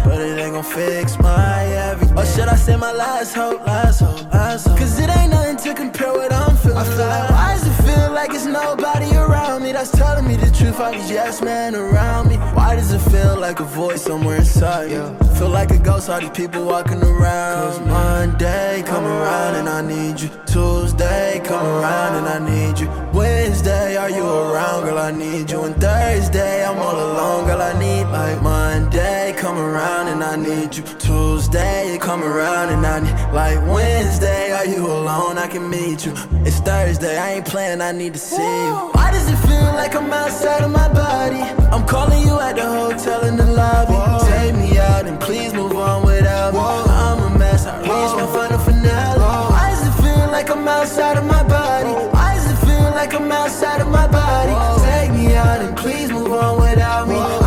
ain't 0.54 0.64
gon' 0.64 0.74
fix 0.74 1.20
my 1.20 1.66
everything. 1.66 2.18
Or 2.18 2.26
should 2.26 2.48
I 2.48 2.56
say 2.56 2.76
my 2.76 2.92
last 2.92 3.34
hope, 3.34 3.66
last 3.66 4.00
hope, 4.00 4.34
last 4.34 4.68
hope? 4.68 4.78
Cause 4.78 5.00
it 5.00 5.10
ain't 5.10 5.32
nothing 5.32 5.58
to 5.58 5.74
compare 5.74 6.14
what 6.14 6.32
I'm 6.32 6.56
feeling. 6.58 6.78
I 6.78 6.84
feel 6.84 7.08
like, 7.08 7.30
why 7.30 7.54
does 7.54 7.68
it 7.68 7.84
feel 7.84 8.12
like 8.12 8.34
it's 8.34 8.46
nobody 8.46 9.16
around 9.16 9.64
me 9.64 9.72
that's 9.72 9.92
telling 9.92 10.28
me 10.28 10.36
the 10.36 10.52
truth? 10.52 10.80
All 10.80 10.92
these 10.92 11.10
yes 11.10 11.42
men 11.42 11.76
around 11.76 12.30
me. 12.30 12.38
Why 12.58 12.76
does 12.76 12.92
it 12.92 13.02
feel 13.12 13.40
like 13.40 13.60
a 13.60 13.64
voice 13.64 14.04
somewhere 14.04 14.38
inside 14.38 14.92
you? 14.92 15.16
Feel 15.38 15.50
like 15.50 15.72
a 15.72 15.80
ghost, 15.80 16.10
all 16.10 16.20
these 16.20 16.30
people 16.30 16.66
walking 16.66 17.02
around. 17.02 17.72
Cause 17.72 17.80
Monday 17.82 18.84
come 18.86 19.06
around 19.06 19.56
and 19.56 19.68
I 19.70 19.82
need 19.82 20.20
you. 20.22 20.30
Tuesday 20.46 21.42
come 21.44 21.66
around 21.66 22.16
and 22.20 22.28
I 22.28 22.40
need 22.40 22.80
you. 22.80 22.88
Wednesday, 23.14 23.98
are 23.98 24.10
you 24.10 24.26
around, 24.26 24.84
girl? 24.84 25.00
I 25.00 25.12
need 25.12 25.50
you. 25.50 25.64
And 25.64 25.76
Thursday, 25.76 26.66
I'm 26.66 26.78
all 26.78 26.96
alone, 26.96 27.46
girl. 27.46 27.62
I 27.62 27.74
need 27.80 28.06
like 28.06 28.42
Monday 28.42 29.33
come 29.54 29.66
around 29.66 30.08
and 30.08 30.24
I 30.24 30.36
need 30.36 30.76
you. 30.76 30.84
Tuesday, 30.98 31.94
you 31.94 32.00
come 32.00 32.24
around 32.24 32.70
and 32.70 32.84
I 32.84 33.00
need 33.02 33.34
like 33.34 33.60
Wednesday, 33.68 34.52
are 34.52 34.66
you 34.66 34.84
alone? 34.84 35.38
I 35.38 35.48
can 35.48 35.70
meet 35.70 36.08
you. 36.08 36.14
It's 36.44 36.60
Thursday, 36.60 37.20
I 37.20 37.34
ain't 37.34 37.46
playing, 37.46 37.80
I 37.80 37.92
need 37.92 38.14
to 38.14 38.20
see 38.20 38.42
you. 38.66 38.74
Why 38.98 39.12
does 39.12 39.30
it 39.30 39.38
feel 39.48 39.72
like 39.82 39.94
I'm 39.94 40.12
outside 40.12 40.64
of 40.64 40.72
my 40.72 40.92
body? 40.92 41.42
I'm 41.72 41.86
calling 41.86 42.26
you 42.26 42.40
at 42.40 42.56
the 42.56 42.66
hotel 42.66 43.26
in 43.26 43.38
the 43.38 43.46
lobby. 43.46 44.00
Take 44.26 44.56
me 44.56 44.80
out 44.80 45.06
and 45.06 45.20
please 45.22 45.54
move 45.54 45.76
on 45.76 46.04
without 46.04 46.54
me. 46.54 46.60
I'm 46.60 47.20
a 47.32 47.38
mess, 47.38 47.68
I 47.68 47.78
reached 47.78 48.16
my 48.22 48.28
final 48.34 48.58
finale. 48.58 49.20
Why 49.54 49.70
does 49.70 49.86
it 49.88 50.02
feel 50.02 50.32
like 50.32 50.50
I'm 50.50 50.68
outside 50.68 51.18
of 51.18 51.26
my 51.26 51.44
body? 51.44 51.94
Why 52.16 52.34
does 52.36 52.50
it 52.54 52.66
feel 52.66 52.90
like 53.00 53.14
I'm 53.14 53.32
outside 53.32 53.82
of 53.82 53.90
my 53.90 54.08
body? 54.08 54.56
Take 54.90 55.12
me 55.12 55.36
out 55.36 55.62
and 55.62 55.78
please 55.78 56.10
move 56.12 56.32
on 56.32 56.60
without 56.60 57.08
me. 57.08 57.43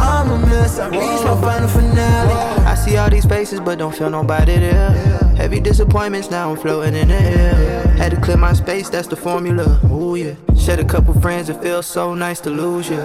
I 0.66 0.88
reached 0.88 1.24
my 1.24 1.40
final 1.40 1.68
finale. 1.68 2.32
I 2.66 2.74
see 2.74 2.96
all 2.96 3.08
these 3.08 3.24
faces, 3.24 3.60
but 3.60 3.78
don't 3.78 3.94
feel 3.94 4.10
nobody 4.10 4.58
there. 4.58 4.90
Heavy 5.36 5.60
disappointments, 5.60 6.28
now 6.28 6.50
I'm 6.50 6.56
floating 6.56 6.94
in 6.94 7.08
the 7.08 7.14
air. 7.14 7.86
Had 7.96 8.10
to 8.10 8.20
clear 8.20 8.36
my 8.36 8.52
space, 8.52 8.90
that's 8.90 9.06
the 9.06 9.14
formula. 9.14 9.80
Ooh, 9.92 10.16
yeah. 10.16 10.34
Shed 10.56 10.80
a 10.80 10.84
couple 10.84 11.14
friends, 11.20 11.48
it 11.48 11.62
feels 11.62 11.86
so 11.86 12.14
nice 12.14 12.40
to 12.40 12.50
lose 12.50 12.90
you. 12.90 13.00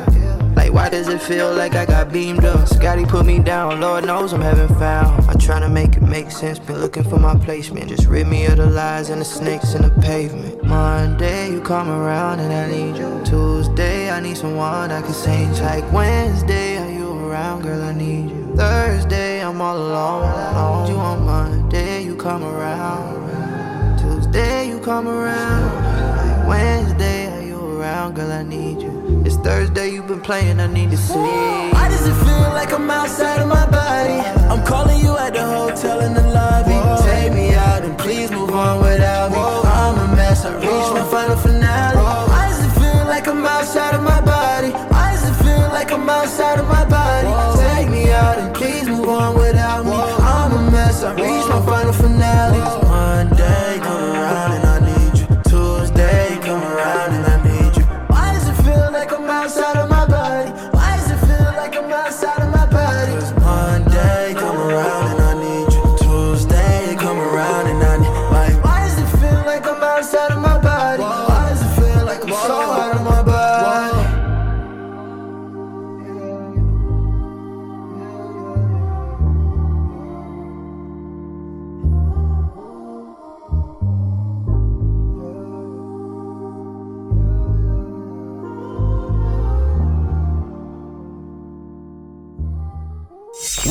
Like, 0.55 0.73
why 0.73 0.89
does 0.89 1.07
it 1.07 1.21
feel 1.21 1.53
like 1.53 1.75
I 1.75 1.85
got 1.85 2.11
beamed 2.11 2.45
up? 2.45 2.67
Scotty 2.67 3.05
put 3.05 3.25
me 3.25 3.37
down, 3.37 3.79
Lord 3.79 4.05
knows 4.05 4.33
I'm 4.33 4.41
having 4.41 4.75
found. 4.79 5.23
I'm 5.29 5.37
trying 5.37 5.61
to 5.61 5.69
make 5.69 5.95
it 5.95 6.01
make 6.01 6.31
sense, 6.31 6.57
been 6.57 6.79
looking 6.79 7.03
for 7.03 7.17
my 7.17 7.35
placement. 7.35 7.89
Just 7.89 8.07
rid 8.07 8.27
me 8.27 8.45
of 8.47 8.57
the 8.57 8.65
lies 8.65 9.09
and 9.09 9.21
the 9.21 9.25
snakes 9.25 9.75
in 9.75 9.83
the 9.83 9.91
pavement. 10.01 10.63
Monday, 10.63 11.51
you 11.51 11.61
come 11.61 11.89
around 11.89 12.39
and 12.39 12.51
I 12.51 12.69
need 12.69 12.97
you. 12.97 13.21
Tuesday, 13.23 14.09
I 14.09 14.19
need 14.19 14.37
someone 14.37 14.91
I 14.91 15.01
can 15.01 15.13
change. 15.23 15.59
Like 15.59 15.89
Wednesday, 15.91 16.77
around, 17.31 17.61
girl? 17.61 17.81
I 17.81 17.93
need 17.93 18.29
you. 18.29 18.53
Thursday, 18.57 19.41
I'm 19.41 19.61
all 19.61 19.77
alone. 19.77 20.83
Need 20.83 20.91
you 20.91 20.99
on 20.99 21.25
Monday, 21.25 22.03
you 22.03 22.15
come 22.15 22.43
around. 22.43 23.97
Tuesday, 23.97 24.67
you 24.67 24.79
come 24.79 25.07
around. 25.07 26.47
Wednesday, 26.47 27.31
are 27.33 27.41
you 27.41 27.59
around, 27.77 28.15
girl? 28.15 28.31
I 28.31 28.43
need 28.43 28.81
you. 28.81 29.23
It's 29.25 29.37
Thursday, 29.37 29.91
you've 29.93 30.07
been 30.07 30.19
playing, 30.19 30.59
I 30.59 30.67
need 30.67 30.91
to 30.91 30.97
see. 30.97 31.13
Why 31.75 31.87
does 31.87 32.05
it 32.05 32.17
feel 32.25 32.49
like 32.59 32.73
I'm 32.73 32.89
outside 32.91 33.39
of 33.39 33.47
my 33.47 33.65
body? 33.69 34.19
I'm 34.51 34.63
calling 34.65 34.99
you 34.99 35.17
at 35.17 35.33
the 35.33 35.45
hotel 35.45 36.01
in 36.01 36.13
the 36.13 36.27
lobby. 36.37 36.77
Take 37.03 37.31
me 37.33 37.53
out 37.53 37.83
and 37.83 37.97
please 37.97 38.29
move 38.31 38.51
on 38.51 38.81
without 38.83 39.31
me. 39.31 39.37
I'm 39.37 39.97
a 40.05 40.15
mess, 40.17 40.43
I 40.43 40.53
reached 40.55 40.93
my 40.99 41.05
final 41.09 41.37
finale. 41.37 41.95
Why 42.29 42.49
does 42.49 42.65
it 42.65 42.73
feel 42.81 43.05
like 43.05 43.25
I'm 43.27 43.45
outside 43.45 43.95
of 43.95 44.03
my 44.03 44.19
body? 44.19 44.71
Why 44.91 45.13
does 45.13 45.23
it 45.29 45.37
feel 45.45 45.69
like 45.69 45.91
I'm 45.93 46.09
outside 46.09 46.59
of 46.59 46.67
my 46.67 46.80
on 49.07 49.35
without 49.35 49.85
me. 49.85 49.91
I'm 49.91 50.51
a 50.51 50.71
mess, 50.71 51.03
I 51.03 51.13
reached 51.13 51.49
my 51.49 51.65
final 51.65 51.93
finale. 51.93 52.80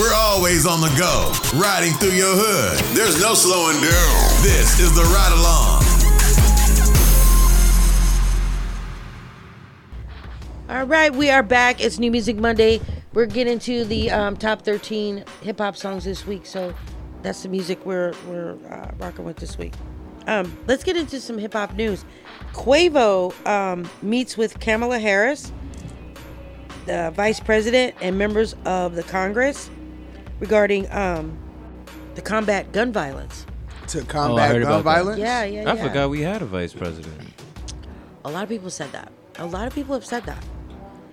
We're 0.00 0.14
always 0.14 0.64
on 0.64 0.80
the 0.80 0.88
go, 0.96 1.30
riding 1.60 1.92
through 1.92 2.12
your 2.12 2.34
hood. 2.34 2.96
There's 2.96 3.20
no 3.20 3.34
slowing 3.34 3.76
down. 3.82 4.42
This 4.42 4.80
is 4.80 4.94
the 4.94 5.02
ride 5.02 5.32
along. 5.36 5.84
All 10.70 10.86
right, 10.86 11.14
we 11.14 11.28
are 11.28 11.42
back. 11.42 11.84
It's 11.84 11.98
New 11.98 12.10
Music 12.10 12.38
Monday. 12.38 12.80
we're 13.12 13.26
getting 13.26 13.58
to 13.58 13.84
the 13.84 14.10
um, 14.10 14.38
top 14.38 14.62
13 14.62 15.22
hip 15.42 15.58
hop 15.58 15.76
songs 15.76 16.04
this 16.04 16.26
week. 16.26 16.46
So 16.46 16.72
that's 17.20 17.42
the 17.42 17.50
music 17.50 17.84
we're 17.84 18.14
we're 18.26 18.56
uh, 18.70 18.92
rocking 18.96 19.26
with 19.26 19.36
this 19.36 19.58
week. 19.58 19.74
Um, 20.26 20.56
let's 20.66 20.82
get 20.82 20.96
into 20.96 21.20
some 21.20 21.36
hip 21.36 21.52
hop 21.52 21.74
news. 21.74 22.06
Quavo 22.54 23.34
um, 23.46 23.86
meets 24.00 24.38
with 24.38 24.60
Kamala 24.60 24.98
Harris, 24.98 25.52
the 26.86 27.12
vice 27.14 27.38
president, 27.38 27.96
and 28.00 28.16
members 28.16 28.56
of 28.64 28.94
the 28.94 29.02
Congress 29.02 29.68
regarding 30.40 30.90
um, 30.90 31.38
the 32.16 32.22
combat 32.22 32.72
gun 32.72 32.92
violence. 32.92 33.46
To 33.88 33.98
Oh, 33.98 34.02
I 34.02 34.04
combat 34.06 34.50
heard 34.50 34.62
gun 34.62 34.72
about 34.72 34.76
that. 34.76 34.82
violence. 34.84 35.18
Yeah, 35.20 35.44
yeah, 35.44 35.70
I 35.72 35.76
forgot 35.76 36.10
we 36.10 36.20
had 36.22 36.42
a 36.42 36.46
vice 36.46 36.72
president. 36.72 37.14
A 38.24 38.30
lot 38.30 38.42
of 38.42 38.48
people 38.48 38.70
said 38.70 38.90
that. 38.92 39.10
A 39.38 39.46
lot 39.46 39.66
of 39.66 39.74
people 39.74 39.94
have 39.94 40.04
said 40.04 40.24
that. 40.24 40.42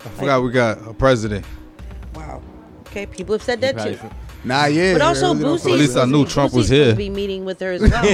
I 0.05 0.09
forgot 0.09 0.43
we 0.43 0.51
got 0.51 0.85
a 0.87 0.93
president. 0.93 1.45
Wow. 2.13 2.41
Okay, 2.87 3.05
people 3.05 3.33
have 3.33 3.41
said 3.43 3.61
that 3.61 3.77
too. 3.77 3.97
Nah, 4.47 4.65
yeah. 4.65 4.93
But 4.93 5.01
also, 5.01 5.33
really 5.35 5.57
Boosie. 5.57 5.63
feel 5.65 5.73
At 5.73 5.79
least 5.79 5.97
I 5.97 6.05
knew 6.05 6.25
Trump 6.25 6.53
was 6.53 6.69
Boosie's 6.69 6.69
supposed 6.69 6.87
here. 6.87 6.95
be 6.95 7.09
meeting 7.09 7.45
with 7.45 7.59
her 7.59 7.71
as 7.73 7.81
well. 7.81 8.05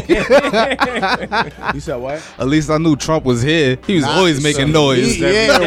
You 1.73 1.79
said 1.79 1.95
what? 1.97 2.21
At 2.37 2.47
least 2.47 2.69
I 2.69 2.77
knew 2.77 2.95
Trump 2.95 3.23
was 3.25 3.41
here. 3.41 3.77
He 3.87 3.95
was 3.95 4.03
Nah, 4.03 4.11
always 4.17 4.41
making 4.43 4.71
noise. 4.71 5.15
He- 5.15 5.21
yeah, 5.21 5.59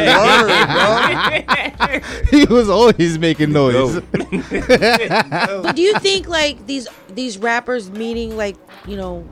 word, 1.91 2.03
he 2.31 2.45
was 2.45 2.69
always 2.69 3.17
making 3.17 3.51
noise. 3.51 3.99
but 4.01 5.75
do 5.75 5.81
you 5.81 5.93
think 5.99 6.27
like 6.27 6.65
these 6.67 6.87
these 7.09 7.37
rappers 7.37 7.89
meeting 7.91 8.35
like 8.37 8.55
you 8.87 8.95
know 8.97 9.25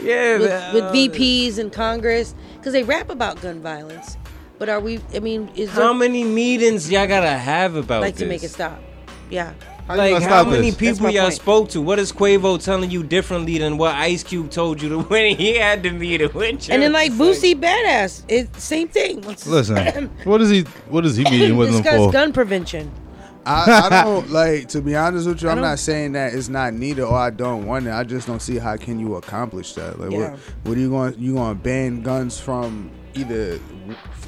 Yeah, 0.00 0.38
with, 0.38 0.50
uh, 0.50 0.70
with 0.74 0.84
VPs 0.94 1.58
in 1.58 1.70
Congress 1.70 2.34
because 2.56 2.72
they 2.72 2.82
rap 2.82 3.10
about 3.10 3.40
gun 3.42 3.60
violence, 3.60 4.16
but 4.58 4.68
are 4.68 4.80
we? 4.80 5.00
I 5.14 5.20
mean, 5.20 5.48
is 5.54 5.72
there 5.74 5.84
How 5.84 5.92
many 5.92 6.24
meetings 6.24 6.90
y'all 6.90 7.06
gotta 7.06 7.30
have 7.36 7.74
about 7.76 8.02
like 8.02 8.14
this? 8.14 8.22
to 8.22 8.28
make 8.28 8.42
it 8.42 8.50
stop? 8.50 8.80
Yeah. 9.30 9.52
You 9.92 9.98
Like 9.98 10.12
gonna 10.12 10.26
how 10.28 10.44
many 10.44 10.70
this? 10.70 10.76
People 10.76 11.10
y'all 11.10 11.22
point. 11.24 11.34
spoke 11.34 11.68
to? 11.70 11.80
What 11.80 11.98
is 11.98 12.12
Quavo 12.12 12.62
telling 12.62 12.90
you 12.90 13.02
differently 13.02 13.58
than 13.58 13.76
what 13.78 13.94
Ice 13.94 14.22
Cube 14.22 14.50
told 14.50 14.80
you 14.80 14.88
to 14.90 14.98
when 15.08 15.36
he 15.36 15.56
had 15.56 15.82
to 15.82 15.90
meeting 15.90 16.30
with 16.32 16.68
you? 16.68 16.74
And 16.74 16.82
then 16.82 16.92
like 16.92 17.10
It's 17.12 17.20
Boosie 17.20 17.54
Badazz, 17.60 18.22
it's 18.28 18.62
same 18.62 18.88
thing. 18.88 19.20
Let's 19.22 19.46
Listen, 19.46 20.06
what 20.24 20.40
is 20.40 20.50
he? 20.50 20.62
What 20.88 21.04
is 21.06 21.16
he 21.16 21.24
meeting 21.30 21.56
with 21.56 21.74
him 21.74 21.82
for? 21.82 22.12
gun 22.12 22.32
prevention. 22.32 22.90
I, 23.46 23.88
I 23.90 24.02
don't 24.04 24.30
like 24.30 24.68
to 24.68 24.82
be 24.82 24.94
honest 24.94 25.26
with 25.26 25.40
you. 25.42 25.48
I 25.48 25.52
I'm 25.52 25.58
don't- 25.58 25.64
not 25.70 25.78
saying 25.78 26.12
that 26.12 26.34
it's 26.34 26.48
not 26.50 26.74
needed 26.74 27.02
or 27.02 27.16
I 27.16 27.30
don't 27.30 27.64
want 27.66 27.86
it. 27.86 27.90
I 27.92 28.04
just 28.04 28.26
don't 28.26 28.40
see 28.42 28.58
how 28.58 28.76
can 28.76 29.00
you 29.00 29.16
accomplish 29.16 29.72
that. 29.74 29.98
Like, 29.98 30.10
Yeah. 30.12 30.32
what, 30.32 30.38
what 30.64 30.76
are 30.76 30.80
you 30.80 30.90
going? 30.90 31.14
You 31.18 31.34
going 31.34 31.56
to 31.56 31.60
ban 31.62 32.02
guns 32.02 32.38
from 32.38 32.90
either 33.14 33.58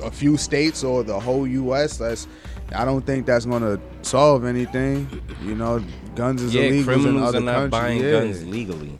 a 0.02 0.10
few 0.10 0.36
states 0.38 0.82
or 0.82 1.04
the 1.04 1.20
whole 1.20 1.46
U.S. 1.46 1.98
That's 1.98 2.26
I 2.74 2.84
don't 2.84 3.04
think 3.04 3.26
that's 3.26 3.44
going 3.46 3.62
to 3.62 3.80
solve 4.02 4.44
anything. 4.44 5.08
You 5.42 5.54
know, 5.54 5.82
guns 6.14 6.42
is 6.42 6.54
yeah, 6.54 6.62
illegal 6.62 6.78
in 6.94 7.00
criminals 7.00 7.28
other 7.28 7.38
are 7.38 7.40
not 7.40 7.52
countries. 7.54 7.70
buying 7.70 8.02
yeah. 8.02 8.10
guns 8.12 8.46
legally. 8.46 8.98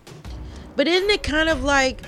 But 0.77 0.89
isn't 0.89 1.11
it 1.11 1.23
kind 1.23 1.49
of 1.49 1.63
like 1.65 2.03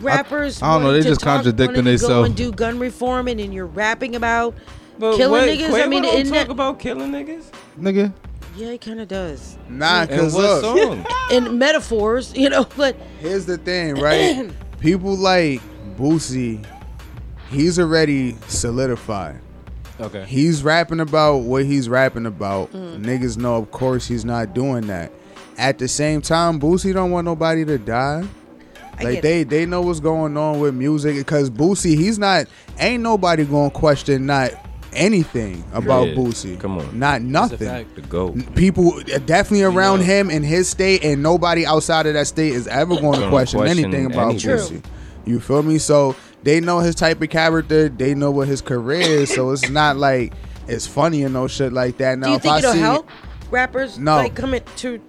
rappers? 0.00 0.62
I 0.62 0.74
don't 0.74 0.82
know, 0.82 0.92
they 0.92 1.02
to 1.02 1.08
just 1.08 1.20
talk- 1.20 1.36
contradicting 1.44 1.84
themselves. 1.84 2.12
Go 2.14 2.24
and 2.24 2.36
do 2.36 2.52
gun 2.52 2.78
reform, 2.78 3.28
and 3.28 3.38
then 3.40 3.52
you're 3.52 3.66
rapping 3.66 4.16
about 4.16 4.54
But 4.98 5.16
killing 5.16 5.40
what, 5.42 5.48
niggas. 5.48 5.68
Quavo 5.68 5.84
I 5.84 5.86
mean, 5.86 6.02
don't 6.02 6.14
isn't 6.16 6.34
talk 6.34 6.46
that? 6.46 6.52
about 6.52 6.78
killing 6.80 7.12
niggas. 7.12 7.44
Nigga, 7.78 8.12
Yeah, 8.56 8.72
he 8.72 8.78
kind 8.78 9.00
of 9.00 9.06
does. 9.08 9.56
Nah, 9.68 10.00
And 10.00 10.08
because 10.10 10.34
what 10.34 10.62
look, 10.62 10.78
song? 10.78 11.06
In 11.30 11.58
metaphors, 11.58 12.34
you 12.36 12.50
know, 12.50 12.66
but 12.76 12.96
here's 13.20 13.46
the 13.46 13.56
thing, 13.58 13.94
right? 13.96 14.50
People 14.80 15.16
like 15.16 15.60
Boosie, 15.96 16.64
he's 17.50 17.78
already 17.78 18.36
solidified. 18.48 19.40
Okay. 20.00 20.24
He's 20.26 20.62
rapping 20.62 21.00
about 21.00 21.38
what 21.38 21.64
he's 21.64 21.88
rapping 21.88 22.26
about. 22.26 22.72
Mm. 22.72 23.04
Niggas 23.04 23.36
know, 23.36 23.56
of 23.56 23.70
course, 23.70 24.06
he's 24.06 24.24
not 24.24 24.54
doing 24.54 24.86
that. 24.86 25.12
At 25.56 25.78
the 25.78 25.88
same 25.88 26.20
time, 26.22 26.60
Boosie 26.60 26.94
don't 26.94 27.10
want 27.10 27.24
nobody 27.24 27.64
to 27.64 27.78
die. 27.78 28.24
I 29.00 29.02
Like 29.04 29.14
get 29.14 29.22
they 29.22 29.42
they 29.44 29.66
know 29.66 29.80
what's 29.82 30.00
going 30.00 30.36
on 30.36 30.60
with 30.60 30.74
music 30.74 31.16
because 31.16 31.50
Boosie, 31.50 31.96
he's 31.96 32.18
not. 32.18 32.46
Ain't 32.78 33.02
nobody 33.02 33.44
gonna 33.44 33.70
question 33.70 34.26
not 34.26 34.50
anything 34.92 35.62
about 35.72 36.08
Yeah, 36.08 36.14
Boosie. 36.14 36.58
come 36.58 36.78
on. 36.78 36.98
not 36.98 37.20
That's 37.20 37.22
a 37.22 37.26
nothing. 37.26 37.68
fact. 37.68 37.94
The 37.96 38.00
GOAT. 38.02 38.54
People 38.56 39.00
definitely 39.26 39.62
around 39.64 40.00
know. 40.00 40.04
him 40.06 40.30
in 40.30 40.42
his 40.42 40.68
state, 40.68 41.04
and 41.04 41.22
nobody 41.22 41.66
outside 41.66 42.06
of 42.06 42.14
that 42.14 42.26
state 42.26 42.52
is 42.52 42.66
ever 42.68 42.94
going 42.96 43.14
to 43.14 43.18
Gonna 43.20 43.30
question, 43.30 43.58
question 43.60 43.84
anything 43.84 44.06
about 44.06 44.30
anything. 44.30 44.50
Boosie. 44.50 44.84
You 45.26 45.40
feel 45.40 45.62
me? 45.62 45.78
So 45.78 46.16
they 46.42 46.60
know 46.60 46.78
his 46.80 46.94
type 46.94 47.20
of 47.22 47.28
character. 47.30 47.88
They 47.88 48.14
know 48.14 48.30
what 48.30 48.48
his 48.48 48.60
career 48.60 49.00
is. 49.00 49.32
so 49.34 49.50
it's 49.50 49.68
not 49.70 49.96
like 49.96 50.32
it's 50.66 50.86
funny 50.86 51.22
and 51.24 51.32
no 51.34 51.48
shit 51.48 51.72
like 51.72 51.96
that. 51.98 52.18
Now, 52.18 52.26
do 52.26 52.30
you 52.30 52.36
if 52.36 52.42
think 52.42 52.54
I 52.54 52.58
it'll 52.58 52.72
see, 52.72 52.78
help 52.80 53.08
rappers 53.50 53.98
No. 53.98 54.16
like 54.16 54.34
coming 54.34 54.62
to? 54.76 55.00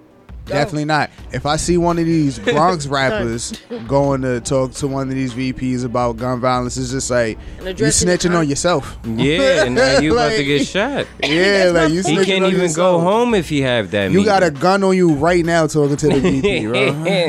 Definitely 0.49 0.85
not. 0.85 1.09
If 1.31 1.45
I 1.45 1.55
see 1.55 1.77
one 1.77 1.97
of 1.99 2.05
these 2.05 2.39
Bronx 2.53 2.87
rappers 2.87 3.53
going 3.87 4.21
to 4.23 4.41
talk 4.41 4.71
to 4.73 4.87
one 4.87 5.07
of 5.09 5.13
these 5.15 5.33
VPs 5.33 5.85
about 5.85 6.17
gun 6.17 6.39
violence, 6.39 6.77
it's 6.77 6.91
just 6.91 7.09
like 7.11 7.37
you 7.61 7.67
addressing 7.67 8.09
it 8.09 8.19
snitching 8.19 8.35
on 8.37 8.47
yourself. 8.49 8.97
Yeah, 9.05 9.65
and 9.65 9.75
now 9.75 9.99
you 9.99 10.13
about 10.13 10.31
to 10.33 10.43
get 10.43 10.65
shot. 10.67 11.07
Yeah, 11.23 11.71
like 11.73 11.91
you 11.93 12.01
He 12.03 12.15
can't 12.25 12.45
even 12.45 12.51
yourself. 12.61 12.75
go 12.75 12.99
home 12.99 13.33
if 13.35 13.49
he 13.49 13.61
have 13.61 13.91
that. 13.91 14.11
You 14.11 14.25
got 14.25 14.43
a 14.43 14.51
gun 14.51 14.83
on 14.83 14.95
you 14.95 15.13
right 15.13 15.45
now 15.45 15.67
talking 15.67 15.95
to 15.97 16.07
the 16.07 16.19
VP, 16.19 16.65
bro. 16.67 16.81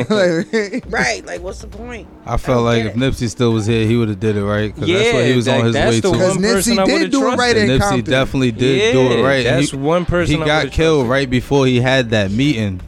Like, 0.08 0.84
Right, 0.92 1.24
like 1.24 1.40
what's 1.42 1.60
the 1.60 1.66
point? 1.68 2.08
I 2.26 2.36
felt 2.36 2.64
like 2.64 2.84
if 2.84 2.94
Nipsey 2.94 3.28
still 3.28 3.52
was 3.52 3.66
here, 3.66 3.86
he 3.86 3.96
would 3.96 4.08
have 4.08 4.20
did 4.20 4.36
it 4.36 4.44
right. 4.44 4.74
Cause 4.74 4.86
that's 4.88 5.12
what 5.14 5.24
he 5.24 5.36
was 5.36 5.46
like, 5.46 5.60
on 5.60 5.66
his 5.66 5.74
way 5.76 6.00
the 6.00 6.02
to. 6.02 6.12
Because 6.12 6.34
one 6.34 6.42
person 6.42 6.74
Nipsey 6.76 6.78
I 6.80 6.84
did 6.86 6.92
would've 6.92 7.10
do 7.10 7.28
it 7.32 7.36
right 7.36 7.56
in 7.56 7.68
Nipsey 7.68 7.78
Compton. 7.80 8.04
definitely 8.10 8.52
did 8.52 8.92
do 8.92 9.00
it 9.18 9.22
right. 9.22 9.44
that's 9.44 9.70
he, 9.70 9.76
one 9.76 10.04
person 10.04 10.36
He 10.36 10.42
I 10.42 10.46
got 10.46 10.72
killed 10.72 11.00
trusted. 11.06 11.10
right 11.10 11.30
before 11.30 11.66
he 11.66 11.80
had 11.80 12.10
that 12.10 12.30
meeting. 12.30 12.80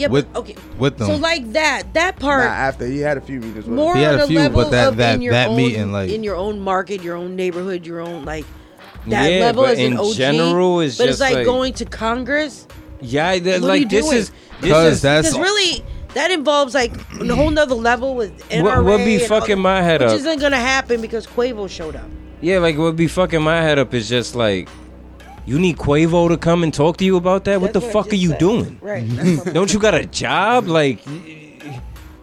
Yeah, 0.00 0.08
with 0.08 0.32
but 0.32 0.40
okay. 0.40 0.56
with 0.78 0.96
them. 0.98 1.06
So 1.08 1.16
like 1.16 1.52
that, 1.52 1.92
that 1.94 2.20
nah, 2.20 2.26
part 2.26 2.44
after 2.46 2.86
he 2.86 2.98
had 3.00 3.16
a 3.18 3.20
few 3.20 3.38
meetings 3.40 3.66
with 3.66 3.68
more 3.68 3.94
He 3.96 4.02
had 4.02 4.14
on 4.14 4.20
a 4.20 4.26
few, 4.26 4.38
level 4.38 4.62
but 4.62 4.70
that- 4.70 4.88
of 4.88 4.96
that- 4.96 5.14
in 5.16 5.22
your 5.22 5.32
that 5.32 5.48
own, 5.50 5.56
meeting, 5.56 5.92
like- 5.92 6.10
in 6.10 6.22
your 6.24 6.36
own 6.36 6.60
market, 6.60 7.02
your 7.02 7.16
own 7.16 7.36
neighborhood, 7.36 7.86
your 7.86 8.00
own 8.00 8.24
like 8.24 8.46
that 9.06 9.30
Yeah, 9.32 9.40
level 9.46 9.64
but 9.64 9.72
as 9.72 9.78
an 9.78 9.84
in 9.92 9.98
OG. 9.98 10.14
general, 10.16 10.80
is 10.80 10.96
but 10.98 11.04
just 11.06 11.20
it's 11.20 11.20
like, 11.20 11.34
like- 11.36 11.44
going 11.46 11.72
to 11.74 11.84
Congress. 11.84 12.66
Yeah, 13.00 13.38
that, 13.38 13.62
like 13.62 13.88
this 13.88 14.10
is 14.12 14.30
this 14.30 14.34
Because 14.60 15.00
that's 15.02 15.28
Because 15.30 15.40
really, 15.42 15.84
that 16.14 16.30
involves 16.30 16.74
like 16.74 16.92
a 17.20 17.34
whole 17.34 17.50
nother 17.58 17.74
level 17.74 18.14
with 18.14 18.32
NRA. 18.50 18.62
what, 18.62 18.84
what 18.84 19.04
be 19.04 19.16
and 19.16 19.22
fucking 19.24 19.56
all- 19.56 19.62
my 19.62 19.80
head 19.82 20.00
which 20.00 20.08
up. 20.08 20.12
Which 20.14 20.20
isn't 20.20 20.40
gonna 20.40 20.56
happen 20.56 21.00
because 21.00 21.26
Quavo 21.26 21.68
showed 21.68 21.96
up. 21.96 22.08
Yeah, 22.42 22.58
like 22.58 22.76
what 22.78 22.96
be 22.96 23.06
fucking 23.06 23.42
my 23.42 23.60
head 23.62 23.78
up 23.78 23.92
is 23.94 24.08
just 24.08 24.34
like, 24.34 24.68
you 25.46 25.58
need 25.58 25.76
Quavo 25.78 26.28
to 26.28 26.36
come 26.36 26.62
and 26.62 26.72
talk 26.72 26.96
to 26.98 27.04
you 27.04 27.16
about 27.16 27.44
that. 27.44 27.60
what 27.60 27.72
the 27.72 27.80
what 27.80 27.92
fuck 27.92 28.12
are 28.12 28.16
you 28.16 28.30
said. 28.30 28.38
doing? 28.38 28.78
Right. 28.82 29.04
Don't 29.52 29.72
you 29.72 29.78
got 29.80 29.94
a 29.94 30.06
job? 30.06 30.66
Like, 30.66 31.00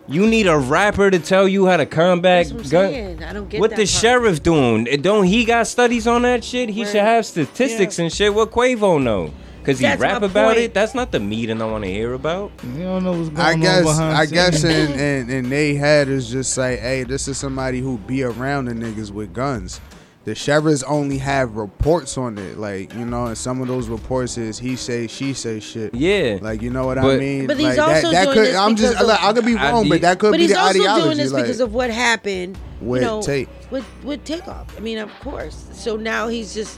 you 0.09 0.25
need 0.25 0.47
a 0.47 0.57
rapper 0.57 1.11
to 1.11 1.19
tell 1.19 1.47
you 1.47 1.65
how 1.67 1.77
to 1.77 1.85
combat 1.85 2.45
That's 2.47 2.53
what 2.53 2.63
I'm 2.65 2.69
gun. 2.71 2.91
saying. 2.91 3.23
I 3.23 3.33
don't 3.33 3.49
get 3.49 3.59
What 3.59 3.71
that 3.71 3.75
the 3.75 3.81
part. 3.83 3.89
sheriff 3.89 4.41
doing? 4.41 4.87
Eh, 4.87 4.95
don't 4.95 5.25
he 5.25 5.43
got 5.43 5.67
studies 5.67 6.07
on 6.07 6.21
that 6.21 6.45
shit? 6.45 6.69
He 6.69 6.85
should 6.85 7.01
have 7.01 7.25
statistics 7.25 7.99
and 7.99 8.11
shit. 8.11 8.33
What 8.33 8.51
Quavo 8.51 9.03
know? 9.03 9.33
Cause 9.65 9.79
he 9.79 9.85
That's 9.85 9.99
rap 9.99 10.21
about 10.21 10.45
point. 10.53 10.59
it. 10.59 10.73
That's 10.73 10.95
not 10.95 11.11
the 11.11 11.19
meeting 11.19 11.61
I 11.61 11.65
want 11.65 11.83
to 11.83 11.89
hear 11.89 12.13
about. 12.13 12.51
you 12.63 12.83
don't 12.83 13.03
know 13.03 13.11
what's 13.11 13.27
going 13.27 13.41
I 13.45 13.51
on 13.51 13.59
guess 13.59 13.83
behind 13.83 14.15
I 14.17 14.21
scenes. 14.25 14.31
guess 14.31 14.63
in, 14.63 14.91
in, 14.97 15.29
in 15.29 15.49
they 15.49 15.75
had 15.75 16.07
is 16.07 16.29
just 16.29 16.57
like, 16.57 16.79
hey, 16.79 17.03
this 17.03 17.27
is 17.27 17.37
somebody 17.37 17.81
who 17.81 17.97
be 17.97 18.23
around 18.23 18.65
the 18.65 18.71
niggas 18.73 19.11
with 19.11 19.33
guns. 19.33 19.81
The 20.27 20.35
sheriffs 20.35 20.83
only 20.83 21.19
have 21.19 21.55
reports 21.55 22.17
on 22.17 22.37
it, 22.37 22.57
like 22.57 22.93
you 22.93 23.05
know, 23.05 23.27
and 23.27 23.37
some 23.37 23.61
of 23.61 23.69
those 23.69 23.87
reports 23.87 24.37
is 24.37 24.59
he 24.59 24.75
say 24.75 25.07
she 25.07 25.33
say 25.33 25.61
shit. 25.61 25.93
Yeah, 25.95 26.39
Like 26.41 26.61
you 26.61 26.69
know 26.69 26.85
what 26.85 26.97
I 26.97 27.15
mean? 27.15 27.47
But 27.47 27.55
he's 27.55 27.67
like, 27.67 27.75
that, 27.77 27.95
also 27.95 28.11
that 28.11 28.23
doing 28.25 28.35
could 28.35 28.45
this 28.47 28.55
I'm 28.57 28.75
just 28.75 28.91
because 28.95 29.01
of- 29.03 29.07
like, 29.07 29.23
I 29.23 29.31
could 29.31 29.45
be 29.45 29.55
wrong, 29.55 29.83
be- 29.83 29.89
but 29.91 30.01
that 30.01 30.19
could 30.19 30.31
but 30.31 30.35
be 30.37 30.43
he's 30.43 30.51
the 30.51 30.59
also 30.59 30.79
ideology. 30.81 31.03
doing 31.05 31.17
this 31.17 31.31
like, 31.31 31.43
because 31.45 31.61
of 31.61 31.73
what 31.73 31.89
happened 31.91 32.57
With 32.81 33.03
you 33.03 33.07
know, 33.07 33.21
Tate. 33.21 33.47
with 33.71 33.85
with 34.03 34.21
takeoff. 34.25 34.75
I 34.77 34.81
mean, 34.81 34.97
of 34.97 35.09
course. 35.21 35.65
So 35.71 35.95
now 35.95 36.27
he's 36.27 36.53
just, 36.53 36.77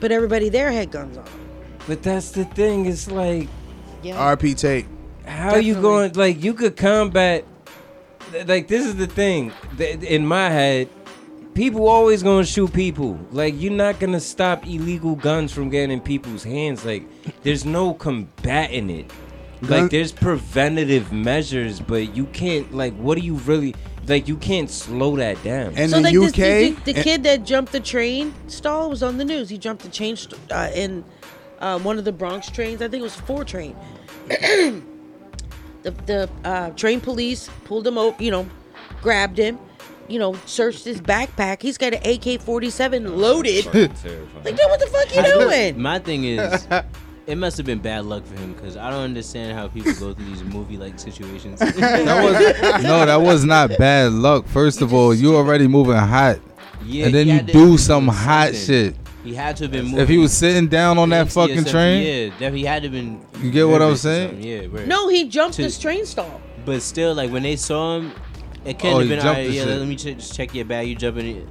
but 0.00 0.10
everybody 0.10 0.48
there 0.48 0.72
had 0.72 0.90
guns 0.90 1.18
on. 1.18 1.26
but 1.86 2.02
that's 2.02 2.30
the 2.30 2.46
thing. 2.46 2.86
It's 2.86 3.10
like, 3.10 3.48
Yeah. 4.02 4.16
RP 4.34 4.56
Tate. 4.56 4.86
how 5.26 5.56
you 5.56 5.74
going? 5.74 6.14
Like, 6.14 6.42
you 6.42 6.54
could 6.54 6.74
combat. 6.78 7.44
Like, 8.46 8.66
this 8.68 8.86
is 8.86 8.96
the 8.96 9.06
thing. 9.06 9.52
In 9.78 10.26
my 10.26 10.48
head, 10.48 10.88
people 11.56 11.88
always 11.88 12.22
gonna 12.22 12.44
shoot 12.44 12.72
people. 12.72 13.18
Like, 13.32 13.54
you're 13.56 13.72
not 13.72 13.98
gonna 13.98 14.20
stop 14.20 14.66
illegal 14.66 15.16
guns 15.16 15.52
from 15.52 15.70
getting 15.70 15.90
in 15.90 16.00
people's 16.00 16.44
hands. 16.44 16.84
Like, 16.84 17.04
there's 17.42 17.64
no 17.64 17.94
combating 17.94 18.90
it. 18.90 19.10
Like, 19.62 19.90
there's 19.90 20.12
preventative 20.12 21.12
measures, 21.12 21.80
but 21.80 22.14
you 22.14 22.26
can't. 22.26 22.72
Like, 22.74 22.94
what 22.96 23.18
do 23.18 23.24
you 23.24 23.36
really? 23.36 23.74
Like, 24.06 24.28
you 24.28 24.36
can't 24.36 24.70
slow 24.70 25.16
that 25.16 25.42
down. 25.42 25.72
And 25.76 25.90
so 25.90 25.96
the 25.96 26.02
like 26.02 26.14
UK, 26.14 26.36
this, 26.36 26.74
the, 26.76 26.92
the 26.92 26.94
and- 26.94 27.04
kid 27.04 27.22
that 27.24 27.44
jumped 27.44 27.72
the 27.72 27.80
train 27.80 28.34
stall 28.46 28.90
was 28.90 29.02
on 29.02 29.16
the 29.16 29.24
news. 29.24 29.48
He 29.48 29.58
jumped 29.58 29.82
the 29.82 29.88
train 29.88 30.14
st- 30.14 30.38
uh, 30.52 30.70
in 30.74 31.04
uh, 31.58 31.80
one 31.80 31.98
of 31.98 32.04
the 32.04 32.12
Bronx 32.12 32.48
trains. 32.50 32.82
I 32.82 32.88
think 32.88 33.00
it 33.00 33.04
was 33.04 33.16
four 33.16 33.44
train. 33.44 33.74
the 34.28 34.82
the 35.82 36.28
uh, 36.44 36.70
train 36.70 37.00
police 37.00 37.48
pulled 37.64 37.86
him 37.86 37.96
over. 37.96 38.22
You 38.22 38.30
know, 38.30 38.48
grabbed 39.00 39.38
him, 39.38 39.58
you 40.08 40.18
know, 40.18 40.34
searched 40.46 40.84
his 40.84 41.00
backpack. 41.00 41.62
He's 41.62 41.78
got 41.78 41.94
an 41.94 42.00
AK-47 42.00 43.16
loaded. 43.16 43.64
Fucking 43.64 43.88
terrifying. 43.94 44.44
Like, 44.44 44.56
dude, 44.56 44.66
what 44.70 44.80
the 44.80 44.86
fuck 44.86 45.14
you 45.14 45.22
doing? 45.22 45.80
My 45.80 45.98
thing 45.98 46.24
is, 46.24 46.66
it 47.26 47.36
must 47.36 47.56
have 47.56 47.66
been 47.66 47.78
bad 47.80 48.04
luck 48.04 48.24
for 48.24 48.34
him 48.36 48.52
because 48.52 48.76
I 48.76 48.90
don't 48.90 49.02
understand 49.02 49.56
how 49.58 49.68
people 49.68 49.92
go 49.94 50.14
through 50.14 50.24
these 50.26 50.44
movie-like 50.44 50.98
situations. 50.98 51.58
That 51.76 52.22
was 52.24 52.82
no, 52.82 53.06
that 53.06 53.20
was 53.20 53.44
not 53.44 53.76
bad 53.78 54.12
luck. 54.12 54.46
First 54.48 54.80
of 54.82 54.92
all, 54.94 55.14
you 55.14 55.34
already 55.36 55.66
moving 55.66 55.96
hot, 55.96 56.38
Yeah, 56.84 57.06
and 57.06 57.14
then 57.14 57.26
you 57.28 57.40
do 57.42 57.52
do 57.52 57.78
some 57.78 58.08
hot 58.08 58.54
something. 58.54 58.60
shit. 58.92 58.96
He 59.24 59.34
had 59.34 59.56
to 59.56 59.64
have 59.64 59.72
been. 59.72 59.98
If 59.98 60.08
he 60.08 60.18
was 60.18 60.32
sitting 60.32 60.68
down 60.68 60.98
on 60.98 61.08
that 61.08 61.32
fucking 61.32 61.64
train, 61.64 62.06
yeah, 62.30 62.38
def- 62.38 62.54
he 62.54 62.62
had 62.64 62.82
to 62.82 62.88
have 62.88 62.92
been. 62.92 63.20
You 63.42 63.50
get 63.50 63.66
what 63.66 63.82
I'm 63.82 63.96
saying? 63.96 64.40
Yeah, 64.40 64.66
right. 64.70 64.86
No, 64.86 65.08
he 65.08 65.28
jumped 65.28 65.56
To- 65.56 65.62
this 65.62 65.80
train 65.80 66.06
stall. 66.06 66.40
But 66.64 66.80
still, 66.82 67.12
like 67.14 67.30
when 67.32 67.42
they 67.42 67.56
saw 67.56 67.96
him, 67.98 68.12
it 68.66 68.78
couldn't 68.78 68.94
Oh, 68.96 68.98
have 69.00 69.08
been. 69.08 69.18
Alright, 69.20 69.50
yeah, 69.50 69.64
shit. 69.64 69.78
let 69.78 69.88
me 69.88 69.96
ch- 69.96 70.02
just 70.16 70.34
check 70.34 70.54
your 70.54 70.64
bag. 70.64 70.88
You 70.88 70.94
jumping 70.94 71.36
it. 71.38 71.46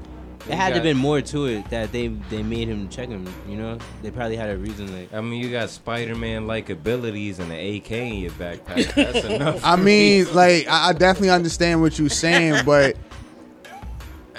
It 0.47 0.53
had 0.53 0.69
to 0.69 0.73
have 0.75 0.83
been 0.83 0.97
more 0.97 1.21
to 1.21 1.45
it 1.47 1.67
that 1.71 1.91
they 1.91 2.07
they 2.29 2.43
made 2.43 2.67
him 2.67 2.87
check 2.89 3.09
him. 3.09 3.27
You 3.49 3.57
know, 3.57 3.79
they 4.03 4.11
probably 4.11 4.35
had 4.35 4.51
a 4.51 4.57
reason. 4.57 4.95
Like 4.95 5.11
I 5.11 5.19
mean, 5.21 5.41
you 5.43 5.49
got 5.51 5.71
Spider-Man 5.71 6.45
like 6.45 6.69
abilities 6.69 7.39
and 7.39 7.51
an 7.51 7.75
AK 7.77 7.91
in 7.91 8.13
your 8.15 8.31
backpack. 8.31 8.93
That's 8.95 9.25
enough. 9.25 9.61
I 9.65 9.75
mean, 9.75 10.31
like 10.35 10.67
I, 10.67 10.89
I 10.89 10.93
definitely 10.93 11.31
understand 11.31 11.81
what 11.81 11.97
you're 11.97 12.09
saying, 12.09 12.63
but 12.65 12.95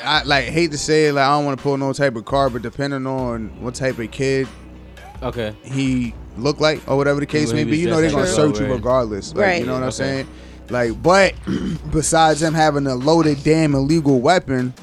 I 0.05 0.23
like 0.25 0.45
hate 0.45 0.71
to 0.73 0.79
say 0.79 1.07
it, 1.07 1.15
like 1.15 1.25
I 1.25 1.31
don't 1.31 1.45
want 1.45 1.59
to 1.59 1.63
pull 1.63 1.77
no 1.77 1.93
type 1.93 2.15
of 2.15 2.25
card, 2.25 2.53
but 2.53 2.63
depending 2.63 3.07
on 3.07 3.49
what 3.61 3.75
type 3.75 3.99
of 3.99 4.11
kid 4.11 4.47
okay, 5.23 5.57
he 5.65 6.15
looked 6.37 6.61
like 6.61 6.87
or 6.89 6.97
whatever 6.97 7.19
the 7.19 7.27
case 7.27 7.53
may 7.53 7.65
be, 7.65 7.79
you 7.79 7.89
know 7.89 8.01
they're 8.01 8.11
gonna 8.11 8.27
search 8.27 8.61
you 8.61 8.67
regardless. 8.67 9.35
Like, 9.35 9.45
Right. 9.45 9.61
You 9.61 9.67
know 9.67 9.73
what 9.75 9.83
I'm 9.83 9.91
saying? 9.91 10.29
Like, 10.71 11.03
but 11.03 11.35
besides 11.93 12.43
him 12.43 12.55
having 12.55 12.87
a 12.87 12.95
loaded 12.95 13.43
damn 13.45 13.75
illegal 13.75 14.21
weapon, 14.21 14.75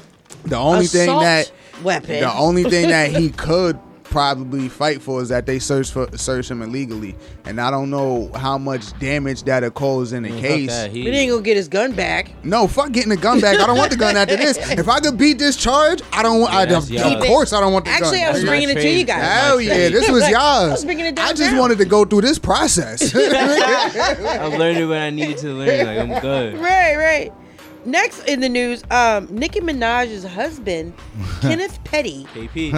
the 0.44 0.56
only 0.56 0.86
thing 0.86 1.06
that 1.06 1.50
weapon. 1.82 2.20
the 2.20 2.32
only 2.32 2.64
thing 2.64 2.88
that 2.88 3.10
he 3.10 3.30
could 3.30 3.78
probably 4.14 4.68
fight 4.68 5.02
for 5.02 5.20
is 5.20 5.28
that 5.30 5.44
they 5.44 5.58
search 5.58 5.90
for 5.90 6.06
search 6.16 6.48
him 6.48 6.62
illegally, 6.62 7.16
and 7.44 7.60
I 7.60 7.68
don't 7.72 7.90
know 7.90 8.30
how 8.36 8.56
much 8.58 8.96
damage 9.00 9.42
that'll 9.42 9.72
cause 9.72 10.12
in 10.12 10.22
the 10.22 10.28
Man, 10.30 10.40
case. 10.40 10.68
that, 10.70 10.92
he- 10.92 11.02
But 11.02 11.12
he 11.14 11.18
ain't 11.18 11.30
gonna 11.32 11.42
get 11.42 11.56
his 11.56 11.66
gun 11.66 11.90
back. 11.92 12.30
No, 12.44 12.68
fuck 12.68 12.92
getting 12.92 13.08
the 13.10 13.16
gun 13.16 13.40
back. 13.40 13.58
I 13.58 13.66
don't 13.66 13.76
want 13.76 13.90
the 13.90 13.96
gun 13.96 14.16
after 14.16 14.36
this. 14.36 14.56
If 14.78 14.88
I 14.88 15.00
could 15.00 15.18
beat 15.18 15.38
this 15.40 15.56
charge, 15.56 16.00
I 16.12 16.22
don't 16.22 16.40
want. 16.40 16.54
I, 16.54 16.64
that's 16.64 16.88
of 16.90 17.22
course, 17.24 17.52
I 17.52 17.58
don't 17.60 17.72
want 17.72 17.86
the 17.86 17.90
Actually, 17.90 18.18
gun. 18.18 18.28
I 18.28 18.30
was 18.30 18.40
That's 18.42 18.48
bringing 18.48 18.68
it 18.70 18.74
to 18.80 18.88
you 18.88 19.04
guys. 19.04 19.22
Hell 19.42 19.60
yeah, 19.60 19.88
this 19.88 20.08
was 20.08 20.22
Like, 20.22 20.34
I 20.38 20.68
was 20.68 20.84
bringing 20.84 21.06
it 21.06 21.18
I 21.18 21.30
just 21.30 21.40
downtown. 21.40 21.58
wanted 21.58 21.78
to 21.78 21.84
go 21.84 22.04
through 22.04 22.20
this 22.20 22.38
process. 22.38 23.12
I 23.14 24.46
learned 24.56 24.88
what 24.88 24.98
I 24.98 25.10
needed 25.10 25.38
to 25.38 25.48
learn. 25.48 25.86
Like 25.86 25.98
I'm 25.98 26.20
good. 26.20 26.54
Right, 26.58 26.96
right. 26.96 27.32
Next 27.84 28.26
in 28.26 28.40
the 28.40 28.48
news, 28.48 28.82
um, 28.90 29.28
Nicki 29.30 29.60
Minaj's 29.60 30.24
husband, 30.24 30.94
Kenneth 31.40 31.82
Petty, 31.84 32.24
KP. 32.34 32.72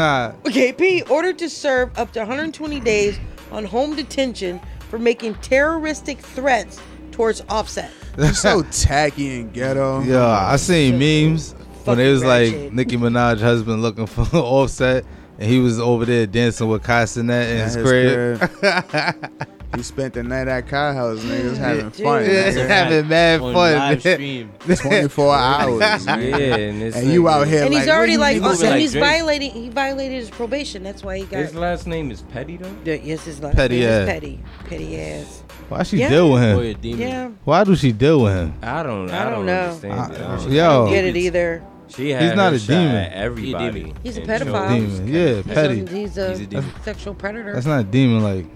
KP, 0.45 1.11
ordered 1.11 1.39
to 1.39 1.49
serve 1.49 1.97
up 1.99 2.13
to 2.13 2.21
120 2.21 2.81
days 2.81 3.19
on 3.53 3.65
home 3.65 3.95
detention 3.95 4.61
for 4.91 4.99
making 4.99 5.35
terroristic 5.37 6.19
threats 6.19 6.81
towards 7.13 7.43
Offset. 7.49 7.91
They're 8.17 8.35
so 8.35 8.63
tacky 8.71 9.41
and 9.41 9.53
ghetto. 9.53 10.01
Yeah, 10.03 10.27
I 10.27 10.57
seen 10.57 10.99
memes 10.99 11.53
when 11.53 11.99
it 12.01 12.03
Fucking 12.03 12.11
was 12.13 12.25
like 12.25 12.53
ratchet. 12.53 12.73
Nicki 12.73 12.97
Minaj 12.97 13.41
husband 13.41 13.83
looking 13.83 14.07
for 14.07 14.23
Offset, 14.37 15.05
and 15.39 15.49
he 15.51 15.61
was 15.61 15.79
over 15.79 16.05
there 16.05 16.27
dancing 16.27 16.69
with 16.69 16.83
Kai 16.83 17.05
Cenat 17.05 17.51
in 17.51 17.59
At 17.59 17.65
his 17.65 17.75
his 17.75 17.85
crib. 17.85 19.49
He 19.75 19.83
spent 19.83 20.15
the 20.15 20.23
night 20.23 20.49
at 20.49 20.69
Kai 20.69 20.95
House, 20.95 21.19
niggas 21.21 21.57
having 21.57 21.91
fun. 21.91 22.23
Yeah, 22.25 22.51
nigga. 22.53 22.69
having 22.69 23.09
mad 23.09 23.41
on 23.41 23.53
fun. 23.53 23.73
live 23.77 24.01
stream. 24.01 24.51
24 24.77 25.35
hours. 25.35 25.81
yeah, 26.07 26.15
and, 26.17 26.81
this 26.81 26.97
And 26.97 27.11
you 27.11 27.23
nigga- 27.25 27.31
out 27.33 27.47
here 27.49 27.65
And 27.65 27.75
he's 27.75 27.89
already 27.89 28.17
like, 28.17 28.37
you 28.37 28.43
moving 28.43 28.61
and 28.63 28.71
like 28.71 28.81
he's 28.81 28.93
Drake? 28.93 29.05
violating, 29.05 29.51
he 29.51 29.69
violated 29.69 30.19
his 30.19 30.31
probation. 30.31 30.83
That's 30.83 31.03
why 31.03 31.19
he 31.19 31.25
got. 31.25 31.41
His 31.41 31.55
last 31.55 31.87
name 31.87 32.11
is 32.11 32.23
Petty 32.23 32.57
though. 32.57 32.75
Yeah, 32.85 32.95
yes, 32.95 33.25
his 33.25 33.43
last 33.43 33.57
Petty 33.57 33.81
name 33.81 33.89
ass. 33.89 34.01
is 34.03 34.09
Petty. 34.15 34.41
Petty 34.67 35.01
ass. 35.01 35.43
Why 35.69 35.83
she 35.83 35.97
Yeah. 35.99 36.09
deal 36.11 36.33
with 36.33 36.43
him? 36.43 36.59
A 36.61 36.75
demon. 36.75 37.01
Yeah, 37.01 37.29
Why 37.45 37.65
do 37.65 37.75
she 37.77 37.93
deal 37.93 38.23
with 38.23 38.35
him? 38.35 38.55
I 38.63 38.83
don't. 38.85 39.11
I 39.11 39.21
I, 39.21 39.25
don't 39.25 39.33
don't, 39.33 39.47
know. 39.47 39.61
understand 39.65 40.13
it. 40.15 40.21
I 40.21 40.37
don't- 40.37 40.51
yo. 40.53 40.89
get 40.91 41.05
it 41.05 41.17
either. 41.17 41.63
She 41.89 42.11
had 42.11 42.37
not 42.37 42.51
her 42.51 42.57
a 42.57 42.59
shot 42.59 42.67
demon. 42.69 42.97
at 42.97 43.13
Everybody. 43.13 43.95
He's 44.03 44.17
a 44.17 44.23
pedophile. 44.23 44.69
Demon. 44.69 45.07
Yeah, 45.09 45.35
He's 45.37 45.45
petty. 45.45 45.81
a, 45.81 45.87
he's 45.89 46.19
a, 46.19 46.29
He's 46.31 46.41
a 46.41 46.47
demon. 46.47 46.73
sexual 46.83 47.15
predator. 47.15 47.53
That's 47.53 47.67
not 47.67 47.81
a 47.81 47.85
demon. 47.85 48.23
Like 48.25 48.47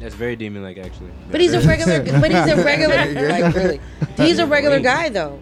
That's 0.00 0.14
very 0.14 0.34
demon-like, 0.34 0.78
actually. 0.78 1.10
But 1.30 1.40
he's 1.40 1.52
a 1.52 1.60
regular. 1.60 2.02
but 2.20 2.30
he's 2.30 2.48
a 2.48 2.56
regular. 2.64 3.28
like 3.28 3.54
really, 3.54 3.80
he's 4.16 4.38
a 4.38 4.46
regular 4.46 4.80
guy 4.80 5.08
though. 5.10 5.38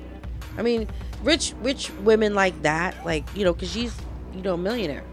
I 0.57 0.63
mean, 0.63 0.89
rich 1.23 1.55
rich 1.63 1.91
women 2.03 2.35
like 2.35 2.61
that, 2.63 3.07
like 3.07 3.25
you 3.37 3.45
know, 3.45 3.53
because 3.55 3.71
she's 3.71 3.95
you 4.35 4.43
know 4.43 4.55
a 4.55 4.59
millionaire. 4.59 5.05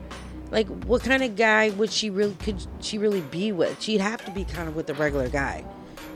Like, 0.51 0.67
what 0.85 1.03
kind 1.03 1.23
of 1.23 1.35
guy 1.35 1.69
would 1.71 1.91
she 1.91 2.09
really 2.09 2.35
could 2.35 2.65
she 2.79 2.97
really 2.97 3.21
be 3.21 3.51
with? 3.51 3.81
She'd 3.81 4.01
have 4.01 4.23
to 4.25 4.31
be 4.31 4.45
kind 4.45 4.67
of 4.67 4.75
with 4.75 4.89
a 4.89 4.93
regular 4.93 5.29
guy. 5.29 5.63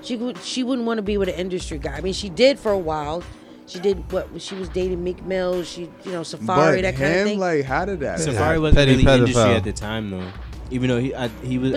She 0.02 0.16
would 0.16 0.38
she 0.40 0.64
wouldn't 0.64 0.88
want 0.88 0.98
to 0.98 1.02
be 1.04 1.18
with 1.18 1.30
an 1.30 1.36
industry 1.36 1.78
guy. 1.78 1.96
I 1.98 2.02
mean, 2.02 2.14
she 2.14 2.30
did 2.30 2.58
for 2.60 2.72
a 2.72 2.78
while. 2.78 3.24
She 3.68 3.80
did 3.80 4.12
what 4.12 4.28
she 4.42 4.56
was 4.56 4.70
dating 4.70 5.04
Meek 5.04 5.24
Mill. 5.26 5.64
She 5.64 5.82
you 6.04 6.12
know 6.12 6.22
Safaree 6.22 6.46
But 6.78 6.82
that 6.82 6.96
kind 6.96 7.14
him, 7.14 7.20
of 7.20 7.28
thing. 7.28 7.40
like, 7.40 7.66
how 7.66 7.86
did 7.86 8.00
that? 8.00 8.20
Safaree 8.20 8.34
happen? 8.34 8.62
wasn't 8.62 8.78
Petty 8.78 8.96
really 9.04 9.14
industry 9.20 9.52
at 9.52 9.64
the 9.64 9.74
time, 9.74 10.10
though. 10.10 10.32
Even 10.72 10.90
though 10.90 11.00
he 11.00 11.14
I, 11.14 11.28
he 11.44 11.60
was. 11.60 11.74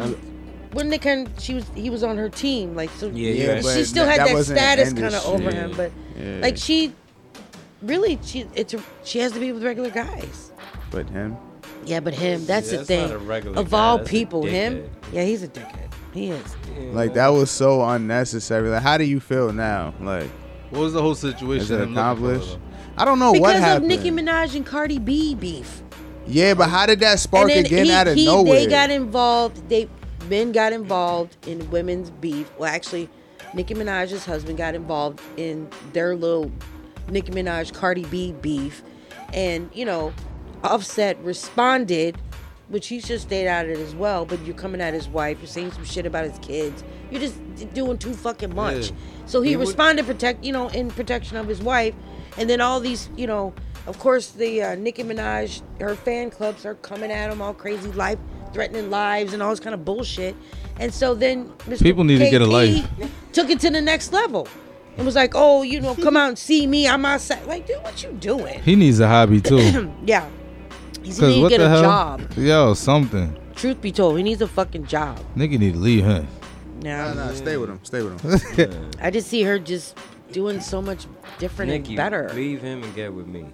But- 0.72 0.76
when 0.76 0.88
they 0.90 0.98
kind 0.98 1.28
she 1.38 1.54
was 1.54 1.64
he 1.74 1.90
was 1.90 2.02
on 2.02 2.16
her 2.16 2.28
team 2.28 2.74
like 2.74 2.90
so 2.96 3.06
Yeah, 3.08 3.30
Yeah, 3.32 3.44
yeah, 3.56 3.62
but 3.62 3.74
she 3.76 3.84
still 3.84 4.06
that- 4.06 4.18
had 4.20 4.28
that 4.28 4.36
that, 4.36 4.44
status 4.44 4.92
kind 4.92 5.14
of 5.14 5.26
over 5.26 5.42
Yeah. 5.44 5.50
him 5.50 5.72
but 5.76 5.92
Yeah. 6.18 6.38
like 6.40 6.56
she 6.56 6.92
really 7.82 8.18
she 8.24 8.46
it's 8.54 8.74
a, 8.74 8.80
she 9.04 9.18
has 9.18 9.32
to 9.32 9.40
be 9.40 9.52
with 9.52 9.62
regular 9.64 9.90
guys 9.90 10.52
But 10.90 11.08
him. 11.10 11.36
yeah 11.84 12.00
but 12.00 12.14
him 12.14 12.46
that's 12.46 12.70
the 12.70 12.76
that's 12.78 12.88
thing 12.88 13.08
not 13.08 13.16
a 13.16 13.18
regular 13.18 13.58
of 13.58 13.70
guy, 13.70 13.78
all 13.78 13.98
people 13.98 14.44
him 14.44 14.88
yeah 15.12 15.24
he's 15.24 15.42
a 15.42 15.48
dickhead 15.48 15.90
he 16.14 16.30
is 16.30 16.56
Like 16.92 17.14
that 17.14 17.28
was 17.28 17.50
so 17.50 17.82
unnecessary. 17.82 18.68
Like, 18.68 18.82
how 18.82 18.98
do 18.98 19.04
you 19.04 19.18
feel 19.18 19.50
now? 19.50 19.94
Like, 19.98 20.28
what 20.68 20.80
was 20.80 20.92
the 20.92 21.00
whole 21.00 21.14
situation? 21.14 21.62
is 21.62 21.70
it 21.70 21.80
him 21.80 21.94
looking 21.94 21.94
for 21.94 22.00
her, 22.00 22.34
accomplished? 22.34 22.58
I 22.98 23.04
don't 23.06 23.18
know 23.18 23.32
what 23.32 23.56
happened 23.56 23.88
because 23.88 24.04
of 24.04 24.10
happened. 24.12 24.26
Nicki 24.28 24.50
Minaj 24.50 24.56
and 24.56 24.66
Cardi 24.66 24.98
B 24.98 25.34
beef 25.34 25.82
yeah, 26.26 26.52
but 26.54 26.68
how 26.68 26.84
did 26.86 27.00
that 27.00 27.18
spark 27.18 27.50
and 27.50 27.64
again 27.66 27.86
he, 27.86 27.92
out 27.92 28.06
of 28.08 28.14
he, 28.14 28.26
nowhere? 28.26 28.60
they 28.60 28.66
got 28.66 28.90
involved 28.90 29.66
they 29.70 29.88
men 30.28 30.52
got 30.52 30.72
involved 30.72 31.36
in 31.46 31.68
women's 31.70 32.10
beef. 32.10 32.50
Well 32.58 32.70
actually 32.70 33.08
Nicki 33.54 33.74
Minaj's 33.74 34.24
husband 34.24 34.56
got 34.58 34.74
involved 34.74 35.20
in 35.36 35.68
their 35.92 36.16
little 36.16 36.50
Nicki 37.08 37.32
Minaj 37.32 37.72
Cardi 37.74 38.04
B 38.06 38.32
beef. 38.32 38.82
And 39.32 39.70
you 39.74 39.84
know 39.84 40.12
Offset 40.64 41.18
responded 41.24 42.16
which 42.68 42.88
he 42.88 43.00
should 43.00 43.20
stayed 43.20 43.46
out 43.48 43.66
of 43.66 43.70
it 43.72 43.78
as 43.78 43.94
well 43.94 44.24
but 44.24 44.42
you're 44.46 44.54
coming 44.56 44.80
at 44.80 44.94
his 44.94 45.06
wife 45.08 45.36
you're 45.40 45.46
saying 45.46 45.70
some 45.72 45.84
shit 45.84 46.06
about 46.06 46.24
his 46.24 46.38
kids. 46.38 46.82
You're 47.10 47.20
just 47.20 47.74
doing 47.74 47.98
too 47.98 48.14
fucking 48.14 48.54
much. 48.54 48.90
Yeah. 48.90 48.96
so 49.26 49.42
he, 49.42 49.50
He 49.50 49.56
would- 49.56 49.66
responded 49.66 50.06
protect 50.06 50.44
you 50.44 50.52
know 50.52 50.68
in 50.68 50.90
protection 50.90 51.36
of 51.36 51.46
his 51.48 51.60
wife. 51.60 51.94
And 52.38 52.48
then 52.48 52.60
all 52.60 52.80
these 52.80 53.10
you 53.16 53.26
know 53.26 53.52
of 53.86 53.98
course 53.98 54.30
the 54.30 54.62
uh, 54.62 54.74
Nicki 54.76 55.02
Minaj 55.02 55.60
her 55.80 55.94
fan 55.96 56.30
clubs 56.30 56.64
are 56.64 56.76
coming 56.76 57.10
at 57.10 57.30
him 57.30 57.42
all 57.42 57.52
crazy 57.52 57.90
life 57.92 58.18
threatening 58.52 58.90
lives 58.90 59.32
and 59.32 59.42
all 59.42 59.50
this 59.50 59.60
kind 59.60 59.74
of 59.74 59.84
bullshit 59.84 60.34
and 60.78 60.92
so 60.92 61.14
then 61.14 61.48
Mr. 61.66 61.82
People 61.82 62.04
need 62.04 62.18
to 62.18 62.30
get 62.30 62.42
a 62.42 62.46
KP 62.46 62.82
life. 62.98 63.10
took 63.32 63.50
it 63.50 63.60
to 63.60 63.70
the 63.70 63.80
next 63.80 64.12
level 64.12 64.48
and 64.96 65.06
was 65.06 65.14
like 65.14 65.32
oh 65.34 65.62
you 65.62 65.80
know 65.80 65.94
come 65.94 66.16
out 66.16 66.28
and 66.28 66.38
see 66.38 66.66
me 66.66 66.86
I'm 66.88 67.04
outside 67.04 67.46
like 67.46 67.66
dude 67.66 67.82
what 67.82 68.02
you 68.02 68.12
doing 68.12 68.60
He 68.62 68.76
needs 68.76 69.00
a 69.00 69.08
hobby 69.08 69.40
too. 69.40 69.90
yeah 70.04 70.28
he's 71.02 71.18
Cause 71.18 71.34
need 71.34 71.42
to 71.42 71.48
get 71.48 71.58
the 71.58 71.66
a 71.66 71.68
hell? 71.68 71.82
job 71.82 72.32
Yo, 72.36 72.74
something. 72.74 73.36
truth 73.54 73.80
be 73.80 73.92
told 73.92 74.16
he 74.16 74.22
needs 74.22 74.42
a 74.42 74.48
fucking 74.48 74.86
job 74.86 75.18
Nigga 75.36 75.58
need 75.58 75.74
to 75.74 75.78
leave 75.78 76.04
him. 76.04 76.26
now 76.82 77.12
Nah, 77.14 77.26
nah, 77.26 77.32
stay 77.34 77.56
with 77.56 77.70
him. 77.70 77.80
Stay 77.84 78.02
with 78.02 78.20
him. 78.58 78.90
I 79.00 79.10
just 79.10 79.28
see 79.28 79.42
her 79.42 79.58
just 79.58 79.96
doing 80.32 80.60
so 80.60 80.80
much 80.82 81.06
different 81.38 81.70
Nicki, 81.70 81.88
and 81.90 81.96
better. 81.96 82.30
leave 82.34 82.60
him 82.62 82.82
and 82.82 82.94
get 82.94 83.12
with 83.12 83.26
me. 83.26 83.46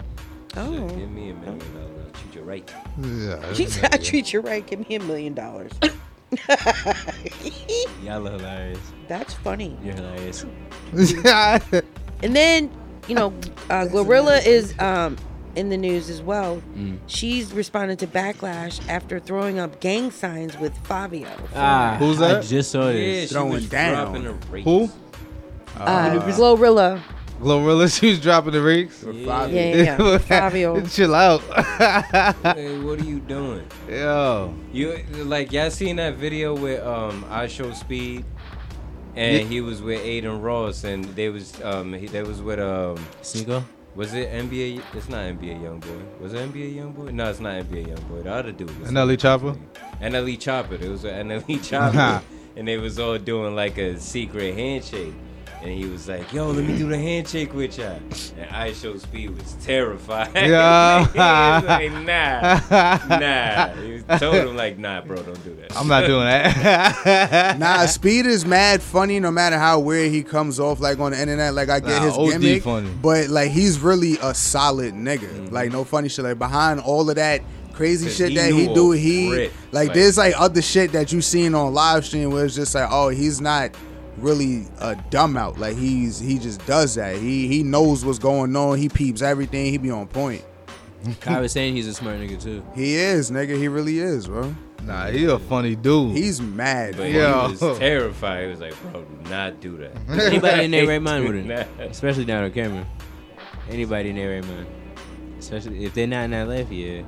Oh. 0.56 0.88
Give 0.88 1.10
me 1.10 1.30
a 1.30 1.34
million 1.34 1.60
oh. 1.76 1.80
dollars. 1.80 1.97
I'll 2.18 2.24
treat 2.24 2.34
you 2.34 2.42
right. 2.42 2.74
Yeah. 3.00 3.52
She 3.54 3.66
said, 3.66 3.94
I 3.94 3.98
treat 3.98 4.32
you 4.32 4.40
right. 4.40 4.66
Give 4.66 4.86
me 4.88 4.96
a 4.96 5.00
million 5.00 5.34
dollars. 5.34 5.72
Y'all 8.02 8.26
are 8.26 8.32
hilarious. 8.32 8.80
That's 9.06 9.34
funny. 9.34 9.76
You're 9.82 9.94
hilarious. 9.94 10.44
And 12.22 12.34
then, 12.34 12.70
you 13.06 13.14
know, 13.14 13.28
uh, 13.70 13.86
Glorilla 13.86 14.44
is 14.44 14.74
um, 14.80 15.16
in 15.54 15.68
the 15.68 15.76
news 15.76 16.10
as 16.10 16.20
well. 16.22 16.60
Mm. 16.76 16.98
She's 17.06 17.52
responded 17.52 17.98
to 18.00 18.06
backlash 18.06 18.86
after 18.88 19.20
throwing 19.20 19.58
up 19.58 19.80
gang 19.80 20.10
signs 20.10 20.58
with 20.58 20.76
Fabio. 20.86 21.28
Ah, 21.54 21.96
Who's 21.98 22.18
that? 22.18 22.30
I 22.30 22.34
that? 22.40 22.44
just 22.44 22.70
saw 22.72 22.88
Yeah, 22.88 22.92
this. 22.94 23.28
she 23.28 23.34
Throwing 23.34 23.66
down. 23.66 23.94
dropping 24.12 24.24
the 24.24 24.32
rates. 24.50 24.64
Who? 24.64 24.90
Uh, 25.76 26.18
Glorilla. 26.26 27.00
Glorilla, 27.40 27.88
she 28.00 28.10
was 28.10 28.20
dropping 28.20 28.52
the 28.52 28.60
rakes. 28.62 29.04
Yeah, 29.04 29.46
yeah, 29.46 29.96
yeah. 29.98 30.18
Fabio. 30.18 30.80
Chill 30.86 31.14
out. 31.14 31.40
Hey, 31.42 32.78
what 32.80 33.00
are 33.00 33.04
you 33.04 33.20
doing? 33.20 33.64
Yo. 33.88 34.54
You 34.72 35.02
like 35.24 35.52
y'all 35.52 35.70
seen 35.70 35.96
that 35.96 36.14
video 36.16 36.54
with 36.56 36.82
um 36.84 37.24
IShowSpeed, 37.30 38.24
and 39.14 39.36
Yeah. 39.36 39.42
he 39.44 39.60
was 39.60 39.80
with 39.80 40.00
Adin 40.00 40.40
Ross, 40.42 40.82
and 40.84 41.04
they 41.04 41.28
was 41.28 41.60
um 41.62 41.92
he, 41.92 42.06
they 42.08 42.22
was 42.22 42.42
with 42.42 42.58
um 42.58 42.98
Cinco? 43.22 43.64
Was 43.94 44.14
it 44.14 44.30
NBA? 44.32 44.82
It's 44.94 45.08
not 45.08 45.20
NBA 45.26 45.60
YoungBoy. 45.60 46.20
Was 46.20 46.32
it 46.32 46.52
NBA 46.52 46.74
YoungBoy? 46.76 47.12
No, 47.12 47.30
it's 47.30 47.40
not 47.40 47.54
NBA 47.54 47.86
YoungBoy. 47.86 48.24
The 48.24 48.32
other 48.32 48.52
dude. 48.52 48.78
was 48.80 48.90
NLE 48.90 49.16
Choppa? 49.16 49.58
NLE 50.00 50.36
Choppa. 50.38 50.80
It 50.80 50.88
was 50.88 51.04
an 51.04 51.28
NLE 51.28 51.58
Choppa, 51.68 52.22
and 52.56 52.66
they 52.66 52.76
was 52.78 52.98
all 52.98 53.18
doing 53.18 53.54
like 53.54 53.78
a 53.78 53.98
secret 53.98 54.54
handshake. 54.54 55.14
And 55.60 55.72
he 55.72 55.86
was 55.86 56.06
like, 56.08 56.32
"Yo, 56.32 56.50
let 56.52 56.64
me 56.64 56.78
do 56.78 56.88
the 56.88 56.96
handshake 56.96 57.52
with 57.52 57.78
ya." 57.78 57.94
And 58.38 58.48
IShowSpeed 58.50 59.36
was 59.36 59.54
terrified. 59.64 60.30
Yeah. 60.36 61.00
he 61.00 61.18
was 61.18 61.64
like, 61.64 61.92
"Nah, 61.92 62.98
nah." 63.18 63.68
He 63.82 64.02
told 64.18 64.34
him 64.36 64.56
like, 64.56 64.78
"Nah, 64.78 65.00
bro, 65.00 65.16
don't 65.20 65.42
do 65.44 65.56
that." 65.56 65.76
I'm 65.76 65.88
not 65.88 66.06
doing 66.06 66.24
that. 66.26 67.58
nah, 67.58 67.86
Speed 67.86 68.26
is 68.26 68.46
mad 68.46 68.80
funny 68.82 69.18
no 69.18 69.30
matter 69.32 69.58
how 69.58 69.80
weird 69.80 70.12
he 70.12 70.22
comes 70.22 70.60
off 70.60 70.78
like 70.80 71.00
on 71.00 71.10
the 71.10 71.20
internet. 71.20 71.54
Like 71.54 71.68
I 71.70 71.80
get 71.80 71.88
Nah, 71.88 72.06
his 72.06 72.16
OD 72.16 72.30
gimmick, 72.40 72.62
funny. 72.62 72.90
but 73.02 73.28
like 73.28 73.50
he's 73.50 73.80
really 73.80 74.16
a 74.22 74.34
solid 74.34 74.94
nigga. 74.94 75.50
Like 75.50 75.72
no 75.72 75.82
funny 75.82 76.08
shit. 76.08 76.24
Like 76.24 76.38
behind 76.38 76.78
all 76.80 77.10
of 77.10 77.16
that 77.16 77.42
crazy 77.72 78.06
Mm-hmm. 78.06 78.08
'Cause 78.10 78.16
shit 78.16 78.28
he 78.30 78.34
that 78.36 78.52
he 78.52 78.74
do, 78.74 78.92
he 78.92 79.28
like 79.30 79.52
Like- 79.72 79.94
there's 79.94 80.16
like 80.18 80.34
other 80.38 80.62
shit 80.62 80.92
that 80.92 81.12
you 81.12 81.20
seen 81.20 81.54
on 81.56 81.74
live 81.74 82.04
stream 82.06 82.30
where 82.30 82.44
it's 82.44 82.54
just 82.54 82.74
like 82.76 82.88
oh 82.90 83.08
he's 83.08 83.40
not 83.40 83.70
really 84.20 84.66
a 84.80 84.94
dumb 85.10 85.36
out. 85.36 85.58
Like 85.58 85.76
he's 85.76 86.18
he 86.18 86.38
just 86.38 86.64
does 86.66 86.94
that. 86.96 87.16
He 87.16 87.48
he 87.48 87.62
knows 87.62 88.04
what's 88.04 88.18
going 88.18 88.54
on. 88.56 88.78
He 88.78 88.88
peeps 88.88 89.22
everything. 89.22 89.66
He 89.66 89.78
be 89.78 89.90
on 89.90 90.06
point. 90.06 90.44
Kai 91.20 91.40
was 91.40 91.52
saying 91.52 91.76
he's 91.76 91.86
a 91.86 91.94
smart 91.94 92.18
nigga 92.18 92.40
too. 92.42 92.64
He 92.74 92.96
is 92.96 93.30
nigga. 93.30 93.56
He 93.56 93.68
really 93.68 93.98
is, 94.00 94.26
bro. 94.26 94.54
Nah, 94.82 95.08
he 95.08 95.24
a 95.26 95.38
funny 95.38 95.74
dude. 95.76 96.16
He's 96.16 96.40
mad. 96.40 96.96
But 96.96 97.10
Yo. 97.10 97.48
he 97.48 97.56
was 97.64 97.78
terrified. 97.78 98.44
He 98.44 98.50
was 98.50 98.60
like, 98.60 98.74
"Bro, 98.92 99.02
do 99.04 99.30
not 99.30 99.60
do 99.60 99.76
that." 99.78 99.92
Anybody 100.08 100.64
in 100.64 100.70
their 100.70 100.86
right 100.86 101.02
mind 101.02 101.24
wouldn't, 101.24 101.46
not. 101.46 101.66
especially 101.80 102.24
down 102.24 102.44
on 102.44 102.52
camera. 102.52 102.86
Anybody 103.68 104.10
in 104.10 104.16
their 104.16 104.40
right 104.40 104.48
mind, 104.48 104.66
especially 105.38 105.84
if 105.84 105.94
they're 105.94 106.06
not 106.06 106.24
in 106.24 106.30
that 106.30 106.48
life, 106.48 106.70
yeah. 106.70 107.02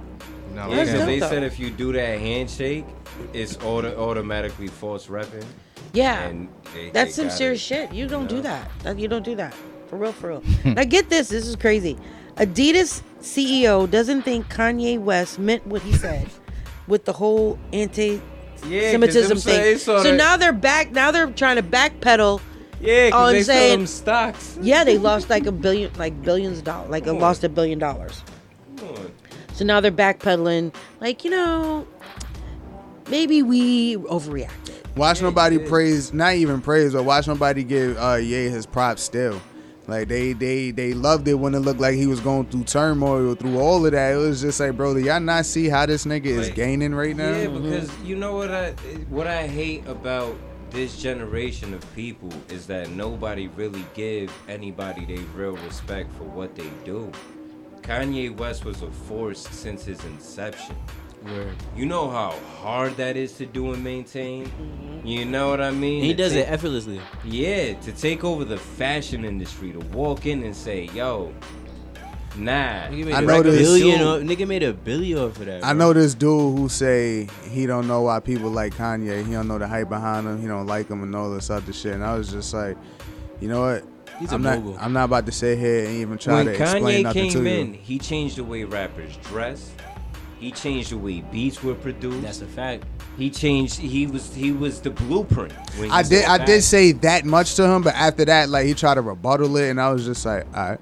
No, 0.54 0.68
Yeah, 0.68 1.06
they 1.06 1.20
said 1.20 1.42
if 1.44 1.58
you 1.60 1.70
do 1.70 1.92
that 1.92 2.18
handshake, 2.18 2.84
it's 3.32 3.56
auto- 3.58 3.96
automatically 3.96 4.66
false 4.66 5.06
repping. 5.06 5.44
Yeah. 5.92 6.32
They- 6.74 6.90
That's 6.90 7.16
they 7.16 7.22
some 7.22 7.30
serious 7.30 7.60
it. 7.62 7.64
shit. 7.64 7.92
You 7.92 8.06
don't 8.06 8.28
do 8.28 8.36
know? 8.36 8.42
that. 8.42 8.70
That- 8.82 8.98
You 8.98 9.08
don't 9.08 9.24
do 9.24 9.34
that. 9.36 9.54
For 9.88 9.96
real, 9.96 10.12
for 10.12 10.28
real. 10.28 10.42
now 10.64 10.84
get 10.84 11.10
this. 11.10 11.28
This 11.28 11.46
is 11.46 11.56
crazy. 11.56 11.96
Adidas 12.36 13.02
CEO 13.20 13.90
doesn't 13.90 14.22
think 14.22 14.46
Kanye 14.48 14.98
West 15.00 15.38
meant 15.38 15.66
what 15.66 15.82
he 15.82 15.92
said 15.92 16.28
with 16.86 17.04
the 17.04 17.12
whole 17.12 17.58
anti 17.72 18.20
Semitism 18.62 19.38
say- 19.38 19.74
thing. 19.74 19.78
So 19.78 20.14
now 20.14 20.36
they're 20.36 20.52
back. 20.52 20.92
Now 20.92 21.10
they're 21.10 21.30
trying 21.30 21.56
to 21.56 21.62
backpedal. 21.62 22.40
Yeah, 22.80 23.10
'cause 23.10 23.20
on 23.28 23.32
they 23.34 23.42
sell 23.42 23.54
saying 23.56 23.78
them 23.80 23.86
stocks. 23.86 24.58
Yeah, 24.62 24.84
they 24.84 24.96
lost 25.10 25.28
like 25.28 25.46
a 25.46 25.52
billion, 25.52 25.92
like 25.98 26.22
billions 26.22 26.58
of 26.58 26.64
dollars. 26.64 26.90
Like 26.90 27.04
lost 27.06 27.42
a 27.44 27.48
billion 27.48 27.78
dollars. 27.78 28.22
So 29.52 29.64
now 29.66 29.80
they're 29.80 29.90
backpedaling. 29.92 30.72
Like 31.00 31.24
you 31.24 31.30
know, 31.30 31.86
maybe 33.10 33.42
we 33.42 33.96
overreacted. 33.96 34.79
Watch 34.96 35.22
nobody 35.22 35.58
praise, 35.58 36.12
not 36.12 36.34
even 36.34 36.60
praise, 36.60 36.92
but 36.92 37.04
watch 37.04 37.26
nobody 37.26 37.64
give 37.64 37.96
uh 37.98 38.16
Ye 38.16 38.48
his 38.48 38.66
props 38.66 39.02
still. 39.02 39.40
Like 39.86 40.08
they 40.08 40.32
they 40.34 40.70
they 40.70 40.94
loved 40.94 41.26
it 41.26 41.34
when 41.34 41.54
it 41.54 41.60
looked 41.60 41.80
like 41.80 41.94
he 41.94 42.06
was 42.06 42.20
going 42.20 42.46
through 42.46 42.64
turmoil 42.64 43.34
through 43.34 43.58
all 43.58 43.84
of 43.84 43.92
that. 43.92 44.12
It 44.12 44.16
was 44.16 44.40
just 44.40 44.60
like, 44.60 44.76
bro, 44.76 44.94
do 44.94 45.00
y'all 45.00 45.20
not 45.20 45.46
see 45.46 45.68
how 45.68 45.86
this 45.86 46.04
nigga 46.04 46.26
is 46.26 46.48
Like, 46.48 46.56
gaining 46.56 46.94
right 46.94 47.16
now? 47.16 47.30
Yeah, 47.30 47.48
because 47.48 47.98
you 48.00 48.16
know 48.16 48.34
what 48.36 48.52
I 48.52 48.72
what 49.08 49.26
I 49.26 49.46
hate 49.46 49.86
about 49.86 50.36
this 50.70 50.96
generation 50.96 51.74
of 51.74 51.94
people 51.94 52.30
is 52.48 52.66
that 52.68 52.90
nobody 52.90 53.48
really 53.48 53.84
give 53.94 54.32
anybody 54.48 55.04
they 55.04 55.22
real 55.34 55.56
respect 55.56 56.12
for 56.12 56.24
what 56.24 56.54
they 56.54 56.70
do. 56.84 57.10
Kanye 57.82 58.36
West 58.36 58.64
was 58.64 58.82
a 58.82 58.90
force 58.90 59.48
since 59.48 59.84
his 59.84 60.04
inception. 60.04 60.76
Word. 61.24 61.54
You 61.76 61.86
know 61.86 62.08
how 62.10 62.30
hard 62.62 62.96
that 62.96 63.16
is 63.16 63.32
to 63.34 63.46
do 63.46 63.72
and 63.72 63.84
maintain. 63.84 64.46
Mm-hmm. 64.46 65.06
You 65.06 65.24
know 65.24 65.50
what 65.50 65.60
I 65.60 65.70
mean? 65.70 66.02
He 66.02 66.12
To 66.12 66.16
does 66.16 66.34
it 66.34 66.48
effortlessly. 66.48 67.00
Yeah, 67.24 67.74
to 67.80 67.92
take 67.92 68.24
over 68.24 68.44
the 68.44 68.56
fashion 68.56 69.24
industry, 69.24 69.72
to 69.72 69.78
walk 69.96 70.26
in 70.26 70.42
and 70.42 70.56
say, 70.56 70.84
"Yo, 70.94 71.32
nah." 72.36 72.84
I 72.86 72.90
made 72.90 73.10
know 73.26 73.42
this 73.42 73.58
billion. 73.60 73.98
dude- 73.98 74.06
off- 74.06 74.22
Nigga 74.38 74.46
made 74.46 74.62
a 74.62 74.72
billion 74.72 75.18
off 75.18 75.38
of 75.40 75.46
that. 75.46 75.64
I 75.64 75.72
bro. 75.72 75.78
know 75.88 75.92
this 75.92 76.14
dude 76.14 76.58
who 76.58 76.68
say 76.68 77.28
he 77.50 77.66
don't 77.66 77.86
know 77.86 78.02
why 78.02 78.20
people 78.20 78.50
like 78.50 78.74
Kanye. 78.74 79.24
He 79.26 79.32
don't 79.32 79.48
know 79.48 79.58
the 79.58 79.68
hype 79.68 79.88
behind 79.88 80.26
him. 80.26 80.40
He 80.40 80.46
don't 80.46 80.66
like 80.66 80.88
him 80.88 81.02
and 81.02 81.14
all 81.14 81.30
this 81.30 81.50
other 81.50 81.72
shit. 81.72 81.94
And 81.94 82.04
I 82.04 82.14
was 82.16 82.30
just 82.30 82.52
like, 82.54 82.76
you 83.40 83.48
know 83.48 83.60
what? 83.62 83.84
He's 84.18 84.32
a 84.32 84.34
I'm 84.34 84.42
not. 84.42 84.58
mogul. 84.58 84.76
I'm 84.80 84.92
not 84.92 85.04
about 85.04 85.24
to 85.26 85.32
sit 85.32 85.58
here 85.58 85.86
and 85.86 85.96
even 85.96 86.18
try 86.18 86.34
when 86.34 86.46
to 86.46 86.52
explain 86.52 86.82
Kanye 86.82 87.02
nothing 87.04 87.30
came 87.30 87.42
to 87.44 87.46
in, 87.50 87.72
you. 87.74 87.80
he 87.80 87.98
changed 87.98 88.36
the 88.36 88.44
way 88.44 88.64
rappers 88.64 89.16
dress. 89.24 89.70
He 90.40 90.50
changed 90.50 90.90
the 90.90 90.96
way 90.96 91.20
beats 91.20 91.62
were 91.62 91.74
produced. 91.74 92.22
That's 92.22 92.40
a 92.40 92.46
fact. 92.46 92.84
He 93.18 93.28
changed. 93.28 93.78
He 93.78 94.06
was. 94.06 94.34
He 94.34 94.52
was 94.52 94.80
the 94.80 94.88
blueprint. 94.90 95.52
When 95.78 95.90
I 95.90 96.02
did. 96.02 96.24
I 96.24 96.38
back. 96.38 96.46
did 96.46 96.62
say 96.62 96.92
that 96.92 97.26
much 97.26 97.56
to 97.56 97.64
him, 97.68 97.82
but 97.82 97.94
after 97.94 98.24
that, 98.24 98.48
like 98.48 98.64
he 98.64 98.72
tried 98.72 98.94
to 98.94 99.02
rebuttal 99.02 99.54
it, 99.58 99.68
and 99.68 99.78
I 99.78 99.92
was 99.92 100.06
just 100.06 100.24
like, 100.24 100.46
all 100.56 100.70
right. 100.70 100.80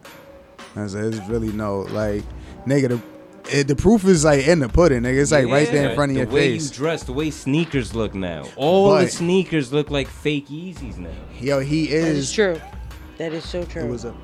I 0.76 0.82
was 0.82 0.94
like, 0.94 1.02
there's 1.10 1.28
really 1.28 1.50
no 1.52 1.80
like, 1.80 2.22
nigga. 2.66 2.88
The, 2.88 3.02
it, 3.60 3.66
the 3.66 3.74
proof 3.74 4.04
is 4.04 4.24
like 4.24 4.46
in 4.46 4.60
the 4.60 4.68
pudding, 4.68 5.02
nigga. 5.02 5.20
It's 5.20 5.32
like 5.32 5.48
right 5.48 5.68
there 5.72 5.88
in 5.90 5.96
front 5.96 6.12
of 6.12 6.14
the 6.14 6.22
your 6.22 6.30
way 6.30 6.52
face. 6.52 6.70
you 6.70 6.76
dress, 6.76 7.02
the 7.02 7.12
way 7.12 7.30
sneakers 7.32 7.94
look 7.96 8.14
now. 8.14 8.44
All 8.54 8.94
the 8.94 9.08
sneakers 9.08 9.72
look 9.72 9.90
like 9.90 10.06
fake 10.06 10.46
Yeezys 10.46 10.98
now. 10.98 11.10
Yo, 11.40 11.58
he 11.58 11.86
That 11.86 11.94
is 11.94 12.18
is. 12.18 12.32
true. 12.32 12.60
That 13.16 13.32
is 13.32 13.44
so 13.44 13.64
true. 13.64 13.82
It 13.82 13.88
was 13.90 14.04
a. 14.04 14.14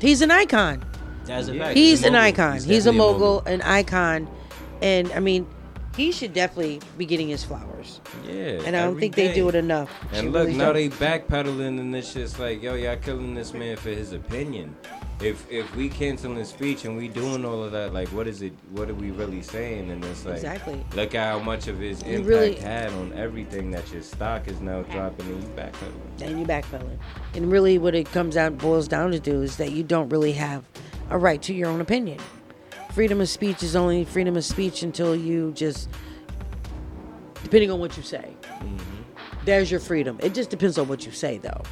He's 0.00 0.20
an 0.20 0.30
icon. 0.30 0.84
That's 1.26 1.48
a 1.48 1.58
fact. 1.58 1.76
He's 1.76 2.04
a 2.04 2.08
an 2.08 2.14
icon. 2.16 2.54
He's, 2.54 2.64
a 2.86 2.92
definitely 2.92 2.98
mogul, 2.98 3.40
an 3.46 3.62
icon, 3.62 4.28
and 4.82 5.10
I 5.12 5.20
mean, 5.20 5.46
he 5.96 6.10
should 6.12 6.32
definitely 6.34 6.80
be 6.98 7.06
getting 7.06 7.28
his 7.28 7.44
flowers. 7.44 8.00
Yeah. 8.26 8.32
And 8.66 8.68
I 8.76 8.80
don't 8.82 8.90
every 8.90 9.00
think 9.00 9.14
they 9.14 9.28
day. 9.28 9.34
do 9.34 9.48
it 9.48 9.54
enough. 9.54 9.90
And 10.12 10.16
She 10.24 10.28
look, 10.28 10.46
really 10.46 10.54
now 10.58 10.72
don't. 10.72 10.74
they 10.74 10.88
backpedaling, 10.88 11.78
and 11.80 11.94
it's 11.94 12.12
just 12.14 12.38
like, 12.38 12.62
yo, 12.62 12.74
y'all 12.74 12.96
killing 12.96 13.34
this 13.34 13.54
man 13.54 13.76
for 13.76 13.90
his 13.90 14.12
opinion. 14.12 14.74
If 15.20 15.46
if 15.48 15.72
we 15.76 15.88
canceling 15.88 16.44
speech 16.44 16.84
and 16.84 16.96
we 16.96 17.06
doing 17.06 17.44
all 17.44 17.62
of 17.62 17.70
that, 17.70 17.94
like, 17.94 18.08
what 18.08 18.26
is 18.26 18.42
it? 18.42 18.52
What 18.72 18.90
are 18.90 18.94
we 18.94 19.12
really 19.12 19.42
saying? 19.42 19.88
And 19.92 20.04
it's 20.04 20.24
like, 20.26 20.34
Exactly. 20.34 20.84
Look 20.96 21.14
at 21.14 21.32
how 21.32 21.38
much 21.38 21.68
of 21.68 21.78
his 21.78 22.02
You 22.02 22.14
impact 22.16 22.28
really- 22.28 22.54
had 22.56 22.92
on 22.94 23.12
everything 23.12 23.70
that 23.70 23.90
your 23.92 24.02
stock 24.02 24.48
is 24.48 24.60
now 24.60 24.82
dropping, 24.82 25.26
and 25.26 25.40
you 25.44 25.48
backpedaling. 25.50 26.22
and 26.22 26.40
you 26.40 26.44
backpedaling. 26.44 26.98
And 27.34 27.50
really, 27.52 27.78
what 27.78 27.94
it 27.94 28.10
comes 28.10 28.36
out 28.36 28.58
boils 28.58 28.88
down 28.88 29.12
to 29.12 29.20
do 29.20 29.40
is 29.42 29.56
that 29.58 29.70
you 29.70 29.84
don't 29.84 30.08
really 30.08 30.32
have 30.32 30.64
a 31.10 31.18
right 31.18 31.40
to 31.42 31.54
your 31.54 31.68
own 31.68 31.80
opinion. 31.80 32.18
Freedom 32.92 33.20
of 33.20 33.28
speech 33.28 33.62
is 33.62 33.74
only 33.76 34.04
freedom 34.04 34.36
of 34.36 34.44
speech 34.44 34.82
until 34.82 35.14
you 35.16 35.52
just, 35.52 35.88
depending 37.42 37.70
on 37.70 37.80
what 37.80 37.96
you 37.96 38.02
say. 38.02 38.36
Mm-hmm. 38.44 38.78
There's 39.44 39.70
your 39.70 39.80
freedom. 39.80 40.18
It 40.22 40.32
just 40.34 40.48
depends 40.50 40.78
on 40.78 40.88
what 40.88 41.04
you 41.04 41.12
say, 41.12 41.38
though. 41.38 41.62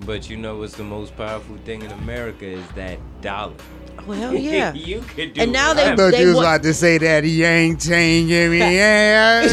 But 0.00 0.30
you 0.30 0.36
know 0.36 0.56
what's 0.58 0.76
the 0.76 0.84
most 0.84 1.16
powerful 1.16 1.56
thing 1.64 1.82
in 1.82 1.90
America 1.92 2.46
is 2.46 2.66
that 2.74 2.98
dollar. 3.20 3.54
Oh 3.98 4.12
hell 4.12 4.34
yeah! 4.34 4.72
you 4.72 5.00
could 5.02 5.34
do. 5.34 5.42
And 5.42 5.52
now 5.52 5.74
they- 5.74 5.90
I 5.92 5.96
thought 5.96 6.12
they 6.12 6.22
you 6.22 6.28
was 6.28 6.36
wa- 6.36 6.42
about 6.42 6.62
to 6.62 6.72
say 6.72 6.96
that 6.98 7.22
he 7.24 7.42
ain't 7.44 7.80
changing 7.82 8.50
me. 8.50 8.58
Yeah. 8.60 9.46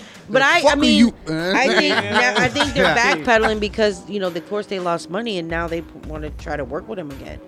But 0.28 0.42
I, 0.42 0.62
I 0.70 0.74
mean, 0.74 0.98
you- 0.98 1.14
I 1.28 1.66
think 1.68 1.94
now, 2.10 2.34
I 2.36 2.48
think 2.48 2.72
they're 2.74 2.94
backpedaling 2.96 3.60
because 3.60 4.08
you 4.08 4.20
know, 4.20 4.28
of 4.28 4.48
course, 4.48 4.66
they 4.66 4.80
lost 4.80 5.10
money, 5.10 5.38
and 5.38 5.48
now 5.48 5.66
they 5.68 5.82
want 6.08 6.22
to 6.22 6.30
try 6.42 6.56
to 6.56 6.64
work 6.64 6.88
with 6.88 6.98
him 6.98 7.10
again. 7.10 7.40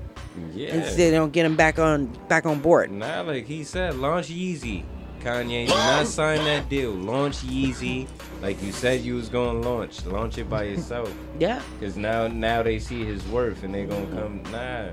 Yeah. 0.55 0.69
And 0.75 0.85
they 0.99 1.11
don't 1.11 1.33
get 1.33 1.47
him 1.47 1.57
back 1.57 1.79
on 1.79 2.07
back 2.29 2.45
on 2.45 2.61
board. 2.61 2.91
Nah, 2.91 3.23
like 3.23 3.47
he 3.47 3.65
said, 3.65 3.95
launch 3.97 4.29
Yeezy. 4.29 4.85
Kanye, 5.21 5.67
do 5.67 5.73
not 5.75 6.07
sign 6.19 6.45
that 6.45 6.69
deal. 6.69 6.91
Launch 6.93 7.39
Yeezy, 7.39 8.07
like 8.43 8.63
you 8.63 8.71
said 8.71 9.01
you 9.01 9.15
was 9.17 9.29
gonna 9.29 9.59
launch. 9.61 10.05
Launch 10.07 10.37
it 10.39 10.49
by 10.49 10.63
yourself. 10.71 11.13
Yeah. 11.41 11.63
Cause 11.81 11.97
now, 11.97 12.29
now 12.29 12.63
they 12.63 12.79
see 12.79 13.05
his 13.05 13.27
worth 13.29 13.63
and 13.65 13.75
they're 13.75 13.87
gonna 13.87 14.07
come. 14.09 14.43
Nah. 14.53 14.91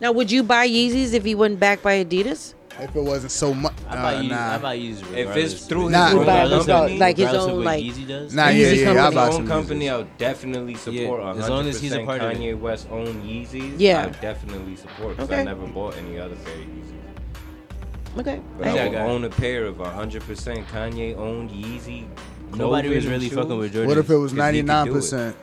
Now, 0.00 0.12
would 0.12 0.30
you 0.30 0.42
buy 0.42 0.68
Yeezys 0.68 1.12
if 1.14 1.24
he 1.24 1.34
wasn't 1.34 1.60
backed 1.60 1.82
by 1.82 2.04
Adidas? 2.04 2.54
If 2.82 2.96
it 2.96 3.00
wasn't 3.02 3.30
so 3.32 3.54
much, 3.54 3.72
I 3.88 3.94
buy 3.96 4.14
uh, 4.16 4.22
Yeezys- 4.22 4.28
nah. 4.30 4.54
I 4.54 4.58
buy 4.58 4.76
Yeezys 4.78 5.16
If 5.16 5.36
it's 5.36 5.66
through 5.66 5.90
Nah. 5.90 6.06
his 6.06 6.14
Would 6.14 6.20
own 6.20 6.26
buy 6.26 6.48
company, 6.66 6.98
like 6.98 7.16
his 7.16 7.28
own, 7.34 7.64
like- 7.64 7.84
Yeezy 7.84 8.08
does. 8.08 8.34
Nah, 8.34 8.48
yeah, 8.48 8.52
Yeezy 8.66 8.76
yeah, 8.78 8.84
company. 8.84 8.98
I 9.00 9.06
his 9.06 9.14
buy 9.14 9.26
own 9.26 9.32
some 9.32 9.46
company, 9.48 9.90
I'll 9.90 10.06
definitely 10.18 10.74
support. 10.74 11.20
Yeah, 11.20 11.26
100% 11.34 11.38
as 11.38 11.48
long 11.48 11.68
as 11.68 11.80
he's 11.80 11.92
a 11.92 12.04
part 12.04 12.20
of. 12.22 12.32
Kanye 12.32 12.58
West 12.58 12.88
own 12.90 13.06
Yeezys. 13.22 13.74
Yeah. 13.78 14.06
I 14.06 14.20
definitely 14.20 14.76
support. 14.76 15.16
Cause 15.16 15.28
Okay. 15.30 15.40
I 15.40 15.44
never 15.44 15.66
bought 15.66 15.96
any 15.96 16.18
other 16.18 16.34
pair 16.36 16.54
of 16.54 16.60
Yeezys. 16.60 18.18
Okay. 18.20 18.40
But 18.58 18.66
He's 18.66 18.74
I 18.74 18.76
that 18.78 18.90
would 18.90 18.96
guy. 18.96 19.04
own 19.06 19.24
a 19.24 19.30
pair 19.30 19.64
of 19.66 19.76
100% 19.76 20.66
Kanye 20.66 21.16
owned 21.16 21.50
Yeezy. 21.50 22.06
Nobody 22.54 22.88
was 22.94 23.06
really 23.06 23.28
shoes. 23.28 23.38
fucking 23.38 23.56
with 23.56 23.72
Jordan. 23.72 23.88
What 23.88 23.96
if 23.98 24.10
it 24.10 24.16
was 24.16 24.32
'Cause 24.32 24.32
he 24.32 24.36
could 24.36 24.36
do 24.36 24.42
ninety 24.42 24.62
nine 24.62 24.92
percent? 24.92 25.36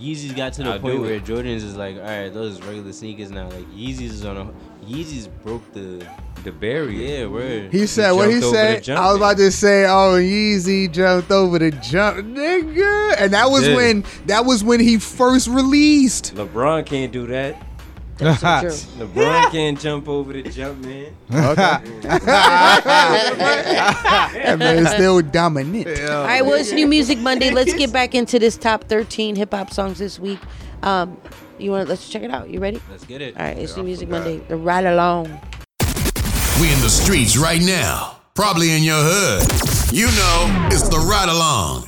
Yeezys 0.00 0.34
got 0.34 0.52
to 0.54 0.62
the 0.62 0.70
I'll 0.70 0.78
point 0.80 1.00
where. 1.02 1.20
Jordans 1.20 1.56
is 1.62 1.76
like, 1.76 1.96
all 1.96 2.02
right, 2.02 2.32
those 2.32 2.54
is 2.54 2.62
regular 2.62 2.92
sneakers 2.92 3.30
now. 3.30 3.44
Like 3.48 3.70
Yeezys 3.76 4.00
is 4.00 4.24
on 4.24 4.36
a 4.38 4.50
Yeezys 4.84 5.28
broke 5.44 5.70
the 5.74 6.04
the 6.46 6.52
barrier. 6.52 7.20
Yeah, 7.20 7.26
word. 7.26 7.72
He 7.72 7.86
said 7.86 8.12
what 8.12 8.28
he 8.30 8.40
jumped 8.40 8.46
over 8.46 8.56
the 8.56 8.62
said. 8.74 8.84
jump 8.84 9.00
I 9.00 9.06
was 9.08 9.16
about 9.16 9.36
to 9.36 9.50
say, 9.50 9.84
"Oh, 9.84 10.14
Yeezy 10.18 10.90
jumped 10.90 11.30
over 11.30 11.58
the 11.58 11.72
jump, 11.72 12.18
nigga," 12.26 13.16
and 13.18 13.34
that 13.34 13.50
was 13.50 13.68
Yeah. 13.68 13.74
when 13.76 14.04
that 14.26 14.44
was 14.46 14.64
when 14.64 14.80
he 14.80 14.98
first 14.98 15.48
released. 15.48 16.34
LeBron 16.34 16.86
can't 16.86 17.12
do 17.12 17.26
that. 17.26 17.62
That's 18.18 18.40
so 18.40 18.60
true. 18.60 18.70
LeBron 19.06 19.50
can't 19.50 19.78
jump 19.78 20.08
over 20.08 20.32
the 20.32 20.42
jump, 20.44 20.78
man. 20.84 21.14
that 21.28 21.82
man 24.58 24.78
is 24.86 24.90
still 24.90 25.20
dominant. 25.20 25.86
All 26.08 26.24
right, 26.24 26.42
well, 26.44 26.54
it's 26.54 26.72
New 26.72 26.86
Music 26.86 27.18
Monday. 27.18 27.50
Let's 27.50 27.74
get 27.74 27.92
back 27.92 28.14
into 28.14 28.38
this 28.38 28.56
top 28.56 28.84
13 28.84 29.36
hip 29.36 29.52
hop 29.52 29.70
songs 29.72 29.98
this 29.98 30.18
week. 30.18 30.38
Um, 30.82 31.18
you 31.58 31.70
want? 31.72 31.86
To 31.86 31.90
let's 31.90 32.08
check 32.08 32.22
it 32.22 32.30
out. 32.30 32.48
You 32.48 32.60
ready? 32.60 32.80
Let's 32.90 33.04
get 33.04 33.20
it. 33.20 33.36
All 33.36 33.42
right, 33.44 33.58
it's 33.58 33.76
New 33.76 33.82
Music 33.82 34.08
Monday. 34.08 34.38
The 34.48 34.56
ride 34.56 34.86
along. 34.86 35.40
We 36.58 36.72
in 36.72 36.80
the 36.80 36.88
streets 36.88 37.36
right 37.36 37.60
now, 37.60 38.16
probably 38.32 38.74
in 38.74 38.82
your 38.82 38.96
hood. 38.96 39.42
You 39.92 40.06
know, 40.06 40.68
it's 40.72 40.88
the 40.88 40.96
ride 40.96 41.28
along. 41.28 41.84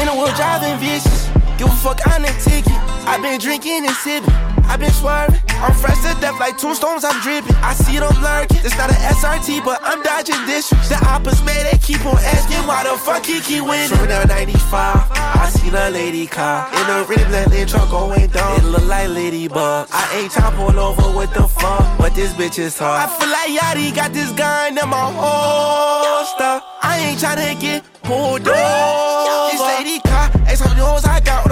In 0.00 0.06
the 0.06 0.14
world 0.16 0.34
driving 0.34 0.78
vicious. 0.78 1.28
Give 1.58 1.68
a 1.68 1.76
fuck 1.76 2.00
on 2.08 2.22
the 2.22 2.32
ticket. 2.42 2.72
i 3.06 3.18
been 3.20 3.38
drinking 3.38 3.84
and 3.84 3.94
sipping. 3.96 4.51
I 4.66 4.76
been 4.76 4.92
swerving. 4.92 5.40
I'm 5.62 5.74
fresh 5.74 5.98
to 6.02 6.18
death 6.20 6.38
like 6.40 6.58
tombstones, 6.58 7.04
I'm 7.04 7.20
dripping. 7.22 7.54
I 7.62 7.74
see 7.74 7.98
them 7.98 8.14
lurking. 8.22 8.58
It's 8.64 8.76
not 8.76 8.90
an 8.90 8.98
SRT, 9.14 9.64
but 9.64 9.78
I'm 9.82 10.02
dodging 10.02 10.38
districts. 10.46 10.88
The 10.88 10.98
opposite, 11.06 11.44
man, 11.44 11.70
they 11.70 11.78
keep 11.78 12.04
on 12.04 12.18
asking 12.18 12.66
why 12.66 12.82
the 12.82 12.98
fuck 12.98 13.24
he 13.24 13.40
keep 13.40 13.62
winning. 13.64 13.88
From 13.88 14.08
down 14.08 14.28
95, 14.28 15.06
I 15.12 15.50
seen 15.54 15.74
a 15.74 15.90
lady 15.90 16.26
car. 16.26 16.68
In 16.74 16.86
a 16.90 17.04
red 17.04 17.30
Bentley 17.30 17.64
truck 17.66 17.90
going 17.90 18.28
down. 18.30 18.58
It 18.58 18.64
look 18.64 18.84
like 18.86 19.08
Ladybug. 19.08 19.88
I 19.92 20.18
ain't 20.18 20.32
tryna 20.32 20.56
pull 20.56 20.78
over 20.78 21.16
with 21.16 21.32
the 21.34 21.46
fuck, 21.46 21.98
but 21.98 22.14
this 22.14 22.32
bitch 22.34 22.58
is 22.58 22.78
hard. 22.78 23.08
I 23.08 23.18
feel 23.18 23.30
like 23.30 23.50
Yachty 23.50 23.94
got 23.94 24.12
this 24.12 24.32
gun 24.32 24.78
in 24.78 24.88
my 24.88 25.12
holster. 25.14 26.64
I 26.82 26.98
ain't 26.98 27.20
tryna 27.20 27.60
get 27.60 27.84
pulled 28.02 28.48
over. 28.48 29.50
This 29.52 29.60
lady 29.60 30.00
car, 30.00 30.30
many 30.34 30.80
hoes 30.80 31.04
I 31.04 31.20
got, 31.20 31.46
or 31.46 31.48
the 31.48 31.51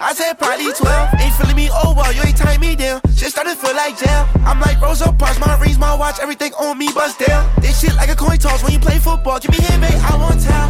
I 0.00 0.14
said 0.14 0.38
probably 0.38 0.72
12. 0.72 1.20
Ain't 1.20 1.34
feeling 1.34 1.56
me 1.56 1.68
oh 1.72 1.90
over, 1.90 2.12
you 2.14 2.22
ain't 2.22 2.36
tying 2.36 2.60
me 2.60 2.76
down. 2.76 3.00
Shit 3.16 3.34
started 3.34 3.58
feel 3.58 3.74
like 3.74 3.98
jail. 3.98 4.28
I'm 4.46 4.60
like 4.60 4.80
Rosa 4.80 5.12
Parks, 5.12 5.40
my 5.40 5.58
rings, 5.58 5.76
my 5.76 5.92
watch, 5.94 6.20
everything 6.20 6.52
on 6.54 6.78
me 6.78 6.88
bust 6.94 7.18
down. 7.18 7.50
This 7.60 7.80
shit 7.80 7.94
like 7.96 8.08
a 8.08 8.14
coin 8.14 8.38
toss 8.38 8.62
when 8.62 8.72
you 8.72 8.78
play 8.78 8.98
football. 8.98 9.40
Give 9.40 9.50
me 9.50 9.58
hit, 9.58 9.80
babe, 9.80 9.98
I 9.98 10.16
want 10.16 10.40
tell. 10.40 10.68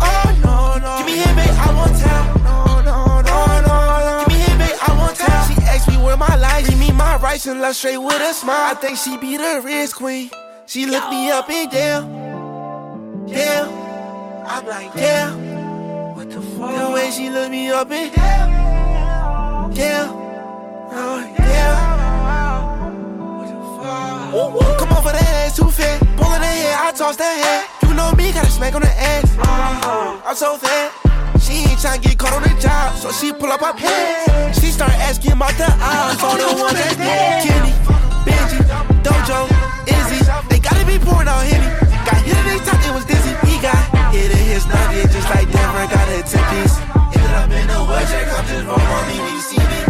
Oh 0.00 0.28
no, 0.42 0.80
no. 0.80 0.96
Give 0.98 1.06
me 1.12 1.16
hit, 1.20 1.36
babe, 1.36 1.56
I 1.60 1.74
want 1.76 1.92
tell. 2.00 2.24
No, 2.40 2.80
no, 2.80 3.20
no, 3.20 3.36
no, 3.68 3.76
no. 4.00 4.24
Give 4.24 4.32
me 4.32 4.40
hit, 4.40 4.58
babe, 4.58 4.78
I 4.80 4.96
want 4.96 5.16
tell. 5.16 5.44
She 5.48 5.60
asked 5.68 5.88
me 5.88 5.98
where 5.98 6.16
my 6.16 6.34
life, 6.36 6.66
read 6.68 6.78
me 6.78 6.90
my 6.90 7.16
rights 7.16 7.46
and 7.46 7.60
left 7.60 7.76
straight 7.76 7.98
with 7.98 8.16
a 8.16 8.32
smile. 8.32 8.72
I 8.72 8.74
think 8.74 8.96
she 8.96 9.18
be 9.18 9.36
the 9.36 9.60
wrist 9.62 9.96
queen. 9.96 10.30
She 10.64 10.86
looked 10.86 11.10
me 11.10 11.30
up 11.30 11.50
and 11.50 11.70
down. 11.70 13.26
Damn. 13.28 13.68
I'm 14.46 14.66
like, 14.66 14.94
damn. 14.94 15.51
The 16.32 16.40
fuck? 16.40 16.72
The 16.74 16.90
way 16.90 17.10
she 17.10 17.28
looked 17.28 17.50
me 17.50 17.68
up 17.68 17.90
and 17.90 18.10
down. 18.14 20.08
Oh, 20.90 21.20
damn. 21.36 21.92
What 23.36 23.48
the 23.52 23.60
fuck? 23.76 24.32
Woo, 24.32 24.48
woo. 24.56 24.76
Come 24.78 24.96
over 24.96 25.12
the 25.12 25.20
ass 25.20 25.56
too 25.56 25.68
fat. 25.68 26.00
Pulling 26.16 26.40
the 26.40 26.46
hair, 26.46 26.78
I 26.80 26.92
toss 26.96 27.16
that 27.16 27.36
hair. 27.36 27.68
You 27.86 27.94
know 27.94 28.12
me, 28.12 28.32
got 28.32 28.46
a 28.46 28.50
smack 28.50 28.74
on 28.74 28.80
the 28.80 28.88
ass. 28.88 29.36
Uh-huh. 29.36 30.22
I'm 30.24 30.34
so 30.34 30.56
fat. 30.56 30.90
She 31.38 31.68
ain't 31.68 31.78
tryna 31.78 32.00
get 32.00 32.16
caught 32.16 32.32
on 32.32 32.42
the 32.44 32.58
job, 32.58 32.96
so 32.96 33.12
she 33.12 33.30
pull 33.34 33.52
up 33.52 33.60
her 33.60 33.74
pants. 33.74 34.58
She 34.58 34.70
start 34.70 34.92
asking 34.92 35.32
about 35.32 35.52
the 35.58 35.68
odds 35.84 36.22
on 36.22 36.38
the 36.38 36.48
one 36.62 36.72
that's 36.72 36.96
dead. 36.96 37.44
Kenny, 37.44 37.72
Benji, 38.24 38.56
Dojo, 39.04 39.52
Izzy. 39.84 40.24
They 40.48 40.58
gotta 40.60 40.86
be 40.86 40.98
pouring 40.98 41.28
out 41.28 41.44
Henny. 41.44 41.91
Got 42.06 42.18
hit 42.22 42.36
and 42.36 42.48
they 42.48 42.58
thought 42.64 42.82
it 42.86 42.94
was 42.94 43.04
dizzy. 43.04 43.34
He 43.46 43.60
got 43.62 43.78
hit 44.12 44.30
in 44.30 44.44
his 44.52 44.66
nugget 44.66 45.10
just 45.10 45.28
like 45.30 45.46
Denver 45.50 45.86
got 45.88 46.08
a 46.08 46.22
10 46.22 46.42
piece. 46.52 46.76
Ended 47.14 47.34
up 47.38 47.50
in 47.50 47.66
the 47.66 47.78
wheelchair, 47.88 48.24
come 48.30 48.46
just 48.46 48.66
roll 48.66 48.80
on 48.80 49.02
me 49.08 49.16
you 49.32 49.40
see 49.40 49.58
me. 49.58 49.80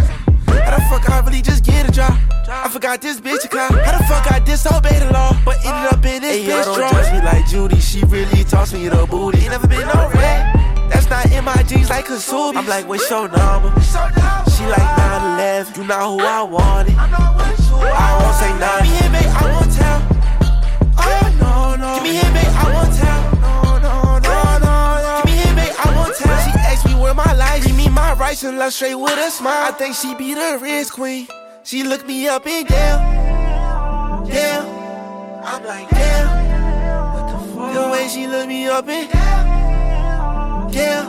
How 0.65 0.77
the 0.77 0.83
fuck 0.91 1.09
I 1.11 1.21
really 1.27 1.43
just 1.43 1.65
get 1.65 1.89
a 1.89 1.93
job? 1.93 2.15
I 2.49 2.69
forgot 2.69 3.01
this 3.01 3.21
bitch 3.21 3.45
a 3.45 3.49
cop. 3.49 3.73
How 3.73 3.97
the 3.99 4.05
fuck 4.05 4.31
I 4.31 4.39
disobeyed 4.41 5.03
the 5.03 5.13
law, 5.13 5.33
but 5.45 5.57
ended 5.65 5.93
up 5.93 6.05
in 6.05 6.23
this 6.23 6.45
Hey, 6.45 6.51
bitch 6.51 6.75
draw? 6.77 6.91
don't 6.91 7.13
me 7.15 7.21
like 7.25 7.47
Judy, 7.49 7.81
she 7.81 8.03
really 8.05 8.45
tossed 8.45 8.75
me 8.75 8.89
the 8.89 9.07
booty. 9.07 9.39
Ain't 9.41 9.51
never 9.51 9.67
been 9.67 9.87
no 9.87 10.11
red. 10.15 10.41
That's 10.91 11.09
not 11.09 11.31
in 11.33 11.45
my 11.45 11.63
jeans 11.63 11.89
like 11.89 12.07
Kasubi. 12.07 12.57
I'm 12.57 12.67
like, 12.67 12.87
what's 12.87 13.09
your 13.09 13.29
number? 13.29 13.73
She 13.81 14.65
like 14.67 14.89
911. 14.99 15.81
You 15.81 15.89
know 15.89 16.19
who 16.19 16.25
I 16.25 16.43
wanted. 16.43 16.95
I 16.99 18.19
won't 18.21 18.37
say 18.37 18.53
nothing. 18.61 18.91
Give 18.91 19.11
me 19.13 19.19
hit, 19.19 19.25
babe, 19.25 19.33
I 19.35 19.53
won't 19.53 19.73
tell. 19.73 20.12
Give 22.03 22.11
me 22.11 22.19
hit, 22.19 22.33
babe, 22.35 22.53
I 22.57 22.67
won't 22.75 22.93
tell. 22.99 23.23
No 23.39 23.79
no 23.79 24.19
no 24.19 24.59
no 24.59 24.75
no. 25.07 25.23
Give 25.25 25.31
me 25.31 25.39
hit, 25.39 25.55
babe, 25.55 25.75
I 25.79 25.95
won't. 25.95 26.17
She 26.17 26.25
asked 26.25 26.85
me 26.85 26.95
where 26.97 27.15
my 27.15 27.33
life. 27.33 27.65
Read 27.65 27.77
me 27.77 27.89
my 27.89 28.15
rights 28.15 28.43
and 28.43 28.59
left 28.59 28.75
straight 28.75 28.97
with 28.97 29.17
a 29.17 29.31
smile. 29.31 29.69
I 29.69 29.71
think 29.71 29.95
she 29.95 30.13
be 30.17 30.35
the 30.35 30.59
wrist 30.61 30.93
queen. 30.95 31.29
She 31.63 31.85
looked 31.85 32.07
me 32.07 32.27
up 32.27 32.45
and 32.45 32.67
down. 32.67 34.27
Damn. 34.27 34.67
I'm 35.45 35.65
like, 35.65 35.89
damn. 35.91 37.15
What 37.15 37.27
the 37.31 37.39
fuck? 37.55 37.73
The 37.73 37.89
way 37.93 38.09
she 38.09 38.27
looked 38.27 38.49
me 38.49 38.67
up 38.67 38.89
and 38.89 39.09
down. 39.13 40.73
Yeah. 40.73 41.07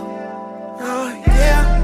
Oh, 0.80 1.24
yeah. 1.26 1.83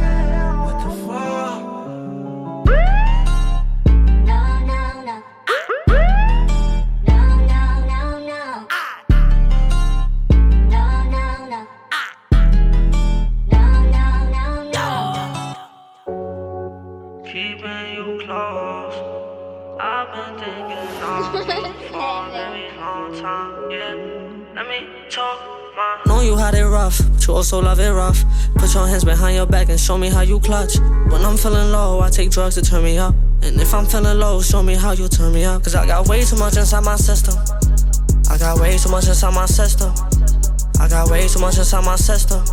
Know 26.05 26.21
you 26.21 26.37
had 26.37 26.55
it 26.55 26.65
rough, 26.65 27.01
but 27.11 27.27
you 27.27 27.33
also 27.33 27.61
love 27.61 27.79
it 27.79 27.91
rough. 27.91 28.23
Put 28.55 28.73
your 28.73 28.87
hands 28.87 29.03
behind 29.03 29.35
your 29.35 29.45
back 29.45 29.69
and 29.69 29.79
show 29.79 29.97
me 29.97 30.09
how 30.09 30.21
you 30.21 30.39
clutch. 30.39 30.77
When 31.09 31.23
I'm 31.25 31.37
feeling 31.37 31.71
low, 31.71 31.99
I 32.01 32.09
take 32.09 32.31
drugs 32.31 32.55
to 32.55 32.61
turn 32.61 32.83
me 32.83 32.97
up. 32.97 33.15
And 33.41 33.59
if 33.59 33.73
I'm 33.73 33.85
feeling 33.85 34.19
low, 34.19 34.41
show 34.41 34.63
me 34.63 34.75
how 34.75 34.91
you 34.91 35.07
turn 35.07 35.33
me 35.33 35.43
up. 35.43 35.63
Cause 35.63 35.75
I 35.75 35.85
got 35.85 36.07
way 36.07 36.23
too 36.23 36.37
much 36.37 36.57
inside 36.57 36.83
my 36.83 36.95
system. 36.95 37.35
I 38.29 38.37
got 38.37 38.59
way 38.59 38.77
too 38.77 38.89
much 38.89 39.07
inside 39.07 39.33
my 39.33 39.45
system. 39.45 39.91
I 40.79 40.87
got 40.87 41.09
way 41.09 41.27
too 41.27 41.39
much 41.39 41.57
inside 41.57 41.83
my 41.85 41.95
system. 41.95 42.43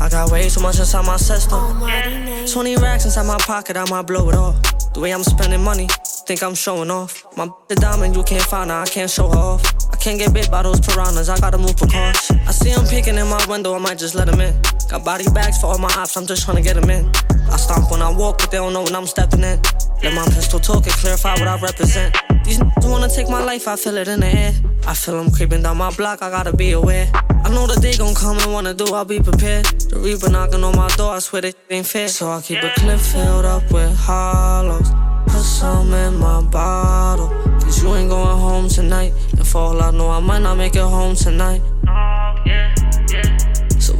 I 0.00 0.08
got 0.08 0.30
way 0.30 0.48
too 0.48 0.60
much 0.60 0.78
inside 0.78 1.04
my 1.04 1.16
system. 1.18 1.60
20 2.50 2.76
racks 2.76 3.04
inside 3.04 3.26
my 3.26 3.36
pocket, 3.38 3.76
I 3.76 3.84
might 3.90 4.06
blow 4.06 4.30
it 4.30 4.34
all. 4.34 4.52
The 4.94 5.00
way 5.00 5.12
I'm 5.12 5.22
spending 5.22 5.62
money, 5.62 5.88
think 6.26 6.42
I'm 6.42 6.54
showing 6.54 6.90
off. 6.90 7.24
My 7.36 7.48
the 7.68 7.74
diamond 7.74 8.16
you 8.16 8.22
can't 8.22 8.42
find, 8.42 8.70
her, 8.70 8.76
I 8.76 8.86
can't 8.86 9.10
show 9.10 9.28
her 9.28 9.38
off. 9.38 9.62
I 9.92 9.96
can't 9.96 10.18
get 10.18 10.32
bit 10.32 10.50
by 10.50 10.62
those 10.62 10.80
piranhas, 10.80 11.28
I 11.28 11.38
gotta 11.38 11.58
move 11.58 11.76
precaution. 11.76 12.40
I 12.48 12.52
see 12.52 12.72
them 12.72 12.86
peeking 12.86 13.16
in 13.16 13.28
my 13.28 13.44
window, 13.46 13.74
I 13.74 13.78
might 13.78 13.98
just 13.98 14.14
let 14.14 14.26
them 14.26 14.40
in. 14.40 14.54
Got 14.88 15.04
body 15.04 15.24
bags 15.34 15.60
for 15.60 15.66
all 15.66 15.78
my 15.78 15.92
ops, 15.96 16.16
I'm 16.16 16.26
just 16.26 16.44
trying 16.44 16.56
to 16.56 16.62
get 16.62 16.80
them 16.80 16.88
in. 16.88 17.04
I 17.50 17.56
stomp 17.56 17.90
when 17.90 18.00
I 18.00 18.10
walk, 18.10 18.38
but 18.38 18.50
they 18.50 18.56
don't 18.56 18.72
know 18.72 18.84
when 18.84 18.96
I'm 18.96 19.06
stepping 19.06 19.44
in. 19.44 19.60
Let 20.02 20.14
my 20.14 20.24
pistol 20.32 20.58
talk 20.58 20.86
and 20.86 20.94
clarify 20.94 21.34
what 21.34 21.46
I 21.46 21.60
represent. 21.60 22.16
These 22.50 22.58
niggas 22.58 22.90
wanna 22.90 23.08
take 23.08 23.28
my 23.28 23.44
life, 23.44 23.68
I 23.68 23.76
feel 23.76 23.96
it 23.96 24.08
in 24.08 24.18
the 24.18 24.26
air. 24.26 24.52
I 24.84 24.92
feel 24.92 25.16
them 25.22 25.30
creeping 25.30 25.62
down 25.62 25.76
my 25.76 25.94
block, 25.94 26.20
I 26.20 26.30
gotta 26.30 26.52
be 26.52 26.72
aware. 26.72 27.08
I 27.44 27.48
know 27.48 27.68
that 27.68 27.80
they 27.80 27.96
gon' 27.96 28.12
come 28.12 28.38
and 28.40 28.52
wanna 28.52 28.74
do, 28.74 28.92
I'll 28.92 29.04
be 29.04 29.20
prepared. 29.20 29.66
The 29.66 30.00
Reaper 30.00 30.30
knocking 30.30 30.64
on 30.64 30.74
my 30.74 30.88
door, 30.96 31.14
I 31.14 31.20
swear 31.20 31.42
that 31.42 31.54
ain't 31.70 31.86
fair. 31.86 32.08
So 32.08 32.28
I 32.28 32.42
keep 32.42 32.60
a 32.60 32.70
clip 32.70 32.98
filled 32.98 33.44
up 33.44 33.70
with 33.70 33.96
hollows. 33.96 34.90
Put 35.28 35.44
some 35.44 35.94
in 35.94 36.18
my 36.18 36.42
bottle. 36.42 37.28
Cause 37.60 37.84
you 37.84 37.94
ain't 37.94 38.10
going 38.10 38.36
home 38.36 38.68
tonight. 38.68 39.12
And 39.38 39.46
for 39.46 39.58
all 39.58 39.80
I 39.80 39.92
know, 39.92 40.10
I 40.10 40.18
might 40.18 40.42
not 40.42 40.56
make 40.56 40.74
it 40.74 40.80
home 40.80 41.14
tonight. 41.14 41.62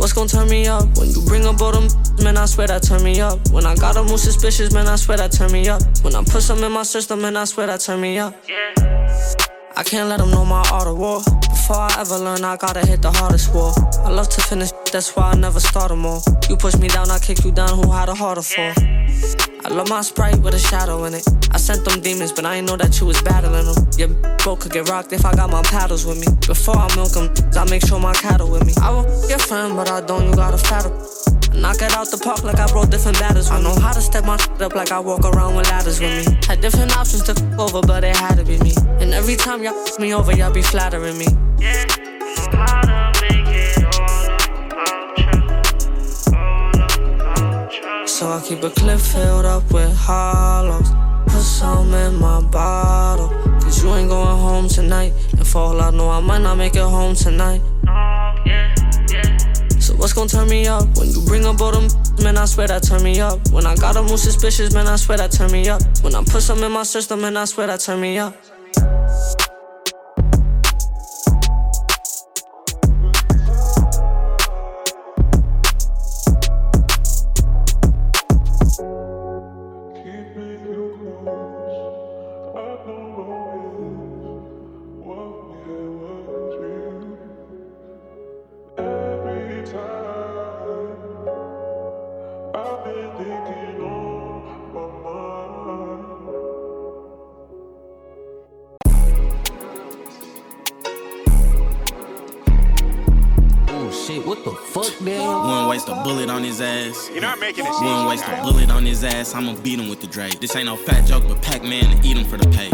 What's 0.01 0.15
gon' 0.15 0.29
turn 0.29 0.49
me 0.49 0.67
up? 0.67 0.97
When 0.97 1.11
you 1.11 1.21
bring 1.27 1.45
up 1.45 1.61
all 1.61 1.73
them, 1.73 1.87
man, 2.25 2.39
I 2.39 2.47
swear 2.47 2.67
that 2.69 2.83
turn 2.83 3.03
me 3.03 3.21
up. 3.21 3.39
When 3.51 3.67
I 3.67 3.75
gotta 3.75 4.03
move 4.03 4.19
suspicious, 4.19 4.73
man, 4.73 4.89
I 4.89 4.97
swear 4.97 5.19
that 5.19 5.31
turn 5.31 5.53
me 5.53 5.69
up. 5.69 5.83
When 6.01 6.15
I 6.15 6.25
put 6.25 6.41
some 6.41 6.65
in 6.65 6.73
my 6.73 6.85
system, 6.85 7.21
man, 7.21 7.37
I 7.37 7.45
swear 7.45 7.67
that 7.67 7.81
turn 7.81 8.01
me 8.01 8.19
up. 8.19 8.35
I 9.77 9.83
can't 9.85 10.09
let 10.09 10.21
them 10.21 10.31
know 10.31 10.47
my 10.47 10.67
art 10.73 10.89
of 10.89 10.97
war. 10.97 11.21
Before 11.43 11.77
I 11.77 11.97
ever 11.99 12.17
learn, 12.17 12.43
I 12.45 12.57
gotta 12.57 12.81
hit 12.81 13.03
the 13.03 13.13
hardest 13.13 13.53
war. 13.53 13.75
I 14.03 14.09
love 14.09 14.31
to 14.31 14.41
finish, 14.41 14.71
that's 14.91 15.15
why 15.15 15.33
I 15.33 15.37
never 15.37 15.61
start 15.61 15.91
them 15.91 16.07
all. 16.07 16.23
You 16.49 16.57
push 16.57 16.77
me 16.77 16.89
down, 16.89 17.11
I 17.11 17.19
kick 17.19 17.45
you 17.45 17.53
down, 17.53 17.69
who 17.69 17.93
had 17.93 18.09
a 18.09 18.15
harder 18.15 18.41
fall? 18.41 18.73
I 19.63 19.69
love 19.69 19.89
my 19.89 20.01
sprite 20.01 20.39
with 20.39 20.55
a 20.55 20.59
shadow 20.59 21.05
in 21.05 21.15
it. 21.15 21.27
I 21.53 21.59
sent 21.59 21.85
them 21.85 22.01
demons, 22.01 22.33
but 22.33 22.47
I 22.47 22.57
ain't 22.57 22.67
know 22.67 22.77
that 22.77 22.99
you 22.99 23.07
was 23.07 23.21
battling 23.23 23.67
them. 23.67 23.87
Your 23.99 24.09
bro 24.39 24.57
could 24.57 24.73
get 24.73 24.89
rocked 24.89 25.13
if 25.13 25.25
I 25.27 25.35
got 25.35 25.51
my 25.51 25.63
paddles 25.63 26.07
with 26.07 26.19
me. 26.19 26.27
Before 26.47 26.77
I 26.77 26.89
milk 26.97 27.13
them, 27.13 27.29
I 27.55 27.69
make 27.69 27.85
sure 27.87 28.01
my 28.01 28.15
cattle 28.15 28.51
with 28.51 28.65
me. 28.65 28.73
I 28.81 28.91
will 28.91 29.05
your 29.29 29.39
friend, 29.39 29.77
but 29.77 29.91
I 29.91 30.01
don't, 30.01 30.25
you 30.25 30.35
gotta 30.35 30.57
fatter. 30.57 30.91
Knock 31.55 31.83
it 31.83 31.93
out 31.93 32.11
the 32.11 32.17
park 32.17 32.43
like 32.43 32.59
I 32.59 32.67
brought 32.69 32.91
different 32.91 33.19
batters. 33.19 33.51
I 33.51 33.61
know 33.61 33.75
how 33.75 33.93
to 33.93 34.01
step 34.01 34.25
my 34.25 34.37
shit 34.39 34.63
up 34.63 34.75
like 34.75 34.93
I 34.93 34.99
walk 34.99 35.25
around 35.25 35.57
with 35.57 35.69
ladders 35.69 36.01
with 36.01 36.27
me. 36.27 36.39
Had 36.47 36.61
different 36.61 36.97
options 36.97 37.25
to 37.25 37.33
f 37.33 37.59
over, 37.59 37.81
but 37.83 38.03
it 38.03 38.17
had 38.17 38.37
to 38.37 38.45
be 38.45 38.59
me. 38.61 38.73
And 39.01 39.13
every 39.13 39.37
time 39.37 39.63
y'all 39.63 39.75
f 39.87 39.99
me 39.99 40.15
over, 40.15 40.33
y'all 40.33 40.53
be 40.53 40.63
flattering 40.63 41.19
me. 41.19 41.27
So 48.21 48.29
I 48.29 48.43
keep 48.43 48.63
a 48.63 48.69
clip 48.69 49.01
filled 49.01 49.47
up 49.47 49.73
with 49.73 49.97
hollows. 49.97 50.91
Put 51.25 51.41
some 51.41 51.95
in 51.95 52.17
my 52.17 52.43
bottle. 52.43 53.29
Cause 53.63 53.83
you 53.83 53.95
ain't 53.95 54.11
going 54.11 54.39
home 54.39 54.69
tonight. 54.69 55.15
And 55.33 55.47
for 55.47 55.61
all 55.61 55.81
I 55.81 55.91
know, 55.91 56.11
I 56.11 56.21
might 56.21 56.43
not 56.43 56.59
make 56.59 56.77
it 56.77 56.83
home 56.83 57.15
tonight. 57.15 57.63
So 59.81 59.95
what's 59.95 60.13
gonna 60.13 60.29
turn 60.29 60.51
me 60.51 60.67
up? 60.67 60.99
When 60.99 61.09
you 61.09 61.25
bring 61.25 61.47
up 61.47 61.63
all 61.63 61.73
them, 61.73 61.89
man, 62.23 62.37
I 62.37 62.45
swear 62.45 62.67
that 62.67 62.83
turn 62.83 63.03
me 63.03 63.19
up. 63.23 63.39
When 63.53 63.65
I 63.65 63.75
gotta 63.75 64.03
move 64.03 64.21
suspicious, 64.21 64.75
man, 64.75 64.87
I 64.87 64.97
swear 64.97 65.17
that 65.17 65.33
turn 65.33 65.51
me 65.51 65.71
up. 65.71 65.81
When 66.03 66.15
I 66.15 66.23
put 66.23 66.43
some 66.43 66.63
in 66.63 66.73
my 66.73 66.83
system, 66.83 67.23
man, 67.23 67.39
I 67.39 67.47
swear 67.47 67.69
that 67.69 67.81
turn 67.81 68.03
me 68.03 68.19
up. 68.19 68.37
His 106.51 106.61
ass. 106.61 107.09
You're 107.13 107.23
not 107.23 107.39
making 107.39 107.65
this 107.65 107.81
Wouldn't 107.81 108.09
waste 108.09 108.25
a 108.27 108.43
bullet 108.43 108.71
on 108.71 108.85
his 108.85 109.05
ass. 109.05 109.35
I'ma 109.35 109.55
beat 109.63 109.79
him 109.79 109.89
with 109.89 110.01
the 110.01 110.09
Drake. 110.09 110.41
This 110.41 110.57
ain't 110.57 110.67
no 110.67 110.77
fat 110.77 111.07
joke, 111.07 111.25
but 111.29 111.41
Pac 111.43 111.63
Man 111.63 111.85
to 111.97 112.09
eat 112.09 112.17
him 112.17 112.25
for 112.25 112.37
the 112.37 112.49
pay. 112.49 112.71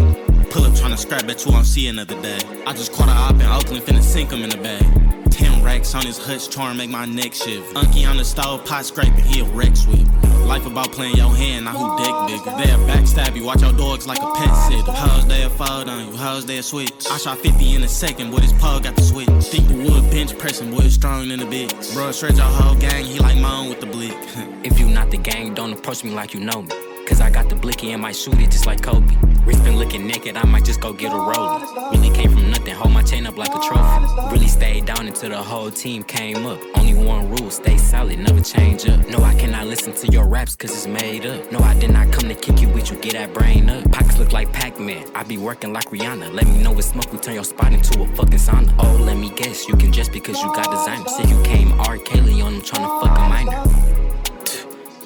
Pull 0.51 0.65
up 0.65 0.73
tryna 0.73 0.99
scrap, 0.99 1.27
bet 1.27 1.45
you 1.45 1.53
won't 1.53 1.67
see 1.67 1.87
another 1.89 2.21
day. 2.23 2.39
I 2.67 2.73
just 2.73 2.93
caught 2.93 3.09
a 3.09 3.13
op 3.13 3.35
in 3.35 3.43
Oakland, 3.43 3.85
finna 3.85 4.03
sink 4.03 4.33
him 4.33 4.43
in 4.43 4.51
the 4.51 4.57
bag. 4.57 5.06
Racks 5.67 5.97
on 5.97 6.07
his 6.07 6.17
hutch, 6.17 6.49
trying 6.49 6.71
to 6.75 6.79
make 6.79 6.91
my 6.91 7.07
neck 7.07 7.35
shiver. 7.35 7.67
Unky 7.75 8.09
on 8.09 8.19
the 8.19 8.25
stove, 8.25 8.65
pot 8.65 8.87
scraping, 8.87 9.25
he 9.25 9.41
a 9.41 9.45
wreck 9.47 9.75
sweep. 9.75 10.07
Life 10.47 10.65
about 10.65 10.93
playing 10.93 11.17
your 11.17 11.35
hand, 11.35 11.65
not 11.65 11.75
who 11.75 11.99
dick 11.99 12.45
bigger. 12.45 12.57
They'll 12.57 12.79
backstab 12.87 13.35
you, 13.35 13.43
watch 13.43 13.63
your 13.63 13.73
dogs 13.73 14.07
like 14.07 14.23
a 14.23 14.33
pet 14.37 14.55
sitter. 14.69 14.93
Hoes 14.93 15.27
they'll 15.27 15.51
fold 15.51 15.89
on 15.89 16.07
you, 16.07 16.17
hoes 16.17 16.47
they'll 16.47 16.63
switch. 16.63 16.93
I 17.11 17.19
shot 17.19 17.39
50 17.39 17.75
in 17.75 17.83
a 17.83 17.89
second, 17.89 18.31
boy, 18.31 18.39
this 18.39 18.53
pug 18.53 18.85
got 18.85 18.95
the 18.95 19.03
switch. 19.03 19.27
Think 19.27 19.67
the 19.67 19.75
wood 19.75 20.09
bench 20.13 20.39
pressing, 20.39 20.71
boy, 20.71 20.87
strong 20.87 21.33
in 21.33 21.41
the 21.41 21.47
big. 21.47 21.71
Bro, 21.93 22.13
stretch 22.13 22.37
your 22.37 22.45
whole 22.45 22.77
gang, 22.77 23.05
he 23.05 23.19
like 23.19 23.37
mine 23.37 23.69
with 23.69 23.81
the 23.81 23.87
blick. 23.87 24.17
If 24.63 24.79
you 24.79 24.89
not 24.89 25.11
the 25.11 25.19
gang, 25.19 25.53
don't 25.55 25.73
approach 25.73 26.05
me 26.05 26.11
like 26.11 26.33
you 26.33 26.41
know 26.41 26.63
me. 26.63 26.86
Cause 27.07 27.21
I 27.21 27.31
got 27.31 27.49
the 27.49 27.55
blicky 27.55 27.93
and 27.93 28.03
might 28.03 28.17
shoot 28.17 28.39
it 28.41 28.51
just 28.51 28.67
like 28.67 28.83
Kobe. 28.83 29.15
Been 29.67 29.79
looking 29.79 30.07
naked, 30.07 30.37
I 30.37 30.45
might 30.45 30.65
just 30.65 30.81
go 30.81 30.93
get 30.93 31.13
a 31.13 31.17
rollie. 31.17 31.93
Really 31.93 32.11
came 32.15 32.31
from 32.31 32.51
nothing, 32.51 32.75
hold 32.75 32.93
my 32.93 33.03
chain 33.03 33.27
up 33.27 33.37
like 33.37 33.55
a 33.55 33.61
trophy. 33.61 34.33
Really 34.33 34.47
stayed 34.47 34.85
down 34.87 35.07
until 35.07 35.31
the 35.31 35.43
whole 35.43 35.71
team 35.71 36.05
came 36.05 36.47
up. 36.47 36.61
Only 36.77 36.95
one 36.95 37.29
rule, 37.31 37.51
stay 37.51 37.77
solid, 37.77 38.19
never 38.19 38.41
change 38.41 38.89
up. 38.89 39.09
No, 39.09 39.19
I 39.25 39.35
cannot 39.35 39.67
listen 39.67 39.93
to 39.95 40.07
your 40.13 40.27
raps 40.27 40.55
cause 40.55 40.71
it's 40.71 40.87
made 40.87 41.27
up. 41.27 41.51
No, 41.51 41.59
I 41.59 41.75
did 41.79 41.91
not 41.91 42.13
come 42.13 42.29
to 42.29 42.35
kick 42.35 42.61
you 42.61 42.69
with 42.69 42.91
you, 42.91 42.97
get 42.99 43.15
that 43.15 43.35
brain 43.35 43.69
up. 43.71 43.91
Pockets 43.91 44.19
look 44.19 44.33
like 44.33 44.53
Pac-Man, 44.53 45.11
I 45.15 45.25
be 45.25 45.37
working 45.37 45.73
like 45.73 45.87
Rihanna. 45.87 46.33
Let 46.33 46.47
me 46.47 46.63
know 46.63 46.77
it's 46.79 46.89
smoke, 46.89 47.13
we 47.13 47.19
turn 47.19 47.35
your 47.35 47.45
spot 47.45 47.73
into 47.73 48.01
a 48.03 48.07
fucking 48.15 48.39
sauna. 48.39 48.73
Oh, 48.79 48.97
let 49.03 49.17
me 49.17 49.31
guess, 49.31 49.67
you 49.69 49.77
can 49.77 49.93
just 49.93 50.13
because 50.13 50.41
you 50.41 50.49
got 50.55 50.71
designer. 50.71 51.09
Say 51.09 51.25
you 51.29 51.43
came 51.43 51.73
R. 51.81 51.99
Kelly 51.99 52.41
on 52.41 52.61
tryna 52.63 53.01
fuck 53.01 53.19
a 53.19 53.29
minor. 53.29 54.06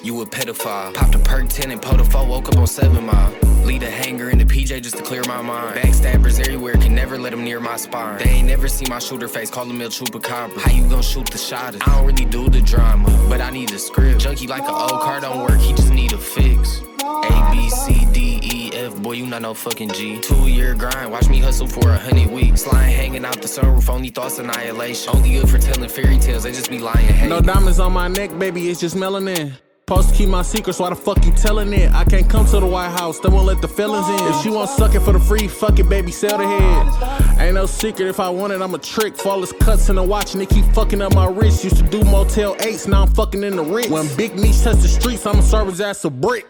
You 0.03 0.19
a 0.21 0.25
pedophile. 0.25 0.95
Popped 0.95 1.13
a 1.13 1.19
perk 1.19 1.47
10 1.47 1.69
and 1.69 1.79
pulled 1.79 2.01
a 2.01 2.03
four, 2.03 2.25
woke 2.25 2.49
up 2.49 2.57
on 2.57 2.65
7 2.65 3.05
mile. 3.05 3.31
Lead 3.63 3.83
a 3.83 3.91
hanger 3.91 4.31
in 4.31 4.39
the 4.39 4.45
PJ 4.45 4.81
just 4.81 4.97
to 4.97 5.03
clear 5.03 5.21
my 5.27 5.43
mind. 5.43 5.77
Backstabbers 5.77 6.39
everywhere, 6.39 6.73
can 6.73 6.95
never 6.95 7.19
let 7.19 7.29
them 7.29 7.43
near 7.43 7.59
my 7.59 7.77
spine. 7.77 8.17
They 8.17 8.29
ain't 8.29 8.47
never 8.47 8.67
see 8.67 8.85
my 8.89 8.97
shooter 8.97 9.27
face, 9.27 9.51
call 9.51 9.65
him 9.65 9.79
El 9.79 9.89
Chupacabra. 9.89 10.57
How 10.57 10.71
you 10.71 10.89
gon' 10.89 11.03
shoot 11.03 11.27
the 11.27 11.37
shot? 11.37 11.75
I 11.75 11.85
don't 11.85 12.05
really 12.07 12.25
do 12.25 12.49
the 12.49 12.61
drama, 12.61 13.09
but 13.29 13.41
I 13.41 13.51
need 13.51 13.71
a 13.71 13.77
script. 13.77 14.21
Junkie 14.21 14.47
like 14.47 14.63
an 14.63 14.69
old 14.69 15.01
car 15.01 15.21
don't 15.21 15.39
work, 15.41 15.59
he 15.59 15.73
just 15.73 15.93
need 15.93 16.13
a 16.13 16.17
fix. 16.17 16.81
A, 17.03 17.49
B, 17.51 17.69
C, 17.69 18.05
D, 18.11 18.39
E, 18.41 18.71
F, 18.73 18.95
boy, 19.03 19.13
you 19.13 19.27
not 19.27 19.43
no 19.43 19.53
fucking 19.53 19.89
G. 19.89 20.19
Two 20.19 20.47
year 20.47 20.73
grind, 20.73 21.11
watch 21.11 21.29
me 21.29 21.39
hustle 21.39 21.67
for 21.67 21.91
a 21.91 21.97
hundred 21.97 22.31
weeks. 22.31 22.63
Slime 22.63 22.89
hanging 22.89 23.23
out 23.23 23.39
the 23.39 23.47
sunroof, 23.47 23.87
only 23.87 24.09
thoughts 24.09 24.39
annihilation. 24.39 25.15
Only 25.15 25.33
good 25.33 25.49
for 25.49 25.59
telling 25.59 25.89
fairy 25.89 26.17
tales, 26.17 26.43
they 26.43 26.51
just 26.51 26.71
be 26.71 26.79
lying. 26.79 27.29
No 27.29 27.39
diamonds 27.39 27.79
on 27.79 27.93
my 27.93 28.07
neck, 28.07 28.37
baby, 28.39 28.69
it's 28.69 28.79
just 28.79 28.95
melanin. 28.95 29.53
Supposed 29.91 30.11
to 30.11 30.15
keep 30.15 30.29
my 30.29 30.41
secrets, 30.41 30.79
why 30.79 30.89
the 30.89 30.95
fuck 30.95 31.25
you 31.25 31.33
telling 31.33 31.73
it? 31.73 31.91
I 31.91 32.05
can't 32.05 32.29
come 32.29 32.45
to 32.45 32.61
the 32.61 32.65
White 32.65 32.91
House, 32.91 33.19
they 33.19 33.27
won't 33.27 33.45
let 33.45 33.61
the 33.61 33.67
felons 33.67 34.07
in. 34.07 34.25
If 34.25 34.41
she 34.41 34.49
want 34.49 34.69
suck 34.69 34.95
it 34.95 35.01
for 35.01 35.11
the 35.11 35.19
free, 35.19 35.49
fuck 35.49 35.79
it, 35.79 35.89
baby, 35.89 36.13
sell 36.13 36.37
the 36.37 36.47
head. 36.47 37.41
Ain't 37.41 37.55
no 37.55 37.65
secret, 37.65 38.07
if 38.07 38.17
I 38.17 38.29
want 38.29 38.53
it, 38.53 38.61
I'm 38.61 38.73
a 38.73 38.77
trick. 38.77 39.17
Flawless 39.17 39.51
cuts 39.51 39.89
in 39.89 39.97
the 39.97 40.03
watch, 40.03 40.33
and 40.33 40.39
they 40.39 40.45
keep 40.45 40.63
fucking 40.73 41.01
up 41.01 41.13
my 41.13 41.27
wrist. 41.27 41.65
Used 41.65 41.75
to 41.75 41.83
do 41.83 42.05
Motel 42.05 42.55
8s, 42.55 42.87
now 42.87 43.01
I'm 43.01 43.09
fucking 43.09 43.43
in 43.43 43.57
the 43.57 43.65
Ritz. 43.65 43.89
When 43.89 44.07
Big 44.15 44.33
Niche 44.35 44.61
touch 44.61 44.77
the 44.77 44.87
streets, 44.87 45.25
I'ma 45.25 45.41
serve 45.41 45.67
his 45.67 45.81
ass 45.81 46.05
a 46.05 46.09
brick. 46.09 46.47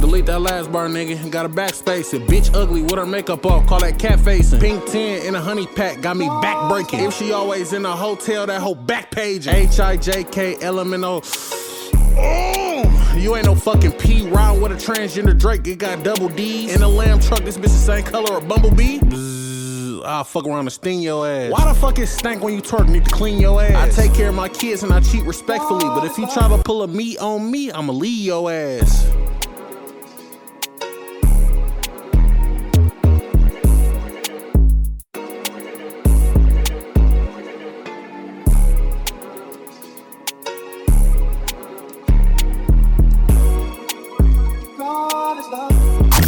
Delete 0.00 0.26
that 0.26 0.42
last 0.42 0.70
bar, 0.70 0.86
nigga. 0.86 1.32
Got 1.32 1.46
a 1.46 1.48
backspace 1.48 2.14
it. 2.14 2.28
Bitch 2.28 2.54
ugly 2.54 2.82
with 2.82 2.94
her 2.94 3.06
makeup 3.06 3.44
off. 3.44 3.66
Call 3.66 3.80
that 3.80 3.98
cat 3.98 4.20
facing. 4.20 4.60
Pink 4.60 4.86
10 4.86 5.26
in 5.26 5.34
a 5.34 5.40
honey 5.40 5.66
pack. 5.66 6.00
Got 6.00 6.16
me 6.16 6.28
back 6.40 6.70
breaking. 6.70 7.00
If 7.00 7.14
she 7.14 7.32
always 7.32 7.72
in 7.72 7.84
a 7.84 7.96
hotel, 7.96 8.46
that 8.46 8.60
whole 8.60 8.76
back 8.76 9.10
page. 9.10 9.48
H 9.48 9.80
I 9.80 9.96
J 9.96 10.22
K 10.22 10.56
L 10.60 10.78
M 10.78 10.94
N 10.94 11.02
O. 11.02 11.22
Oh, 12.16 12.73
you 13.16 13.36
ain't 13.36 13.46
no 13.46 13.54
fucking 13.54 13.92
P 13.92 14.28
round 14.28 14.62
with 14.62 14.72
a 14.72 14.74
transgender 14.74 15.36
Drake. 15.36 15.66
It 15.66 15.78
got 15.78 16.02
double 16.02 16.28
D 16.28 16.70
in 16.70 16.82
a 16.82 16.88
lamb 16.88 17.20
truck. 17.20 17.44
This 17.44 17.56
bitch 17.56 17.62
the 17.62 17.68
same 17.68 18.04
color 18.04 18.38
a 18.38 18.40
Bumblebee. 18.40 19.00
I'll 20.04 20.24
fuck 20.24 20.46
around 20.46 20.60
and 20.60 20.72
sting 20.72 21.00
your 21.00 21.26
ass. 21.26 21.50
Why 21.50 21.66
the 21.66 21.78
fuck 21.78 21.98
it 21.98 22.06
stank 22.06 22.42
when 22.42 22.54
you 22.54 22.60
twerk? 22.60 22.88
Need 22.88 23.06
to 23.06 23.10
clean 23.10 23.40
your 23.40 23.62
ass. 23.62 23.98
I 23.98 24.02
take 24.02 24.14
care 24.14 24.28
of 24.28 24.34
my 24.34 24.48
kids 24.48 24.82
and 24.82 24.92
I 24.92 25.00
cheat 25.00 25.24
respectfully. 25.24 25.84
But 25.84 26.04
if 26.04 26.18
you 26.18 26.28
try 26.28 26.48
to 26.48 26.62
pull 26.62 26.82
a 26.82 26.88
me 26.88 27.16
on 27.18 27.50
me, 27.50 27.72
I'ma 27.72 27.92
leave 27.92 28.24
your 28.24 28.50
ass. 28.52 29.06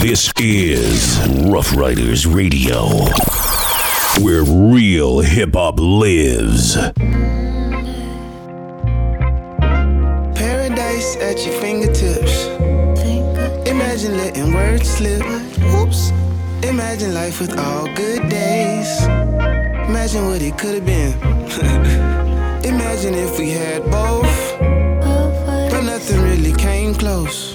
This 0.08 0.32
is 0.38 1.18
Ruff 1.50 1.74
Ryders 1.76 2.28
Radio, 2.28 2.86
where 4.22 4.44
real 4.44 5.18
hip 5.18 5.54
hop 5.54 5.80
lives. 5.80 6.76
Paradise 10.36 11.16
at 11.16 11.44
your 11.44 11.60
fingertips. 11.60 12.46
Imagine 13.68 14.16
letting 14.16 14.54
words 14.54 14.88
slip. 14.88 15.24
Oops. 15.74 16.12
Imagine 16.62 17.12
life 17.12 17.40
with 17.40 17.58
all 17.58 17.92
good 17.96 18.28
days. 18.28 19.02
Imagine 19.88 20.26
what 20.26 20.40
it 20.40 20.56
could 20.56 20.74
have 20.76 20.86
been. 20.86 21.18
Imagine 22.64 23.14
if 23.14 23.40
we 23.40 23.50
had 23.50 23.82
both. 23.90 24.56
But 25.72 25.80
nothing 25.80 26.22
really 26.22 26.52
came 26.52 26.94
close. 26.94 27.45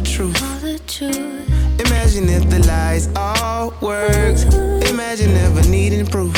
The 0.00 0.08
truth. 0.08 1.80
Imagine 1.86 2.28
if 2.28 2.48
the 2.48 2.60
lies 2.66 3.08
all 3.16 3.74
worked. 3.80 4.44
Imagine 4.88 5.34
never 5.34 5.62
needing 5.68 6.06
proof. 6.06 6.34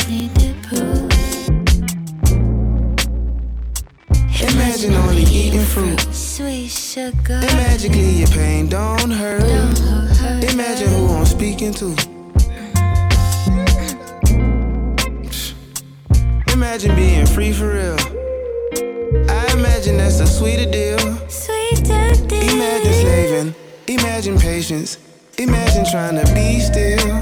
Imagine 4.41 4.93
only 4.95 5.23
eating 5.23 5.61
fruit. 5.61 5.99
Sweet 6.13 6.67
sugar. 6.69 7.33
And 7.33 7.55
magically 7.55 8.11
your 8.21 8.27
pain 8.29 8.67
don't 8.67 9.11
hurt. 9.11 9.43
Imagine 10.51 10.89
who 10.89 11.07
I'm 11.13 11.25
speaking 11.25 11.73
to. 11.75 11.95
Imagine 16.51 16.95
being 16.95 17.25
free 17.25 17.53
for 17.53 17.69
real. 17.73 17.97
I 19.29 19.53
imagine 19.53 19.97
that's 19.97 20.19
a 20.19 20.27
sweeter 20.27 20.69
deal. 20.69 21.12
Imagine 24.23 24.39
patience. 24.39 24.97
Imagine 25.37 25.83
trying 25.91 26.15
to 26.15 26.33
be 26.33 26.61
still. 26.61 27.21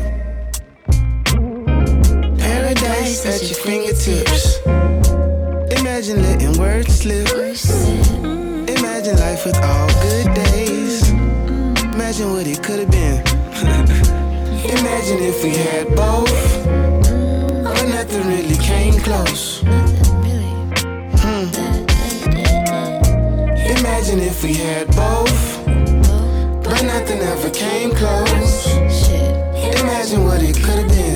Paradise 2.37 3.25
at 3.25 3.41
your 3.41 3.57
fingertips. 3.57 4.59
Imagine 5.79 6.21
letting 6.21 6.59
words 6.59 6.99
slip. 6.99 7.27
Imagine 8.69 9.17
life 9.17 9.45
with 9.47 9.57
all 9.63 9.87
good 10.03 10.31
days. 10.35 11.09
Imagine 11.09 12.33
what 12.33 12.45
it 12.45 12.61
could 12.61 12.79
have 12.81 12.91
been. 12.91 13.25
Imagine 14.77 15.23
if 15.23 15.43
we 15.43 15.49
had 15.55 15.87
both. 15.95 16.65
But 17.63 17.87
nothing 17.87 18.27
really 18.27 18.57
came 18.57 18.93
close. 19.01 19.61
Hmm. 21.23 21.49
Imagine 23.79 24.19
if 24.19 24.43
we 24.43 24.53
had 24.53 24.87
both. 24.95 25.60
Nothing 26.83 27.19
ever 27.19 27.49
came 27.51 27.91
close. 27.91 28.65
Imagine 29.81 30.23
what 30.23 30.41
it 30.41 30.55
could 30.55 30.79
have 30.79 30.89
been. 30.89 31.10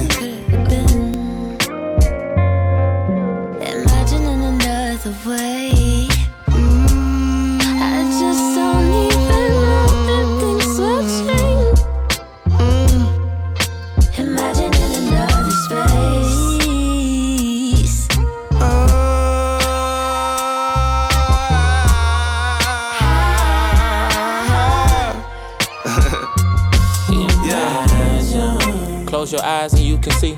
Eyes 29.46 29.74
and 29.74 29.84
you 29.84 29.98
can 29.98 30.12
see. 30.14 30.34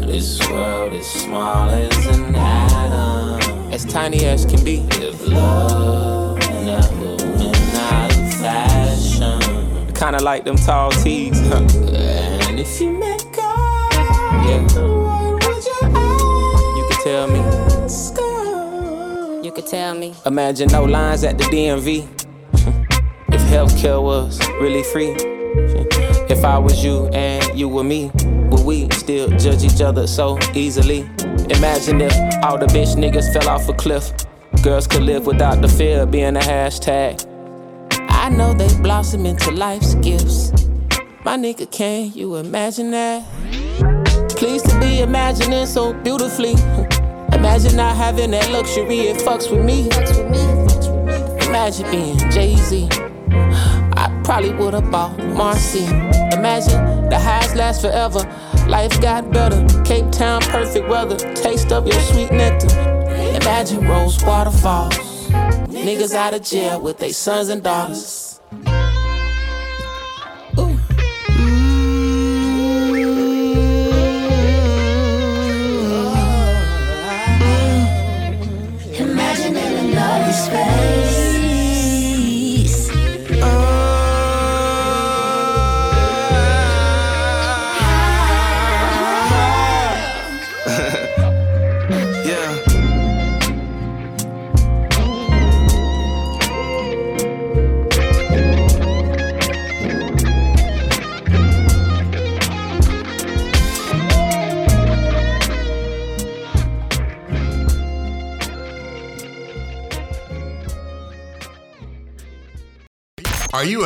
This 0.00 0.40
world 0.50 0.92
is 0.92 1.06
small 1.06 1.70
as 1.70 2.06
an 2.06 2.34
atom. 2.34 3.72
As 3.72 3.84
tiny 3.84 4.24
as 4.24 4.44
can 4.44 4.64
be. 4.64 4.84
If 4.92 5.26
love 5.28 6.38
never 6.64 7.16
went 7.16 7.74
out 7.74 8.10
of 8.10 8.34
fashion. 8.34 9.94
Kinda 9.94 10.18
like 10.22 10.44
them 10.44 10.56
tall 10.56 10.90
tees. 10.90 11.38
and 11.52 12.58
if 12.58 12.80
you 12.80 12.90
make 12.98 13.38
up, 13.38 13.92
yeah. 14.46 14.60
You 16.76 16.84
can 16.88 16.98
tell 17.04 17.26
me. 17.28 17.40
You 19.44 19.52
could 19.52 19.66
tell 19.66 19.94
me. 19.94 20.14
Imagine 20.26 20.68
no 20.72 20.84
lines 20.84 21.22
at 21.22 21.38
the 21.38 21.44
DMV. 21.44 22.08
If 23.28 23.42
healthcare 23.42 24.02
was 24.02 24.40
really 24.60 24.82
free. 24.82 25.14
If 26.28 26.44
I 26.44 26.58
was 26.58 26.84
you 26.84 27.06
and 27.08 27.56
you 27.58 27.68
were 27.68 27.84
me, 27.84 28.10
would 28.50 28.64
we 28.64 28.90
still 28.90 29.28
judge 29.38 29.62
each 29.62 29.80
other 29.80 30.08
so 30.08 30.38
easily? 30.54 31.00
Imagine 31.50 32.00
if 32.00 32.12
all 32.42 32.58
the 32.58 32.66
bitch 32.66 32.96
niggas 32.96 33.32
fell 33.32 33.48
off 33.48 33.68
a 33.68 33.72
cliff. 33.72 34.12
Girls 34.62 34.88
could 34.88 35.04
live 35.04 35.26
without 35.26 35.60
the 35.62 35.68
fear 35.68 36.02
of 36.02 36.10
being 36.10 36.36
a 36.36 36.40
hashtag. 36.40 37.24
I 38.08 38.28
know 38.28 38.54
they 38.54 38.66
blossom 38.82 39.24
into 39.24 39.52
life's 39.52 39.94
gifts. 39.96 40.50
My 41.24 41.36
nigga, 41.36 41.70
can 41.70 42.12
you 42.12 42.36
imagine 42.36 42.90
that? 42.90 43.24
Pleased 44.30 44.68
to 44.68 44.80
be 44.80 45.00
imagining 45.00 45.66
so 45.66 45.92
beautifully. 45.92 46.54
Imagine 47.32 47.76
not 47.76 47.94
having 47.94 48.32
that 48.32 48.50
luxury, 48.50 48.98
it 49.00 49.18
fucks 49.18 49.48
with 49.48 49.64
me. 49.64 49.88
Imagine 51.46 51.90
being 51.90 52.18
Jay 52.32 52.56
Z. 52.56 52.88
Probably 54.26 54.52
would've 54.52 54.90
bought 54.90 55.16
Marcy. 55.18 55.84
Imagine 55.84 57.08
the 57.08 57.16
highs 57.16 57.54
last 57.54 57.80
forever. 57.80 58.18
Life 58.66 59.00
got 59.00 59.30
better. 59.30 59.64
Cape 59.84 60.10
Town, 60.10 60.40
perfect 60.40 60.88
weather. 60.88 61.16
Taste 61.34 61.70
of 61.70 61.86
your 61.86 62.00
sweet 62.00 62.32
nectar. 62.32 62.66
Imagine 63.40 63.86
rose 63.86 64.20
waterfalls. 64.24 64.96
Niggas 65.68 66.12
out 66.12 66.34
of 66.34 66.42
jail 66.42 66.80
with 66.80 66.98
their 66.98 67.12
sons 67.12 67.50
and 67.50 67.62
daughters. 67.62 68.25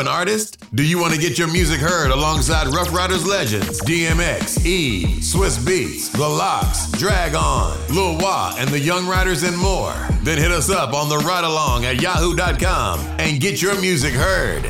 An 0.01 0.09
artist? 0.09 0.56
Do 0.74 0.82
you 0.82 0.98
want 0.98 1.12
to 1.12 1.20
get 1.20 1.39
your 1.39 1.52
music 1.52 1.78
heard 1.78 2.10
alongside 2.10 2.66
Ruff 2.68 2.90
Ryders 2.90 3.27
legends 3.27 3.82
DMX, 3.82 4.64
E, 4.64 5.05
Swizz 5.20 5.59
Beatz, 5.59 6.10
The 6.10 6.27
Lox, 6.27 6.90
Drag 6.93 7.35
On, 7.35 7.77
Lil 7.94 8.16
Wah, 8.16 8.55
and 8.56 8.70
the 8.70 8.78
Young 8.78 9.06
Riders 9.06 9.43
and 9.43 9.55
more? 9.59 9.93
Then 10.22 10.39
hit 10.39 10.52
us 10.52 10.70
up 10.70 10.94
on 10.94 11.10
the 11.10 11.18
ride 11.18 11.44
along 11.44 11.85
at 11.85 12.01
yahoo.com 12.01 12.98
and 13.18 13.43
get 13.43 13.60
your 13.60 13.78
music 13.82 14.14
heard. 14.14 14.64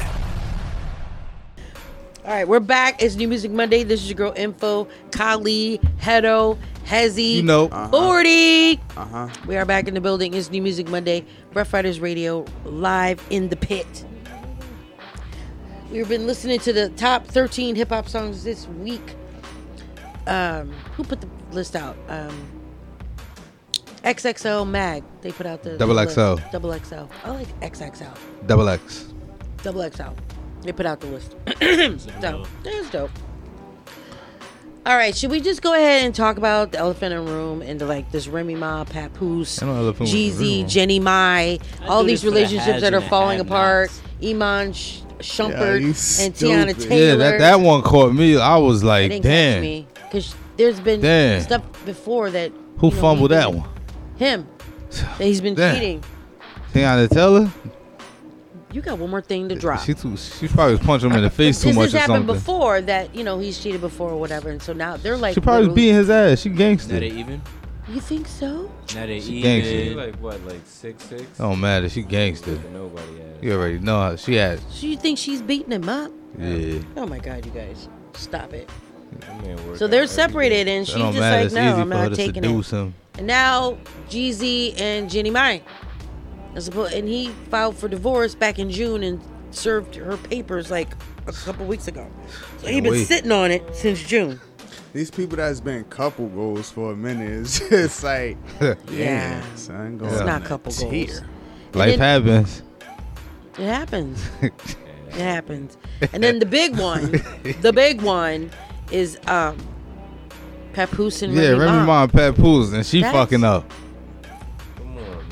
All 2.25 2.33
right, 2.35 2.49
we're 2.49 2.59
back. 2.59 3.01
It's 3.01 3.15
New 3.15 3.29
Music 3.29 3.53
Monday. 3.53 3.85
This 3.85 4.01
is 4.03 4.09
your 4.09 4.17
girl 4.17 4.33
Info, 4.35 4.89
Kali, 5.13 5.79
Hedo, 6.01 6.59
Hezzy, 6.85 7.37
You 7.37 7.43
know. 7.45 7.69
Forty. 7.93 8.81
Uh 8.97 9.05
huh. 9.05 9.29
We 9.47 9.57
are 9.57 9.65
back 9.65 9.87
in 9.87 9.95
the 9.95 10.01
building. 10.01 10.35
It's 10.35 10.51
New 10.51 10.61
Music 10.61 10.89
Monday. 10.89 11.25
Ruff 11.55 11.73
Ryders 11.73 12.01
Radio 12.01 12.45
live 12.65 13.25
in 13.31 13.49
the 13.49 13.57
pit. 13.57 14.05
We've 15.91 16.09
been 16.09 16.27
listening 16.27 16.61
to 16.61 16.73
the 16.73 16.89
top 16.91 17.27
13 17.27 17.75
hip 17.75 17.89
hop 17.89 18.09
songs 18.09 18.45
this 18.45 18.69
week. 18.69 19.17
Um, 20.29 20.71
who 20.95 21.03
put 21.03 21.21
the 21.21 21.29
list 21.51 21.75
out? 21.75 21.97
Um, 22.09 22.47
XXL 24.05 24.69
Mag. 24.69 25.03
They 25.21 25.33
put 25.33 25.47
out 25.47 25.65
the 25.65 25.77
Double 25.77 25.95
the. 25.97 26.09
XL. 26.09 26.37
Double 26.53 26.79
XL. 26.79 27.07
I 27.25 27.31
like 27.31 27.61
XXL. 27.61 28.17
Double 28.47 28.69
X. 28.69 29.13
Double 29.65 29.91
XL. 29.91 30.11
They 30.63 30.73
put 30.73 30.87
out 30.87 31.01
the 31.01 31.09
list. 31.09 31.35
so 32.23 32.47
that's 32.63 32.91
dope. 32.91 33.11
All 34.87 34.97
right, 34.97 35.15
should 35.15 35.31
we 35.31 35.41
just 35.41 35.61
go 35.61 35.75
ahead 35.75 36.05
and 36.05 36.15
talk 36.15 36.39
about 36.39 36.73
the 36.73 36.79
elephant 36.79 37.13
in 37.13 37.25
the 37.25 37.31
room 37.31 37.63
and 37.63 37.81
the 37.81 37.87
like 37.87 38.11
this 38.13 38.29
Remy 38.29 38.55
Ma, 38.55 38.85
Papoose, 38.85 39.63
I 39.63 39.67
know 39.67 39.77
elephant 39.77 40.01
was 40.01 40.15
in 40.15 40.17
the 40.17 40.31
Jeezy, 40.31 40.61
room. 40.61 40.69
Jeannie 40.69 41.01
Mai, 41.01 41.59
all 41.87 42.03
these 42.05 42.23
this 42.23 42.31
for 42.31 42.35
the 42.35 42.37
relationships 42.37 42.81
that 42.81 42.95
are 42.95 43.03
falling 43.03 43.41
apart. 43.41 43.91
Iman 44.23 44.73
Sh- 45.21 45.39
Yeah, 45.39 45.45
Shumpert 45.47 45.81
you 45.81 45.87
and 45.89 45.95
Teyana. 46.75 46.89
Taylor. 46.89 46.97
Yeah, 46.97 47.15
that, 47.17 47.39
that 47.39 47.61
one 47.61 47.83
caught 47.83 48.13
me. 48.15 48.37
I 48.39 48.57
was 48.57 48.83
It 48.83 48.87
like, 48.87 49.11
didn't 49.11 49.23
damn. 49.25 49.63
me 49.63 49.87
because 50.05 50.35
there's 50.57 50.81
been 50.81 51.01
Damn. 51.01 51.43
stuff 51.43 51.63
before 51.85 52.31
that. 52.31 52.53
Who 52.79 52.89
you 52.89 52.95
know, 52.95 53.01
fumbled 53.01 53.31
that 53.31 53.53
one? 53.53 53.69
Him. 54.17 54.47
That 54.91 55.21
he's 55.21 55.41
been 55.41 55.55
Damn. 55.55 55.75
cheating. 55.75 56.05
Teyana 56.73 57.09
Taylor? 57.09 57.51
You 58.73 58.81
got 58.83 58.99
one 58.99 59.11
more 59.11 59.21
thing 59.21 59.49
to 59.49 59.57
drop. 59.57 59.81
She 59.81 59.95
too, 59.95 60.17
she 60.17 60.47
probably 60.47 60.77
was 60.77 60.81
punching 60.87 61.11
him 61.11 61.17
in 61.17 61.23
the 61.25 61.31
face 61.31 61.61
too 61.61 61.69
this 61.69 61.77
much 61.77 61.85
has 61.87 61.95
or 61.95 61.99
happened 61.99 62.17
something. 62.29 62.35
before 62.37 62.81
that 62.83 63.13
you 63.15 63.25
know 63.25 63.39
he's 63.41 63.59
cheated 63.59 63.81
before 63.81 64.11
or 64.11 64.17
whatever, 64.21 64.49
and 64.51 64.63
so 64.63 64.73
now 64.73 64.97
they're 64.97 65.17
like. 65.17 65.35
She 65.35 65.41
probably 65.41 65.69
was 65.69 65.77
literally- 65.77 65.83
beating 65.83 65.95
his 65.97 66.11
ass. 66.11 66.41
She 66.41 66.49
gangster. 66.51 66.95
Not 66.95 67.03
even. 67.03 67.43
You 67.91 68.01
think 68.01 68.29
so? 68.29 68.71
Not 68.95 69.09
a 69.09 69.21
She 69.21 69.33
even. 69.39 69.43
gangster. 69.43 69.95
Like 69.97 70.17
what, 70.17 70.41
like 70.47 70.61
six 70.65 71.03
six? 71.05 71.23
Oh, 71.41 71.51
don't 71.51 71.61
matter. 71.61 71.89
She 71.89 72.03
gangster. 72.03 72.59
Nobody 72.73 73.19
has. 73.19 73.43
You 73.43 73.53
already 73.55 73.79
know 73.81 74.01
how 74.01 74.17
she 74.17 74.35
has. 74.35 74.61
So 74.71 74.87
you 74.87 74.97
think 74.97 75.19
she's 75.19 75.43
beating 75.43 75.73
him 75.73 75.89
up? 75.89 76.13
Yeah. 76.39 76.79
Oh 76.97 77.07
my 77.07 77.19
God, 77.19 77.45
you 77.45 77.51
guys, 77.51 77.89
stop 78.13 78.53
it. 78.53 78.69
That 79.21 79.43
man 79.45 79.67
work 79.67 79.77
So 79.77 79.89
they're 79.89 80.07
separated, 80.07 80.69
and 80.69 80.87
she's 80.87 80.95
just 80.97 81.19
matter. 81.19 81.37
like, 81.39 81.47
It's 81.47 81.55
no, 81.55 81.61
I'm 81.77 81.91
for 81.91 81.97
her 81.97 82.03
not 82.05 82.09
to 82.11 82.17
taking 82.17 82.45
it. 82.45 82.73
him. 82.73 82.95
And 83.19 83.27
now 83.27 83.77
Jeezy 84.09 84.81
and 84.81 85.11
Jeannie 85.11 85.31
Mai, 85.31 85.61
and 86.55 87.09
he 87.09 87.29
filed 87.51 87.77
for 87.77 87.89
divorce 87.89 88.37
back 88.37 88.61
in 88.61 88.71
June 88.71 89.03
and 89.03 89.21
served 89.51 89.97
her 89.97 90.17
papers 90.17 90.71
like 90.71 90.91
a 91.27 91.33
couple 91.33 91.67
weeks 91.67 91.89
ago. 91.89 92.07
So 92.59 92.69
he's 92.69 92.83
been 92.83 92.93
Wait. 92.93 93.07
sitting 93.07 93.33
on 93.33 93.51
it 93.51 93.65
since 93.75 94.01
June. 94.01 94.41
These 94.93 95.11
people 95.11 95.37
that's 95.37 95.61
been 95.61 95.85
couple 95.85 96.27
goals 96.29 96.71
for 96.71 96.93
a 96.93 96.97
minute 96.97 97.31
it's, 97.43 97.61
just 97.69 98.03
like, 98.13 98.37
yeah, 98.61 98.75
Yeah. 98.91 99.55
son, 99.55 100.01
It's 100.03 100.21
not 100.21 100.43
a 100.43 100.45
couple 100.45 100.73
tear. 100.73 100.91
goals. 101.07 101.21
Life 101.75 101.99
then- 101.99 101.99
happens. 101.99 102.63
It 103.59 103.67
happens. 103.67 104.29
it 104.43 104.53
happens. 105.15 105.77
And 106.13 106.23
then 106.23 106.39
the 106.39 106.47
big 106.47 106.79
one, 106.79 107.11
the 107.61 107.73
big 107.75 108.03
one 108.03 108.51
is 108.91 109.19
um 109.27 109.57
Papoose 110.73 111.23
and 111.23 111.35
Yeah, 111.35 111.51
Remy 111.51 111.59
Remy 111.65 111.79
Ma. 111.79 111.85
Ma 111.85 112.03
and 112.05 112.13
Pat 112.13 112.39
and 112.39 112.87
she 112.87 113.01
That's- 113.03 113.13
fucking 113.13 113.45
up. 113.45 113.71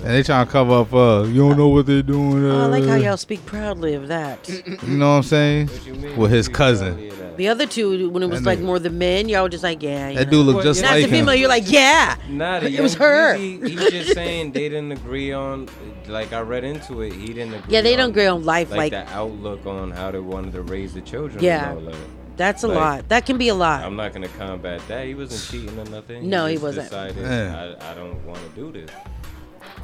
And 0.01 0.15
they 0.15 0.23
trying 0.23 0.47
to 0.47 0.53
cover 0.53 0.75
up 0.75 0.95
uh 0.95 1.25
you 1.25 1.41
don't 1.49 1.57
know 1.57 1.69
what 1.69 1.87
they're 1.87 2.03
doing. 2.03 2.45
Oh, 2.47 2.63
I 2.63 2.67
like 2.67 2.85
how 2.85 2.93
uh, 2.93 2.97
y'all 2.97 3.17
speak 3.17 3.45
proudly 3.47 3.95
of 3.95 4.09
that. 4.09 4.49
You 4.49 4.97
know 4.97 5.09
what 5.11 5.17
I'm 5.17 5.23
saying? 5.25 5.71
With 6.17 6.31
his 6.31 6.49
cousin. 6.49 7.13
The 7.37 7.49
other 7.49 7.67
two, 7.67 8.11
when 8.11 8.23
it 8.25 8.27
was 8.31 8.41
That 8.43 8.47
like 8.47 8.59
nigga- 8.59 8.65
more 8.65 8.79
the 8.81 8.91
men, 8.91 9.29
y'all 9.29 9.45
were 9.45 9.49
just 9.49 9.63
like, 9.63 9.81
yeah. 9.81 10.09
you 10.09 10.19
That 10.19 10.25
know. 10.27 10.31
dude 10.45 10.47
look 10.47 10.63
just 10.65 10.83
Not 10.83 10.93
like 10.93 11.05
the 11.05 11.09
female, 11.11 11.37
you're 11.37 11.49
like, 11.49 11.71
yeah. 11.71 12.17
Nah, 12.29 12.59
the 12.59 12.67
it 12.67 12.81
was 12.81 12.95
young 12.95 13.03
her. 13.03 13.37
Jeezy, 13.37 13.69
he's 13.69 13.91
just 13.91 14.13
saying 14.15 14.51
they 14.53 14.69
didn't 14.69 14.91
agree 14.93 15.33
on. 15.33 15.69
Like 16.09 16.33
I 16.33 16.41
read 16.41 16.65
into 16.65 17.03
it, 17.03 17.13
he 17.13 17.27
didn't 17.29 17.55
agree. 17.55 17.75
Yeah, 17.75 17.81
they 17.83 17.93
on, 17.95 17.99
don't 17.99 18.11
agree 18.11 18.27
on 18.27 18.45
life, 18.45 18.71
like- 18.73 18.91
the 18.93 19.07
outlook 19.13 19.65
on 19.67 19.91
how 19.93 20.11
they 20.11 20.19
wanted 20.21 20.53
to 20.55 20.63
raise 20.63 20.95
the 20.95 21.01
children. 21.01 21.43
Yeah. 21.43 21.71
and 21.71 21.79
all 21.87 21.93
that. 21.93 22.01
That's 22.37 22.63
a 22.63 22.69
Like, 22.69 22.77
lot. 22.77 23.09
That 23.09 23.27
can 23.27 23.37
be 23.37 23.49
a 23.49 23.55
lot. 23.55 23.83
I'm 23.85 23.97
not 23.97 24.13
gonna 24.13 24.29
combat 24.29 24.81
that. 24.89 25.07
He 25.07 25.15
wasn't 25.17 25.43
cheating 25.51 25.77
or 25.79 25.85
nothing. 25.91 26.29
No, 26.31 26.47
he 26.47 26.55
just 26.55 26.63
wasn't. 26.63 26.89
Decided 26.89 27.17
Yeah. 27.25 27.75
I, 27.81 27.91
I 27.91 27.95
don't 27.95 28.25
want 28.25 28.39
to 28.41 28.49
do 28.51 28.71
this. 28.73 28.91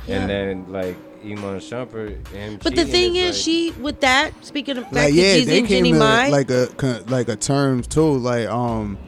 Yeah. 0.06 0.20
And 0.20 0.30
then 0.30 0.72
like 0.72 0.96
Iman 1.24 1.58
Shumpert, 1.60 2.26
him. 2.28 2.58
But 2.62 2.74
the 2.76 2.84
thing 2.84 3.16
is, 3.16 3.34
like, 3.36 3.42
she 3.42 3.70
with 3.80 4.00
that. 4.00 4.32
Speaking 4.44 4.76
of 4.76 4.84
back 4.84 4.92
Like 4.92 5.12
to 5.14 5.20
yeah, 5.20 5.36
Jeezy 5.36 5.44
they 5.46 5.58
and 5.60 5.68
came 5.68 5.84
Jenny 5.84 5.92
to 5.92 5.98
Mai, 5.98 6.28
like 6.28 6.50
a 6.50 6.66
con- 6.76 7.04
like 7.06 7.28
a 7.28 7.36
terms 7.36 7.86
too. 7.86 8.18
Like 8.18 8.46
um 8.48 8.98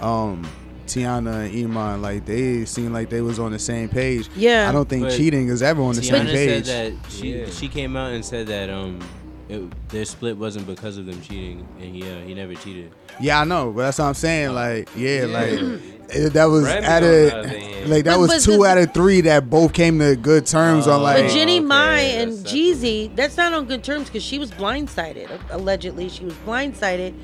um 0.00 0.46
Teyana 0.86 1.46
and 1.46 1.64
Iman, 1.64 2.02
like 2.02 2.26
they 2.26 2.64
seemed 2.66 2.92
like 2.92 3.08
they 3.10 3.20
was 3.22 3.38
on 3.38 3.50
the 3.52 3.58
same 3.58 3.88
page. 3.88 4.28
Yeah. 4.36 4.68
I 4.68 4.72
don't 4.72 4.88
think 4.88 5.04
But 5.04 5.16
cheating 5.16 5.48
is 5.48 5.62
ever 5.62 5.82
on 5.82 5.94
the 5.94 6.02
same 6.02 6.26
page. 6.26 6.66
said 6.66 6.92
that 7.00 7.10
she 7.10 7.46
she 7.50 7.68
came 7.68 7.96
out 7.96 8.12
and 8.12 8.24
said 8.24 8.46
that 8.48 8.70
um 8.70 9.00
it, 9.48 9.88
their 9.90 10.04
split 10.04 10.36
wasn't 10.36 10.66
because 10.66 10.96
of 10.96 11.06
them 11.06 11.20
cheating, 11.22 11.66
and 11.80 11.94
he 11.94 12.02
uh, 12.02 12.20
he 12.22 12.34
never 12.34 12.54
cheated. 12.54 12.90
Yeah, 13.20 13.40
I 13.40 13.44
know, 13.44 13.70
but 13.72 13.82
that's 13.82 13.98
what 13.98 14.06
I'm 14.06 14.14
saying. 14.14 14.54
Like, 14.54 14.88
yeah, 14.96 15.26
Yeah. 15.26 15.26
like 15.26 15.80
eh, 16.10 16.28
that 16.30 16.44
was 16.46 16.64
Remy 16.64 16.86
out 16.86 17.02
on 17.02 17.08
of 17.08 17.14
the 17.14 17.36
other 17.38 17.48
hand. 17.48 17.90
like 17.90 18.04
that 18.04 18.14
But- 18.14 18.20
was 18.20 18.30
but 18.30 18.40
two 18.52 18.58
the- 18.58 18.64
out 18.64 18.78
of 18.78 18.94
three 18.94 19.20
that 19.22 19.48
both 19.50 19.72
came 19.72 19.98
to 19.98 20.16
good 20.16 20.46
terms 20.46 20.86
on 20.88 21.02
like. 21.02 21.24
but 21.24 21.30
Jeannie 21.32 21.60
Mai 21.60 21.98
and 22.00 22.32
Jeezy, 22.44 23.14
that's 23.14 23.36
not 23.36 23.52
on 23.52 23.66
good 23.66 23.84
terms 23.84 24.06
because 24.08 24.22
she 24.22 24.38
was 24.38 24.50
blindsided. 24.50 25.28
Allegedly, 25.50 26.08
she 26.08 26.24
was 26.24 26.34
blindsided, 26.46 27.14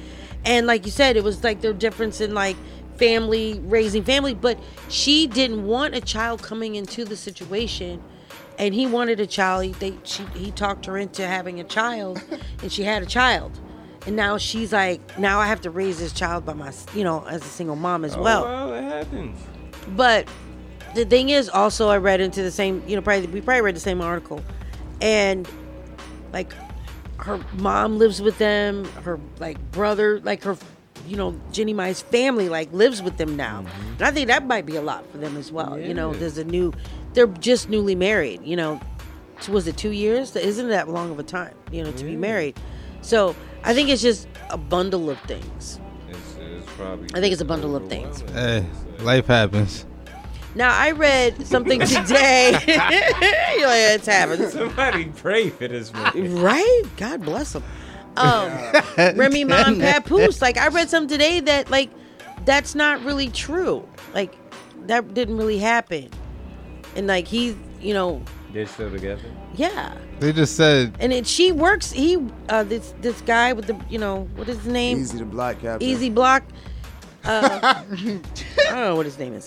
and 0.45 0.67
like 0.67 0.85
you 0.85 0.93
said, 0.93 1.17
it 1.17 1.25
was 1.25 1.43
like 1.43 1.61
their 1.63 1.73
difference 1.73 2.21
in 2.21 2.35
like 2.35 2.57
family 2.97 3.59
raising 3.65 4.05
family. 4.05 4.35
But 4.35 4.59
she 4.91 5.27
didn't 5.27 5.65
want 5.67 5.95
a 5.95 6.01
child 6.03 6.43
coming 6.43 6.75
into 6.75 7.05
the 7.07 7.17
situation, 7.17 8.03
and 8.61 8.75
he 8.75 8.87
wanted 8.87 9.19
a 9.21 9.27
child. 9.27 9.65
He, 9.65 9.73
they, 9.73 9.95
she, 10.05 10.23
he 10.35 10.51
talked 10.51 10.85
her 10.85 10.99
into 10.99 11.27
having 11.27 11.59
a 11.61 11.65
child, 11.65 12.23
and 12.63 12.71
she 12.71 12.83
had 12.83 13.03
a 13.03 13.07
child. 13.07 13.59
And 14.07 14.15
now 14.17 14.37
she's 14.37 14.73
like, 14.73 15.19
now 15.19 15.41
I 15.41 15.47
have 15.47 15.63
to 15.63 15.71
raise 15.71 15.99
this 15.99 16.13
child 16.13 16.45
by 16.45 16.53
my, 16.53 16.73
you 16.95 17.03
know, 17.03 17.27
as 17.27 17.41
a 17.43 17.49
single 17.49 17.77
mom 17.77 18.05
as 18.05 18.15
Oh, 18.17 18.23
well. 18.23 18.45
well, 18.45 18.75
it 18.75 18.83
happens. 18.83 19.41
But 19.97 20.29
the 20.95 21.07
thing 21.07 21.31
is, 21.31 21.49
also, 21.49 21.89
I 21.89 21.97
read 21.97 22.21
into 22.21 22.43
the 22.43 22.51
same, 22.51 22.83
you 22.87 22.97
know, 22.97 23.03
probably 23.03 23.27
we 23.29 23.41
probably 23.41 23.63
read 23.63 23.77
the 23.77 23.81
same 23.81 24.03
article, 24.03 24.43
and 25.01 25.49
like 26.33 26.53
her 27.19 27.41
mom 27.55 27.99
lives 27.99 28.21
with 28.21 28.37
them, 28.39 28.85
her 29.05 29.19
like 29.39 29.59
brother, 29.73 30.21
like 30.21 30.43
her, 30.45 30.57
you 31.07 31.17
know, 31.17 31.39
Jeannie 31.51 31.73
Mai's 31.75 32.03
family 32.03 32.49
like 32.51 32.71
lives 32.73 33.01
with 33.03 33.17
them 33.17 33.37
now, 33.37 33.63
mm-hmm. 33.63 33.93
and 33.95 34.03
I 34.03 34.11
think 34.11 34.29
that 34.29 34.47
might 34.47 34.67
be 34.67 34.77
a 34.77 34.83
lot 34.83 35.11
for 35.11 35.19
them 35.19 35.37
as 35.37 35.51
well. 35.51 35.79
You 35.79 35.95
know, 35.95 36.13
there's 36.15 36.39
a 36.39 36.45
new, 36.45 36.73
they're 37.15 37.27
just 37.27 37.69
newly 37.69 37.95
married. 37.95 38.43
You 38.45 38.57
know, 38.57 38.81
was 39.49 39.67
it 39.67 39.77
two 39.77 39.91
years? 39.91 40.35
Isn't 40.37 40.69
that 40.69 40.89
long 40.89 41.11
of 41.11 41.19
a 41.19 41.23
time? 41.23 41.55
You 41.71 41.85
know, 41.85 41.93
to 41.93 42.05
be 42.05 42.17
married. 42.17 42.59
So 43.03 43.35
I 43.65 43.75
think 43.75 43.89
it's 43.89 44.03
just 44.03 44.29
a 44.51 44.59
bundle 44.59 45.11
of 45.11 45.19
things. 45.21 45.81
It's, 46.09 46.37
it's 46.39 46.67
probably. 46.73 47.09
I 47.15 47.21
think 47.21 47.33
it's 47.33 47.43
a 47.43 47.47
bundle 47.47 47.77
of 47.77 47.89
things. 47.89 48.21
Hey, 48.33 48.67
life 49.01 49.27
happens. 49.27 49.87
Now 50.55 50.77
I 50.77 50.91
read 50.91 51.47
something 51.47 51.81
today. 51.81 52.51
You're 53.57 53.69
like, 53.69 53.95
it's 53.95 54.07
happening. 54.07 54.49
Somebody 54.49 55.05
pray 55.07 55.51
for 55.51 55.69
this 55.69 55.93
man. 55.93 56.41
Right? 56.41 56.83
God 56.97 57.23
bless 57.23 57.55
him. 57.55 57.63
Um, 58.17 58.51
Remy 58.97 59.45
Ma 59.45 59.65
and 59.67 59.81
Papoose. 59.81 60.43
Like 60.43 60.57
I 60.57 60.69
read 60.69 60.91
something 60.91 61.09
today 61.09 61.41
that 61.41 61.71
like 61.71 61.91
that's 62.45 62.75
not 62.75 63.03
really 63.05 63.29
true. 63.29 63.89
Like 64.13 64.35
that 64.87 65.15
didn't 65.15 65.37
really 65.37 65.59
happen. 65.59 66.11
And 66.97 67.07
like 67.07 67.27
he, 67.27 67.57
you 67.81 67.95
know, 67.95 68.23
They're 68.53 68.67
still 68.67 68.91
together. 68.91 69.23
yeah. 69.55 69.95
They 70.19 70.33
just 70.33 70.55
said 70.57 70.95
And 71.01 71.13
it, 71.15 71.27
she 71.27 71.51
works. 71.53 71.91
He, 71.93 72.19
uh, 72.51 72.65
this 72.65 72.93
this 73.01 73.21
guy 73.23 73.53
with 73.55 73.67
the, 73.67 73.77
you 73.89 73.99
know, 73.99 74.29
what 74.37 74.49
is 74.49 74.59
his 74.59 74.67
name? 74.67 74.99
Easy 74.99 75.19
to 75.19 75.25
block, 75.25 75.61
Captain. 75.61 75.89
Easy 75.89 76.11
Block. 76.11 76.43
Uh, 77.25 77.59
I 77.93 78.15
don't 78.65 78.75
know 78.75 78.97
what 78.97 79.05
his 79.07 79.19
name 79.19 79.35
is. 79.35 79.47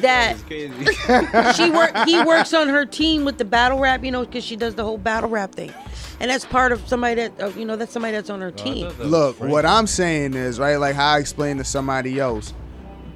that 0.00 0.36
she 1.56 1.70
work. 1.70 1.96
He 2.08 2.22
works 2.24 2.52
on 2.52 2.68
her 2.68 2.84
team 2.84 3.24
with 3.24 3.38
the 3.38 3.44
battle 3.44 3.78
rap, 3.78 4.04
you 4.04 4.10
know, 4.10 4.24
because 4.24 4.44
she 4.44 4.56
does 4.56 4.74
the 4.74 4.82
whole 4.84 4.98
battle 4.98 5.30
rap 5.30 5.54
thing, 5.54 5.72
and 6.18 6.28
that's 6.28 6.44
part 6.44 6.72
of 6.72 6.86
somebody 6.88 7.14
that 7.14 7.40
uh, 7.40 7.48
you 7.56 7.64
know 7.64 7.76
that's 7.76 7.92
somebody 7.92 8.12
that's 8.14 8.30
on 8.30 8.40
her 8.40 8.50
team. 8.50 8.88
Look, 8.98 9.38
what 9.38 9.64
I'm 9.64 9.86
saying 9.86 10.34
is 10.34 10.58
right, 10.58 10.74
like 10.76 10.96
how 10.96 11.14
I 11.14 11.18
explained 11.20 11.60
to 11.60 11.64
somebody 11.64 12.18
else, 12.18 12.52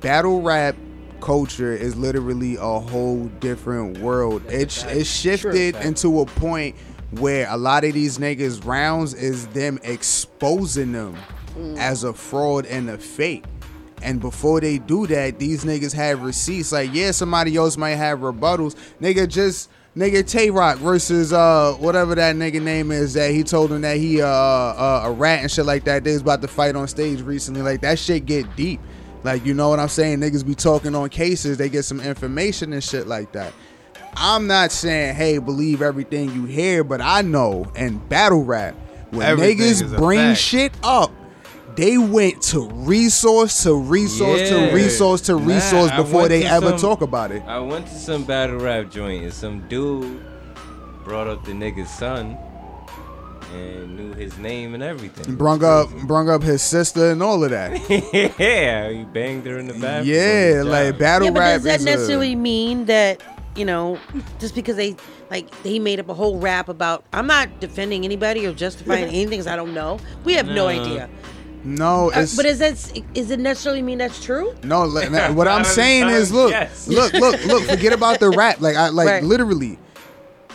battle 0.00 0.42
rap 0.42 0.76
culture 1.20 1.72
is 1.72 1.96
literally 1.96 2.56
a 2.56 2.78
whole 2.80 3.26
different 3.40 3.98
world. 3.98 4.42
It's 4.48 4.84
it's 4.84 5.08
shifted 5.10 5.76
into 5.76 6.20
a 6.20 6.26
point 6.26 6.76
where 7.12 7.46
a 7.48 7.56
lot 7.56 7.84
of 7.84 7.94
these 7.94 8.18
niggas 8.18 8.64
rounds 8.64 9.14
is 9.14 9.46
them 9.48 9.78
exposing 9.82 10.92
them 10.92 11.16
as 11.76 12.04
a 12.04 12.12
fraud 12.12 12.66
and 12.66 12.90
a 12.90 12.98
fake. 12.98 13.44
And 14.02 14.20
before 14.20 14.60
they 14.60 14.78
do 14.78 15.06
that, 15.08 15.38
these 15.38 15.64
niggas 15.64 15.92
have 15.92 16.22
receipts. 16.22 16.70
Like, 16.70 16.90
yeah, 16.92 17.10
somebody 17.10 17.56
else 17.56 17.76
might 17.76 17.96
have 17.96 18.20
rebuttals. 18.20 18.76
Nigga, 19.00 19.26
just 19.26 19.70
nigga 19.96 20.24
Tay 20.24 20.50
Rock 20.50 20.78
versus 20.78 21.32
uh 21.32 21.74
whatever 21.80 22.14
that 22.14 22.36
nigga 22.36 22.62
name 22.62 22.92
is 22.92 23.14
that 23.14 23.32
he 23.32 23.42
told 23.42 23.72
him 23.72 23.80
that 23.80 23.96
he 23.96 24.22
uh, 24.22 24.26
uh 24.26 25.02
a 25.06 25.10
rat 25.10 25.40
and 25.40 25.50
shit 25.50 25.66
like 25.66 25.84
that. 25.84 26.04
They 26.04 26.12
was 26.12 26.22
about 26.22 26.42
to 26.42 26.48
fight 26.48 26.76
on 26.76 26.86
stage 26.86 27.20
recently. 27.22 27.62
Like 27.62 27.80
that 27.80 27.98
shit 27.98 28.24
get 28.24 28.54
deep. 28.54 28.80
Like 29.28 29.44
you 29.44 29.52
know 29.52 29.68
what 29.68 29.78
I'm 29.78 29.88
saying? 29.88 30.20
Niggas 30.20 30.46
be 30.46 30.54
talking 30.54 30.94
on 30.94 31.10
cases. 31.10 31.58
They 31.58 31.68
get 31.68 31.82
some 31.84 32.00
information 32.00 32.72
and 32.72 32.82
shit 32.82 33.06
like 33.06 33.32
that. 33.32 33.52
I'm 34.16 34.46
not 34.46 34.72
saying 34.72 35.16
hey 35.16 35.36
believe 35.36 35.82
everything 35.82 36.32
you 36.32 36.46
hear, 36.46 36.82
but 36.82 37.02
I 37.02 37.20
know 37.20 37.70
in 37.76 37.98
battle 38.08 38.42
rap 38.42 38.74
when 39.10 39.26
Everything 39.26 39.58
niggas 39.58 39.96
bring 39.98 40.18
fact. 40.30 40.40
shit 40.40 40.72
up 40.82 41.12
they 41.76 41.98
went 41.98 42.40
to 42.42 42.68
resource 42.70 43.62
to 43.64 43.74
resource 43.74 44.40
Yeah. 44.50 44.68
to 44.70 44.74
resource 44.74 45.20
to 45.22 45.36
resource 45.36 45.90
I 45.92 45.98
before 45.98 46.26
they 46.26 46.44
ever 46.44 46.70
some- 46.70 46.78
talk 46.78 47.02
about 47.02 47.30
it. 47.30 47.42
I 47.46 47.58
went 47.60 47.86
to 47.86 47.94
some 47.98 48.24
battle 48.24 48.58
rap 48.58 48.90
joint 48.90 49.24
and 49.24 49.32
some 49.32 49.68
dude 49.68 50.20
brought 51.04 51.28
up 51.28 51.44
the 51.44 51.52
nigga's 51.52 51.90
son 51.90 52.36
and 53.54 53.96
knew 53.96 54.12
his 54.14 54.36
name 54.38 54.74
and 54.74 54.82
everything. 54.82 55.36
Brung 55.36 55.64
up, 55.64 55.90
brung 56.06 56.28
up 56.28 56.42
his 56.42 56.62
sister 56.62 57.10
and 57.10 57.22
all 57.22 57.42
of 57.44 57.50
that. 57.50 57.72
yeah, 58.38 58.90
he 58.90 59.04
banged 59.04 59.46
her 59.46 59.58
in 59.58 59.66
the 59.66 59.74
bathroom. 59.74 60.06
Yeah, 60.14 60.62
like 60.64 60.98
battle 60.98 61.28
yeah, 61.28 61.32
but 61.32 61.40
rap 61.40 61.54
does 61.54 61.62
that 61.64 61.78
is 61.80 61.84
necessarily 61.84 62.32
a, 62.32 62.36
mean 62.36 62.84
that 62.86 63.22
you 63.56 63.64
know 63.64 63.98
just 64.38 64.54
because 64.54 64.76
they 64.76 64.96
like 65.30 65.50
they 65.62 65.78
made 65.78 65.98
up 66.00 66.08
a 66.08 66.14
whole 66.14 66.38
rap 66.38 66.68
about? 66.68 67.04
I'm 67.12 67.26
not 67.26 67.60
defending 67.60 68.04
anybody 68.04 68.46
or 68.46 68.52
justifying 68.52 69.04
anything 69.08 69.30
because 69.30 69.46
I 69.46 69.56
don't 69.56 69.74
know. 69.74 69.98
We 70.24 70.34
have 70.34 70.46
no, 70.46 70.54
No. 70.54 70.68
idea. 70.68 71.08
no. 71.64 72.10
Uh, 72.10 72.26
but 72.36 72.44
is 72.46 72.58
that 72.58 73.02
is 73.14 73.30
it 73.30 73.40
necessarily 73.40 73.82
mean 73.82 73.98
that's 73.98 74.22
true? 74.22 74.54
No, 74.62 74.84
like, 74.84 75.10
man, 75.10 75.34
what 75.36 75.48
I'm 75.48 75.64
saying 75.64 76.08
is, 76.08 76.32
look, 76.32 76.50
Yes. 76.50 76.86
look, 76.88 77.12
look, 77.14 77.44
look. 77.46 77.64
Forget 77.64 77.92
about 77.92 78.20
the 78.20 78.30
rap. 78.30 78.60
Like, 78.60 78.76
I 78.76 78.88
like 78.90 79.08
Right. 79.08 79.24
literally, 79.24 79.78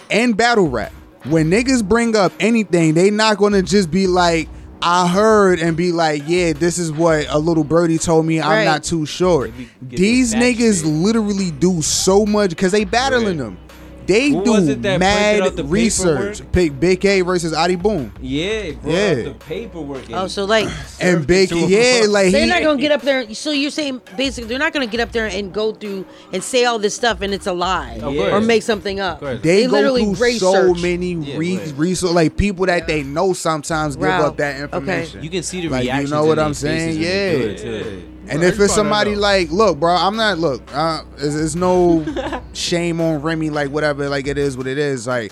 and 0.10 0.38
battle 0.38 0.68
rap. 0.70 0.94
When 1.26 1.50
niggas 1.50 1.88
bring 1.88 2.16
up 2.16 2.34
anything, 2.40 2.94
they 2.96 3.10
not 3.10 3.38
gonna 3.38 3.62
just 3.62 3.90
be 3.90 4.08
like, 4.08 4.50
"I 4.82 5.08
heard," 5.08 5.60
and 5.60 5.78
be 5.78 5.94
like, 5.94 6.24
"Yeah, 6.28 6.52
this 6.52 6.78
is 6.78 6.92
what 6.92 7.26
a 7.30 7.40
little 7.40 7.64
birdie 7.64 7.98
told 7.98 8.26
me." 8.26 8.42
I'm 8.42 8.50
Right. 8.50 8.66
not 8.66 8.84
too 8.84 9.06
sure. 9.06 9.50
These 9.82 10.34
niggas 10.34 10.84
literally 10.86 11.52
do 11.52 11.82
so 11.82 12.26
much 12.26 12.50
because 12.50 12.74
they 12.74 12.84
battling 12.84 13.38
them. 13.38 13.58
They 14.08 14.30
Who 14.30 14.38
was 14.40 14.68
it 14.68 14.76
do 14.76 14.82
that 14.84 15.00
mad 15.00 15.42
out 15.42 15.56
the 15.56 15.64
research. 15.64 16.38
paperwork? 16.40 16.52
Pick 16.52 16.80
Big 16.80 17.02
K 17.02 17.22
versus 17.22 17.54
Adi 17.54 17.76
Boom. 17.76 18.12
Yeah, 18.22 18.72
bro. 18.72 18.92
Yeah. 18.92 19.14
The 19.16 19.34
paperwork. 19.40 20.04
Oh, 20.12 20.28
so 20.28 20.46
like, 20.46 20.68
And 21.00 21.26
Big 21.26 21.50
to 21.50 21.58
yeah, 21.58 22.06
like 22.08 22.32
they're 22.32 22.44
he, 22.44 22.50
not 22.50 22.62
gonna 22.64 22.80
get 22.82 22.92
up 22.92 23.02
there. 23.02 23.34
So 23.34 23.52
you're 23.52 23.72
saying 23.72 24.02
basically 24.18 24.48
they're 24.50 24.60
not 24.60 24.74
gonna 24.74 24.88
get 24.88 25.00
up 25.00 25.12
there 25.12 25.28
and 25.28 25.54
go 25.54 25.74
through 25.74 26.06
and 26.32 26.44
say 26.44 26.66
all 26.66 26.80
this 26.80 26.96
stuff 26.96 27.22
and 27.22 27.34
it's 27.34 27.48
a 27.48 27.54
lie 27.54 28.00
Of 28.02 28.16
or 28.18 28.42
make 28.42 28.64
something 28.64 29.00
up. 29.00 29.22
they, 29.42 29.66
go 29.66 29.72
literally 29.72 30.04
through 30.14 30.26
research. 30.26 30.40
so 30.42 30.74
many 30.76 31.16
re- 31.16 31.58
right. 31.58 31.74
resource 31.78 32.14
like 32.14 32.38
people 32.38 32.66
that 32.68 32.88
they 32.88 33.04
know 33.04 33.34
sometimes 33.34 33.96
give 33.96 34.04
Wow. 34.06 34.28
up 34.28 34.38
that 34.38 34.56
Okay. 34.56 34.64
information. 34.64 35.24
You 35.24 35.30
can 35.30 35.44
see 35.44 35.62
the 35.62 35.70
Like, 35.70 35.86
you 35.86 36.08
know 36.08 36.26
what 36.26 36.40
I'm 36.40 36.54
saying? 36.54 36.98
faces 37.00 37.64
when 37.64 37.74
they 37.78 37.82
do 37.82 38.00
Yeah. 38.00 38.13
It, 38.24 38.28
too. 38.28 38.32
And 38.32 38.40
Bro, 38.40 38.48
if 38.50 38.60
it's 38.60 38.74
somebody 38.74 39.16
like, 39.16 39.52
look, 39.52 39.80
bro, 39.80 39.94
I'm 39.94 40.16
not. 40.16 40.38
Look, 40.40 40.62
uh, 40.74 41.04
it's, 41.18 41.36
it's 41.36 41.56
no 41.56 42.06
shame 42.54 43.00
on 43.02 43.22
Remy, 43.22 43.50
like 43.50 43.70
whatever, 43.70 44.10
like 44.10 44.28
it 44.28 44.38
is 44.38 44.58
what 44.58 44.68
it 44.68 44.78
is, 44.78 45.08
like. 45.08 45.32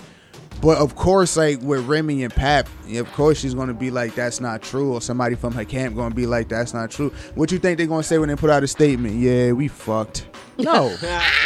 But 0.60 0.78
of 0.78 0.94
course, 0.94 1.36
like 1.36 1.60
with 1.60 1.84
Remy 1.88 2.22
and 2.22 2.32
Pap, 2.32 2.68
of 2.94 3.12
course 3.14 3.40
she's 3.40 3.52
gonna 3.52 3.74
be 3.74 3.90
like, 3.90 4.14
that's 4.14 4.40
not 4.40 4.62
true, 4.62 4.92
or 4.92 5.00
somebody 5.00 5.34
from 5.34 5.52
her 5.54 5.64
camp 5.64 5.96
gonna 5.96 6.14
be 6.14 6.24
like, 6.24 6.48
that's 6.48 6.72
not 6.72 6.88
true. 6.88 7.12
What 7.34 7.50
you 7.50 7.58
think 7.58 7.78
they're 7.78 7.88
gonna 7.88 8.04
say 8.04 8.18
when 8.18 8.28
they 8.28 8.36
put 8.36 8.48
out 8.48 8.62
a 8.62 8.68
statement? 8.68 9.16
Yeah, 9.16 9.52
we 9.52 9.66
fucked. 9.66 10.28
No, 10.58 10.94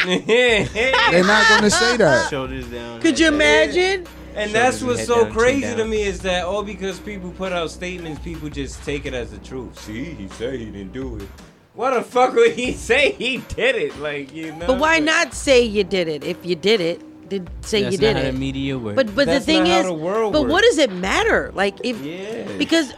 they're 0.05 1.25
not 1.25 1.49
gonna 1.49 1.71
say 1.71 1.97
that. 1.97 2.29
Shoulders 2.29 2.67
down. 2.67 3.01
Could 3.01 3.19
you 3.19 3.29
imagine? 3.29 4.07
And 4.37 4.53
that's 4.53 4.83
what's 4.83 5.07
so 5.07 5.25
down, 5.25 5.33
crazy 5.33 5.75
to 5.75 5.85
me 5.85 6.03
is 6.03 6.21
that 6.21 6.45
all 6.45 6.63
because 6.63 6.99
people 7.01 7.31
put 7.33 7.53
out 7.53 7.71
statements, 7.71 8.21
people 8.21 8.49
just 8.51 8.83
take 8.85 9.07
it 9.07 9.15
as 9.15 9.31
the 9.31 9.39
truth. 9.39 9.79
See, 9.81 10.05
he 10.05 10.29
said 10.29 10.61
he 10.61 10.67
didn't 10.67 10.93
do 10.93 11.17
it. 11.17 11.29
What 11.75 11.95
the 11.95 12.03
fuck 12.03 12.35
would 12.35 12.53
he 12.53 12.73
say 12.91 13.13
he 13.13 13.39
did 13.39 13.77
it? 13.77 13.99
Like 13.99 14.35
you 14.35 14.53
know. 14.53 14.67
But 14.67 14.79
why 14.79 14.95
like- 14.97 15.05
not 15.05 15.35
say 15.35 15.63
you 15.63 15.85
did 15.85 16.09
it 16.09 16.23
if 16.23 16.45
you 16.45 16.55
did 16.55 16.81
it? 16.81 17.29
Did 17.29 17.51
say 17.63 17.91
you 17.91 17.99
did 17.99 18.15
not 18.15 18.23
how 18.23 18.29
it? 18.29 18.33
the 18.33 18.39
media 18.39 18.79
works. 18.79 18.97
But 18.97 19.15
but 19.15 19.27
That's 19.27 19.45
the 19.45 19.53
thing 19.53 19.65
not 19.65 19.71
how 19.73 19.81
is, 19.81 19.87
the 19.87 19.95
world 19.95 20.33
but 20.33 20.47
what 20.47 20.63
does 20.63 20.79
it 20.79 20.93
matter? 20.93 21.51
Like 21.55 21.79
if 21.83 22.01
Yeah. 22.01 22.47
because 22.59 22.93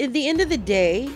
at 0.00 0.12
the 0.12 0.26
end 0.28 0.40
of 0.40 0.48
the 0.48 0.58
day, 0.58 1.08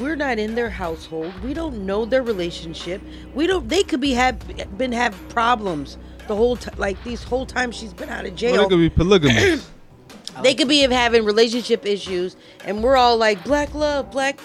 we're 0.00 0.16
not 0.16 0.38
in 0.38 0.54
their 0.54 0.70
household. 0.70 1.32
We 1.42 1.54
don't 1.54 1.86
know 1.86 2.04
their 2.04 2.22
relationship. 2.22 3.00
We 3.34 3.46
don't. 3.46 3.68
They 3.68 3.82
could 3.82 4.00
be 4.00 4.12
have 4.12 4.38
been 4.76 4.92
have 4.92 5.16
problems 5.30 5.96
the 6.28 6.36
whole 6.36 6.56
time. 6.56 6.74
Like 6.78 7.02
these 7.04 7.22
whole 7.24 7.46
time 7.46 7.72
she's 7.72 7.92
been 7.92 8.08
out 8.08 8.24
of 8.24 8.30
Well, 8.32 8.36
jail. 8.36 8.60
it 8.62 8.68
could 8.68 8.78
be 8.78 8.90
polygamous. 8.90 9.68
they 10.42 10.54
could 10.54 10.68
be 10.68 10.80
having 10.82 11.24
relationship 11.24 11.84
issues, 11.84 12.36
and 12.64 12.82
we're 12.84 12.96
all 12.96 13.16
like 13.16 13.42
black 13.44 13.74
love, 13.74 14.10
black, 14.12 14.38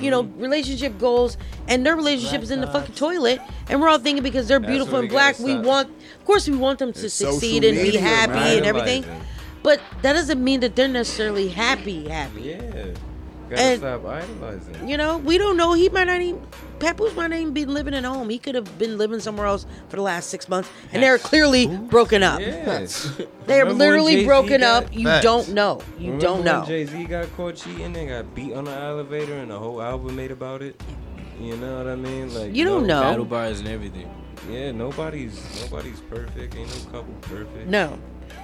you 0.00 0.10
know, 0.10 0.24
Mm-hmm. 0.24 0.40
relationship 0.40 0.98
goals, 0.98 1.36
and 1.68 1.86
their 1.86 1.94
relationship 1.94 2.42
is 2.42 2.50
in 2.50 2.60
the 2.60 2.66
fucking 2.66 2.94
toilet, 2.96 3.40
and 3.68 3.80
we're 3.80 3.88
all 3.88 3.98
thinking 3.98 4.22
because 4.24 4.48
they're 4.48 4.58
That's 4.58 4.70
beautiful 4.70 4.98
and 4.98 5.08
black, 5.08 5.38
we 5.38 5.56
want, 5.56 5.88
of 6.18 6.24
course, 6.24 6.48
we 6.48 6.56
want 6.56 6.78
them 6.80 6.92
to 6.92 7.04
It's 7.04 7.14
succeed 7.14 7.62
and 7.64 7.76
be 7.76 7.96
happy 7.96 8.32
man. 8.32 8.56
and 8.58 8.66
everything, 8.66 9.04
but 9.62 9.80
that 10.02 10.14
doesn't 10.14 10.42
mean 10.42 10.60
that 10.60 10.74
they're 10.74 10.88
necessarily 10.88 11.48
happy, 11.48 12.08
happy. 12.08 12.40
Yeah. 12.42 12.86
Gotta 13.48 13.62
And- 13.62 13.78
stop 13.80 14.04
idolizing. 14.06 14.88
You 14.88 14.96
know, 14.96 15.18
we 15.18 15.38
don't 15.38 15.56
know. 15.56 15.72
He 15.72 15.88
might 15.88 16.04
not 16.04 16.20
even. 16.20 16.40
Papoose 16.78 17.16
might 17.16 17.28
not 17.28 17.40
even 17.40 17.52
be 17.52 17.64
living 17.64 17.92
at 17.94 18.04
home. 18.04 18.28
He 18.28 18.38
could 18.38 18.54
have 18.54 18.78
been 18.78 18.98
living 18.98 19.18
somewhere 19.18 19.46
else 19.46 19.66
for 19.88 19.96
the 19.96 20.02
last 20.02 20.30
six 20.30 20.48
months, 20.48 20.70
and 20.92 21.02
they're 21.02 21.18
clearly 21.18 21.66
broken 21.66 22.22
up. 22.22 22.38
Yes. 22.40 23.10
They're 23.46 23.64
Remember 23.64 23.84
literally 23.84 24.14
Jay-Z 24.16 24.26
broken 24.26 24.60
got- 24.60 24.84
up. 24.84 24.94
You 24.94 25.06
Facts. 25.06 25.24
don't 25.24 25.48
know. 25.54 25.80
You 25.98 26.18
don't 26.18 26.44
know. 26.44 26.64
Jay 26.66 26.84
Z 26.84 27.04
got 27.06 27.34
caught 27.36 27.56
cheating 27.56 27.96
and 27.96 28.08
got 28.08 28.32
beat 28.34 28.52
on 28.54 28.64
the 28.64 28.70
elevator, 28.72 29.34
and 29.34 29.50
the 29.50 29.58
whole 29.58 29.82
album 29.82 30.14
made 30.14 30.30
about 30.30 30.62
it. 30.62 30.80
You 31.40 31.56
know 31.56 31.78
what 31.78 31.86
I 31.88 31.96
mean? 31.96 32.32
Like 32.34 32.54
You 32.54 32.64
don't 32.64 32.86
know. 32.86 33.00
Battle 33.02 33.24
bars 33.24 33.58
and 33.60 33.68
everything. 33.68 34.08
Yeah, 34.50 34.70
nobody's 34.72 35.40
nobody's 35.62 36.00
perfect. 36.02 36.54
Ain't 36.54 36.68
no 36.68 36.90
couple 36.92 37.14
perfect. 37.22 37.66
No. 37.66 37.98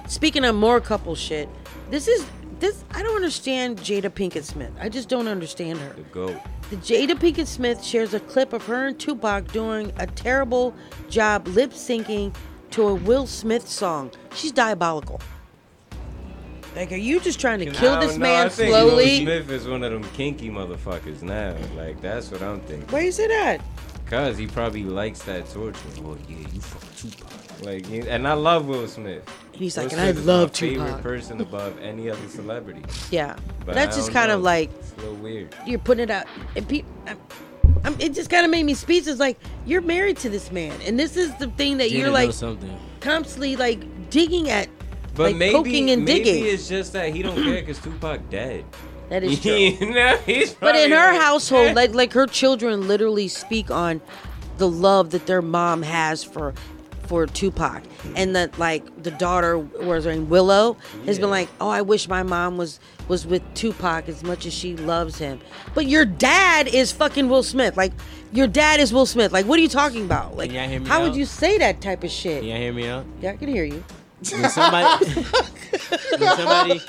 Speaking 0.07 0.43
of 0.43 0.55
more 0.55 0.81
couple 0.81 1.15
shit, 1.15 1.47
this 1.89 2.07
is 2.07 2.25
this. 2.59 2.83
I 2.91 3.03
don't 3.03 3.15
understand 3.15 3.79
Jada 3.79 4.09
Pinkett 4.09 4.43
Smith. 4.43 4.71
I 4.79 4.89
just 4.89 5.09
don't 5.09 5.27
understand 5.27 5.79
her. 5.79 5.93
The 5.93 6.01
goat. 6.03 6.37
The 6.69 6.77
Jada 6.77 7.11
Pinkett 7.11 7.47
Smith 7.47 7.83
shares 7.83 8.13
a 8.13 8.19
clip 8.19 8.53
of 8.53 8.65
her 8.65 8.87
and 8.87 8.99
Tupac 8.99 9.51
doing 9.51 9.91
a 9.97 10.07
terrible 10.07 10.73
job 11.09 11.47
lip 11.49 11.71
syncing 11.71 12.35
to 12.71 12.87
a 12.87 12.95
Will 12.95 13.27
Smith 13.27 13.67
song. 13.67 14.11
She's 14.33 14.51
diabolical. 14.51 15.21
Like, 16.75 16.91
are 16.91 16.97
you 16.97 17.21
just 17.21 17.39
trying 17.39 17.59
to 17.59 17.71
kill 17.71 17.99
this 18.01 18.17
know, 18.17 18.25
I 18.25 18.29
man 18.29 18.49
think 18.49 18.73
Will? 18.73 18.99
Smith 18.99 19.49
is 19.49 19.65
one 19.67 19.83
of 19.83 19.91
them 19.93 20.03
kinky 20.11 20.49
motherfuckers 20.49 21.21
now. 21.21 21.55
Like 21.77 22.01
that's 22.01 22.31
what 22.31 22.41
I'm 22.41 22.59
thinking. 22.61 22.87
Why 22.89 23.01
you 23.01 23.11
say 23.11 23.27
that? 23.27 23.61
Cause 24.07 24.37
he 24.37 24.45
probably 24.45 24.83
likes 24.83 25.21
that 25.23 25.49
torture. 25.49 25.79
Well, 26.01 26.17
yeah, 26.27 26.37
you 26.37 26.61
fuck 26.61 26.95
Tupac. 26.97 27.44
Like, 27.61 27.89
you- 27.89 28.05
and 28.07 28.27
I 28.27 28.33
love 28.33 28.65
Will 28.67 28.87
Smith. 28.87 29.23
He's 29.51 29.77
Will 29.77 29.83
like, 29.85 29.91
and 29.93 30.01
I 30.01 30.05
Smith 30.05 30.17
is 30.19 30.25
love 30.25 30.49
my 30.49 30.53
favorite 30.59 30.85
Tupac. 30.87 31.01
person 31.01 31.41
above 31.41 31.79
any 31.81 32.09
other 32.09 32.27
celebrity. 32.27 32.81
Yeah, 33.11 33.35
But 33.59 33.67
but 33.67 33.75
that's 33.75 33.95
just 33.95 34.07
don't 34.09 34.13
kind 34.13 34.31
of 34.31 34.41
like 34.41 34.69
It's 34.79 34.93
a 34.93 34.95
little 35.01 35.15
weird. 35.15 35.55
you're 35.65 35.79
putting 35.79 36.03
it 36.03 36.11
out. 36.11 36.25
And 36.55 36.67
people, 36.67 36.91
I'm, 37.83 37.95
it 37.99 38.13
just 38.13 38.29
kind 38.29 38.45
of 38.45 38.51
made 38.51 38.63
me 38.63 38.73
speechless. 38.73 39.19
Like 39.19 39.37
you're 39.65 39.81
married 39.81 40.17
to 40.17 40.29
this 40.29 40.51
man, 40.51 40.73
and 40.85 40.99
this 40.99 41.15
is 41.15 41.33
the 41.35 41.47
thing 41.47 41.77
that 41.77 41.89
Jada 41.91 41.97
you're 41.99 42.09
like 42.11 42.33
something. 42.33 42.77
constantly 42.99 43.55
like 43.55 44.09
digging 44.09 44.49
at, 44.49 44.67
But 45.15 45.23
like 45.23 45.35
maybe, 45.37 45.53
poking 45.53 45.89
and 45.91 46.03
maybe 46.03 46.23
digging. 46.25 46.45
it's 46.45 46.67
just 46.67 46.93
that 46.93 47.13
he 47.13 47.21
don't 47.21 47.35
care 47.41 47.55
because 47.61 47.79
Tupac 47.79 48.29
dead. 48.29 48.65
That 49.07 49.23
is 49.23 49.39
true. 49.43 49.51
You 49.53 49.93
know, 49.93 50.17
he's 50.25 50.55
But 50.55 50.75
in 50.75 50.89
her 50.89 51.11
like- 51.13 51.21
household, 51.21 51.75
like 51.75 51.93
like 51.93 52.11
her 52.13 52.25
children 52.25 52.87
literally 52.87 53.27
speak 53.27 53.69
on 53.69 54.01
the 54.57 54.67
love 54.67 55.11
that 55.11 55.27
their 55.27 55.43
mom 55.43 55.83
has 55.83 56.23
for 56.23 56.55
for 57.07 57.25
Tupac, 57.27 57.83
and 58.15 58.35
that 58.35 58.57
like 58.59 59.03
the 59.03 59.11
daughter 59.11 59.57
was 59.57 60.05
her 60.05 60.11
name 60.13 60.29
Willow 60.29 60.77
has 61.05 61.19
been 61.19 61.29
like, 61.29 61.49
oh, 61.61 61.69
I 61.69 61.81
wish 61.81 62.07
my 62.07 62.23
mom 62.23 62.57
was 62.57 62.79
was 63.07 63.25
with 63.25 63.41
Tupac 63.53 64.09
as 64.09 64.23
much 64.23 64.45
as 64.45 64.53
she 64.53 64.75
loves 64.75 65.17
him. 65.17 65.39
But 65.73 65.87
your 65.87 66.05
dad 66.05 66.67
is 66.67 66.91
fucking 66.91 67.29
Will 67.29 67.43
Smith. 67.43 67.77
Like 67.77 67.93
your 68.31 68.47
dad 68.47 68.79
is 68.79 68.91
Will 68.93 69.05
Smith. 69.05 69.31
Like 69.31 69.45
what 69.45 69.59
are 69.59 69.61
you 69.61 69.69
talking 69.69 70.05
about? 70.05 70.35
Like 70.35 70.49
Can 70.49 70.59
y'all 70.59 70.69
hear 70.69 70.79
me 70.79 70.87
how 70.87 71.01
would 71.03 71.15
you 71.15 71.25
say 71.25 71.57
that 71.59 71.81
type 71.81 72.03
of 72.03 72.11
shit? 72.11 72.41
Can 72.41 72.49
y'all 72.49 72.57
hear 72.57 72.73
me 72.73 72.87
out? 72.87 73.05
Yeah, 73.21 73.31
I 73.31 73.37
can 73.37 73.47
hear 73.47 73.63
you. 73.63 73.83
When 74.31 74.49
somebody, 74.49 75.05
when 76.17 76.35
somebody, 76.35 76.79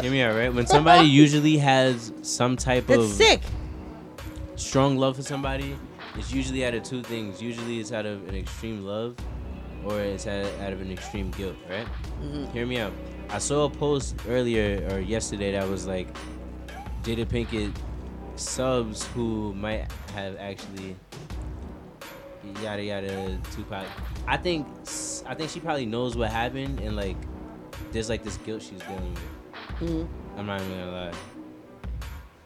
hear 0.00 0.10
me 0.10 0.22
out, 0.22 0.34
right? 0.34 0.52
When 0.52 0.66
somebody 0.66 1.06
usually 1.08 1.56
has 1.58 2.12
some 2.22 2.56
type 2.56 2.86
That's 2.86 3.02
of 3.02 3.10
sick. 3.10 3.40
strong 4.56 4.98
love 4.98 5.16
for 5.16 5.22
somebody, 5.22 5.76
it's 6.16 6.32
usually 6.32 6.66
out 6.66 6.74
of 6.74 6.82
two 6.82 7.02
things. 7.02 7.40
Usually 7.40 7.80
it's 7.80 7.92
out 7.92 8.04
of 8.04 8.28
an 8.28 8.34
extreme 8.34 8.84
love, 8.84 9.16
or 9.84 10.00
it's 10.00 10.26
out, 10.26 10.46
out 10.60 10.72
of 10.72 10.80
an 10.80 10.90
extreme 10.92 11.30
guilt, 11.32 11.56
right? 11.68 11.86
Mhm. 12.22 12.52
Hear 12.52 12.66
me 12.66 12.78
out. 12.78 12.92
I 13.30 13.38
saw 13.38 13.64
a 13.64 13.70
post 13.70 14.16
earlier 14.28 14.86
or 14.90 15.00
yesterday 15.00 15.52
that 15.52 15.68
was 15.68 15.86
like 15.86 16.08
Jada 17.02 17.26
Pinkett 17.26 17.72
subs 18.36 19.06
who 19.14 19.52
might 19.54 19.90
have 20.14 20.36
actually 20.38 20.96
yada 22.62 22.82
yada 22.82 23.38
Tupac. 23.54 23.86
I 24.26 24.36
think 24.36 24.66
I 25.26 25.34
think 25.34 25.50
she 25.50 25.60
probably 25.60 25.86
knows 25.86 26.16
what 26.16 26.30
happened 26.30 26.80
and 26.80 26.96
like 26.96 27.16
there's 27.92 28.08
like 28.08 28.22
this 28.24 28.36
guilt 28.38 28.62
she's 28.62 28.80
dealing 28.80 29.14
with. 29.14 29.90
Mhm. 29.90 30.08
I'm 30.36 30.46
not 30.46 30.60
even 30.60 30.78
gonna 30.78 30.90
lie. 30.92 31.12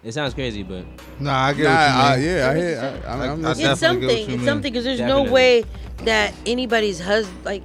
It 0.06 0.14
sounds 0.14 0.34
crazy, 0.34 0.62
but 0.62 0.84
Nah, 1.18 1.46
I 1.46 1.52
get 1.52 1.64
Nah, 1.64 1.70
what 1.74 1.80
you 2.20 2.26
mean. 2.26 2.36
I- 2.36 2.36
yeah, 2.38 2.50
I 2.50 2.56
hear- 2.56 2.78
I- 2.78 3.10
I'm- 3.10 3.20
I'm 3.30 3.42
listening. 3.42 3.70
it's 3.72 3.80
something. 3.80 4.30
It's 4.30 4.44
something 4.44 4.72
because 4.72 4.84
there's 4.84 5.00
no 5.00 5.24
way 5.24 5.64
that 6.04 6.32
anybody's 6.46 7.00
husband, 7.00 7.36
like, 7.44 7.62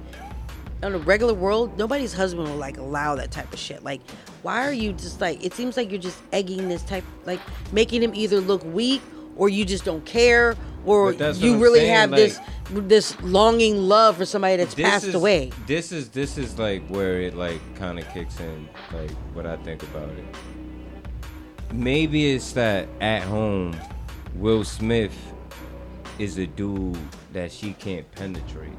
on 0.82 0.92
a 0.92 0.98
regular 0.98 1.34
world, 1.34 1.78
nobody's 1.78 2.12
husband 2.12 2.48
will 2.48 2.56
like 2.56 2.78
allow 2.78 3.14
that 3.14 3.30
type 3.30 3.52
of 3.52 3.58
shit. 3.60 3.84
Like, 3.84 4.00
why 4.42 4.66
are 4.66 4.72
you 4.72 4.92
just 4.92 5.20
like? 5.20 5.44
It 5.44 5.54
seems 5.54 5.76
like 5.76 5.92
you're 5.92 6.00
just 6.00 6.18
egging 6.32 6.68
this 6.68 6.82
type, 6.82 7.04
like, 7.26 7.38
making 7.70 8.02
him 8.02 8.12
either 8.12 8.40
look 8.40 8.64
weak 8.64 9.02
or 9.36 9.48
you 9.48 9.64
just 9.64 9.84
don't 9.84 10.04
care 10.04 10.56
or 10.84 11.12
you 11.12 11.58
really 11.58 11.78
saying, 11.80 11.92
have 11.92 12.10
this 12.10 12.40
this 12.70 13.20
longing 13.22 13.76
love 13.88 14.16
for 14.16 14.24
somebody 14.24 14.56
that's 14.56 14.74
passed 14.74 15.04
is- 15.06 15.14
away. 15.14 15.50
This 15.68 15.92
is 15.92 16.08
this 16.08 16.36
is 16.38 16.58
like 16.58 16.82
where 16.88 17.20
it 17.20 17.36
like 17.36 17.60
kind 17.78 18.00
of 18.00 18.08
kicks 18.12 18.40
in, 18.40 18.68
like 18.92 19.12
what 19.34 19.46
I 19.46 19.56
think 19.58 19.84
about 19.84 20.08
it. 20.08 20.24
Maybe 21.72 22.32
it's 22.32 22.52
that 22.52 22.88
at 23.00 23.22
home, 23.22 23.76
Will 24.36 24.64
Smith 24.64 25.14
is 26.18 26.38
a 26.38 26.46
dude 26.46 26.98
that 27.32 27.50
she 27.50 27.72
can't 27.74 28.10
penetrate. 28.12 28.72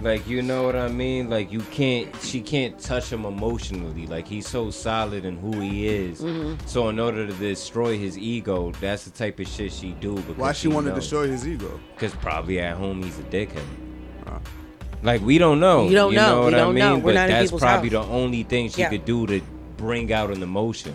Like 0.00 0.26
you 0.26 0.40
know 0.40 0.62
what 0.62 0.76
I 0.76 0.88
mean? 0.88 1.28
Like 1.28 1.50
you 1.52 1.60
can't, 1.60 2.14
she 2.22 2.40
can't 2.40 2.78
touch 2.78 3.12
him 3.12 3.24
emotionally. 3.26 4.06
Like 4.06 4.26
he's 4.26 4.46
so 4.48 4.70
solid 4.70 5.24
in 5.24 5.36
who 5.36 5.60
he 5.60 5.88
is. 5.88 6.20
Mhm. 6.22 6.56
So 6.66 6.88
in 6.88 6.98
order 6.98 7.26
to 7.26 7.32
destroy 7.34 7.98
his 7.98 8.16
ego, 8.16 8.72
that's 8.80 9.04
the 9.04 9.10
type 9.10 9.38
of 9.40 9.48
shit 9.48 9.72
she 9.72 9.92
do. 9.92 10.14
Because 10.16 10.36
Why 10.36 10.52
she 10.52 10.68
want 10.68 10.86
to 10.86 10.92
knows. 10.92 11.00
destroy 11.02 11.26
his 11.28 11.46
ego? 11.46 11.78
Because 11.94 12.14
probably 12.14 12.60
at 12.60 12.76
home 12.76 13.02
he's 13.02 13.18
a 13.18 13.22
dickhead. 13.24 13.64
Like 15.02 15.20
we 15.22 15.38
don't 15.38 15.60
know. 15.60 15.88
You 15.88 15.94
don't 15.94 16.14
know. 16.14 16.40
what 16.42 16.48
We 16.52 16.54
I 16.54 16.58
don't 16.58 16.74
mean? 16.74 16.84
know. 16.84 16.94
We're 16.96 17.02
but 17.02 17.14
not 17.14 17.30
in 17.30 17.36
that's 17.36 17.50
probably 17.50 17.88
house. 17.90 18.06
the 18.06 18.12
only 18.12 18.42
thing 18.42 18.68
she 18.70 18.82
Yeah. 18.82 18.90
could 18.90 19.04
do 19.06 19.26
to 19.26 19.40
bring 19.76 20.12
out 20.12 20.30
an 20.30 20.42
emotion. 20.42 20.94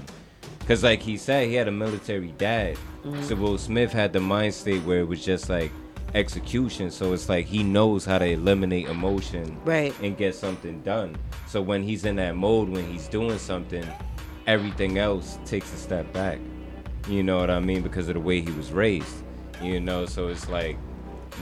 Because 0.66 0.84
like 0.84 1.00
he 1.04 1.16
said, 1.16 1.48
he 1.48 1.54
had 1.54 1.68
a 1.68 1.72
military 1.72 2.34
dad. 2.40 2.76
Mhm. 3.06 3.24
So 3.24 3.36
Will 3.36 3.58
Smith 3.60 3.94
had 3.94 4.12
the 4.14 4.20
mind 4.20 4.52
state 4.52 4.82
where 4.84 5.00
it 5.00 5.08
was 5.08 5.24
just 5.24 5.48
like 5.48 5.72
execution. 6.16 6.90
So 6.90 7.14
it's 7.14 7.30
like 7.30 7.46
he 7.46 7.62
knows 7.62 8.04
how 8.04 8.18
to 8.18 8.26
eliminate 8.26 8.88
emotion 8.88 9.58
Right. 9.64 9.94
and 10.02 10.18
get 10.18 10.34
something 10.34 10.82
done. 10.82 11.18
So 11.48 11.62
when 11.62 11.84
he's 11.84 12.04
in 12.06 12.16
that 12.16 12.36
mode, 12.36 12.70
when 12.70 12.84
he's 12.92 13.08
doing 13.08 13.38
something, 13.38 13.86
everything 14.48 14.98
else 14.98 15.38
takes 15.46 15.72
a 15.72 15.78
step 15.78 16.12
back. 16.14 16.40
You 17.08 17.22
know 17.22 17.38
what 17.38 17.52
I 17.52 17.60
mean? 17.60 17.84
Because 17.84 18.08
of 18.08 18.16
the 18.16 18.20
way 18.20 18.42
he 18.42 18.50
was 18.52 18.72
raised. 18.72 19.18
You 19.62 19.80
know, 19.80 20.08
so 20.08 20.30
it's 20.30 20.50
like 20.50 20.78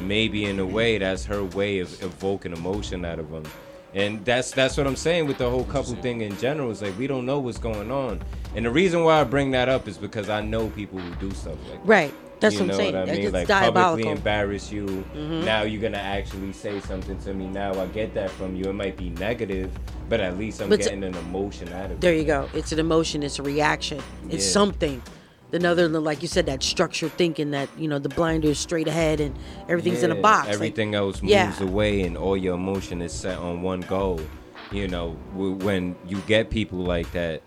maybe 0.01 0.43
in 0.45 0.59
a 0.59 0.65
way 0.65 0.97
that's 0.97 1.23
her 1.25 1.45
way 1.45 1.79
of 1.79 2.03
evoking 2.03 2.51
emotion 2.51 3.05
out 3.05 3.19
of 3.19 3.29
him. 3.29 3.43
And 3.95 4.23
that's 4.25 4.51
that's 4.51 4.75
what 4.77 4.87
I'm 4.87 4.95
saying 4.95 5.27
with 5.27 5.37
the 5.37 5.49
whole 5.49 5.65
couple 5.65 5.95
thing 5.95 6.21
in 6.21 6.35
general. 6.37 6.71
It's 6.71 6.81
like 6.81 6.97
we 6.97 7.07
don't 7.07 7.25
know 7.25 7.39
what's 7.39 7.59
going 7.59 7.91
on. 7.91 8.21
And 8.55 8.65
the 8.65 8.71
reason 8.71 9.03
why 9.03 9.21
I 9.21 9.23
bring 9.23 9.51
that 9.51 9.69
up 9.69 9.87
is 9.87 9.97
because 9.97 10.29
I 10.29 10.41
know 10.41 10.69
people 10.69 10.99
who 10.99 11.15
do 11.15 11.33
stuff 11.35 11.57
like 11.69 11.81
that. 11.81 11.87
Right. 11.87 12.13
That's 12.39 12.55
you 12.55 12.61
what 12.61 12.71
I'm 12.71 12.75
saying. 12.75 12.95
What 12.95 13.09
I 13.09 13.11
mean? 13.13 13.21
it's 13.23 13.33
like 13.33 13.47
diabolical. 13.47 13.81
publicly 13.91 14.11
embarrass 14.11 14.71
you. 14.71 15.05
Mhm. 15.15 15.45
Now 15.45 15.61
you're 15.61 15.81
gonna 15.81 15.97
actually 15.97 16.51
say 16.53 16.79
something 16.81 17.17
to 17.19 17.33
me. 17.33 17.47
Now 17.47 17.71
I 17.79 17.85
get 17.87 18.13
that 18.15 18.31
from 18.31 18.55
you. 18.55 18.65
It 18.65 18.73
might 18.73 18.97
be 18.97 19.11
negative, 19.11 19.71
but 20.09 20.19
at 20.19 20.37
least 20.37 20.61
I'm 20.61 20.69
But 20.69 20.79
getting 20.79 21.03
an 21.03 21.15
emotion 21.15 21.71
out 21.71 21.85
of 21.85 21.91
it. 21.91 22.01
There 22.01 22.13
you 22.13 22.25
go. 22.25 22.49
It's 22.53 22.71
an 22.71 22.79
emotion. 22.79 23.23
It's 23.23 23.39
a 23.39 23.43
reaction. 23.43 23.99
It's 24.29 24.45
Yeah. 24.45 24.51
something. 24.51 25.01
Another, 25.53 25.87
like 25.87 26.21
you 26.23 26.27
said, 26.27 26.47
that 26.47 26.63
structured 26.63 27.11
thinking 27.13 27.51
that 27.51 27.69
you 27.77 27.87
know 27.87 27.99
the 27.99 28.09
blinders 28.09 28.57
straight 28.57 28.87
ahead 28.87 29.19
and 29.21 29.35
everything's 29.69 30.01
in 30.03 30.11
a 30.11 30.15
Yeah, 30.15 30.21
box. 30.21 30.45
like- 30.47 30.55
Everything 30.55 30.95
else 30.95 31.21
moves 31.21 31.31
yeah. 31.31 31.61
away, 31.63 32.01
and 32.01 32.17
all 32.17 32.35
your 32.35 32.55
emotion 32.55 33.01
is 33.01 33.13
set 33.13 33.37
on 33.37 33.61
one 33.61 33.81
goal. 33.81 34.19
You 34.71 34.87
know, 34.87 35.11
when 35.35 35.95
you 36.07 36.17
get 36.25 36.49
people 36.49 36.79
like 36.79 37.11
that, 37.11 37.43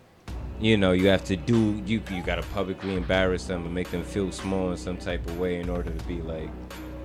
you 0.61 0.77
know, 0.77 0.93
you 0.93 1.09
have 1.09 1.25
to 1.25 1.37
do 1.37 1.83
you 1.85 2.01
you 2.13 2.23
gotta 2.23 2.43
publicly 2.55 2.95
embarrass 2.95 3.45
them 3.47 3.65
and 3.65 3.75
make 3.75 3.91
them 3.91 4.05
feel 4.05 4.31
small 4.31 4.71
in 4.71 4.77
some 4.77 4.97
type 4.97 5.27
of 5.27 5.39
way 5.39 5.59
in 5.61 5.69
order 5.69 5.91
to 5.91 6.05
be 6.05 6.23
like, 6.23 6.49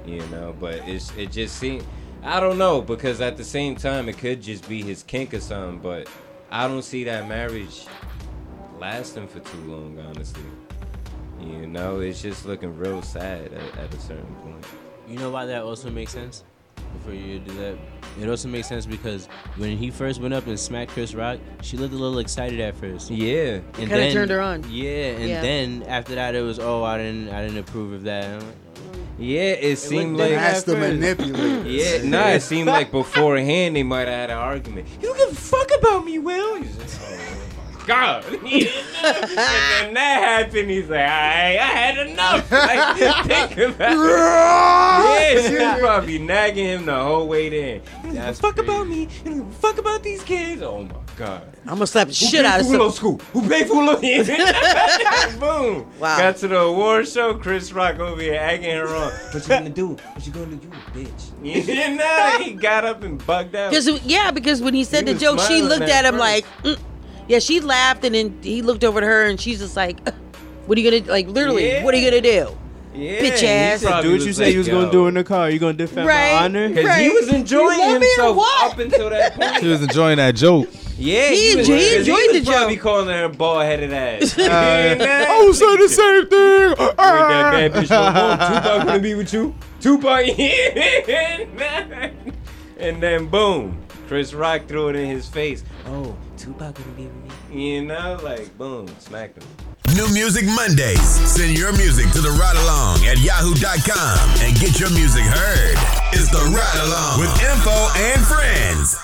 you 0.05 0.19
know. 0.27 0.55
But 0.59 0.87
it's 0.87 1.11
it 1.17 1.31
just 1.31 1.57
seems 1.57 1.83
I 2.23 2.39
don't 2.39 2.59
know 2.59 2.79
because 2.81 3.19
at 3.21 3.35
the 3.37 3.43
same 3.43 3.75
time 3.75 4.07
it 4.07 4.19
could 4.19 4.43
just 4.43 4.69
be 4.69 4.83
his 4.83 5.01
kink 5.01 5.33
or 5.33 5.39
something. 5.39 5.79
But 5.79 6.07
I 6.51 6.67
don't 6.67 6.83
see 6.83 7.03
that 7.05 7.27
marriage 7.27 7.85
lasting 8.79 9.27
for 9.27 9.39
too 9.39 9.63
long, 9.65 9.97
honestly. 9.99 10.43
You 11.41 11.67
know, 11.67 11.99
it's 11.99 12.21
just 12.21 12.45
looking 12.45 12.75
real 12.77 13.01
sad 13.01 13.51
at, 13.53 13.77
at 13.77 13.93
a 13.93 13.99
certain 13.99 14.33
point. 14.43 14.65
You 15.07 15.17
know 15.17 15.29
why 15.31 15.45
that 15.47 15.63
also 15.63 15.89
makes 15.89 16.11
sense? 16.11 16.43
Before 16.93 17.13
you 17.13 17.39
do 17.39 17.53
that, 17.53 17.75
it 18.21 18.27
also 18.29 18.47
makes 18.49 18.67
sense 18.67 18.85
because 18.85 19.27
when 19.55 19.77
he 19.77 19.89
first 19.89 20.19
went 20.19 20.33
up 20.33 20.45
and 20.47 20.59
smacked 20.59 20.91
Chris 20.91 21.13
Rock, 21.13 21.39
she 21.61 21.77
looked 21.77 21.93
a 21.93 21.97
little 21.97 22.19
excited 22.19 22.59
at 22.59 22.75
first. 22.75 23.09
Yeah, 23.09 23.55
and 23.55 23.73
Kinda 23.75 23.95
then 23.95 24.13
turned 24.13 24.31
her 24.31 24.41
on. 24.41 24.65
Yeah, 24.69 24.89
and 25.15 25.29
Yeah. 25.29 25.41
then 25.41 25.83
after 25.87 26.15
that, 26.15 26.35
it 26.35 26.41
was 26.41 26.59
oh 26.59 26.83
I 26.83 26.97
didn't 26.97 27.29
I 27.29 27.41
didn't 27.43 27.59
approve 27.59 27.93
of 27.93 28.03
that. 28.03 28.25
I'm 28.25 28.39
like, 28.39 28.55
Yeah, 29.17 29.41
it 29.41 29.77
seemed 29.77 30.17
looked 30.17 30.31
like 30.31 30.39
different 30.39 30.53
Has 30.53 30.63
to 30.65 30.71
at 30.75 30.79
first. 30.79 30.99
manipulate. 30.99 31.65
Yeah, 31.67 32.09
nah, 32.09 32.27
it 32.29 32.41
seemed 32.41 32.67
like 32.67 32.91
beforehand 32.91 33.75
they 33.75 33.83
might 33.83 34.07
have 34.07 34.09
had 34.09 34.29
an 34.31 34.37
argument. 34.37 34.87
You 35.01 35.07
don't 35.07 35.17
give 35.17 35.31
a 35.31 35.35
fuck 35.35 35.71
about 35.79 36.03
me, 36.05 36.19
Will. 36.19 36.55
He's 36.61 36.75
just, 36.75 36.99
oh 37.01 37.09
my 37.15 37.17
god. 37.85 38.25
and 38.25 38.41
then 38.43 39.93
that 39.93 40.43
happened. 40.45 40.69
He's 40.69 40.89
like, 40.89 40.99
I, 41.01 41.57
I 41.57 41.71
had 41.79 42.07
enough. 42.07 42.51
Like, 42.61 42.97
think 43.27 43.75
about 43.75 43.91
it. 43.91 45.31
Yeah, 45.41 45.47
she 45.49 45.55
was 45.55 45.79
probably 45.79 46.19
nagging 46.19 46.65
him 46.65 46.85
the 46.85 46.95
whole 46.95 47.27
way 47.27 47.49
there. 47.49 47.75
You 47.75 47.81
don't 48.03 48.13
give 48.13 48.23
a 48.23 48.33
fuck 48.33 48.57
about 48.57 48.87
me. 48.87 49.07
You 49.25 49.31
don't 49.31 49.53
fuck 49.53 49.77
about 49.77 50.03
these 50.03 50.23
kids. 50.23 50.61
Oh 50.61 50.83
my 50.83 50.91
god. 51.17 51.43
I'm 51.63 51.75
gonna 51.75 51.87
slap 51.87 52.07
the 52.07 52.13
Who 52.13 52.25
shit 52.25 52.41
paid 52.41 52.45
out 52.45 52.59
of 52.61 52.65
for 52.65 52.71
Willow 52.73 52.89
some. 52.89 52.95
School? 52.97 53.17
Who 53.33 53.49
paid 53.49 53.67
for 53.67 53.75
Willow? 53.77 53.99
Boom. 55.39 55.91
Wow. 55.99 56.17
Got 56.17 56.37
to 56.37 56.47
the 56.47 56.57
award 56.59 57.07
show. 57.07 57.33
Chris 57.35 57.71
Rock 57.71 57.99
over 57.99 58.21
here 58.21 58.35
egging 58.39 58.75
her 58.75 58.87
on. 58.87 59.11
What 59.11 59.33
you 59.43 59.49
gonna 59.49 59.69
do? 59.69 59.87
What 59.89 60.25
you 60.27 60.31
gonna 60.33 60.55
do? 60.55 60.67
You 60.67 60.73
a 60.73 61.05
bitch. 61.05 61.31
You 61.43 61.95
know, 61.97 62.37
he 62.43 62.53
got 62.53 62.85
up 62.85 63.03
and 63.03 63.23
bugged 63.25 63.55
out. 63.55 63.69
Because 63.71 63.87
yeah, 64.05 64.31
because 64.31 64.61
when 64.61 64.73
he 64.73 64.83
said 64.83 64.99
He 65.07 65.13
the 65.13 65.13
was 65.13 65.21
joke, 65.21 65.39
she 65.39 65.59
smiling 65.59 65.63
looked 65.69 65.81
at 65.83 66.05
at 66.05 66.13
him 66.13 66.19
first. 66.19 66.19
like, 66.19 66.45
mm. 66.63 66.79
Yeah, 67.31 67.39
she 67.39 67.59
laughed, 67.61 68.03
and 68.03 68.13
then 68.13 68.37
he 68.43 68.61
looked 68.61 68.83
over 68.83 68.99
to 69.01 69.05
her, 69.07 69.25
and 69.25 69.39
she's 69.39 69.59
just 69.59 69.75
like, 69.77 69.97
"What 70.65 70.77
are 70.77 70.81
you 70.81 70.91
gonna 70.91 71.09
like? 71.11 71.27
Literally, 71.27 71.79
what 71.81 71.93
are 71.93 71.97
you 71.97 72.09
gonna 72.09 72.21
do, 72.21 72.57
Yeah, 72.93 73.21
bitch 73.21 73.43
ass?" 73.43 73.83
probably 73.83 74.09
do 74.09 74.17
what 74.17 74.25
you 74.27 74.33
say 74.33 74.45
like, 74.45 74.53
you 74.53 74.59
was 74.59 74.67
gonna 74.67 74.91
do 74.91 75.07
in 75.07 75.13
the 75.13 75.23
car. 75.23 75.49
You 75.49 75.59
gonna 75.59 75.73
defend 75.73 76.07
Right, 76.07 76.33
my 76.33 76.43
honor? 76.45 76.67
Because 76.69 76.85
Right. 76.85 77.01
he 77.01 77.09
was 77.09 77.29
enjoying 77.29 77.79
You 77.79 77.93
love 77.93 78.01
me 78.01 78.07
or 78.19 78.25
himself 78.25 78.47
up 78.63 78.79
until 78.79 79.09
that 79.11 79.35
point. 79.39 79.59
She 79.61 79.67
was 79.67 79.81
enjoying 79.81 80.17
that 80.17 80.35
joke. 80.35 80.67
Yeah, 80.97 81.29
He 81.29 81.55
was, 81.55 81.67
enjoyed- 81.69 81.79
he 81.79 81.89
'cause 81.89 81.97
enjoyed 82.07 82.19
he 82.19 82.27
the 82.27 82.39
was 82.41 82.47
probably 82.49 82.75
joke. 82.75 82.83
calling 82.83 83.07
her 83.07 83.23
a 83.23 83.29
bald 83.29 83.63
headed 83.63 83.91
ass. 83.93 84.37
Uh, 84.39 84.45
I 85.29 85.43
was 85.47 85.57
saying 85.57 85.79
the 85.79 85.89
same 85.89 86.27
thing. 86.27 86.75
that 86.77 86.97
bad 86.97 87.73
bitch 87.73 87.89
no 87.89 88.11
more. 88.11 88.37
Tupac 88.61 88.85
gonna 88.87 88.99
be 88.99 89.15
with 89.15 89.33
you. 89.33 89.55
Tupac, 89.79 90.27
and 92.77 93.01
then 93.01 93.25
boom, 93.27 93.77
Chris 94.07 94.33
Rock 94.33 94.67
threw 94.67 94.89
it 94.89 94.95
in 94.95 95.07
his 95.07 95.27
face. 95.27 95.63
Oh, 95.87 96.15
Tupac 96.37 96.75
gonna 96.75 96.91
be 96.91 97.05
with 97.05 97.49
me. 97.49 97.73
You 97.73 97.83
know, 97.85 98.19
like 98.23 98.57
boom, 98.57 98.87
smacked 98.99 99.41
him. 99.41 99.47
New 99.95 100.07
Music 100.13 100.45
Mondays. 100.45 101.01
Send 101.29 101.57
your 101.57 101.71
music 101.73 102.09
to 102.11 102.21
the 102.21 102.31
ride 102.31 102.55
along 102.55 103.05
at 103.05 103.17
yahoo.com 103.17 104.29
and 104.41 104.57
get 104.59 104.79
your 104.79 104.89
music 104.91 105.23
heard. 105.23 105.77
It's 106.13 106.29
the 106.31 106.43
ride 106.55 106.79
along 106.83 107.19
with 107.19 107.31
info 107.41 107.71
and 107.97 108.21
friends. 108.25 108.97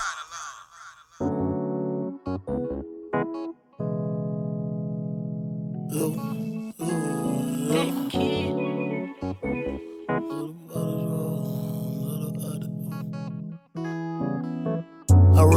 I 7.70 8.37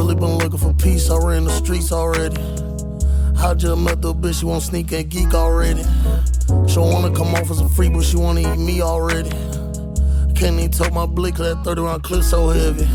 really 0.02 0.14
been 0.16 0.38
looking 0.38 0.58
for 0.58 0.72
peace. 0.74 1.10
I 1.10 1.16
ran 1.16 1.44
the 1.44 1.50
streets 1.50 1.92
already. 1.92 2.36
I 3.38 3.54
just 3.54 3.78
met 3.78 4.02
the 4.02 4.12
bitch, 4.12 4.40
she 4.40 4.46
want 4.46 4.62
sneak 4.62 4.90
and 4.92 5.08
geek 5.08 5.32
already. 5.32 5.82
She 6.66 6.78
wanna 6.78 7.14
come 7.14 7.34
off 7.34 7.50
as 7.50 7.60
a 7.60 7.68
freak, 7.68 7.92
but 7.92 8.04
she 8.04 8.16
wanna 8.16 8.40
eat 8.40 8.58
me 8.58 8.82
already. 8.82 9.30
Can't 10.34 10.58
even 10.58 10.70
talk 10.72 10.92
my 10.92 11.06
blick, 11.06 11.36
cause 11.36 11.54
that 11.54 11.64
30 11.64 11.82
round 11.82 12.02
clip 12.02 12.24
so 12.24 12.48
heavy. 12.48 12.88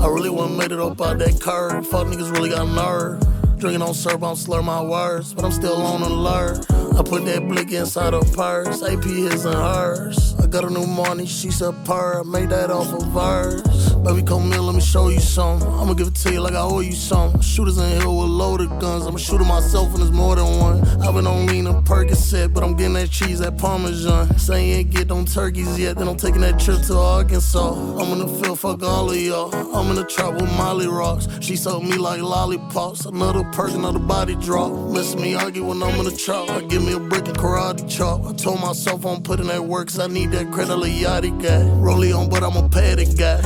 I 0.00 0.06
really 0.08 0.30
wanna 0.30 0.56
made 0.56 0.72
it 0.72 0.80
up 0.80 1.00
out 1.02 1.18
that 1.18 1.38
curve. 1.40 1.86
Fuck 1.86 2.06
niggas 2.06 2.32
really 2.32 2.50
got 2.50 2.66
nerve. 2.68 3.20
Drinking 3.58 3.82
on 3.82 3.94
syrup, 3.94 4.22
I'm 4.22 4.36
slur 4.36 4.62
my 4.62 4.82
words, 4.82 5.34
but 5.34 5.44
I'm 5.44 5.52
still 5.52 5.82
on 5.82 6.02
alert. 6.02 6.66
I 6.98 7.02
put 7.02 7.26
that 7.26 7.46
blick 7.46 7.72
inside 7.72 8.14
her 8.14 8.24
purse, 8.32 8.82
AP 8.82 9.04
his 9.04 9.44
and 9.44 9.54
hers. 9.54 10.34
I 10.42 10.46
got 10.46 10.64
a 10.64 10.70
new 10.70 10.86
money, 10.86 11.26
she's 11.26 11.60
a 11.60 11.72
purr, 11.84 12.20
I 12.20 12.22
made 12.22 12.50
that 12.50 12.70
off 12.70 12.92
of 12.92 13.06
verse. 13.08 13.81
Baby, 14.04 14.22
come 14.22 14.50
here, 14.50 14.60
let 14.60 14.74
me 14.74 14.80
show 14.80 15.10
you 15.10 15.20
something. 15.20 15.68
I'ma 15.68 15.94
give 15.94 16.08
it 16.08 16.16
to 16.16 16.32
you 16.32 16.40
like 16.40 16.54
I 16.54 16.60
owe 16.60 16.80
you 16.80 16.90
something. 16.90 17.40
Shooters 17.40 17.78
in 17.78 18.00
here 18.00 18.08
with 18.08 18.26
loaded 18.26 18.68
guns, 18.80 19.06
I'ma 19.06 19.16
shoot 19.16 19.38
myself 19.42 19.90
and 19.90 19.98
there's 19.98 20.10
more 20.10 20.34
than 20.34 20.58
one. 20.58 20.80
I've 21.00 21.14
been 21.14 21.24
on 21.24 21.46
lean 21.46 21.68
and 21.68 21.86
Percocet, 21.86 22.52
but 22.52 22.64
I'm 22.64 22.74
getting 22.74 22.94
that 22.94 23.10
cheese, 23.10 23.38
that 23.38 23.58
Parmesan. 23.58 24.36
Say 24.38 24.68
you 24.68 24.74
ain't 24.78 24.90
get 24.90 25.06
them 25.06 25.24
turkeys 25.24 25.78
yet, 25.78 25.98
then 25.98 26.08
I'm 26.08 26.16
taking 26.16 26.40
that 26.40 26.58
trip 26.58 26.82
to 26.88 26.98
Arkansas. 26.98 27.74
I'm 28.00 28.12
in 28.12 28.26
the 28.26 28.42
field, 28.42 28.58
fuck 28.58 28.82
all 28.82 29.08
of 29.08 29.16
y'all. 29.16 29.54
I'm 29.72 29.88
in 29.90 29.94
the 29.94 30.04
trap 30.04 30.34
with 30.34 30.50
Molly 30.56 30.88
Rocks. 30.88 31.28
She 31.40 31.54
sold 31.54 31.84
me 31.84 31.96
like 31.96 32.20
lollipops. 32.20 33.06
Another 33.06 33.44
perk, 33.52 33.70
another 33.70 34.00
body 34.00 34.34
drop. 34.34 34.72
Miss 34.90 35.14
me 35.14 35.36
argue 35.36 35.64
when 35.64 35.80
I'm 35.80 35.94
in 36.00 36.06
the 36.06 36.16
trap. 36.16 36.50
I 36.50 36.62
give 36.62 36.84
me 36.84 36.92
a 36.92 36.98
brick 36.98 37.28
and 37.28 37.38
karate 37.38 37.88
chop. 37.88 38.26
I 38.26 38.32
told 38.32 38.60
myself 38.60 39.06
I'm 39.06 39.22
putting 39.22 39.46
that 39.46 39.62
work, 39.64 39.88
cause 39.88 40.00
I 40.00 40.08
need 40.08 40.32
that 40.32 40.50
credit 40.50 40.72
Yachty 40.72 41.40
guy. 41.40 41.62
Rollie 41.78 42.12
on, 42.18 42.28
but 42.28 42.42
I'm 42.42 42.56
a 42.56 42.68
paddock 42.68 43.16
guy. 43.16 43.40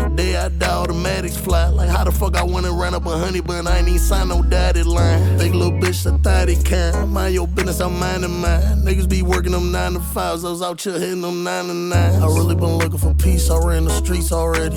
I 0.46 0.46
die, 0.49 0.71
automatics 0.71 1.37
fly. 1.37 1.69
Like 1.69 1.89
how 1.89 2.05
the 2.05 2.13
fuck 2.13 2.37
I 2.37 2.43
went 2.43 2.67
and 2.67 2.79
ran 2.79 2.95
up 2.95 3.07
a 3.07 3.17
honey, 3.17 3.41
bun? 3.41 3.67
I 3.67 3.79
ain't 3.79 3.89
even 3.89 4.01
signed 4.01 4.29
no 4.29 4.43
dotted 4.43 4.87
line. 4.87 5.39
Big 5.39 5.55
little 5.55 5.79
bitch, 5.79 6.07
I 6.07 6.17
thought 6.19 6.49
it 6.49 6.65
can. 6.65 7.09
Mind 7.09 7.35
your 7.35 7.47
business, 7.47 7.81
I'm 7.81 7.99
minding 7.99 8.41
mine. 8.41 8.63
Niggas 8.85 9.09
be 9.09 9.23
working 9.23 9.53
them 9.53 9.73
nine 9.73 9.95
to 9.95 10.01
fives, 10.01 10.45
I 10.45 10.51
was 10.51 10.63
out 10.63 10.81
here 10.81 10.99
hitting 10.99 11.21
them 11.21 11.45
nine 11.45 11.67
to 11.67 11.75
nine. 11.75 12.23
I 12.23 12.27
really 12.27 12.55
been 12.55 12.79
looking 12.79 12.99
for 12.99 13.15
peace, 13.15 13.51
I 13.51 13.59
ran 13.59 13.85
the 13.85 13.91
streets 13.91 14.33
already. 14.33 14.77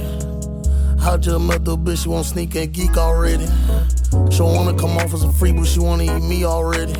I 1.01 1.17
just 1.17 1.41
met 1.41 1.63
the 1.65 1.77
bitch, 1.77 2.03
she 2.03 2.09
want 2.09 2.25
sneak 2.25 2.55
and 2.55 2.71
geek 2.73 2.97
already. 2.97 3.47
She 4.31 4.41
wanna 4.41 4.77
come 4.77 4.97
off 4.97 5.13
as 5.13 5.23
a 5.23 5.31
freak, 5.31 5.55
but 5.55 5.65
she 5.65 5.79
wanna 5.79 6.03
eat 6.03 6.23
me 6.23 6.45
already. 6.45 6.93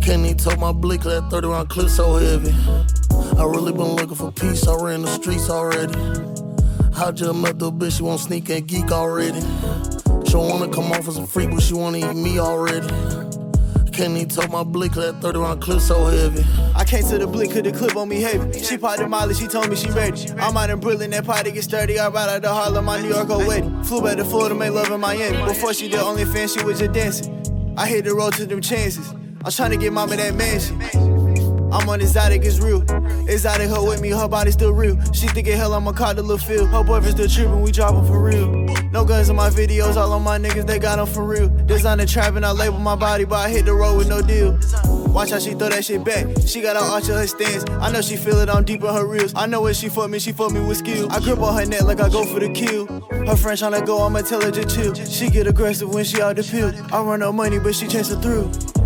Can't 0.00 0.24
even 0.24 0.36
talk 0.36 0.58
my 0.58 0.72
blick, 0.72 1.02
that 1.02 1.28
30 1.30 1.46
round 1.48 1.68
clip 1.68 1.88
so 1.88 2.14
heavy. 2.14 2.54
I 3.38 3.44
really 3.44 3.72
been 3.72 3.96
looking 3.96 4.16
for 4.16 4.32
peace, 4.32 4.66
I 4.66 4.74
ran 4.76 5.02
the 5.02 5.08
streets 5.08 5.48
already. 5.50 6.41
Just 7.14 7.34
met 7.34 7.58
the 7.58 7.70
bitch, 7.70 7.98
she 7.98 8.02
want 8.02 8.20
sneak 8.20 8.48
and 8.48 8.66
geek 8.66 8.90
already. 8.90 9.40
She 10.26 10.36
wanna 10.36 10.68
come 10.68 10.90
off 10.92 11.06
as 11.08 11.18
a 11.18 11.26
freak, 11.26 11.50
but 11.50 11.62
she 11.62 11.74
wanna 11.74 11.98
eat 11.98 12.16
me 12.16 12.38
already. 12.38 12.88
Can't 13.92 14.16
even 14.16 14.28
talk 14.28 14.50
my 14.50 14.62
blick, 14.62 14.92
that 14.92 15.20
30 15.20 15.38
round 15.38 15.60
clip 15.60 15.80
so 15.80 16.06
heavy. 16.06 16.42
I 16.74 16.84
came 16.84 17.06
to 17.08 17.18
the 17.18 17.26
blick, 17.26 17.50
cause 17.50 17.62
the 17.62 17.72
clip 17.72 17.96
on 17.96 18.08
me 18.08 18.22
heavy. 18.22 18.58
She 18.62 18.78
popped 18.78 19.06
Molly, 19.06 19.34
she 19.34 19.46
told 19.46 19.68
me 19.68 19.76
she 19.76 19.90
ready. 19.90 20.30
I'm 20.38 20.56
out 20.56 20.70
in 20.70 20.80
Brooklyn, 20.80 21.10
that 21.10 21.26
party 21.26 21.52
get 21.52 21.64
sturdy. 21.64 21.98
I 21.98 22.08
ride 22.08 22.30
out 22.30 22.42
to 22.42 22.48
Harlem, 22.48 22.86
my 22.86 23.02
New 23.02 23.08
York 23.08 23.28
wedding. 23.28 23.82
Flew 23.84 24.00
back 24.00 24.16
to 24.16 24.24
Florida, 24.24 24.54
made 24.54 24.70
love 24.70 24.90
in 24.90 25.00
Miami. 25.00 25.36
Before 25.44 25.74
she 25.74 25.88
did 25.88 26.00
only 26.00 26.24
fan, 26.24 26.48
she 26.48 26.64
was 26.64 26.78
just 26.78 26.92
dancing. 26.92 27.74
I 27.76 27.86
hit 27.86 28.06
the 28.06 28.14
road 28.14 28.32
to 28.34 28.46
them 28.46 28.62
chances. 28.62 29.06
I'm 29.44 29.50
trying 29.50 29.72
to 29.72 29.76
get 29.76 29.92
mama 29.92 30.16
that 30.16 30.34
mansion. 30.34 30.80
I'm 31.72 31.88
on 31.88 32.00
exotic, 32.00 32.44
it's 32.44 32.60
real. 32.60 32.82
Exotic, 33.28 33.70
her 33.70 33.82
with 33.82 34.00
me, 34.02 34.10
her 34.10 34.28
body 34.28 34.50
still 34.50 34.72
real. 34.72 34.96
She 35.12 35.26
thinking 35.28 35.56
hell, 35.56 35.72
I'ma 35.72 35.92
call 35.92 36.14
the 36.14 36.22
little 36.22 36.36
feel. 36.36 36.66
Her 36.66 36.84
boyfriend 36.84 37.16
still 37.16 37.28
tripping, 37.28 37.62
we 37.62 37.72
dropping 37.72 38.06
for 38.06 38.22
real. 38.22 38.46
No 38.92 39.04
guns 39.04 39.30
in 39.30 39.36
my 39.36 39.48
videos, 39.48 39.96
all 39.96 40.12
on 40.12 40.22
my 40.22 40.38
niggas, 40.38 40.66
they 40.66 40.78
got 40.78 40.96
them 40.96 41.06
for 41.06 41.24
real. 41.24 41.48
Designer 41.48 42.04
trapping, 42.04 42.44
I 42.44 42.50
label 42.52 42.78
my 42.78 42.94
body, 42.94 43.24
but 43.24 43.36
I 43.36 43.48
hit 43.48 43.64
the 43.64 43.72
road 43.72 43.96
with 43.96 44.08
no 44.08 44.20
deal. 44.20 44.58
Watch 45.12 45.30
how 45.30 45.38
she 45.38 45.50
throw 45.50 45.68
that 45.68 45.84
shit 45.84 46.04
back. 46.04 46.26
She 46.46 46.60
got 46.60 46.76
an 46.76 46.82
arch 46.84 47.08
of 47.08 47.16
her 47.16 47.26
stance. 47.26 47.64
I 47.80 47.90
know 47.90 48.00
she 48.00 48.16
feel 48.16 48.38
it 48.40 48.48
on 48.48 48.64
deep 48.64 48.82
in 48.82 48.92
her 48.92 49.06
reels. 49.06 49.32
I 49.34 49.46
know 49.46 49.62
when 49.62 49.74
she 49.74 49.88
fuck 49.88 50.10
me, 50.10 50.18
she 50.18 50.32
fuck 50.32 50.52
me 50.52 50.60
with 50.60 50.78
skill. 50.78 51.10
I 51.10 51.20
grip 51.20 51.38
on 51.38 51.54
her 51.54 51.66
neck 51.66 51.82
like 51.82 52.00
I 52.00 52.08
go 52.08 52.24
for 52.24 52.40
the 52.40 52.50
kill. 52.50 52.86
Her 53.26 53.36
friend 53.36 53.58
tryna 53.58 53.86
go, 53.86 54.04
I'ma 54.04 54.20
tell 54.20 54.42
her 54.42 54.50
to 54.50 54.64
chill. 54.64 54.94
She 54.94 55.28
get 55.28 55.46
aggressive 55.46 55.92
when 55.92 56.04
she 56.04 56.20
out 56.20 56.36
the 56.36 56.42
pill. 56.42 56.72
I 56.94 57.02
run 57.02 57.22
up 57.22 57.34
money, 57.34 57.58
but 57.58 57.74
she 57.74 57.86
chase 57.86 58.08
chasing 58.08 58.20
through. 58.20 58.81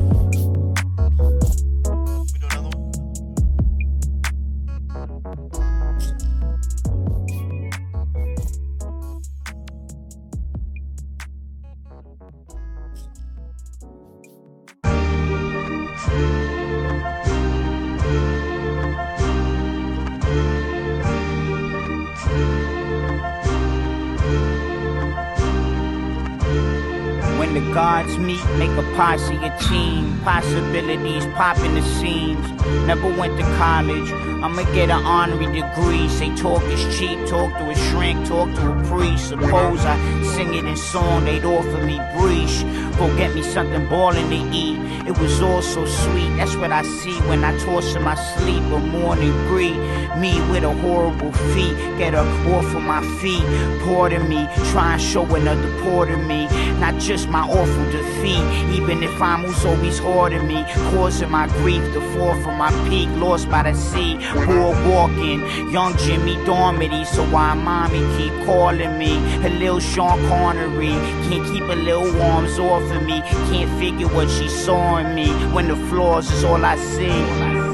Make 28.66 28.78
a 28.78 28.96
posse, 28.96 29.36
a 29.36 29.56
team. 29.68 30.18
Possibilities 30.20 31.26
popping 31.34 31.74
the 31.74 31.82
seams. 31.82 32.50
Never 32.86 33.08
went 33.08 33.38
to 33.38 33.44
college. 33.56 34.10
I'ma 34.42 34.62
get 34.74 34.90
an 34.90 35.04
honorary 35.04 35.46
degree. 35.46 36.08
Say 36.08 36.34
talk 36.36 36.62
is 36.64 36.98
cheap. 36.98 37.18
Talk 37.26 37.52
to 37.58 37.70
a 37.70 37.74
shrink. 37.74 38.26
Talk 38.26 38.48
to 38.54 38.72
a 38.72 38.84
priest. 38.84 39.28
Suppose 39.28 39.84
I 39.84 39.96
sing 40.34 40.54
it 40.54 40.64
in 40.64 40.76
song, 40.76 41.24
they'd 41.24 41.44
offer 41.44 41.82
me 41.84 42.00
breach. 42.16 42.64
Go 42.98 43.14
get 43.16 43.34
me 43.34 43.42
something 43.42 43.86
ballin' 43.88 44.30
to 44.30 44.56
eat. 44.56 44.78
It 45.06 45.16
was 45.18 45.40
all 45.40 45.62
so 45.62 45.84
sweet. 45.84 46.30
That's 46.36 46.56
what 46.56 46.72
I 46.72 46.82
see 46.82 47.14
when 47.28 47.44
I 47.44 47.56
toss 47.58 47.94
in 47.94 48.02
my 48.02 48.14
sleep. 48.14 48.62
A 48.62 48.78
morning 48.78 49.32
greet 49.48 49.76
me 50.16 50.40
with 50.50 50.64
a 50.64 50.72
horrible 50.72 51.30
feat. 51.52 51.76
Get 51.98 52.14
her 52.14 52.26
off 52.54 52.74
of 52.74 52.82
my 52.82 53.02
feet. 53.20 53.44
Pardon 53.84 54.28
me. 54.28 54.48
Try 54.72 54.94
and 54.94 55.02
show 55.02 55.22
another 55.34 55.70
part 55.82 56.10
of 56.10 56.24
me. 56.26 56.46
Not 56.80 56.98
just 56.98 57.28
my 57.28 57.42
awful 57.42 57.84
defeat. 57.92 58.42
Even 58.74 59.02
if 59.02 59.20
I'm 59.22 59.44
who's 59.44 59.64
always 59.64 59.98
hard 59.98 60.32
me. 60.42 60.64
Causing 60.90 61.30
my 61.30 61.46
grief 61.58 61.84
to 61.92 62.00
fall 62.12 62.34
from 62.42 62.58
my 62.58 62.70
peak. 62.88 63.08
Lost 63.10 63.48
by 63.48 63.62
the 63.62 63.74
sea. 63.74 64.16
Board 64.46 64.76
walking. 64.88 65.40
Young 65.70 65.96
Jimmy 65.98 66.36
Dormity. 66.46 67.04
So 67.04 67.24
why 67.26 67.54
mommy 67.54 68.00
keep 68.16 68.32
calling 68.44 68.98
me? 68.98 69.18
A 69.46 69.50
little 69.50 69.80
Sean 69.80 70.18
Connery. 70.28 70.96
Can't 71.28 71.46
keep 71.52 71.62
a 71.62 71.76
little 71.76 72.12
warms 72.18 72.58
off 72.58 72.85
of 72.90 73.02
me. 73.02 73.20
Can't 73.50 73.70
figure 73.78 74.08
what 74.08 74.28
she 74.30 74.48
saw 74.48 74.98
in 74.98 75.14
me. 75.14 75.28
When 75.54 75.68
the 75.68 75.76
flaws 75.88 76.30
is 76.30 76.44
all 76.44 76.64
I 76.64 76.76
see. 76.76 77.66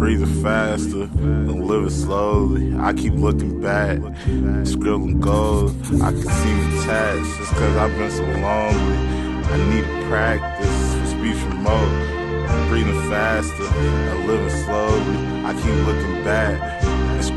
breathing 0.00 0.42
faster 0.42 1.02
and 1.02 1.66
living 1.66 1.90
slowly. 1.90 2.74
I 2.80 2.94
keep 2.94 3.12
looking 3.12 3.60
back, 3.60 3.98
scribbling 4.66 5.20
goals. 5.20 5.72
I 6.00 6.10
can 6.10 6.22
see 6.22 6.54
the 6.54 6.82
tats 6.86 7.36
just 7.36 7.52
cause 7.52 7.76
I've 7.76 7.96
been 7.98 8.10
so 8.10 8.24
lonely. 8.24 8.96
I 9.44 9.56
need 9.70 9.84
to 9.84 10.08
practice 10.08 10.94
for 10.94 11.06
speech 11.06 11.40
remote. 11.44 11.92
Breathing 12.68 13.10
faster 13.10 13.62
and 13.62 14.26
living 14.26 14.50
slowly. 14.64 15.44
I 15.44 15.52
keep 15.52 15.86
looking 15.86 16.24
back 16.24 16.79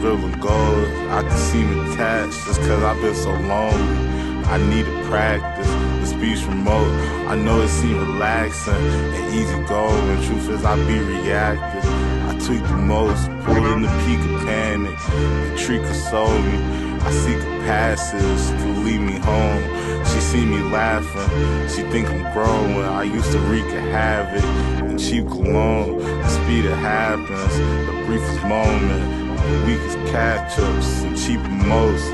scribbling 0.04 0.38
goals. 0.42 0.90
I 1.12 1.22
can 1.22 1.38
seem 1.38 1.80
attached 1.80 2.46
just 2.46 2.60
cause 2.60 2.84
I've 2.84 3.02
been 3.02 3.16
so 3.16 3.32
lonely. 3.32 4.44
I 4.52 4.58
need 4.70 4.84
to 4.84 5.04
practice 5.10 5.66
the 6.02 6.06
speech 6.06 6.46
remote. 6.46 6.92
I 7.30 7.36
know 7.36 7.62
it 7.62 7.70
seems 7.70 8.00
relaxing 8.00 8.74
and 8.76 9.34
easy 9.34 9.64
going. 9.64 10.22
Truth 10.28 10.50
is, 10.50 10.66
I 10.66 10.76
be 10.86 11.00
reactive. 11.00 11.86
I 12.28 12.38
tweak 12.46 12.64
the 12.64 12.76
most, 12.76 13.30
pull 13.46 13.66
in 13.72 13.84
the 13.84 13.94
peak 14.04 14.20
of 14.20 14.46
panic. 14.46 15.00
The 15.08 15.56
tree 15.58 15.80
console 15.80 16.38
me. 16.38 16.58
I 17.00 17.12
seek 17.12 17.38
a 17.38 17.54
passage 17.64 18.60
to 18.60 18.68
lead 18.84 19.00
me 19.00 19.20
home. 19.20 19.64
She 20.08 20.20
see 20.20 20.46
me 20.46 20.60
laughing. 20.64 21.32
She 21.70 21.82
think 21.94 22.10
I'm 22.10 22.24
growing. 22.34 22.76
I 22.76 23.04
used 23.04 23.32
to 23.32 23.40
wreak 23.40 23.68
a 23.68 23.80
havoc 23.80 24.44
and 24.84 25.00
cheap 25.00 25.28
cologne. 25.28 26.00
The 26.00 26.28
speed 26.28 26.66
it 26.66 26.76
happens, 26.76 27.56
the 27.88 28.04
briefest 28.06 28.44
moment, 28.44 29.23
weakest 29.66 29.98
catch-ups 30.12 31.04
and 31.04 31.18
cheap 31.18 31.40
most. 31.68 32.12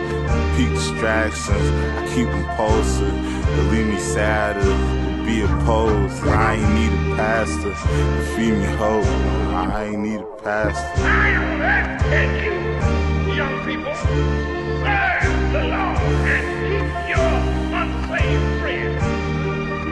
Peak 0.56 0.70
distractions, 0.70 1.68
I 1.98 2.08
keep 2.14 2.28
them 2.28 2.46
posted. 2.56 3.14
They 3.14 3.64
leave 3.72 3.88
me 3.88 4.00
sadder, 4.00 4.62
to 4.62 5.26
be 5.26 5.42
opposed. 5.42 6.24
I 6.28 6.56
ain't 6.56 6.74
need 6.74 7.12
a 7.12 7.16
pastor 7.16 7.72
to 7.72 8.22
feed 8.36 8.54
me 8.54 8.66
hope. 8.76 9.06
I 9.06 9.86
ain't 9.86 10.00
need 10.00 10.22
a 10.22 10.36
pastor. 10.44 11.02
I 11.02 11.98
Thank 12.10 12.44
you, 12.44 13.34
young 13.34 13.66
people. 13.66 13.94
Serve 13.96 15.52
the 15.54 15.64
Lord 15.74 15.98
and 16.34 16.46
keep 16.66 17.10
your 17.14 17.34
unsaved 17.80 18.62
friends. 18.62 19.04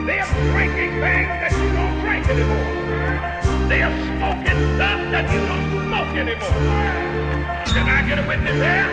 They 0.06 0.18
are 0.18 0.34
drinking 0.50 0.92
things 1.00 1.32
that 1.42 1.52
you 1.52 1.68
don't 1.72 2.00
drink 2.00 2.28
anymore. 2.28 3.37
They 3.68 3.82
are 3.82 3.92
smoking 3.92 4.58
stuff 4.76 5.00
that 5.12 5.30
you 5.30 5.40
don't 5.46 5.68
smoke 5.84 6.16
anymore. 6.16 6.56
Can 7.66 7.86
I 7.86 8.00
get 8.08 8.18
a 8.18 8.26
witness 8.26 8.54
here? 8.54 8.88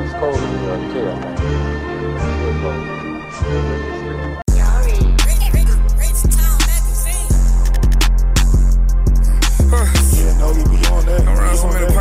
It's 0.00 0.14
cold 0.14 0.36
in 0.36 0.42
New 0.52 0.62
York 0.66 0.82
too, 0.90 1.04
I 1.06 1.12
think. 1.20 1.38
Real 2.40 2.56
cold. 2.62 4.03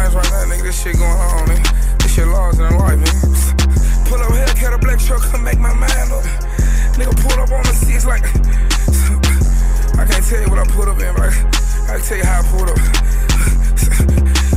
Pints 0.03 0.15
right 0.15 0.31
now, 0.35 0.51
nigga. 0.51 0.63
This 0.63 0.83
shit 0.83 0.99
going 0.99 1.15
on, 1.15 1.47
nigga. 1.47 1.63
This 2.03 2.13
shit 2.13 2.27
larger 2.27 2.67
than 2.67 2.75
life, 2.75 2.99
nigga. 2.99 3.23
Pull 4.11 4.19
up 4.19 4.35
Hellcat, 4.35 4.75
a 4.75 4.77
black 4.77 4.99
truck, 4.99 5.23
come 5.31 5.43
make 5.45 5.59
my 5.59 5.71
mind 5.71 6.11
up. 6.11 6.27
Nigga 6.99 7.15
pull 7.23 7.39
up 7.39 7.51
on 7.55 7.63
the 7.63 7.71
seats 7.71 8.03
like. 8.03 8.27
I 9.95 10.03
can't 10.03 10.25
tell 10.27 10.43
you 10.43 10.49
what 10.51 10.59
I 10.59 10.67
put 10.75 10.91
up 10.91 10.99
in, 10.99 11.07
but 11.15 11.23
I, 11.23 11.31
I 11.87 11.95
can 11.95 12.03
tell 12.03 12.17
you 12.19 12.27
how 12.27 12.43
I 12.43 12.45
pulled 12.51 12.67
up. 12.67 12.79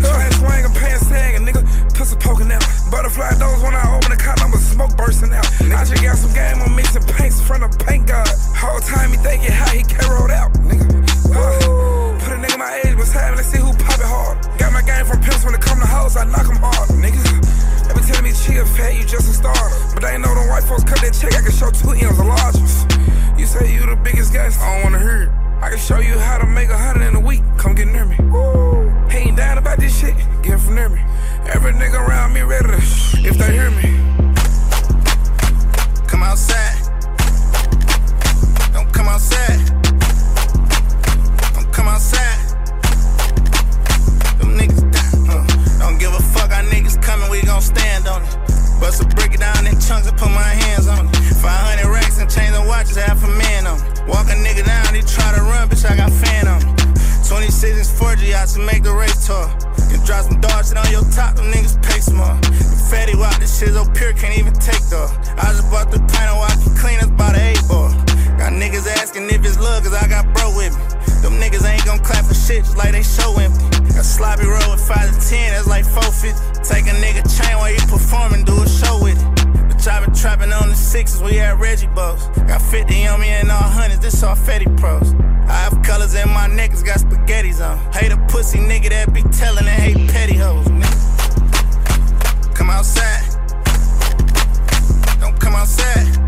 Swing, 0.02 0.32
swinging, 0.34 0.74
pants 0.74 1.06
sagging, 1.06 1.46
nigga. 1.46 1.62
Pistol 1.94 2.18
poking 2.18 2.50
out. 2.50 2.66
Butterfly 2.90 3.38
doors 3.38 3.62
when 3.62 3.78
I 3.78 3.86
open 3.94 4.10
the 4.10 4.18
car, 4.18 4.34
number 4.42 4.58
smoke 4.58 4.96
bursting 4.98 5.30
out. 5.30 5.46
I 5.62 5.86
just 5.86 6.02
got 6.02 6.18
some 6.18 6.34
game 6.34 6.58
on 6.58 6.74
mixing 6.74 7.06
paints 7.14 7.38
in 7.38 7.46
front 7.46 7.62
of 7.62 7.70
paint 7.86 8.10
god. 8.10 8.26
Whole 8.50 8.82
time 8.82 9.14
he 9.14 9.16
thinking 9.22 9.54
how 9.54 9.70
he 9.70 9.86
rolled 10.10 10.34
out, 10.34 10.50
nigga. 10.66 10.90
Uh, 11.30 12.18
put 12.18 12.34
a 12.34 12.38
nigga 12.42 12.58
my 12.58 12.82
age 12.82 12.98
was 12.98 13.12
having, 13.12 13.38
let's 13.38 13.46
see 13.46 13.62
who 13.62 13.70
pop 13.78 13.94
it 13.94 14.10
hard. 14.10 14.55
Game 14.86 15.04
from 15.04 15.20
pimps 15.20 15.44
when 15.44 15.54
it 15.54 15.60
come 15.60 15.80
to 15.80 15.86
hoes, 15.86 16.16
I 16.16 16.24
knock 16.24 16.48
'em 16.48 16.56
hard, 16.62 16.88
nigga. 16.90 17.20
They 17.86 17.94
be 17.94 18.00
telling 18.06 18.24
me 18.24 18.32
chill, 18.32 18.64
fat, 18.64 18.94
you 18.94 19.04
just 19.04 19.28
a 19.28 19.34
starter. 19.34 19.70
But 19.92 20.02
they 20.02 20.12
ain't 20.14 20.22
know 20.22 20.34
them 20.34 20.48
white 20.48 20.64
folks 20.64 20.84
cut 20.84 21.00
that 21.02 21.12
check, 21.12 21.34
I 21.34 21.42
can 21.42 21.52
show 21.52 21.70
two 21.70 21.90
M's 21.90 22.18
of 22.18 22.26
largest. 22.26 22.86
You 23.36 23.46
say 23.46 23.74
you 23.74 23.84
the 23.84 23.96
biggest 23.96 24.32
gangster, 24.32 24.62
I 24.62 24.74
don't 24.74 24.84
wanna 24.84 24.98
hear 24.98 25.22
it. 25.24 25.30
I 25.60 25.70
can 25.70 25.78
show 25.78 25.98
you 25.98 26.18
how 26.18 26.38
to 26.38 26.46
make 26.46 26.68
a 26.68 26.78
hundred 26.78 27.08
in 27.08 27.16
a 27.16 27.20
week. 27.20 27.42
Come 27.56 27.74
get 27.74 27.88
near 27.88 28.04
me. 28.04 28.16
He 29.10 29.18
ain't 29.28 29.36
down 29.36 29.58
about 29.58 29.78
this 29.78 29.98
shit. 29.98 30.14
Get 30.42 30.60
from 30.60 30.74
near 30.76 30.88
me. 30.88 31.00
Every 31.52 31.72
nigga 31.72 31.98
around 32.06 32.34
me 32.34 32.42
ready 32.42 32.68
to 32.68 32.76
if 32.76 33.36
they 33.38 33.52
hear 33.52 33.70
me. 33.70 33.88
Come 36.06 36.22
outside. 36.22 36.76
Don't 38.72 38.92
come 38.92 39.08
outside. 39.08 39.65
On 48.06 48.22
it. 48.22 48.30
Bust 48.80 49.02
a 49.02 49.06
break 49.18 49.34
it 49.34 49.40
down 49.40 49.66
in 49.66 49.74
chunks 49.80 50.06
and 50.06 50.16
put 50.16 50.30
my 50.30 50.50
hands 50.64 50.86
on 50.86 51.06
it. 51.06 51.16
500 51.42 51.90
racks 51.90 52.18
and 52.18 52.30
chains 52.30 52.54
and 52.56 52.66
watches, 52.66 52.96
half 52.96 53.22
a 53.22 53.28
man 53.28 53.66
on 53.66 53.78
me. 53.82 53.86
Walk 54.06 54.30
a 54.30 54.36
nigga 54.38 54.64
down, 54.64 54.94
he 54.94 55.02
try 55.02 55.34
to 55.34 55.42
run, 55.42 55.68
bitch, 55.68 55.84
I 55.88 55.96
got 55.96 56.12
fan 56.12 56.46
on 56.46 56.62
me. 56.64 56.72
26 57.26 57.64
inch 57.64 57.90
4G 57.98 58.32
out 58.32 58.48
to 58.54 58.60
make 58.60 58.82
the 58.82 58.92
race 58.92 59.26
tour. 59.26 59.50
Can 59.90 59.98
drop 60.06 60.24
some 60.30 60.40
dog 60.40 60.64
shit 60.64 60.78
on 60.78 60.86
your 60.90 61.04
top, 61.10 61.36
them 61.36 61.50
niggas 61.50 61.80
pay 61.82 62.00
small. 62.00 62.36
Fatty 62.86 63.16
walk, 63.16 63.38
this 63.40 63.58
shit 63.58 63.74
so 63.74 63.84
pure, 63.92 64.12
can't 64.14 64.38
even 64.38 64.54
take 64.54 64.82
though. 64.86 65.10
I 65.34 65.50
just 65.50 65.66
bought 65.70 65.90
the 65.90 65.98
pint 65.98 66.30
of 66.30 66.38
walk 66.38 66.56
clean, 66.78 67.02
that's 67.02 67.10
by 67.10 67.32
the 67.34 67.42
eight 67.42 67.64
ball. 67.66 67.90
Got 68.38 68.54
niggas 68.54 68.86
asking 68.86 69.26
if 69.30 69.42
it's 69.44 69.58
love, 69.58 69.82
cause 69.82 69.94
I 69.94 70.06
got 70.06 70.30
bro 70.34 70.54
with 70.54 70.76
me. 70.76 70.84
Them 71.24 71.40
niggas 71.42 71.66
ain't 71.66 71.84
gon' 71.84 71.98
clap 71.98 72.24
for 72.24 72.34
shit 72.34 72.62
just 72.62 72.76
like 72.76 72.92
they 72.92 73.02
show 73.02 73.34
empty. 73.40 73.64
A 73.98 74.04
sloppy 74.04 74.46
roll 74.46 74.70
with 74.70 74.86
5 74.86 74.94
to 74.94 75.28
10, 75.28 75.52
that's 75.52 75.66
like 75.66 75.84
450. 75.84 76.55
Take 76.68 76.86
a 76.86 76.96
nigga 76.98 77.22
chain 77.22 77.56
while 77.58 77.70
you 77.70 77.78
performing, 77.86 78.44
do 78.44 78.60
a 78.60 78.68
show 78.68 79.00
with 79.00 79.16
it. 79.16 79.46
Bitch, 79.68 79.86
I 79.86 80.04
been 80.04 80.12
trapping 80.12 80.52
on 80.52 80.68
the 80.68 80.74
sixes, 80.74 81.22
we 81.22 81.34
had 81.34 81.60
Reggie 81.60 81.86
Bows. 81.86 82.26
Got 82.48 82.60
50 82.60 83.06
on 83.06 83.20
me 83.20 83.28
and 83.28 83.52
all 83.52 83.62
hundreds, 83.62 84.00
this 84.00 84.20
all 84.24 84.34
Fetty 84.34 84.76
pros. 84.76 85.14
I 85.48 85.52
have 85.52 85.80
colors 85.84 86.16
in 86.16 86.28
my 86.28 86.48
necklace, 86.48 86.82
got 86.82 86.98
spaghettis 86.98 87.60
on. 87.64 87.78
Hate 87.92 88.10
a 88.10 88.16
pussy 88.26 88.58
nigga 88.58 88.88
that 88.90 89.14
be 89.14 89.22
telling 89.22 89.66
and 89.66 89.80
hate 89.80 90.10
petty 90.10 90.34
hoes, 90.36 90.66
nigga. 90.66 92.54
Come 92.56 92.70
outside. 92.70 93.22
Don't 95.20 95.38
come 95.40 95.54
outside. 95.54 96.25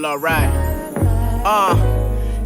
Well, 0.00 0.12
alright. 0.12 0.48
Uh, 1.44 1.76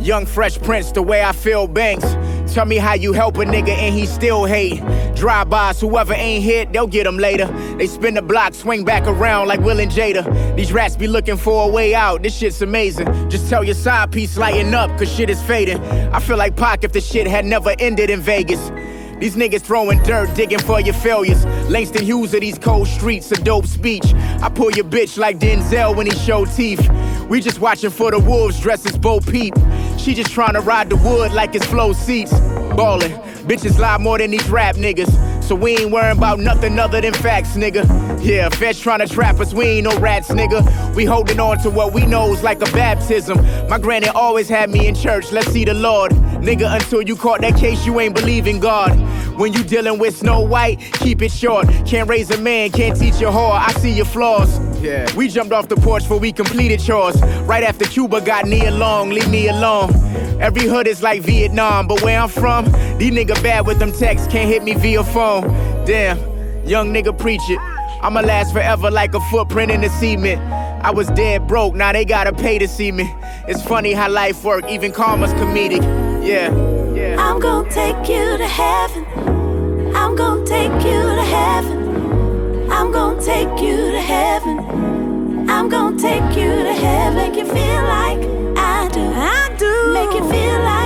young 0.00 0.26
fresh 0.26 0.58
prince, 0.58 0.90
the 0.90 1.02
way 1.02 1.22
I 1.22 1.30
feel 1.30 1.68
banks. 1.68 2.04
Tell 2.52 2.64
me 2.64 2.78
how 2.78 2.94
you 2.94 3.12
help 3.12 3.36
a 3.36 3.44
nigga 3.44 3.68
and 3.68 3.94
he 3.94 4.06
still 4.06 4.44
hate. 4.44 4.82
Drive-bys, 5.14 5.80
whoever 5.80 6.14
ain't 6.14 6.42
hit, 6.42 6.72
they'll 6.72 6.88
get 6.88 7.06
him 7.06 7.16
later. 7.16 7.46
They 7.78 7.86
spin 7.86 8.14
the 8.14 8.22
block, 8.22 8.54
swing 8.54 8.84
back 8.84 9.06
around 9.06 9.46
like 9.46 9.60
Will 9.60 9.78
and 9.78 9.88
Jada. 9.90 10.56
These 10.56 10.72
rats 10.72 10.96
be 10.96 11.06
looking 11.06 11.36
for 11.36 11.68
a 11.68 11.70
way 11.70 11.94
out, 11.94 12.24
this 12.24 12.36
shit's 12.36 12.60
amazing. 12.60 13.06
Just 13.30 13.48
tell 13.48 13.62
your 13.62 13.76
side 13.76 14.10
piece 14.10 14.36
lighten 14.36 14.74
up, 14.74 14.90
cause 14.98 15.08
shit 15.08 15.30
is 15.30 15.40
fading. 15.40 15.78
I 16.12 16.18
feel 16.18 16.36
like 16.36 16.56
Pac 16.56 16.82
if 16.82 16.90
the 16.90 17.00
shit 17.00 17.28
had 17.28 17.44
never 17.44 17.76
ended 17.78 18.10
in 18.10 18.20
Vegas. 18.20 18.72
These 19.20 19.36
niggas 19.36 19.62
throwing 19.62 20.02
dirt, 20.02 20.34
digging 20.34 20.58
for 20.58 20.80
your 20.80 20.94
failures. 20.94 21.46
Langston 21.70 22.04
Hughes 22.04 22.34
of 22.34 22.40
these 22.40 22.58
cold 22.58 22.88
streets, 22.88 23.30
a 23.30 23.36
dope 23.36 23.66
speech. 23.66 24.12
I 24.42 24.50
pull 24.52 24.72
your 24.72 24.84
bitch 24.84 25.16
like 25.16 25.38
Denzel 25.38 25.96
when 25.96 26.06
he 26.06 26.12
show 26.16 26.44
teeth. 26.44 26.90
We 27.28 27.40
just 27.40 27.58
watching 27.58 27.90
for 27.90 28.10
the 28.10 28.18
wolves 28.18 28.60
dressed 28.60 28.86
as 28.86 28.98
Bo 28.98 29.20
Peep. 29.20 29.54
She 29.98 30.14
just 30.14 30.30
trying 30.30 30.54
to 30.54 30.60
ride 30.60 30.90
the 30.90 30.96
wood 30.96 31.32
like 31.32 31.54
it's 31.54 31.64
flow 31.64 31.92
seats. 31.92 32.32
Ballin', 32.76 33.12
bitches 33.46 33.78
lie 33.78 33.98
more 33.98 34.18
than 34.18 34.30
these 34.30 34.48
rap 34.48 34.76
niggas. 34.76 35.42
So 35.42 35.54
we 35.54 35.76
ain't 35.76 35.90
worrying 35.90 36.16
about 36.16 36.38
nothing 36.38 36.78
other 36.78 37.00
than 37.00 37.12
facts, 37.12 37.50
nigga. 37.56 37.84
Yeah, 38.24 38.48
feds 38.48 38.80
trying 38.80 39.00
to 39.00 39.06
trap 39.06 39.40
us, 39.40 39.52
we 39.52 39.64
ain't 39.66 39.84
no 39.84 39.98
rats, 39.98 40.28
nigga. 40.30 40.94
We 40.94 41.04
holding 41.04 41.38
on 41.38 41.58
to 41.58 41.70
what 41.70 41.92
we 41.92 42.06
know's 42.06 42.42
like 42.42 42.62
a 42.62 42.72
baptism. 42.72 43.36
My 43.68 43.78
granny 43.78 44.08
always 44.08 44.48
had 44.48 44.70
me 44.70 44.86
in 44.86 44.94
church, 44.94 45.32
let's 45.32 45.48
see 45.48 45.64
the 45.66 45.74
Lord. 45.74 46.12
Nigga, 46.12 46.74
until 46.74 47.02
you 47.02 47.14
caught 47.14 47.42
that 47.42 47.58
case, 47.58 47.84
you 47.84 48.00
ain't 48.00 48.14
believe 48.14 48.46
in 48.46 48.58
God. 48.58 48.98
When 49.38 49.52
you 49.52 49.64
dealing 49.64 49.98
with 49.98 50.16
Snow 50.16 50.40
White, 50.40 50.78
keep 50.94 51.20
it 51.20 51.32
short. 51.32 51.66
Can't 51.84 52.08
raise 52.08 52.30
a 52.30 52.38
man, 52.38 52.70
can't 52.70 52.98
teach 52.98 53.16
a 53.16 53.26
whore. 53.26 53.52
I 53.52 53.72
see 53.72 53.92
your 53.92 54.06
flaws. 54.06 54.58
Yeah. 54.84 55.10
We 55.16 55.28
jumped 55.28 55.54
off 55.54 55.68
the 55.68 55.76
porch 55.76 56.06
for 56.06 56.18
we 56.18 56.30
completed 56.30 56.78
chores. 56.78 57.18
Right 57.44 57.64
after 57.64 57.86
Cuba 57.86 58.20
got 58.20 58.44
knee 58.44 58.66
along, 58.66 59.10
leave 59.10 59.30
me 59.30 59.48
alone. 59.48 59.94
Every 60.42 60.66
hood 60.66 60.86
is 60.86 61.02
like 61.02 61.22
Vietnam, 61.22 61.88
but 61.88 62.02
where 62.02 62.20
I'm 62.20 62.28
from, 62.28 62.66
these 62.98 63.10
nigga 63.10 63.42
bad 63.42 63.66
with 63.66 63.78
them 63.78 63.92
texts, 63.92 64.28
can't 64.28 64.46
hit 64.46 64.62
me 64.62 64.74
via 64.74 65.02
phone. 65.02 65.44
Damn, 65.86 66.18
young 66.66 66.92
nigga 66.92 67.18
preach 67.18 67.40
it. 67.48 67.58
I'ma 68.02 68.20
last 68.20 68.52
forever 68.52 68.90
like 68.90 69.14
a 69.14 69.20
footprint 69.30 69.70
in 69.72 69.80
the 69.80 69.88
cement. 69.88 70.38
I 70.84 70.90
was 70.90 71.06
dead 71.12 71.46
broke, 71.46 71.74
now 71.74 71.92
they 71.92 72.04
gotta 72.04 72.34
pay 72.34 72.58
to 72.58 72.68
see 72.68 72.92
me. 72.92 73.10
It's 73.48 73.62
funny 73.62 73.94
how 73.94 74.10
life 74.10 74.44
work, 74.44 74.68
even 74.68 74.92
karma's 74.92 75.32
comedic. 75.32 75.82
Yeah, 76.22 76.52
yeah. 76.92 77.16
I'm 77.18 77.40
gonna 77.40 77.70
take 77.70 78.06
you 78.06 78.36
to 78.36 78.46
heaven. 78.46 79.06
I'm 79.96 80.14
gonna 80.14 80.44
take 80.44 80.72
you 80.84 81.02
to 81.02 81.22
heaven. 81.22 81.84
I'm 82.70 82.90
gonna 82.90 83.22
take 83.22 83.62
you 83.62 83.92
to 83.92 84.00
heaven. 84.00 84.73
I'm 85.56 85.68
gonna 85.68 85.96
take 85.96 86.36
you 86.36 86.50
to 86.68 86.72
heaven. 86.72 87.14
Make 87.16 87.36
you 87.36 87.44
feel 87.44 87.82
like 87.96 88.18
I 88.58 88.88
do. 88.92 89.04
I 89.14 89.54
do. 89.56 89.92
Make 89.94 90.12
you 90.18 90.28
feel 90.28 90.58
like 90.72 90.83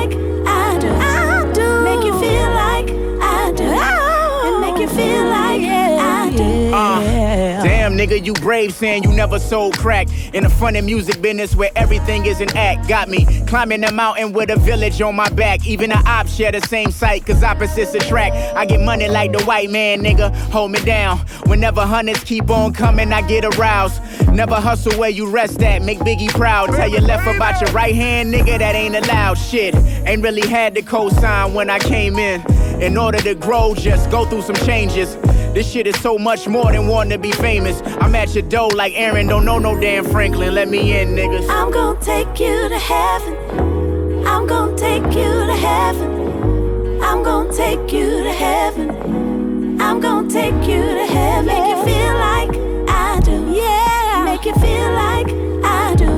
nigga, 7.99 8.25
you 8.25 8.33
brave 8.35 8.73
saying 8.73 9.03
you 9.03 9.13
never 9.13 9.41
sold 9.41 9.77
crack. 9.77 10.07
In 10.33 10.45
the 10.45 10.51
funny 10.51 10.81
music 10.81 11.21
business 11.21 11.57
where 11.57 11.71
everything 11.75 12.27
is 12.27 12.41
an 12.41 12.57
act. 12.57 12.89
Got 12.89 13.09
me 13.09 13.27
climbing 13.47 13.81
the 13.81 13.91
mountain 13.91 14.33
with 14.33 14.51
a 14.51 14.57
village 14.57 15.01
on 15.03 15.17
my 15.17 15.29
back. 15.31 15.67
Even 15.67 15.91
the 15.91 15.99
ops 16.07 16.33
share 16.35 16.53
the 16.53 16.61
same 16.61 16.93
site, 16.93 17.27
cause 17.27 17.43
opposites 17.43 17.95
attract. 17.95 18.37
I 18.57 18.67
get 18.67 18.81
money 18.81 19.09
like 19.09 19.33
the 19.33 19.43
white 19.45 19.71
man, 19.71 20.03
nigga. 20.03 20.35
Hold 20.51 20.71
me 20.71 20.81
down. 20.85 21.19
Whenever 21.47 21.81
hundreds 21.81 22.23
keep 22.23 22.51
on 22.51 22.73
coming, 22.73 23.13
I 23.13 23.23
get 23.23 23.45
aroused. 23.45 24.01
Never 24.33 24.55
hustle 24.55 24.97
where 24.99 25.11
you 25.11 25.29
rest 25.29 25.61
at. 25.63 25.83
Make 25.83 25.99
Biggie 25.99 26.31
proud. 26.31 26.71
Tell 26.71 26.89
your 26.89 27.01
left 27.01 27.27
about 27.27 27.61
your 27.61 27.73
right 27.73 27.95
hand, 27.95 28.33
nigga, 28.33 28.59
that 28.59 28.77
ain't 28.77 28.95
allowed. 28.95 29.35
Shit, 29.35 29.75
ain't 30.07 30.23
really 30.23 30.47
had 30.47 30.75
the 30.75 30.83
cosign 30.83 31.53
when 31.53 31.69
I 31.69 31.81
came 31.81 32.17
in. 32.19 32.43
In 32.81 32.97
order 32.97 33.19
to 33.19 33.35
grow, 33.35 33.75
just 33.75 34.09
go 34.11 34.25
through 34.25 34.43
some 34.43 34.55
changes. 34.67 35.17
This 35.53 35.69
shit 35.69 35.87
is 35.89 36.01
so 36.01 36.17
much 36.17 36.47
more 36.47 36.71
than 36.71 36.87
wanting 36.87 37.11
to 37.11 37.19
be 37.19 37.33
famous. 37.33 37.83
I'm 38.01 38.15
at 38.15 38.35
your 38.35 38.45
door 38.45 38.71
like 38.71 38.93
Aaron, 38.95 39.27
don't 39.27 39.45
know 39.45 39.59
no 39.59 39.79
damn 39.81 40.05
Franklin. 40.05 40.55
Let 40.55 40.69
me 40.69 40.97
in, 40.97 41.09
niggas. 41.09 41.49
I'm 41.51 41.73
gonna 41.73 42.01
take 42.01 42.39
you 42.39 42.69
to 42.69 42.79
heaven. 42.79 44.27
I'm 44.27 44.47
gonna 44.47 44.77
take 44.77 45.03
you 45.07 45.47
to 45.51 45.57
heaven. 45.57 47.03
I'm 47.03 47.23
gonna 47.25 47.53
take 47.53 47.93
you 47.93 48.23
to 48.23 48.33
heaven. 48.33 49.81
I'm 49.81 49.99
gonna 50.01 50.31
take 50.31 50.55
you 50.69 50.81
to 50.81 51.07
heaven. 51.07 51.47
Make 51.47 51.77
you 51.77 51.85
feel 51.85 52.15
like 52.15 52.51
I 52.89 53.21
do. 53.25 53.53
Yeah. 53.55 54.23
Make 54.25 54.45
you 54.45 54.55
feel 54.55 54.93
like 54.93 55.29
I 55.65 55.95
do. 55.97 56.11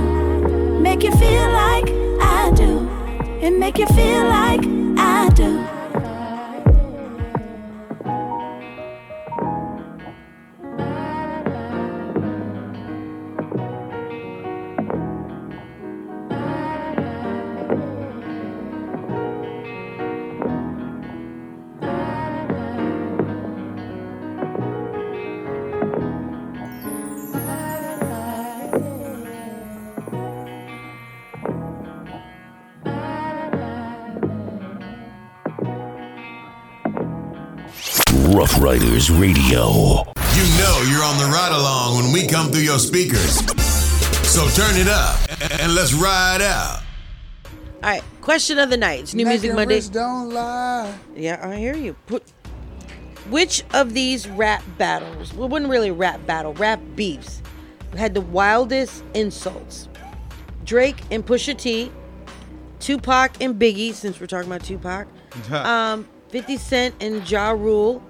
Make 0.81 1.03
you 1.05 1.13
feel 1.13 1.49
like 1.53 1.89
I 2.21 2.53
do. 2.55 2.87
And 3.41 3.59
make 3.59 3.79
you 3.79 3.87
feel 3.87 4.25
like 4.25 4.61
I 4.99 5.31
do. 5.35 5.80
Riders 38.61 39.11
Radio. 39.11 39.71
You 40.35 40.45
know 40.59 40.85
you're 40.87 41.03
on 41.03 41.17
the 41.17 41.31
ride 41.33 41.51
along 41.51 41.97
when 41.97 42.13
we 42.13 42.27
come 42.27 42.53
through 42.53 42.61
your 42.61 42.79
speakers. 42.79 43.37
So 44.29 44.47
turn 44.49 44.77
it 44.77 44.87
up 44.87 45.19
and 45.63 45.75
let's 45.75 45.95
ride 45.95 46.43
out. 46.43 46.83
All 47.83 47.91
right, 47.91 48.03
question 48.21 48.59
of 48.59 48.69
the 48.69 48.77
night. 48.77 49.01
It's 49.01 49.15
New 49.15 49.25
Music 49.25 49.55
Monday. 49.55 49.81
Don't 49.81 50.29
lie. 50.29 50.95
Yeah, 51.17 51.41
I 51.43 51.57
hear 51.57 51.75
you. 51.75 51.95
Put 52.07 52.23
which 53.31 53.65
of 53.73 53.95
these 53.95 54.29
rap 54.29 54.63
battles? 54.77 55.33
Well, 55.33 55.47
it 55.47 55.51
wasn't 55.53 55.71
really 55.71 55.89
a 55.89 55.95
rap 55.95 56.27
battle. 56.27 56.53
Rap 56.53 56.81
beefs 56.95 57.41
had 57.97 58.13
the 58.13 58.21
wildest 58.21 59.03
insults. 59.15 59.89
Drake 60.67 61.01
and 61.11 61.25
Pusha 61.25 61.57
T, 61.57 61.91
Tupac 62.79 63.41
and 63.41 63.59
Biggie. 63.59 63.95
Since 63.95 64.21
we're 64.21 64.27
talking 64.27 64.53
about 64.53 64.65
Tupac, 64.65 65.09
um, 65.51 66.07
50 66.29 66.59
Cent 66.59 66.95
and 67.01 67.29
Ja 67.29 67.53
Rule, 67.53 68.03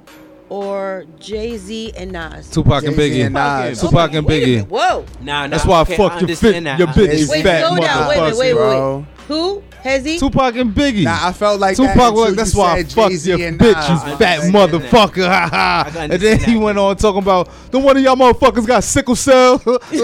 or 0.50 1.04
Jay 1.18 1.56
Z 1.56 1.92
and 1.96 2.12
Nas. 2.12 2.50
Tupac 2.50 2.84
and 2.84 2.94
Jay-Z 2.94 3.18
Biggie. 3.20 3.24
and 3.26 3.34
Nas. 3.34 3.80
Tupac 3.80 4.12
and 4.12 4.26
Wait 4.26 4.42
a 4.42 4.46
Biggie. 4.46 4.54
minute, 4.56 4.68
Whoa. 4.68 5.04
Nah, 5.22 5.42
nah. 5.42 5.48
That's 5.48 5.64
why 5.64 5.80
okay, 5.82 5.94
I 5.94 5.96
fuck 5.96 6.20
your 6.20 6.28
fit, 6.36 6.56
understand 6.56 6.66
that. 6.66 6.78
your 6.78 6.88
I 6.88 6.92
bitch 6.92 7.02
understand 7.10 7.30
Wait, 7.30 7.42
fat 7.44 7.66
slow 7.66 7.76
down. 7.78 8.08
Wait, 8.08 8.08
wait, 8.08 8.18
motherfucker. 8.32 8.38
wait, 8.38 8.38
wait, 8.38 8.52
bro. 8.54 9.06
Who? 9.28 9.62
Has 9.82 10.04
he? 10.04 10.18
Tupac 10.18 10.56
and 10.56 10.74
Biggie. 10.74 11.04
Nah, 11.04 11.28
I 11.28 11.32
felt 11.32 11.58
like 11.60 11.76
that 11.76 11.94
Tupac 11.94 11.96
was 11.96 12.10
until 12.10 12.24
like, 12.26 12.34
"That's 12.36 12.54
why 12.54 12.72
I 12.72 12.76
said 12.82 12.92
fucked 12.92 13.10
Jay-Z 13.12 13.30
your 13.30 13.40
and 13.48 13.58
bitch, 13.58 13.74
Nas. 13.74 13.88
you 13.88 13.96
fat 14.18 14.40
understand 14.40 14.54
motherfucker." 14.54 15.26
Ha 15.30 15.48
ha. 15.50 15.90
And 16.10 16.20
then 16.20 16.38
he 16.40 16.56
went 16.56 16.78
on 16.78 16.96
talking 16.96 17.22
about 17.22 17.48
the 17.70 17.78
one 17.78 17.96
of 17.96 18.02
y'all 18.02 18.16
motherfuckers 18.16 18.66
got 18.66 18.82
sickle 18.84 19.14
cell. 19.16 19.62
like, 19.66 19.82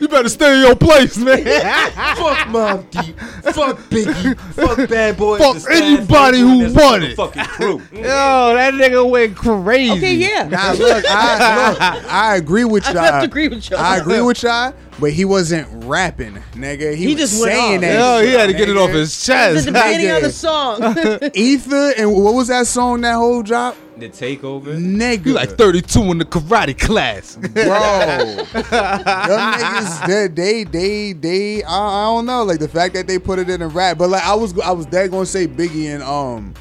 you 0.00 0.08
better 0.08 0.28
stay 0.28 0.56
in 0.56 0.66
your 0.66 0.76
place, 0.76 1.16
man. 1.16 1.44
Fuck 2.16 2.48
Mom 2.48 2.86
Deep. 2.90 3.18
Fuck 3.18 3.78
Biggie. 3.90 4.38
Fuck 4.54 4.88
Bad 4.88 5.16
Boy. 5.16 5.38
Fuck 5.38 5.70
anybody 5.70 6.40
who 6.40 6.68
that's 6.68 6.74
won 6.74 7.02
it. 7.02 7.16
Fucking 7.16 7.44
crew. 7.44 7.82
Yo, 7.92 8.02
that 8.02 8.74
nigga 8.74 9.08
went 9.08 9.36
crazy. 9.36 9.92
Okay, 9.92 10.14
yeah. 10.14 10.48
Nah, 10.48 10.72
look, 10.72 11.04
I, 11.08 11.70
look, 11.70 11.80
I 12.10 12.36
agree 12.38 12.64
with 12.64 12.84
y'all. 12.86 13.02
have 13.02 13.22
to 13.22 13.26
agree 13.26 13.48
with 13.48 13.68
y'all. 13.70 13.78
I 13.78 13.98
agree 13.98 14.20
with 14.20 14.42
y'all, 14.42 14.74
but 15.00 15.12
he 15.12 15.24
wasn't 15.24 15.68
rapping, 15.84 16.34
nigga. 16.54 16.94
He, 16.94 17.06
He 17.06 17.14
was 17.14 17.16
just 17.30 17.42
saying 17.42 17.76
off. 17.76 17.80
that. 17.82 18.20
Yo, 18.22 18.26
he 18.26 18.32
had 18.32 18.46
to 18.46 18.52
get 18.52 18.68
it 18.68 18.76
off 18.76 18.90
his 18.90 19.24
chest. 19.24 19.66
The 19.66 19.72
beginning 19.72 20.10
of 20.10 20.22
the 20.22 20.32
song. 20.32 21.30
Ether 21.34 21.92
and 21.96 22.12
what 22.12 22.34
was 22.34 22.48
that 22.48 22.66
song? 22.66 23.00
That 23.02 23.14
whole 23.14 23.42
drop, 23.42 23.76
The 23.96 24.08
takeover. 24.08 24.76
nigga. 24.78 25.26
You 25.26 25.32
like 25.34 25.50
32 25.56 26.00
in 26.10 26.18
the 26.18 26.24
karate 26.24 26.78
class. 26.78 27.36
bro. 27.36 27.48
Them 28.52 29.52
niggas, 29.52 30.06
they, 30.06 30.28
they, 30.28 30.64
they, 30.64 31.12
they 31.12 31.62
I, 31.64 31.76
I 31.76 32.04
don't 32.06 32.26
know, 32.26 32.42
like 32.44 32.58
the 32.58 32.68
fact 32.68 32.94
that 32.94 33.06
they 33.06 33.18
put 33.18 33.38
it 33.38 33.48
in 33.50 33.62
a 33.62 33.68
rap, 33.68 33.98
but 33.98 34.10
like 34.10 34.24
I 34.24 34.34
was, 34.34 34.58
I 34.60 34.72
was 34.72 34.86
dead 34.86 35.10
gonna 35.10 35.26
say 35.26 35.46
Biggie 35.46 35.86
and 35.94 36.02
um. 36.02 36.54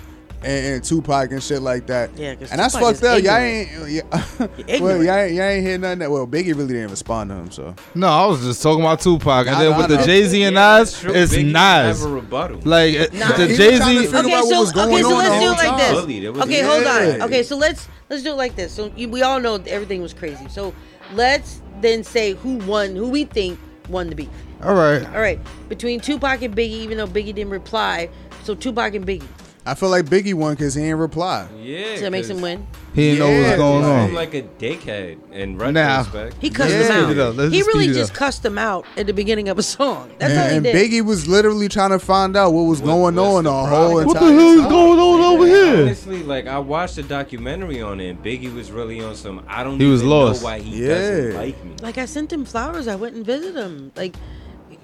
And, 0.43 0.76
and 0.76 0.84
Tupac 0.84 1.31
and 1.31 1.41
shit 1.41 1.64
like 1.64 1.88
that. 1.88 2.11
Yeah, 2.15 2.35
'cause 2.35 2.51
and 2.51 2.59
that's 2.59 2.76
Tupac 2.76 2.95
fucked 2.97 3.03
is 3.03 3.09
up. 3.09 3.23
Y'all 3.23 3.41
ignorant. 3.41 3.91
ain't, 4.39 4.69
yeah, 4.69 4.80
well, 4.81 5.03
y'all 5.03 5.15
ain't, 5.15 5.34
y'all 5.34 5.43
ain't 5.45 5.65
hear 5.65 5.77
nothing. 5.80 5.99
That, 5.99 6.11
well, 6.11 6.27
Biggie 6.27 6.55
really 6.55 6.73
didn't 6.73 6.91
respond 6.91 7.31
to 7.31 7.35
him, 7.38 7.49
so 7.51 7.76
No, 7.95 8.07
I 8.07 8.26
was 8.27 8.41
just 8.43 8.61
talking 8.61 8.81
about 8.84 8.99
Tupac, 9.01 9.47
and 9.47 9.55
I- 9.55 9.64
then 9.64 9.73
I 9.73 9.77
with 9.77 9.88
the. 9.89 9.97
Jay 10.05 10.23
Z 10.26 10.43
and 10.43 10.53
Yeah, 10.55 10.77
Nas, 10.80 11.01
that's 11.01 11.15
it's 11.15 11.34
Biggie 11.34 11.45
Nas. 11.51 12.01
Never 12.03 12.15
rebuttal. 12.15 12.59
Like 12.65 13.14
Nah, 13.14 13.31
the 13.35 13.47
Jay 13.47 13.77
Z. 13.77 13.84
okay, 13.84 14.05
so 14.07 14.19
okay, 14.19 14.41
so 14.43 14.59
let's 14.59 14.72
do 14.72 14.80
it 14.91 15.03
like 15.49 15.59
time. 15.59 15.77
this. 15.80 15.91
Bullied. 15.91 16.26
Okay, 16.27 16.61
hold 16.61 16.84
Yeah. 16.84 17.14
on. 17.15 17.22
Okay, 17.23 17.41
so 17.43 17.57
let's 17.57 17.88
let's 18.09 18.22
do 18.22 18.30
it 18.31 18.35
like 18.35 18.55
this. 18.55 18.72
So 18.72 18.91
you, 18.95 19.09
we 19.09 19.23
all 19.23 19.39
know 19.39 19.55
everything 19.65 20.03
was 20.03 20.14
crazy. 20.14 20.47
So 20.49 20.72
let's 21.14 21.61
then 21.81 22.03
say 22.03 22.34
who 22.34 22.57
won, 22.59 22.95
who 22.95 23.09
we 23.09 23.26
think 23.26 23.59
won 23.89 24.07
the 24.09 24.15
beef. 24.15 24.30
All 24.64 24.76
right. 24.76 25.03
All 25.15 25.19
right, 25.22 25.39
between 25.68 25.99
Tupac 25.99 26.43
and 26.43 26.55
Biggie, 26.55 26.69
even 26.69 26.97
though 26.99 27.07
Biggie 27.07 27.34
didn't 27.34 27.49
reply, 27.49 28.09
so 28.43 28.53
Tupac 28.53 28.93
and 28.93 29.05
Biggie. 29.05 29.26
I 29.68 29.73
feel 29.76 29.89
like 29.89 30.06
Biggie 30.06 30.34
won 30.34 30.53
because 30.53 30.73
he 30.76 30.81
didn't 30.84 30.99
reply. 30.99 31.48
Yeah. 31.61 31.95
So 31.95 32.02
that 32.03 32.11
makes 32.11 32.30
him 32.30 32.39
win. 32.41 32.65
He 32.95 33.11
didn't 33.15 33.19
know 33.19 33.27
what 33.30 33.48
was 33.49 33.57
going 33.57 33.84
like- 33.84 33.91
I'm 33.91 34.06
on. 34.06 34.14
like 34.14 34.34
a 34.34 34.41
dickhead 34.41 35.18
in 35.34 35.57
Now. 35.57 35.65
retrospect. 36.03 36.38
He 36.41 36.49
cussed 36.49 36.72
Yeah. 36.73 36.84
him 36.84 36.91
out. 36.91 37.03
Speed 37.03 37.18
it 37.18 37.19
up. 37.22 37.35
Let's 37.38 37.52
he 37.52 37.57
just 37.60 37.68
really 37.68 37.84
speed 37.85 37.95
it 37.95 37.99
just 37.99 38.11
up. 38.14 38.18
cussed 38.18 38.45
him 38.45 38.57
out 38.57 38.85
at 38.95 39.06
the 39.07 39.14
beginning 39.14 39.49
of 39.49 39.60
a 39.60 39.64
song. 39.64 40.10
That's 40.18 40.34
all 40.35 40.39
he 40.49 40.56
and, 40.57 40.65
and 40.65 40.76
did. 40.76 40.91
Biggie 40.91 41.06
was 41.06 41.27
literally 41.27 41.68
trying 41.69 41.89
to 41.91 41.99
find 41.99 42.35
out 42.38 42.53
what 42.53 42.61
was 42.64 42.80
What- 42.81 42.88
going 42.88 43.15
what's 43.15 43.27
on 43.27 43.44
the 43.44 43.49
the 43.52 43.56
whole 43.56 43.68
problem? 43.68 44.06
What 44.07 44.14
the 44.14 44.19
hell 44.19 44.39
is 44.56 44.61
song. 44.61 44.69
going 44.69 44.99
on 44.99 45.22
over 45.22 45.45
here? 45.45 45.81
Honestly, 45.84 46.23
like 46.23 46.48
I 46.48 46.60
watched 46.60 46.98
a 46.98 47.03
documentary 47.03 47.81
on 47.81 47.99
it, 47.99 48.10
and 48.10 48.23
Biggie 48.23 48.53
was 48.56 48.72
really 48.72 49.03
on 49.03 49.15
some. 49.15 49.41
I 49.49 49.64
don't. 49.64 49.80
He 49.80 49.85
was 49.85 50.02
even 50.02 50.10
lost. 50.10 50.41
Know 50.41 50.45
why 50.48 50.60
he 50.60 50.81
Yeah. 50.84 50.94
doesn't 50.95 51.35
like 51.35 51.64
me? 51.65 51.72
Like 51.81 51.98
I 51.98 52.06
sent 52.06 52.31
him 52.31 52.45
flowers. 52.45 52.88
I 52.88 52.95
went 52.95 53.15
and 53.15 53.26
visited 53.26 53.56
him. 53.61 53.91
Like, 53.95 54.15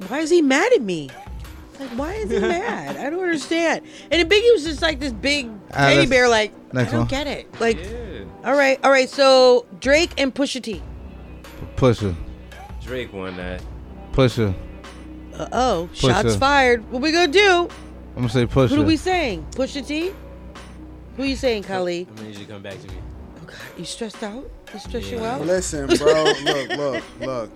why 0.09 0.19
is 0.19 0.29
he 0.29 0.41
mad 0.41 0.71
at 0.73 0.81
me? 0.81 1.09
Like, 1.83 1.97
why 1.99 2.13
is 2.13 2.29
he 2.31 2.39
mad? 2.39 2.97
I 2.97 3.09
don't 3.09 3.19
understand. 3.23 3.81
And 4.11 4.21
then 4.21 4.29
Biggie 4.29 4.53
was 4.53 4.63
just 4.63 4.81
like 4.81 4.99
this 4.99 5.11
big 5.13 5.49
Ah, 5.71 5.77
teddy 5.87 5.97
let's- 5.97 6.09
bear. 6.09 6.29
Like, 6.29 6.53
I 6.71 6.75
next 6.77 6.91
don't 6.91 6.99
one. 7.01 7.07
get 7.07 7.27
it. 7.27 7.47
Like, 7.59 7.77
Yeah. 7.83 8.23
all 8.45 8.53
right, 8.55 8.79
all 8.83 8.91
right. 8.91 9.09
So 9.09 9.65
Drake 9.79 10.11
and 10.17 10.33
Pusha 10.33 10.61
T. 10.61 10.81
Pusher, 11.75 12.15
Drake 12.83 13.11
won 13.13 13.35
that. 13.37 13.61
Pusher. 14.13 14.53
Uh 15.37 15.47
oh, 15.51 15.89
shots 15.93 16.35
Pusha. 16.35 16.39
fired. 16.39 16.91
What 16.91 17.01
we 17.01 17.11
gonna 17.11 17.27
do? 17.31 17.67
I'm 18.15 18.21
gonna 18.21 18.29
say 18.29 18.45
Pusher. 18.45 18.75
Who 18.75 18.81
are 18.83 18.85
we 18.85 18.97
saying? 18.97 19.45
Pusha 19.51 19.85
T. 19.85 20.11
Who 21.17 21.23
are 21.23 21.25
you 21.25 21.35
saying, 21.35 21.63
Khalid? 21.63 22.07
I'm 22.09 22.15
gonna 22.15 22.27
need 22.29 22.37
you 22.37 22.45
to 22.45 22.51
come 22.51 22.61
back 22.61 22.79
to 22.81 22.87
me. 22.87 22.93
Oh 23.41 23.45
God, 23.45 23.55
you 23.77 23.85
stressed 23.85 24.21
out? 24.23 24.49
You 24.73 24.79
stress 24.79 25.09
you 25.11 25.17
Yeah. 25.17 25.35
out? 25.35 25.45
Listen, 25.45 25.87
bro. 25.87 26.23
look, 26.43 26.69
look, 26.77 27.03
look. 27.19 27.51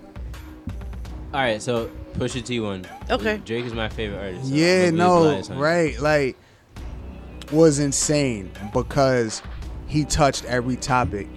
All 1.34 1.40
right, 1.40 1.60
so 1.62 1.90
Pusha 2.18 2.44
T 2.44 2.60
one. 2.60 2.84
Okay. 3.10 3.40
Drake 3.44 3.64
is 3.64 3.72
my 3.72 3.88
favorite 3.88 4.18
artist. 4.18 4.48
so 4.48 4.54
Yeah, 4.54 4.66
gonna 4.66 4.78
be 4.80 4.84
his 4.86 4.92
no, 4.94 5.24
bias, 5.24 5.50
right. 5.50 6.00
Like, 6.00 6.36
was 7.52 7.78
insane 7.78 8.50
because 8.74 9.42
he 9.86 10.04
touched 10.04 10.44
every 10.44 10.76
topic. 10.76 11.28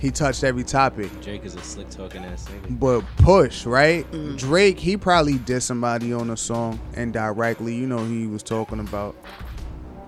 He 0.00 0.10
touched 0.10 0.42
every 0.42 0.64
topic. 0.64 1.08
Drake 1.22 1.44
is 1.44 1.54
a 1.54 1.62
slick 1.62 1.88
talking 1.88 2.24
ass 2.24 2.48
nigga. 2.48 2.80
But 2.80 3.02
push, 3.18 3.64
right? 3.64 4.10
Mm. 4.10 4.36
Drake, 4.36 4.78
he 4.78 4.96
probably 4.96 5.38
did 5.38 5.60
somebody 5.62 6.12
on 6.12 6.30
a 6.30 6.36
song 6.36 6.80
indirectly. 6.94 7.74
You 7.76 7.86
know 7.86 7.98
who 7.98 8.20
he 8.20 8.26
was 8.26 8.42
talking 8.42 8.80
about. 8.80 9.14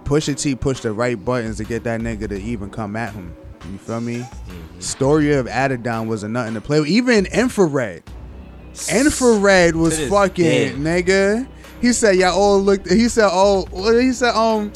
Pusha 0.02 0.36
T 0.38 0.56
pushed 0.56 0.82
the 0.82 0.92
right 0.92 1.22
buttons 1.24 1.58
to 1.58 1.64
get 1.64 1.84
that 1.84 2.00
nigga 2.00 2.28
to 2.28 2.40
even 2.42 2.70
come 2.70 2.96
at 2.96 3.12
him. 3.12 3.34
You 3.70 3.78
feel 3.78 4.00
me? 4.00 4.18
Mm-hmm. 4.18 4.80
Story 4.80 5.32
of 5.34 5.46
Adidon 5.46 6.08
was 6.08 6.24
a 6.24 6.28
nothing 6.28 6.54
to 6.54 6.60
play 6.60 6.80
with. 6.80 6.88
Even 6.88 7.26
Infrared. 7.26 8.02
Infrared 8.92 9.76
was 9.76 9.98
fucking 10.08 10.44
day. 10.44 10.72
nigga. 10.72 11.46
He 11.80 11.92
said 11.92 12.16
y'all 12.16 12.34
all 12.34 12.60
looked. 12.60 12.90
He 12.90 13.08
said 13.08 13.28
oh, 13.30 13.66
what 13.70 14.00
he 14.00 14.12
said 14.12 14.34
um. 14.34 14.72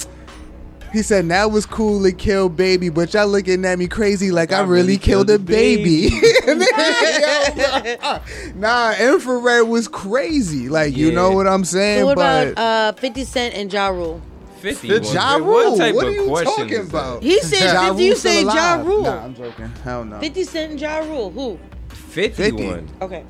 He 0.90 1.02
said 1.02 1.28
that 1.28 1.50
was 1.50 1.66
cool 1.66 2.02
to 2.02 2.12
kill 2.12 2.48
baby, 2.48 2.88
but 2.88 3.12
y'all 3.12 3.26
looking 3.26 3.62
at 3.66 3.78
me 3.78 3.88
crazy 3.88 4.30
like 4.30 4.52
I, 4.52 4.60
really, 4.60 4.96
killed, 4.96 5.28
a 5.28 5.38
baby. 5.38 6.08
nah, 8.54 8.94
infrared 8.98 9.68
was 9.68 9.86
crazy. 9.86 10.70
Like 10.70 10.96
you 10.96 11.12
know 11.12 11.32
what 11.32 11.46
I'm 11.46 11.64
saying? 11.64 12.00
So 12.00 12.06
what 12.06 12.16
but 12.16 12.52
about 12.52 12.94
uh, 12.94 12.98
50 12.98 13.24
Cent 13.24 13.54
and 13.54 13.70
Ja 13.70 13.88
Rule? 13.88 14.22
Fifty. 14.60 14.88
the 14.88 15.00
won. 15.00 15.14
Ja 15.14 15.38
What 15.38 15.64
Rule. 15.66 15.76
type 15.76 15.94
What 15.94 16.06
are 16.06 16.10
you 16.10 16.44
talking 16.44 16.80
about? 16.80 17.22
He 17.22 17.40
said 17.40 17.72
Ja 17.72 17.88
50, 17.88 18.02
you 18.02 18.10
Rule 18.10 18.16
say 18.18 18.36
still 18.40 18.54
Ja 18.54 18.74
alive. 18.74 18.86
Rule. 18.86 19.02
Nah, 19.02 19.24
I'm 19.24 19.34
joking. 19.34 19.68
Hell 19.84 20.04
no. 20.04 20.20
50 20.20 20.44
Cent 20.44 20.70
and 20.72 20.80
Ja 20.80 20.98
Rule. 20.98 21.30
Who? 21.30 21.58
50, 21.88 22.42
50. 22.42 22.66
won. 22.66 22.88
Okay. 23.02 23.24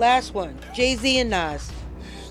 Last 0.00 0.34
one. 0.34 0.58
Jay 0.74 0.96
Z 0.96 1.18
and 1.20 1.30
Nas. 1.30 1.70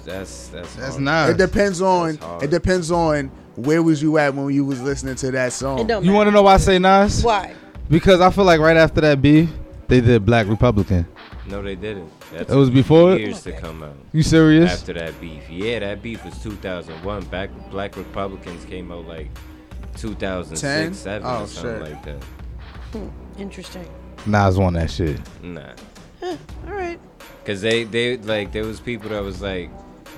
That's 0.06 0.48
that's 0.48 0.76
That's 0.76 0.92
hard. 0.96 1.02
nice. 1.04 1.30
It 1.32 1.38
depends 1.38 1.82
on. 1.82 2.18
It 2.42 2.50
depends 2.50 2.92
on 2.92 3.28
where 3.56 3.84
was 3.84 4.02
you 4.02 4.18
at 4.18 4.34
when 4.34 4.54
you 4.54 4.66
was 4.66 4.82
listening 4.82 5.16
to 5.16 5.32
that 5.32 5.54
song. 5.54 5.80
It 5.80 5.88
don't 5.88 6.04
You 6.04 6.12
matter. 6.12 6.18
want 6.18 6.28
to 6.28 6.32
know 6.32 6.42
why 6.44 6.54
I 6.56 6.58
say 6.58 6.80
Nas? 6.80 7.24
Why? 7.24 7.54
Because 7.90 8.22
I 8.22 8.30
feel 8.32 8.46
like 8.46 8.60
right 8.60 8.78
after 8.78 9.02
that 9.02 9.22
beef, 9.22 9.50
they 9.88 10.02
did 10.02 10.26
Black 10.26 10.48
Republican. 10.48 11.06
No, 11.48 11.62
they 11.62 11.76
didn't. 11.76 12.12
That's 12.32 12.52
It 12.52 12.56
was 12.56 12.70
before 12.70 13.14
it? 13.14 13.22
years 13.22 13.42
to 13.44 13.52
come 13.52 13.82
out. 13.84 13.96
You 14.14 14.22
serious? 14.24 14.72
After 14.72 14.94
that 14.94 15.20
beef, 15.20 15.50
yeah, 15.50 15.80
that 15.80 16.02
beef 16.02 16.24
was 16.24 16.38
2001. 16.44 17.26
Back 17.26 17.50
Black 17.72 17.98
Republicans 17.98 18.64
came 18.66 18.92
out 18.92 19.06
like 19.08 19.30
2006, 19.98 20.62
10? 20.62 20.94
seven, 20.94 21.28
Oh, 21.28 21.44
or 21.44 21.48
something 21.48 21.86
shit. 21.86 21.94
like 21.94 22.06
that. 22.06 22.24
Hmm. 22.94 23.08
Interesting. 23.42 23.88
Nas 24.26 24.58
won 24.58 24.74
that 24.74 24.92
shit. 24.92 25.20
Nah, 25.42 25.62
All 26.24 26.38
right. 26.68 27.00
Cause 27.46 27.62
they 27.62 27.84
they 27.84 28.18
like 28.18 28.52
there 28.52 28.66
was 28.66 28.80
people 28.80 29.10
that 29.10 29.24
was 29.24 29.42
like. 29.42 29.70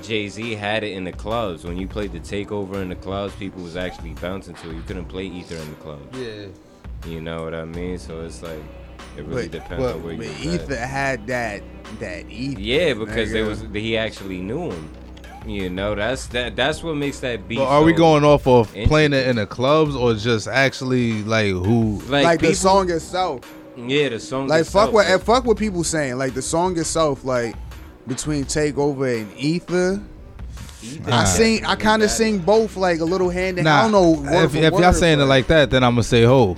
Jay 0.01 0.27
Z 0.29 0.55
had 0.55 0.83
it 0.83 0.93
in 0.93 1.03
the 1.03 1.11
clubs. 1.11 1.63
When 1.63 1.77
you 1.77 1.87
played 1.87 2.11
the 2.11 2.19
takeover 2.19 2.81
in 2.81 2.89
the 2.89 2.95
clubs, 2.95 3.35
people 3.35 3.61
was 3.61 3.75
actually 3.75 4.13
bouncing 4.15 4.55
to 4.55 4.71
it. 4.71 4.75
You 4.75 4.81
couldn't 4.81 5.05
play 5.05 5.25
Ether 5.25 5.53
in 5.55 5.69
the 5.69 5.75
clubs. 5.75 6.17
Yeah. 6.17 6.47
You 7.05 7.21
know 7.21 7.43
what 7.43 7.53
I 7.53 7.65
mean? 7.65 7.99
So 7.99 8.21
it's 8.21 8.41
like 8.41 8.63
it 9.15 9.25
really 9.25 9.43
But, 9.47 9.51
depends 9.51 9.83
but, 9.83 9.95
on 9.97 10.03
where 10.03 10.17
but 10.17 10.25
you. 10.25 10.49
was 10.51 10.61
Ether 10.63 10.73
at. 10.73 10.89
had 10.89 11.27
that 11.27 11.61
that 11.99 12.27
ether. 12.31 12.59
Yeah, 12.59 12.93
because 12.95 13.29
nigga. 13.29 13.33
there 13.33 13.45
was 13.45 13.61
he 13.73 13.95
actually 13.95 14.41
knew 14.41 14.71
him. 14.71 14.89
You 15.45 15.69
know, 15.69 15.93
that's 15.93 16.25
that 16.27 16.55
that's 16.55 16.81
what 16.81 16.95
makes 16.95 17.19
that 17.19 17.47
beat. 17.47 17.59
But 17.59 17.67
are 17.67 17.83
we 17.83 17.93
going 17.93 18.23
off 18.23 18.47
of 18.47 18.73
playing 18.85 19.13
it 19.13 19.27
in 19.27 19.35
the 19.35 19.45
clubs 19.45 19.95
or 19.95 20.15
just 20.15 20.47
actually 20.47 21.21
like 21.23 21.51
who? 21.51 22.01
like, 22.07 22.23
like, 22.23 22.39
the 22.39 22.55
song 22.55 22.89
itself. 22.89 23.41
Yeah, 23.77 24.09
the 24.09 24.19
song. 24.19 24.47
Like 24.47 24.61
itself, 24.61 24.85
fuck 24.85 24.93
what 24.93 25.07
like- 25.07 25.21
fuck 25.21 25.45
what 25.45 25.57
people 25.57 25.83
saying. 25.83 26.17
Like 26.17 26.33
the 26.33 26.41
song 26.41 26.77
itself, 26.77 27.23
like 27.23 27.55
between 28.07 28.45
Takeover 28.45 29.21
and 29.21 29.37
Ether. 29.37 30.01
Ether 30.83 31.11
I 31.11 31.23
sing. 31.25 31.65
I 31.65 31.75
kind 31.75 32.01
of 32.03 32.09
sing 32.09 32.39
both 32.39 32.75
like 32.75 32.99
a 32.99 33.05
little 33.05 33.29
hand 33.29 33.59
in. 33.59 33.65
Nah, 33.65 33.79
I 33.79 33.81
don't 33.83 33.91
know. 33.91 34.11
Word 34.11 34.45
if, 34.45 34.51
for 34.51 34.57
if 34.57 34.71
y'all 34.73 34.81
word, 34.81 34.95
saying 34.95 35.19
it 35.19 35.25
like 35.25 35.47
that, 35.47 35.69
then 35.69 35.83
I'm 35.83 35.93
gonna 35.93 36.03
say 36.03 36.23
ho. 36.23 36.57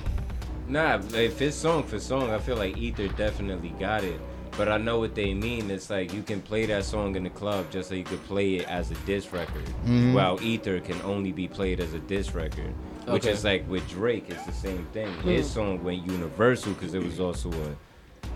Nah, 0.68 1.00
if 1.14 1.42
it's 1.42 1.56
song 1.56 1.84
for 1.84 2.00
song, 2.00 2.32
I 2.32 2.40
feel 2.40 2.56
like 2.56 2.78
Ether 2.78 3.10
definitely 3.10 3.74
got 3.80 4.04
it. 4.04 4.20
But 4.58 4.70
I 4.70 4.78
know 4.78 5.00
what 5.00 5.16
they 5.16 5.34
mean. 5.34 5.72
It's 5.72 5.90
like 5.90 6.14
you 6.14 6.22
can 6.22 6.40
play 6.42 6.66
that 6.68 6.86
song 6.86 7.16
in 7.16 7.24
the 7.24 7.30
club 7.32 7.66
just 7.72 7.90
so 7.90 7.96
you 7.96 8.04
could 8.04 8.24
play 8.26 8.56
it 8.56 8.70
as 8.70 8.92
a 8.92 8.96
diss 9.06 9.34
record. 9.34 9.64
Mhm. 9.86 10.14
While 10.14 10.40
Ether 10.44 10.80
can 10.80 11.02
only 11.02 11.32
be 11.32 11.48
played 11.48 11.80
as 11.80 11.94
a 11.94 12.00
diss 12.00 12.36
record. 12.36 12.74
Which 13.08 13.24
Okay. 13.24 13.32
is 13.32 13.44
like 13.44 13.68
with 13.70 13.88
Drake, 13.90 14.26
it's 14.30 14.46
the 14.46 14.52
same 14.54 14.86
thing. 14.94 15.08
His 15.24 15.48
Hmm. 15.48 15.54
song 15.54 15.84
went 15.84 16.06
universal 16.06 16.74
because 16.74 16.94
it 16.94 17.04
was 17.04 17.20
also 17.20 17.52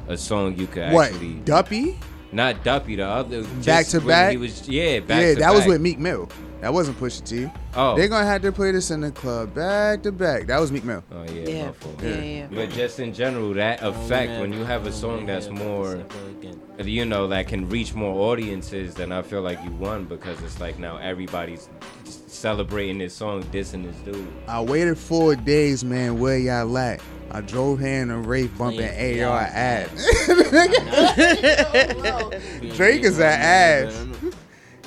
a, 0.08 0.14
a 0.14 0.18
song 0.18 0.56
you 0.58 0.68
could 0.68 0.92
what 0.92 1.12
actually. 1.12 1.36
Duppy? 1.46 2.00
not 2.32 2.64
Duppy, 2.64 2.96
the 2.98 3.06
other. 3.08 3.44
back 3.66 3.86
to 3.88 4.02
back. 4.02 4.32
He 4.32 4.38
was 4.38 4.68
yeah, 4.68 5.00
back 5.00 5.22
yeah, 5.22 5.34
that 5.36 5.54
was 5.54 5.66
with 5.66 5.80
Meek 5.82 6.00
Mill. 6.00 6.28
That 6.62 6.74
wasn't 6.74 7.00
Pusha 7.00 7.24
T. 7.24 7.52
Oh. 7.76 7.96
they're 7.96 8.08
gonna 8.08 8.26
have 8.26 8.42
to 8.42 8.52
play 8.52 8.72
this 8.72 8.90
in 8.90 9.02
the 9.02 9.12
club 9.12 9.54
back 9.54 10.02
to 10.04 10.12
back. 10.12 10.48
That 10.48 10.60
was 10.60 10.72
Meek 10.72 10.84
Mill. 10.84 11.04
Oh 11.12 11.24
yeah, 11.26 11.48
Yeah, 11.48 11.66
my 11.68 11.72
fault. 11.74 12.02
yeah, 12.02 12.22
yeah. 12.22 12.48
But 12.52 12.72
just 12.72 13.00
in 13.00 13.14
general, 13.14 13.54
that 13.54 13.84
oh, 13.84 13.90
effect 13.90 14.42
when 14.42 14.52
you 14.52 14.64
have 14.64 14.88
a 14.88 14.92
song 14.92 15.24
oh, 15.24 15.26
that's 15.28 15.50
more, 15.50 16.04
you 16.84 17.06
know, 17.06 17.28
that 17.28 17.48
can 17.48 17.70
reach 17.70 17.94
more 17.94 18.32
audiences, 18.32 18.96
then 18.96 19.12
I 19.12 19.22
feel 19.22 19.42
like 19.42 19.64
you 19.64 19.70
won 19.72 20.06
because 20.06 20.42
it's 20.42 20.60
like 20.60 20.80
now 20.80 20.98
everybody's 20.98 21.70
celebrating 22.06 22.98
this 22.98 23.14
song, 23.14 23.44
dissing 23.46 23.84
this 23.84 23.98
dude. 23.98 24.28
I 24.48 24.62
waited 24.62 24.98
four 24.98 25.36
days, 25.36 25.84
man. 25.84 26.20
Where 26.20 26.40
y'all 26.40 26.76
at? 26.78 27.02
I 27.30 27.42
drove 27.42 27.80
here 27.80 28.02
in 28.02 28.10
a 28.10 28.18
Wraith 28.18 28.52
oh, 28.56 28.60
bumping 28.60 28.80
Yeah, 28.82 29.30
AR 29.30 29.42
yeah. 29.42 29.88
ads. 29.92 30.06
Drake 32.78 33.04
is 33.04 33.20
an 33.20 33.26
ass. 33.26 34.06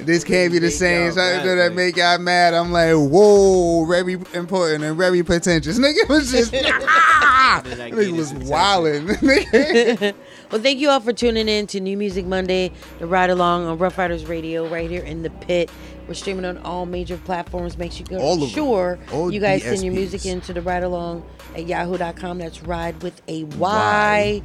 This 0.05 0.25
can't 0.25 0.53
be 0.53 0.59
the 0.59 0.71
same 0.71 1.11
So 1.13 1.21
something 1.21 1.57
that 1.57 1.75
make 1.75 1.97
y'all 1.97 2.19
mad. 2.19 2.55
I'm 2.55 2.73
like, 2.73 2.95
whoa, 2.95 3.85
very 3.87 4.15
important 4.15 4.85
and 4.85 4.97
very 4.97 5.23
pretentious. 5.23 5.79
Nigga 5.81 6.09
was 6.09 6.31
just, 6.31 6.55
ah! 6.85 7.63
nigga 7.65 8.17
was 8.17 8.33
wilding. 8.35 9.07
well, 10.51 10.61
thank 10.61 10.79
you 10.79 10.91
all 10.91 11.01
for 11.01 11.13
tuning 11.13 11.49
in 11.49 11.67
to 11.69 11.81
New 11.81 11.97
Music 11.97 12.27
Monday, 12.27 12.73
the 12.99 13.07
ride 13.07 13.31
along 13.31 13.67
on 13.67 13.79
Rough 13.79 13.99
Riders 13.99 14.27
Radio, 14.27 14.69
right 14.69 14.89
here 14.89 15.03
in 15.03 15.23
the 15.23 15.31
pit. 15.31 15.71
We're 16.09 16.15
streaming 16.15 16.45
on 16.45 16.59
all 16.59 16.87
major 16.87 17.17
platforms. 17.19 17.79
Make 17.79 17.93
sure, 17.93 18.19
All 18.19 18.47
sure 18.49 18.99
you 19.31 19.41
guys 19.41 19.63
send 19.63 19.85
your 19.85 19.95
music 19.95 20.27
into 20.27 20.53
the 20.53 20.61
ride 20.61 20.83
along 20.83 21.25
at 21.55 21.67
yahoo.com. 21.67 22.39
That's 22.39 22.63
ride 22.63 23.01
with 23.03 23.23
a 23.29 23.45
Y. 23.45 24.43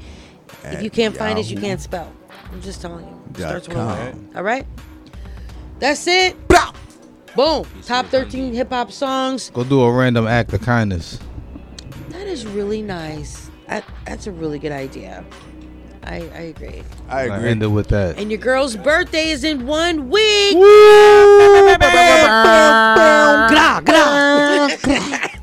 If 0.63 0.83
you 0.83 0.89
can't 0.89 1.17
find 1.17 1.39
us, 1.39 1.49
you 1.49 1.59
can't 1.59 1.81
spell. 1.81 2.11
I'm 2.51 2.61
just 2.61 2.81
telling 2.81 3.05
you. 3.07 3.21
Starts 3.35 3.67
with 3.67 3.77
a 3.77 3.79
Y. 3.79 4.13
All 4.35 4.43
right? 4.43 4.65
That's 5.79 6.07
it. 6.07 6.35
Boom. 7.35 7.65
Top 7.83 8.05
13 8.05 8.53
hip 8.53 8.69
hop 8.69 8.91
songs. 8.93 9.49
Go 9.49 9.65
do 9.65 9.81
a 9.81 9.91
random 9.91 10.25
act 10.25 10.53
of 10.53 10.61
kindness. 10.61 11.19
That 12.09 12.27
is 12.27 12.47
really 12.47 12.81
nice. 12.81 13.51
That, 13.67 13.83
that's 14.05 14.25
a 14.25 14.31
really 14.31 14.57
good 14.57 14.71
idea. 14.71 15.25
I, 16.03 16.15
I 16.15 16.53
agree. 16.53 16.83
I 17.09 17.27
I 17.27 17.39
end 17.43 17.61
it 17.63 17.67
with 17.67 17.87
that. 17.89 18.17
And 18.17 18.31
your 18.31 18.39
girl's 18.39 18.77
birthday 18.77 19.31
is 19.31 19.43
in 19.43 19.65
one 19.65 20.09
week. 20.09 20.53
Gra, 20.53 21.77
gra. 23.83 24.69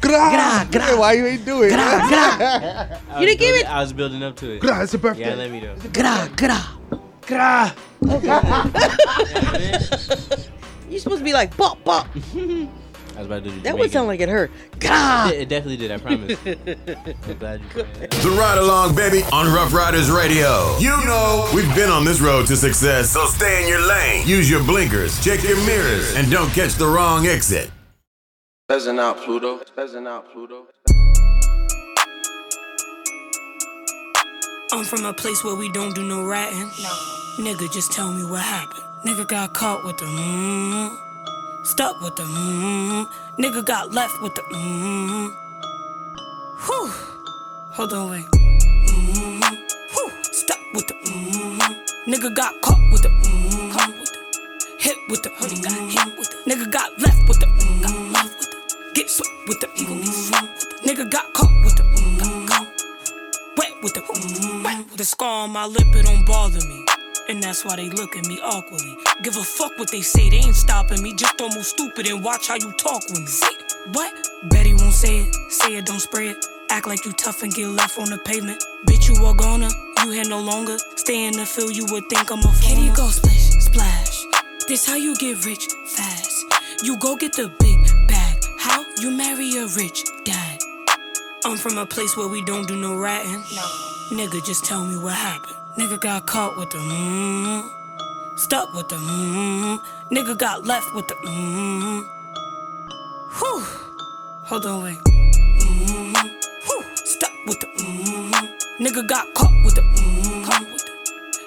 Gra, 0.00 0.66
gra. 0.70 0.96
Why 0.96 1.12
you 1.14 1.26
ain't 1.26 1.44
do 1.44 1.62
it? 1.62 1.70
Gra, 1.70 2.06
gra. 2.08 3.00
You 3.20 3.26
didn't 3.26 3.40
give 3.40 3.56
it. 3.56 3.66
I 3.66 3.80
was 3.80 3.92
building 3.92 4.22
up 4.22 4.36
to 4.36 4.52
it. 4.54 4.60
Gra, 4.60 4.84
it's 4.84 4.92
your 4.92 5.00
birthday. 5.00 5.28
Yeah, 5.30 5.34
let 5.34 5.50
me 5.50 5.60
know. 5.60 5.74
Gra, 5.92 6.30
gra. 6.36 6.64
Gra. 7.26 7.74
You're 10.90 10.98
supposed 10.98 11.20
to 11.20 11.24
be 11.24 11.32
like 11.32 11.56
pop 11.56 11.82
pop. 11.84 12.08
I 12.14 12.18
was 13.18 13.26
about 13.26 13.44
to 13.44 13.50
do 13.50 13.60
That 13.60 13.78
would 13.78 13.92
sound 13.92 14.08
like 14.08 14.18
it 14.20 14.28
hurt. 14.28 14.50
It, 14.80 15.42
it 15.42 15.48
definitely 15.48 15.76
did. 15.76 15.92
I 15.92 15.98
promise. 15.98 16.36
I'm 16.46 16.54
glad 17.38 17.60
you 17.60 17.66
said 17.72 17.94
that. 17.94 18.10
The 18.10 18.30
Ride 18.30 18.58
Along, 18.58 18.96
baby, 18.96 19.22
on 19.32 19.52
Rough 19.54 19.72
Riders 19.72 20.10
Radio. 20.10 20.76
You 20.78 20.90
know, 21.04 21.48
we've 21.54 21.72
been 21.76 21.90
on 21.90 22.04
this 22.04 22.20
road 22.20 22.46
to 22.48 22.56
success, 22.56 23.10
so 23.10 23.24
stay 23.26 23.62
in 23.62 23.68
your 23.68 23.86
lane. 23.86 24.26
Use 24.26 24.50
your 24.50 24.64
blinkers, 24.64 25.22
check 25.22 25.44
your 25.44 25.56
mirrors, 25.64 26.14
and 26.16 26.28
don't 26.30 26.50
catch 26.50 26.74
the 26.74 26.86
wrong 26.86 27.26
exit. 27.26 27.70
Buzzing 28.66 28.98
out, 28.98 29.18
Pluto. 29.18 29.60
Buzzing 29.76 30.06
out, 30.08 30.32
Pluto. 30.32 30.66
I'm 34.72 34.84
from 34.84 35.04
a 35.04 35.12
place 35.12 35.44
where 35.44 35.54
we 35.54 35.70
don't 35.72 35.94
do 35.94 36.02
no 36.02 36.24
ratting. 36.24 36.68
Nigga, 37.38 37.72
just 37.72 37.92
tell 37.92 38.12
me 38.12 38.24
what 38.24 38.42
happened. 38.42 38.84
Nigga 39.06 39.26
got 39.26 39.54
caught 39.54 39.84
with 39.84 39.96
the 39.96 40.04
mmm. 40.04 40.94
Stuck 41.64 41.98
with 42.02 42.14
the 42.16 42.24
mmm. 42.24 43.08
Nigga 43.38 43.64
got 43.64 43.90
left 43.92 44.20
with 44.20 44.34
the 44.34 44.42
mmm. 44.42 45.34
Whew. 46.66 46.88
Hold 47.72 47.92
on, 47.94 48.10
wait. 48.10 48.26
Mm, 48.30 49.56
whew. 49.92 50.10
Stuck 50.32 50.58
with 50.74 50.86
the 50.88 50.94
mmm. 50.94 51.58
Nigga 52.06 52.34
got 52.34 52.60
caught 52.60 52.80
with 52.92 53.02
the 53.02 53.08
mmm. 53.08 53.72
Caught 53.72 53.88
with 53.98 54.12
the 54.12 54.18
hit 54.78 54.98
with 55.08 55.22
the 55.22 55.30
mm, 55.30 55.62
got 55.62 56.06
hit 56.06 56.18
with 56.18 56.28
the 56.28 56.50
nigga 56.50 56.70
got 56.70 57.00
left 57.00 57.28
with 57.28 57.40
the 57.40 57.46
mm, 57.46 57.82
got 57.82 58.12
left 58.12 58.38
with 58.40 58.50
the 58.50 58.92
get 58.94 59.08
swept 59.08 59.48
with 59.48 59.60
the 59.60 59.68
mm, 59.68 60.82
nigga 60.84 61.08
got 61.08 61.32
caught 61.32 61.64
with 61.64 61.76
the 61.76 61.82
mm, 61.82 62.48
caught 62.48 62.66
wet 63.56 63.72
with 63.82 63.94
the 63.94 64.00
mm, 64.00 64.64
wet 64.64 64.78
with 64.78 64.96
the 64.96 65.04
scar 65.04 65.44
on 65.44 65.50
my 65.50 65.64
lip 65.66 65.86
it 65.94 66.04
don't 66.04 66.26
bother 66.26 66.66
me 66.66 66.84
and 67.28 67.42
that's 67.42 67.64
why 67.64 67.76
they 67.76 67.88
look 67.90 68.16
at 68.16 68.26
me 68.26 68.40
awkwardly 68.42 68.96
give 69.22 69.36
a 69.36 69.42
fuck 69.42 69.76
what 69.78 69.90
they 69.90 70.00
say 70.00 70.28
they 70.30 70.36
ain't 70.36 70.54
stopping 70.54 71.02
me 71.02 71.14
just 71.14 71.36
don't 71.36 71.54
move 71.54 71.66
stupid 71.66 72.06
and 72.06 72.22
watch 72.24 72.48
how 72.48 72.54
you 72.54 72.72
talk 72.72 73.02
with 73.08 73.20
me 73.20 73.26
say 73.26 73.54
what 73.92 74.12
Betty 74.50 74.74
won't 74.74 74.94
say 74.94 75.20
it 75.20 75.34
say 75.50 75.76
it 75.76 75.86
don't 75.86 76.00
spray 76.00 76.28
it 76.28 76.46
act 76.70 76.86
like 76.86 77.04
you 77.04 77.12
tough 77.12 77.42
and 77.42 77.52
get 77.52 77.68
left 77.68 77.98
on 77.98 78.10
the 78.10 78.18
pavement 78.18 78.64
bitch 78.86 79.08
you 79.08 79.24
are 79.24 79.34
gonna 79.34 79.68
you 80.04 80.10
here 80.10 80.24
no 80.24 80.40
longer 80.40 80.76
stay 80.96 81.26
in 81.26 81.32
the 81.32 81.46
field 81.46 81.74
you 81.76 81.86
would 81.90 82.08
think 82.08 82.30
I'm 82.30 82.40
a 82.40 82.42
fool. 82.42 82.52
kitty 82.60 82.88
go 82.90 83.08
splish 83.08 83.50
splash 83.62 84.24
this 84.68 84.86
how 84.86 84.94
you 84.94 85.16
get 85.16 85.44
rich 85.44 85.66
fast. 85.86 86.44
You 86.82 86.96
go 86.96 87.16
get 87.16 87.32
the 87.32 87.48
big 87.58 88.08
bag. 88.08 88.44
How 88.58 88.84
you 89.00 89.10
marry 89.10 89.56
a 89.56 89.66
rich 89.66 90.04
dad? 90.24 90.60
I'm 91.44 91.56
from 91.56 91.78
a 91.78 91.84
place 91.84 92.16
where 92.16 92.28
we 92.28 92.44
don't 92.44 92.66
do 92.68 92.76
no 92.76 92.96
ratting. 92.96 93.42
Nigga, 94.12 94.44
just 94.46 94.64
tell 94.64 94.84
me 94.84 94.96
what 94.96 95.14
happened. 95.14 95.61
Nigga 95.78 96.00
got 96.00 96.26
caught 96.26 96.56
with 96.58 96.70
the 96.70 96.78
mmm. 96.78 97.68
Stuck 98.36 98.72
with 98.74 98.88
the 98.88 98.96
mmm. 98.96 99.80
Nigga 100.10 100.36
got 100.38 100.64
left 100.64 100.94
with 100.94 101.08
the 101.08 101.14
mmm. 101.14 102.04
Whew. 103.38 103.60
Hold 104.44 104.66
on, 104.66 104.82
wait. 104.82 104.98
Mm, 104.98 106.30
whew. 106.64 106.82
Stuck 106.96 107.32
with 107.46 107.60
the 107.60 107.66
mmm. 107.66 108.48
Nigga 108.80 109.06
got 109.08 109.32
caught 109.34 109.54
with 109.64 109.74
the 109.74 109.82
mmm. 109.82 110.44
Caught 110.44 110.60
with 110.72 110.84
the 110.84 110.92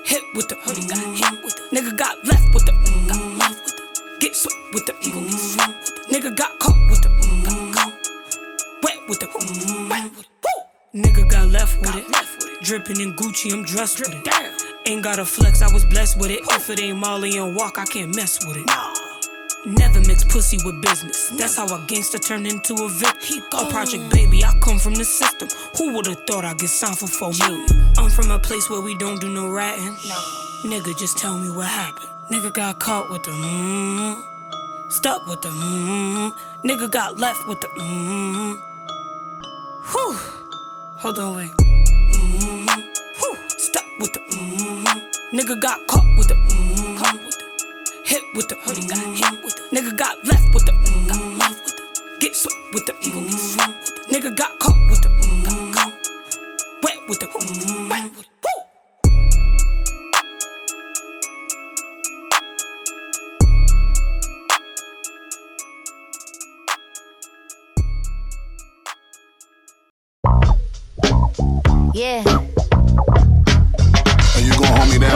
hit 0.06 0.23
with 0.35 0.47
the 0.47 0.56
mm, 0.56 0.89
got 0.89 0.97
hit 1.18 1.43
with 1.43 1.56
the 1.56 1.76
nigga 1.76 1.97
got 1.97 2.26
left 2.26 2.53
with 2.53 2.65
the 2.65 2.72
mm, 2.72 3.07
got 3.07 3.38
left 3.39 3.65
with 3.65 3.76
the 3.76 4.18
get 4.19 4.35
swept 4.35 4.57
with 4.73 4.85
the 4.85 4.93
mm, 4.93 5.30
get 5.30 5.39
swept 5.39 5.73
with 5.81 5.95
the 5.95 6.14
nigga 6.14 6.35
got 6.35 6.60
caught 6.60 6.89
with 6.89 7.02
the 7.02 7.10
mm, 7.10 7.73
caught 7.73 7.93
wet 8.84 8.97
with 9.10 9.19
the 9.19 9.26
mm, 9.26 9.89
wet 9.89 10.03
with 10.15 10.27
the 10.41 10.99
nigga 10.99 11.30
got 11.30 11.47
left 11.49 11.80
with 11.81 11.95
it 11.95 12.10
left 12.10 12.30
with 12.30 12.31
it 12.31 12.35
dripping 12.61 13.02
in 13.02 13.14
Gucci 13.14 13.52
I'm 13.53 13.64
dressed 13.64 13.99
with 13.99 14.14
it 14.14 14.23
damn 14.23 14.53
ain't 14.86 15.03
got 15.03 15.19
a 15.19 15.26
flex 15.26 15.61
I 15.61 15.73
was 15.73 15.86
blessed 15.86 16.19
with 16.19 16.32
it 16.32 16.41
if 16.52 16.69
it 16.69 16.80
ain't 16.80 16.98
Molly 16.98 17.38
and 17.38 17.56
walk 17.56 17.77
I 17.77 17.86
can't 17.86 18.15
mess 18.15 18.45
with 18.45 18.57
it 18.57 18.65
nah 18.68 18.94
Never 19.65 19.99
mix 20.02 20.23
pussy 20.23 20.60
with 20.64 20.80
business. 20.80 21.30
That's 21.30 21.57
how 21.57 21.65
a 21.65 21.84
gangster 21.88 22.19
turned 22.19 22.45
into 22.45 22.76
a 22.76 22.88
vic. 22.88 23.15
A 23.52 23.65
project 23.65 24.11
baby, 24.11 24.44
I 24.44 24.53
come 24.60 24.77
from 24.77 24.94
the 24.94 25.03
system. 25.03 25.48
Who 25.77 25.91
would've 25.95 26.23
thought 26.27 26.45
I'd 26.45 26.60
get 26.60 26.69
signed 26.69 26.99
for 26.99 27.07
four 27.07 27.32
million? 27.40 27.65
I'm 27.98 28.11
from 28.11 28.30
a 28.30 28.38
place 28.38 28.69
where 28.69 28.80
we 28.80 28.95
don't 28.99 29.19
do 29.19 29.27
no 29.27 29.49
ratting. 29.49 29.95
Nigga, 30.65 30.95
just 30.99 31.18
tell 31.18 31.40
me 31.40 31.49
what 31.49 31.65
happened. 31.65 32.10
Nigga 32.30 32.53
got 32.53 32.77
caught 32.77 33.10
with 33.10 33.23
the 33.23 33.32
mmm. 33.32 34.22
Stuck 34.91 35.26
with 35.26 35.41
the 35.41 35.49
mmm. 35.49 36.32
Nigga 36.64 36.91
got 36.91 37.18
left 37.18 37.48
with 37.48 37.60
the 37.61 37.68
mmm. 37.68 38.61
Whew. 39.91 40.14
Hold 40.98 41.18
on, 41.18 41.36
wait. 41.38 41.64
Mm, 42.26 42.84
whew. 43.19 43.35
Stuck 43.57 43.85
with 43.99 44.14
the 44.14 44.19
mmm. 44.19 45.02
Nigga 45.34 45.60
got 45.61 45.85
caught 45.88 46.06
with 46.18 46.27
the 46.27 46.35
mmm. 46.35 46.97
Caught 46.97 47.19
with 47.26 47.38
the 47.39 47.45
hit 48.06 48.23
with 48.35 48.47
the 48.47 48.56
mm, 48.56 48.89
got 48.89 48.99
hit 49.18 49.43
with 49.43 49.56
the 49.56 49.61
nigga 49.76 49.97
got 49.97 50.26
left 50.26 50.53
with 50.53 50.65
the 50.65 50.72
mm, 50.72 51.07
got 51.07 51.38
left 51.39 51.65
with 51.65 51.76
the 51.76 51.84
get 52.19 52.35
swept 52.35 52.56
with 52.73 52.85
the 52.85 52.93
mm, 52.93 53.30
get 53.30 53.39
swept 53.39 53.73
with 53.80 53.95
the 53.95 54.02
nigga 54.14 54.35
got 54.38 54.60
caught 54.60 54.89
with 54.89 55.02
the 55.02 55.10
mm, 55.10 55.43
got 55.45 55.73
caught 55.76 55.93
wet 56.84 56.97
with 57.10 57.19
the 57.19 57.26
mm, 57.26 57.89
wet 57.89 58.03
with 58.03 58.27
the 58.27 58.49
woo. 71.39 71.64
Yeah. 71.95 72.26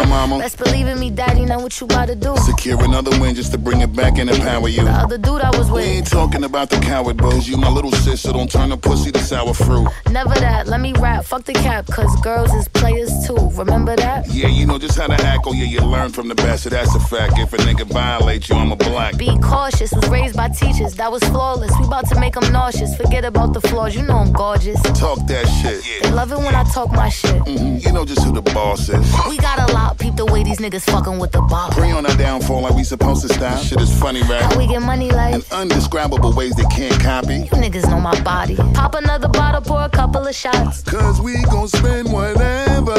Mama? 0.10 0.40
Best 0.40 0.57
believe 0.57 0.88
in 0.88 0.99
me, 0.99 1.10
daddy. 1.10 1.45
Know 1.45 1.60
what 1.60 1.80
you 1.80 1.86
about 1.86 2.07
to 2.07 2.15
do. 2.15 2.36
Secure 2.38 2.84
another 2.84 3.11
win 3.19 3.36
just 3.36 3.52
to 3.53 3.57
bring 3.57 3.81
it 3.81 3.94
back 3.95 4.18
and 4.18 4.30
empower 4.30 4.68
you. 4.68 4.84
The 4.84 4.91
other 4.91 5.18
dude 5.18 5.41
I 5.41 5.49
was 5.57 5.69
with. 5.72 5.86
We 5.86 5.90
ain't 5.91 6.07
talking 6.07 6.44
about 6.44 6.69
the 6.69 6.77
coward 6.80 7.18
bros. 7.18 7.48
You 7.48 7.57
my 7.57 7.69
little 7.69 7.91
sis, 7.91 8.22
so 8.22 8.34
don't 8.34 8.52
turn 8.52 8.69
the 8.69 8.77
pussy 8.77 9.11
to 9.11 9.19
sour 9.19 9.53
fruit. 9.53 9.88
Never 10.10 10.34
that. 10.36 10.68
Let 10.68 10.81
me 10.81 10.94
rap. 10.94 11.23
Fuck 11.26 11.44
the 11.45 11.53
cap, 11.53 11.86
cause 11.88 12.14
girls 12.22 12.52
is 12.53 12.68
players 12.68 13.11
too. 13.27 13.49
Remember 13.53 13.95
that? 13.95 14.27
Yeah, 14.31 14.48
you 14.48 14.65
know 14.65 14.80
just 14.80 14.98
how 14.98 15.07
to 15.07 15.14
act. 15.26 15.44
Oh 15.45 15.53
yeah, 15.53 15.65
you 15.65 15.80
learn 15.81 16.11
from 16.11 16.27
the 16.27 16.36
best. 16.36 16.64
So 16.64 16.69
that's 16.69 16.94
a 16.95 16.99
fact. 16.99 17.38
If 17.38 17.53
a 17.53 17.57
nigga 17.57 17.86
violate 17.86 18.49
you, 18.49 18.56
I'm 18.56 18.72
a 18.72 18.76
black. 18.76 19.18
Be 19.18 19.38
cautious. 19.40 19.91
Was 19.94 20.07
raised 20.10 20.36
by 20.36 20.49
teachers. 20.49 20.95
That 20.95 21.11
was 21.11 21.23
flawless. 21.26 21.72
We 21.80 21.86
about 21.86 22.07
to 22.10 22.19
make 22.19 22.34
them 22.34 22.52
nauseous. 22.52 22.95
Forget 22.98 23.23
about 23.26 23.53
the 23.53 23.61
flaws. 23.61 23.95
You 23.95 24.02
know 24.03 24.18
I'm 24.18 24.31
gorgeous. 24.34 24.81
Talk 24.99 25.19
that 25.27 25.45
shit. 25.61 25.84
They 26.03 26.11
love 26.11 26.31
it 26.31 26.38
when 26.40 26.56
I 26.56 26.64
talk 26.65 26.91
my 26.91 27.10
shit. 27.10 27.41
Mhm, 27.44 27.84
You 27.86 27.91
know 27.91 28.06
just 28.06 28.23
who 28.23 28.31
the 28.34 28.41
boss 28.41 28.90
is. 28.90 29.06
We 29.30 29.38
got 29.38 29.69
a 29.69 29.73
lot, 29.73 29.98
peep 29.99 30.15
the 30.15 30.26
way 30.26 30.43
these 30.43 30.57
niggas 30.59 30.89
fucking 30.89 31.19
with 31.19 31.31
the 31.31 31.41
ball. 31.41 31.69
Pray 31.71 31.91
on 31.91 32.05
our 32.05 32.15
downfall 32.15 32.61
like 32.61 32.73
we 32.73 32.84
supposed 32.84 33.21
to 33.27 33.34
stop. 33.34 33.61
Shit 33.63 33.80
is 33.81 33.91
funny, 33.99 34.21
right? 34.23 34.41
How 34.41 34.57
we 34.57 34.65
get 34.67 34.81
money 34.81 35.11
like 35.11 35.35
In 35.35 35.41
undescribable 35.51 36.34
ways 36.34 36.55
they 36.55 36.63
can't 36.65 36.99
copy. 37.01 37.35
you 37.35 37.57
niggas 37.63 37.88
know 37.89 37.99
my 37.99 38.19
body. 38.21 38.55
Pop 38.73 38.95
another 38.95 39.27
bottle, 39.27 39.61
pour 39.61 39.84
a 39.84 39.89
couple 39.89 40.26
of 40.26 40.34
shots. 40.35 40.81
Cause 40.84 41.21
we 41.21 41.41
gon' 41.43 41.67
spend 41.67 42.11
whatever. 42.11 42.95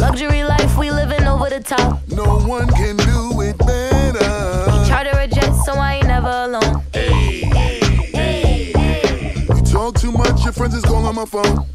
Luxury 0.00 0.44
life, 0.44 0.76
we 0.76 0.90
living 0.90 1.24
over 1.26 1.48
the 1.48 1.60
top. 1.60 2.00
No 2.08 2.40
one 2.40 2.68
can 2.68 2.96
do 2.96 3.40
it 3.40 3.56
better. 3.58 4.88
Charter 4.88 5.16
a 5.18 5.26
jet, 5.28 5.52
so 5.64 5.74
I 5.74 5.94
ain't 5.94 6.06
never 6.08 6.28
alone. 6.28 6.82
You 9.56 9.62
talk 9.64 9.94
too 9.98 10.12
much, 10.12 10.42
your 10.44 10.52
friends 10.52 10.74
is 10.74 10.84
calling 10.84 11.06
on 11.06 11.14
my 11.14 11.24
phone. 11.24 11.66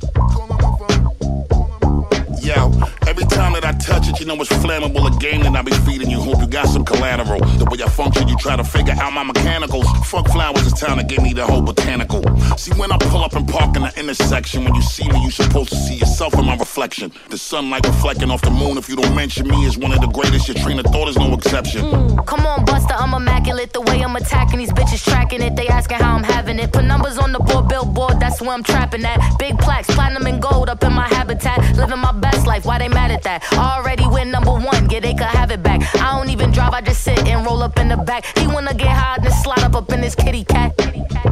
Yo, 2.42 2.72
every 3.08 3.26
time 3.26 3.54
that 3.54 3.66
I 3.66 3.72
touch 3.72 4.08
it, 4.10 4.20
you 4.20 4.26
know 4.26 4.36
it's 4.36 4.52
flammable. 4.52 5.08
A 5.08 5.18
game 5.20 5.42
that 5.42 5.56
I 5.56 5.62
be 5.62 5.72
feeding 5.88 6.10
you. 6.10 6.20
Hope 6.20 6.40
you 6.40 6.48
got 6.48 6.68
some 6.68 6.84
collateral. 6.84 7.40
The 7.58 7.66
way 7.66 7.82
I 7.84 7.90
function, 7.90 8.28
you 8.28 8.36
try 8.38 8.56
to 8.56 8.64
figure 8.64 8.94
out 9.00 9.14
my 9.14 9.24
mechanicals. 9.24 9.88
Fuck 10.06 10.28
flowers, 10.28 10.68
it's 10.68 10.80
time 10.80 10.98
to 10.98 11.04
give 11.04 11.24
me 11.24 11.34
the 11.34 11.46
whole 11.46 11.62
botanical. 11.62 12.22
See, 12.58 12.74
when 12.74 12.92
I 12.92 12.98
pull 12.98 13.24
up 13.24 13.34
and 13.34 13.48
park 13.48 13.76
in 13.78 13.84
the 13.84 13.94
intersection, 13.98 14.66
when 14.66 14.76
you 14.76 14.82
see 14.82 15.08
me, 15.10 15.24
you 15.24 15.32
supposed 15.32 15.70
to 15.70 15.76
see 15.76 15.96
yourself 15.96 16.34
in 16.36 16.46
my 16.46 16.58
reflection. 16.58 17.12
The 17.30 17.38
sunlight 17.38 17.86
reflecting 17.88 18.30
off 18.30 18.42
the 18.42 18.52
moon. 18.52 18.78
If 18.78 18.90
you 18.90 18.96
don't 18.96 19.16
mention 19.16 19.48
me 19.48 19.66
as 19.66 19.78
one 19.78 19.94
of 19.94 20.02
the 20.02 20.08
greatest, 20.08 20.48
your 20.48 20.58
train 20.58 20.80
of 20.80 20.86
thought 20.86 21.08
is 21.08 21.18
no 21.18 21.34
exception. 21.34 21.82
Mm, 21.82 22.26
come 22.26 22.46
on, 22.46 22.66
Buster, 22.66 22.94
I'm 22.94 23.14
immaculate. 23.14 23.72
The 23.74 23.82
way 23.82 24.02
I'm 24.02 24.16
attacking 24.16 24.60
these 24.60 24.74
bitches, 24.74 25.04
tracking 25.04 25.42
it. 25.42 25.56
They 25.56 25.68
asking 25.68 25.98
how 25.98 26.16
I'm 26.16 26.24
having 26.24 26.60
it. 26.60 26.74
Put 26.74 26.86
numbers 26.86 27.18
on 27.18 27.32
the 27.32 27.40
board, 27.40 27.68
billboard, 27.70 28.20
that's 28.20 28.42
where 28.42 28.52
I'm 28.52 28.64
trapping 28.64 29.06
at. 29.06 29.20
Big 29.40 29.58
plaques, 29.60 29.88
platinum 29.94 30.26
and 30.28 30.42
gold 30.42 30.70
up 30.70 30.84
in 30.84 30.94
my 30.94 31.08
habitat. 31.08 31.78
Living 31.78 32.00
my 32.00 32.12
best 32.12 32.46
life, 32.46 32.66
why 32.66 32.78
they 32.78 32.90
mad 32.98 33.12
at 33.12 33.24
that? 33.24 33.40
Already 33.54 34.08
win 34.08 34.32
number 34.32 34.54
one, 34.74 34.90
yeah, 34.90 35.00
they 35.00 35.14
could 35.14 35.34
have 35.40 35.52
it 35.52 35.62
back. 35.62 35.80
I 36.06 36.08
don't 36.16 36.30
even 36.30 36.50
drive, 36.52 36.74
I 36.74 36.82
just 36.82 37.04
sit 37.04 37.20
and 37.28 37.46
roll 37.46 37.62
up 37.62 37.78
in 37.80 37.88
the 37.94 37.98
back. 37.98 38.22
He 38.40 38.48
wanna 38.48 38.74
get 38.74 38.94
high, 39.02 39.18
then 39.24 39.32
slide 39.44 39.64
up 39.68 39.76
up 39.76 39.92
in 39.96 40.02
his 40.02 40.16
kitty 40.16 40.44
cat. 40.44 40.72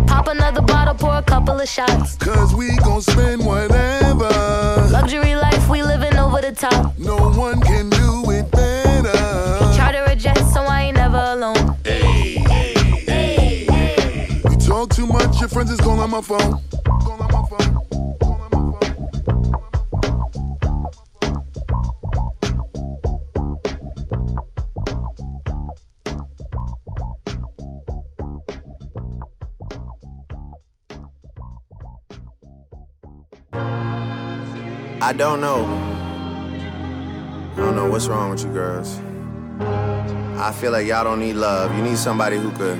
Pop 0.07 0.27
another 0.27 0.61
bottle, 0.61 0.93
pour 0.93 1.15
a 1.15 1.23
couple 1.23 1.59
of 1.59 1.67
shots. 1.67 2.15
Cause 2.17 2.53
we 2.53 2.67
gon' 2.87 3.01
spend 3.01 3.45
whatever. 3.45 4.29
Luxury 4.97 5.35
life, 5.35 5.63
we 5.69 5.81
living 5.81 6.17
over 6.25 6.39
the 6.47 6.51
top. 6.51 6.97
No 6.99 7.17
one 7.45 7.59
can 7.61 7.89
do 7.89 8.31
it 8.37 8.45
better. 8.51 9.17
Charter 9.77 10.03
a 10.13 10.15
jet, 10.15 10.39
so 10.53 10.61
I 10.61 10.81
ain't 10.87 10.97
never 10.97 11.23
alone. 11.35 11.63
Hey, 11.83 12.37
hey, 12.53 12.73
hey, 13.11 13.65
hey. 13.65 14.41
You 14.49 14.57
talk 14.57 14.93
too 14.97 15.07
much, 15.07 15.39
your 15.39 15.49
friends 15.49 15.71
is 15.71 15.79
calling 15.79 16.01
on 16.01 16.11
my 16.11 16.21
phone. 16.21 16.61
I 35.05 35.13
don't 35.13 35.39
know. 35.39 35.63
I 37.53 37.57
don't 37.57 37.75
know 37.75 37.87
what's 37.87 38.07
wrong 38.07 38.31
with 38.31 38.43
you 38.43 38.51
girls. 38.51 38.99
I 39.59 40.51
feel 40.51 40.71
like 40.71 40.87
y'all 40.87 41.03
don't 41.03 41.19
need 41.19 41.33
love. 41.33 41.71
You 41.77 41.83
need 41.83 41.99
somebody 41.99 42.37
who 42.37 42.49
could 42.49 42.79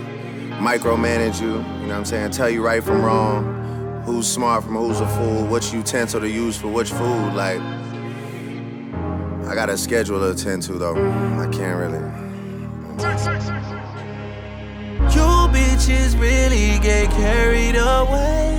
micromanage 0.57 1.39
you, 1.39 1.49
you 1.49 1.53
know 1.53 1.89
what 1.89 1.97
I'm 1.97 2.05
saying? 2.05 2.31
Tell 2.31 2.49
you 2.49 2.65
right 2.65 2.83
from 2.83 3.03
wrong, 3.03 4.01
who's 4.05 4.27
smart 4.27 4.63
from 4.63 4.75
who's 4.75 5.01
a 5.01 5.07
fool, 5.09 5.45
which 5.45 5.71
utensil 5.71 6.19
to 6.19 6.27
use 6.27 6.57
for 6.57 6.67
which 6.67 6.89
food. 6.89 7.33
Like, 7.35 7.61
I 9.47 9.53
got 9.53 9.69
a 9.69 9.77
schedule 9.77 10.17
to 10.17 10.31
attend 10.31 10.63
to 10.63 10.73
though. 10.79 10.95
I 10.95 11.47
can't 11.51 11.77
really. 11.77 11.99
You 15.13 15.27
bitches 15.53 16.19
really 16.19 16.79
get 16.79 17.11
carried 17.11 17.75
away. 17.75 18.55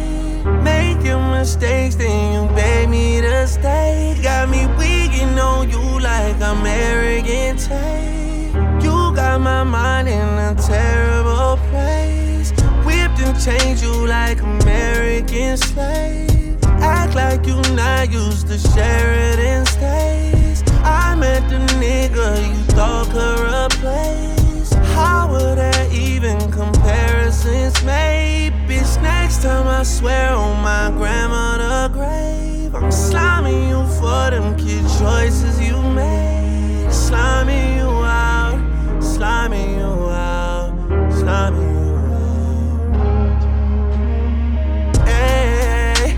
Making 1.06 1.30
mistakes, 1.30 1.94
then 1.94 2.32
you 2.32 2.56
beg 2.56 2.88
me 2.88 3.20
to 3.20 3.46
stay. 3.46 4.18
Got 4.24 4.48
me 4.48 4.66
weaking 4.76 5.38
on 5.38 5.70
you 5.70 6.00
like 6.00 6.40
I'm 6.42 6.66
arrogant. 6.66 7.60
Tate. 7.60 8.52
You 8.82 9.14
got 9.14 9.40
my 9.40 9.62
mind 9.62 10.08
in 10.08 10.20
a 10.20 10.56
terrible 10.56 11.58
place. 11.70 12.50
Whipped 12.84 13.20
and 13.20 13.40
changed 13.40 13.84
you 13.84 14.08
like 14.08 14.40
American 14.40 15.56
slave. 15.56 16.58
Act 16.82 17.14
like 17.14 17.46
you 17.46 17.60
not 17.76 18.10
used 18.10 18.48
to 18.48 18.58
Sheridan 18.58 19.64
stays. 19.66 20.64
I 20.82 21.14
met 21.14 21.48
the 21.48 21.58
nigga 21.78 22.48
you 22.48 22.64
thought 22.74 23.06
could 23.10 23.76
replace. 23.76 24.45
How 24.96 25.28
would 25.30 25.58
that 25.58 25.92
even 25.92 26.38
comparisons 26.50 27.84
made? 27.84 28.52
Bitch, 28.66 29.02
next 29.02 29.42
time 29.42 29.66
I 29.66 29.82
swear 29.82 30.32
on 30.32 30.62
my 30.62 30.90
grandmother 30.96 31.92
grave, 31.92 32.74
I'm 32.74 32.90
sliming 32.90 33.68
you 33.68 33.86
for 33.98 34.30
them 34.30 34.56
kid 34.56 34.86
choices 34.98 35.60
you 35.60 35.76
made. 35.92 36.88
Sliming 36.88 37.76
you 37.76 37.88
out, 37.88 38.58
sliming 39.00 39.76
you 39.78 40.08
out, 40.08 40.72
sliming 41.12 41.70
you 41.76 41.96
out. 44.96 45.06
Hey, 45.06 46.16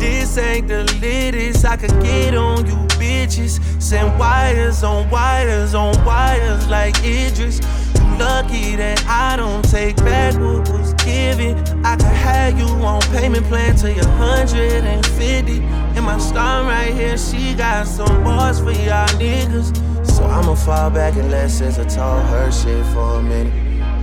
this 0.00 0.36
ain't 0.38 0.66
the 0.66 0.82
latest 1.00 1.64
I 1.64 1.76
could 1.76 2.02
get 2.02 2.34
on 2.34 2.66
you 2.66 2.85
bitches. 3.06 3.60
Send 3.80 4.18
wires 4.18 4.82
on 4.82 5.08
wires 5.10 5.74
on 5.74 5.92
wires 6.04 6.66
like 6.68 6.96
Idris. 7.04 7.60
You 7.94 8.04
lucky 8.18 8.76
that 8.76 9.04
I 9.06 9.36
don't 9.36 9.62
take 9.62 9.96
back 9.96 10.34
what 10.34 10.68
was 10.70 10.92
given. 10.94 11.56
I 11.84 11.96
could 11.96 12.16
have 12.26 12.58
you 12.58 12.66
on 12.84 13.00
payment 13.16 13.46
plan 13.46 13.76
till 13.76 13.90
you're 13.90 14.04
150. 14.04 15.62
And 15.96 16.04
my 16.04 16.18
star 16.18 16.64
right 16.64 16.92
here, 16.92 17.16
she 17.16 17.54
got 17.54 17.86
some 17.86 18.24
bars 18.24 18.58
for 18.58 18.72
y'all 18.72 19.08
niggas. 19.20 19.68
So 20.06 20.24
I'ma 20.24 20.54
fall 20.54 20.90
back 20.90 21.14
and 21.16 21.30
let 21.30 21.50
SZA 21.50 21.94
talk 21.94 22.24
her 22.30 22.50
shit 22.50 22.84
for 22.86 23.18
a 23.20 23.22
minute. 23.22 23.52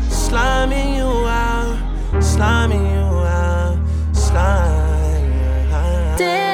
Sliming 0.10 0.96
you 0.96 1.10
out, 1.28 1.78
sliming 2.22 2.86
you 2.94 3.06
out, 3.26 3.78
out. 4.36 6.18
Damn, 6.18 6.53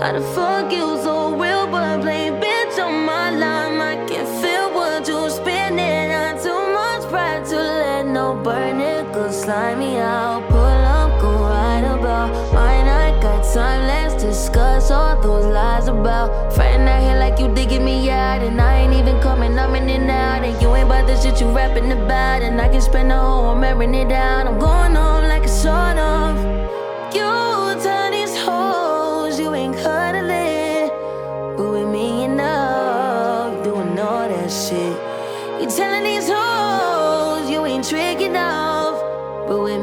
How 0.00 0.12
the 0.12 0.20
fuck 0.20 0.70
you 0.70 0.96
so 1.02 1.34
real, 1.34 1.66
but 1.66 2.02
play 2.02 2.30
bitch 2.30 2.78
on 2.78 3.04
my 3.04 3.30
line? 3.30 3.80
I 3.80 3.96
can 4.06 4.26
feel 4.40 4.72
what 4.72 5.08
you 5.08 5.28
spinning. 5.28 6.10
Not 6.10 6.40
too 6.40 6.72
much 6.72 7.02
pride 7.10 7.44
to 7.46 7.56
let 7.56 8.06
no 8.06 8.34
burn 8.34 8.80
it. 8.80 9.12
Go 9.12 9.28
slime 9.32 9.80
me 9.80 9.98
out, 9.98 10.48
pull 10.50 10.60
up, 10.60 11.20
go 11.20 11.32
right 11.32 11.82
about. 11.82 12.30
Mine, 12.54 12.86
I 12.86 13.20
got 13.20 13.42
time, 13.52 13.88
let's 13.88 14.14
discuss 14.22 14.92
all 14.92 15.20
those 15.20 15.46
lies 15.46 15.88
about. 15.88 16.52
Friend 16.52 16.88
out 16.88 17.02
here 17.02 17.18
like 17.18 17.40
you 17.40 17.52
digging 17.52 17.84
me 17.84 18.08
out, 18.08 18.40
and 18.40 18.60
I 18.60 18.82
ain't 18.82 18.94
even 18.94 19.20
coming, 19.20 19.58
I'm 19.58 19.74
in 19.74 19.88
and 19.88 20.08
out. 20.08 20.44
And 20.44 20.62
you 20.62 20.76
ain't 20.76 20.86
about 20.86 21.08
the 21.08 21.20
shit 21.20 21.40
you 21.40 21.50
rapping 21.50 21.90
about, 21.90 22.42
and 22.42 22.60
I 22.60 22.68
can 22.68 22.80
spend 22.80 23.10
the 23.10 23.16
whole 23.16 23.50
I'm 23.50 23.64
airing 23.64 23.96
it 23.96 24.08
down. 24.08 24.46
I'm 24.46 24.60
going 24.60 24.94
home 24.94 25.24
like 25.24 25.42
a 25.42 25.48
sort 25.48 25.98
of. 25.98 26.38
You 27.12 27.67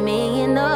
me 0.05 0.41
you 0.41 0.74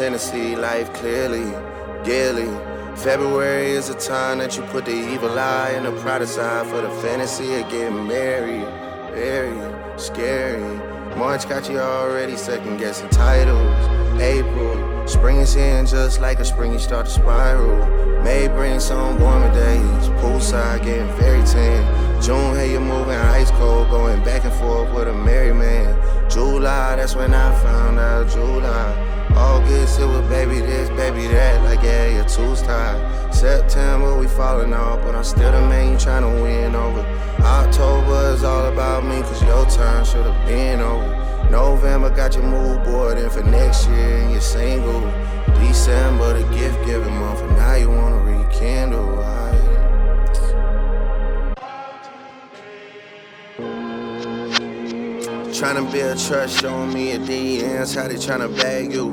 January, 0.00 0.14
you 0.14 0.14
pretend 0.14 0.14
to 0.14 0.18
see 0.18 0.56
life 0.56 0.92
clearly, 0.94 1.44
yearly. 2.06 2.96
February 2.96 3.72
is 3.72 3.90
a 3.90 3.94
time 3.94 4.38
that 4.38 4.56
you 4.56 4.62
put 4.64 4.84
the 4.86 5.12
evil 5.12 5.38
eye 5.38 5.72
and 5.74 5.84
the 5.84 5.92
pride 6.00 6.22
aside 6.22 6.66
for 6.66 6.80
the 6.80 6.90
fantasy 7.02 7.54
of 7.54 7.70
getting 7.70 8.06
married. 8.06 8.66
Married. 9.12 10.00
scary. 10.00 10.78
March 11.16 11.48
got 11.48 11.68
you 11.68 11.78
already 11.78 12.36
second 12.36 12.78
guessing 12.78 13.10
titles. 13.10 14.20
April, 14.20 15.06
spring 15.06 15.36
is 15.38 15.54
here 15.54 15.78
and 15.78 15.88
just 15.88 16.20
like 16.20 16.40
a 16.40 16.44
spring, 16.44 16.72
you 16.72 16.78
start 16.78 17.06
to 17.06 17.12
spiral. 17.12 18.22
May 18.22 18.48
bring 18.48 18.80
some 18.80 19.20
warmer 19.20 19.52
days. 19.52 20.08
Poolside 20.20 20.82
getting 20.82 21.12
very 21.16 21.42
tan. 21.44 22.22
June, 22.22 22.54
hey, 22.54 22.72
you're 22.72 22.80
moving 22.80 23.16
ice 23.16 23.50
cold, 23.52 23.90
going 23.90 24.22
back 24.24 24.44
and 24.44 24.52
forth 24.54 24.92
with 24.94 25.08
a 25.08 25.14
merry 25.14 25.52
man. 25.52 25.94
July, 26.30 26.96
that's 26.96 27.14
when 27.14 27.34
I 27.34 27.54
found 27.60 27.98
out 27.98 28.28
July. 28.30 29.19
August, 29.36 30.00
it 30.00 30.06
was 30.06 30.28
baby 30.28 30.60
this, 30.60 30.88
baby 30.90 31.26
that, 31.28 31.62
like 31.64 31.82
yeah, 31.82 32.08
your 32.08 32.24
tools 32.24 32.62
tied. 32.62 33.34
September, 33.34 34.18
we 34.18 34.26
falling 34.26 34.72
off, 34.74 35.02
but 35.02 35.14
I'm 35.14 35.24
still 35.24 35.52
the 35.52 35.60
man 35.60 35.92
you 35.92 35.96
tryna 35.96 36.42
win 36.42 36.74
over. 36.74 37.00
October 37.40 38.34
is 38.34 38.44
all 38.44 38.66
about 38.66 39.04
me, 39.04 39.22
cause 39.22 39.42
your 39.42 39.64
time 39.66 40.04
should've 40.04 40.46
been 40.46 40.80
over. 40.80 41.48
November 41.50 42.10
got 42.10 42.34
your 42.34 42.44
mood 42.44 42.84
board 42.84 43.18
in 43.18 43.28
for 43.30 43.42
next 43.42 43.88
year 43.88 44.18
and 44.18 44.30
you're 44.30 44.40
single. 44.40 45.00
December, 45.58 46.40
the 46.40 46.54
gift 46.54 46.84
giving 46.84 47.14
month, 47.18 47.40
and 47.40 47.56
now 47.56 47.74
you 47.74 47.90
wanna 47.90 48.18
rekindle. 48.18 49.19
Tryna 55.60 55.92
build 55.92 56.18
trust, 56.18 56.58
showing 56.62 56.90
me 56.94 57.10
your 57.10 57.20
DMs, 57.20 57.94
how 57.94 58.08
they 58.08 58.14
tryna 58.14 58.56
bag 58.56 58.94
you. 58.94 59.10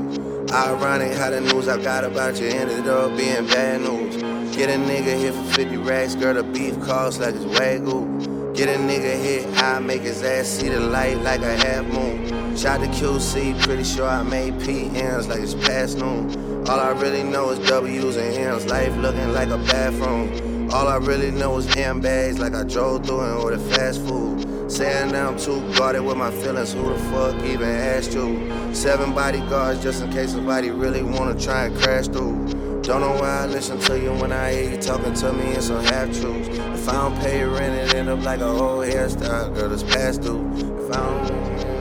Ironic 0.50 1.12
how 1.18 1.30
the 1.30 1.42
news 1.42 1.68
I 1.68 1.76
got 1.84 2.06
about 2.06 2.40
you 2.40 2.48
ended 2.48 2.88
up 2.88 3.18
being 3.18 3.46
bad 3.48 3.82
news. 3.82 4.16
Get 4.56 4.70
a 4.70 4.80
nigga 4.80 5.20
hit 5.20 5.34
for 5.34 5.44
50 5.56 5.76
racks, 5.76 6.16
girl, 6.16 6.36
the 6.36 6.44
beef 6.44 6.80
costs 6.80 7.20
like 7.20 7.36
it's 7.36 7.44
wagyu. 7.44 8.56
Get 8.56 8.70
a 8.70 8.80
nigga 8.80 9.22
hit, 9.22 9.62
I 9.62 9.80
make 9.80 10.04
his 10.04 10.24
ass 10.24 10.48
see 10.48 10.70
the 10.70 10.80
light 10.80 11.18
like 11.18 11.42
a 11.42 11.58
half 11.58 11.86
moon. 11.88 12.56
Shot 12.56 12.80
to 12.80 12.88
QC, 12.88 13.62
pretty 13.64 13.84
sure 13.84 14.08
I 14.08 14.24
made 14.24 14.54
PMs 14.54 15.28
like 15.28 15.42
it's 15.42 15.54
past 15.54 15.98
noon. 15.98 16.66
All 16.70 16.80
I 16.80 16.92
really 16.92 17.24
know 17.24 17.50
is 17.50 17.60
W's 17.68 18.16
and 18.16 18.34
M's, 18.34 18.66
life 18.68 18.96
looking 18.96 19.34
like 19.34 19.50
a 19.50 19.58
bathroom. 19.58 20.72
All 20.72 20.88
I 20.88 20.96
really 20.96 21.30
know 21.30 21.58
is 21.58 21.68
M 21.76 22.00
bags 22.00 22.40
like 22.40 22.54
I 22.54 22.64
drove 22.64 23.06
through 23.06 23.20
and 23.20 23.38
ordered 23.38 23.60
fast 23.76 24.00
food. 24.08 24.57
Saying 24.68 25.16
I'm 25.16 25.40
too 25.40 25.62
guarded 25.76 26.02
with 26.02 26.18
my 26.18 26.30
feelings, 26.30 26.74
who 26.74 26.90
the 26.90 27.00
fuck 27.10 27.42
even 27.46 27.70
asked 27.70 28.14
you? 28.14 28.52
Seven 28.74 29.14
bodyguards 29.14 29.82
just 29.82 30.04
in 30.04 30.12
case 30.12 30.32
somebody 30.32 30.72
really 30.72 31.04
wanna 31.04 31.40
try 31.40 31.66
and 31.68 31.78
crash 31.78 32.08
through. 32.08 32.82
Don't 32.82 33.00
know 33.00 33.14
why 33.14 33.44
I 33.44 33.46
listen 33.46 33.80
to 33.80 33.98
you 33.98 34.12
when 34.14 34.34
I 34.34 34.52
hear 34.52 34.72
you 34.72 34.78
talking 34.78 35.14
to 35.14 35.32
me 35.32 35.56
in 35.56 35.62
some 35.62 35.84
half 35.86 36.08
truths. 36.08 36.50
If 36.50 36.90
I 36.90 36.94
don't 36.94 37.18
pay 37.20 37.46
rent, 37.46 37.76
it 37.76 37.96
end 37.96 38.10
up 38.10 38.22
like 38.24 38.42
a 38.42 38.48
old 38.48 38.86
hairstyle, 38.86 39.56
girl, 39.56 39.72
it's 39.72 39.84
past 39.84 40.22
due. 40.22 40.46
If 40.56 40.92
I 40.92 41.00
don't. 41.00 41.77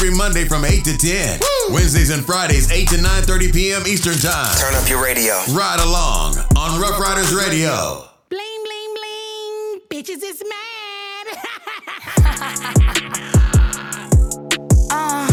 Every 0.00 0.16
Monday 0.16 0.46
from 0.46 0.64
8 0.64 0.82
to 0.84 0.96
10. 0.96 1.40
Wednesdays 1.72 2.08
and 2.08 2.24
Fridays, 2.24 2.72
8 2.72 2.88
to 2.88 2.94
9.30 2.94 3.52
p.m. 3.52 3.82
Eastern 3.86 4.14
Time. 4.14 4.56
Turn 4.56 4.74
up 4.74 4.88
your 4.88 5.04
radio. 5.04 5.34
Ride 5.52 5.78
along 5.78 6.38
on 6.56 6.80
Rough 6.80 6.98
Riders 6.98 7.34
Radio. 7.34 8.08
Bling, 8.30 8.64
bling, 8.64 8.94
bling. 8.94 9.80
Bitches 9.90 10.22
is 10.24 10.42
mad. 10.48 11.26
uh, 14.90 15.28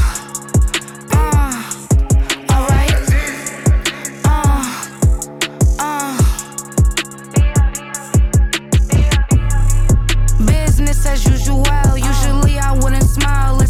uh, 1.14 1.64
alright. 2.52 2.92
Uh, 4.26 4.64
uh. 5.80 6.18
Business 10.46 11.06
as 11.06 11.24
usual. 11.26 11.64
Usually 11.96 12.60
I 12.60 12.74
wouldn't 12.82 13.04
smile 13.06 13.62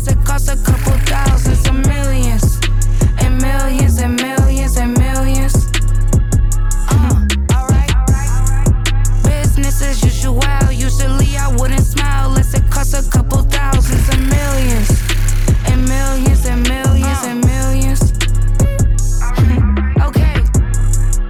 cost 12.91 13.07
a 13.07 13.09
couple 13.09 13.41
thousands 13.43 14.09
and 14.09 14.29
millions. 14.29 14.89
And 15.65 15.87
millions 15.87 16.45
and 16.45 16.67
millions 16.67 17.23
and 17.23 17.45
millions. 17.45 18.01
okay. 20.07 20.35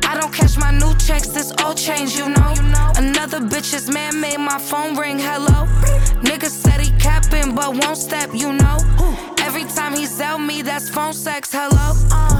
I 0.03 0.17
don't 0.19 0.33
catch 0.33 0.57
my 0.57 0.71
new 0.71 0.93
checks, 0.97 1.29
this 1.29 1.53
old 1.63 1.77
change, 1.77 2.15
you 2.15 2.29
know. 2.29 2.53
Another 2.97 3.39
bitch's 3.39 3.89
man 3.89 4.19
made 4.19 4.37
my 4.37 4.57
phone 4.57 4.97
ring, 4.97 5.19
hello. 5.19 5.65
Nigga 6.21 6.49
said 6.49 6.81
he 6.81 6.91
capping, 6.99 7.55
but 7.55 7.71
won't 7.83 7.97
step, 7.97 8.29
you 8.33 8.53
know. 8.53 8.77
Every 9.39 9.65
time 9.65 9.93
he 9.93 10.05
sell 10.05 10.37
me, 10.37 10.61
that's 10.61 10.89
phone 10.89 11.13
sex, 11.13 11.51
hello. 11.51 11.93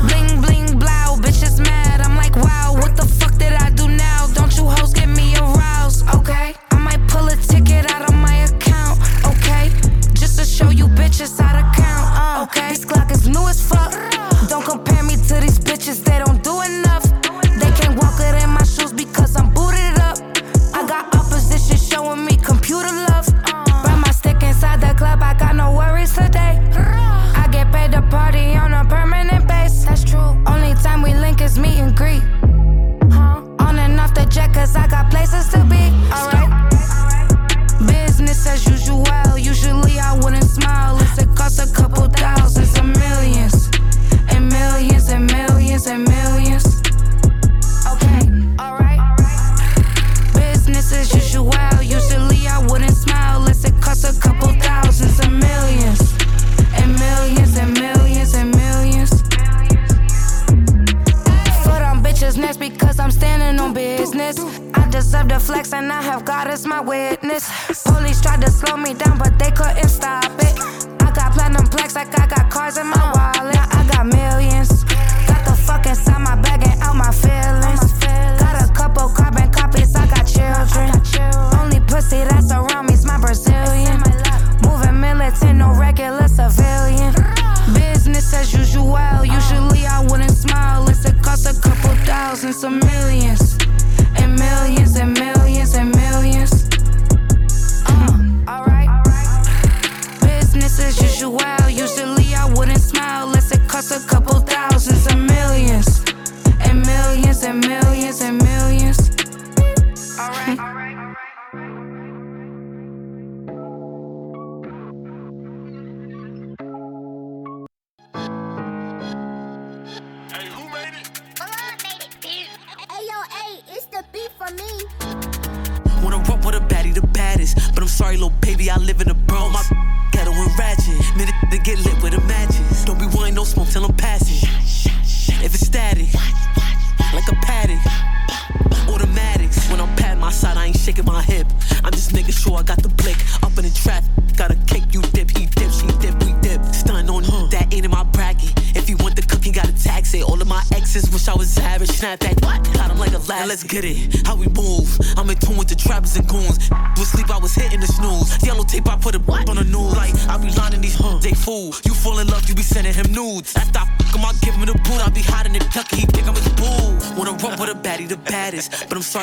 Bling, 0.07 0.41
bling, 0.41 0.80
blow, 0.80 1.18
bitches 1.23 1.60
mad. 1.60 2.02
I'm 2.02 2.15
like, 2.15 2.35
wow, 2.35 2.73
what 2.73 2.95
the 2.95 3.06
fuck 3.06 3.38
did 3.38 3.53
I 3.53 3.69
do 3.72 3.88
now? 3.88 4.27
Don't 4.34 4.56
you 4.57 4.65
hoes 4.65 4.94
get 4.94 5.10
me 5.10 5.35
aroused, 5.38 6.07
okay? 6.15 6.56
I 6.72 6.77
might 6.77 7.07
pull 7.07 7.27
a 7.27 7.35
ticket 7.35 7.89
out 7.91 8.02
of 8.02 8.07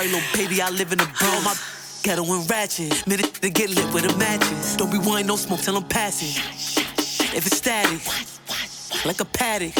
sorry, 0.04 0.22
little 0.22 0.38
baby, 0.38 0.62
I 0.62 0.70
live 0.70 0.92
in 0.92 1.00
a 1.00 1.06
bro. 1.18 1.40
My 1.42 1.54
ghetto 2.02 2.24
and 2.24 2.48
ratchet. 2.50 3.06
Minute 3.06 3.34
to 3.34 3.50
get 3.50 3.70
lit 3.70 3.92
with 3.92 4.04
the 4.04 4.16
matches. 4.16 4.76
Don't 4.76 4.90
be 4.90 4.98
wanting 4.98 5.26
no 5.26 5.36
smoke 5.36 5.60
till 5.60 5.76
I'm 5.76 5.84
passing. 5.84 6.42
If 7.36 7.46
it's 7.46 7.56
static, 7.56 8.00
like 9.04 9.20
a 9.20 9.24
paddock. 9.24 9.74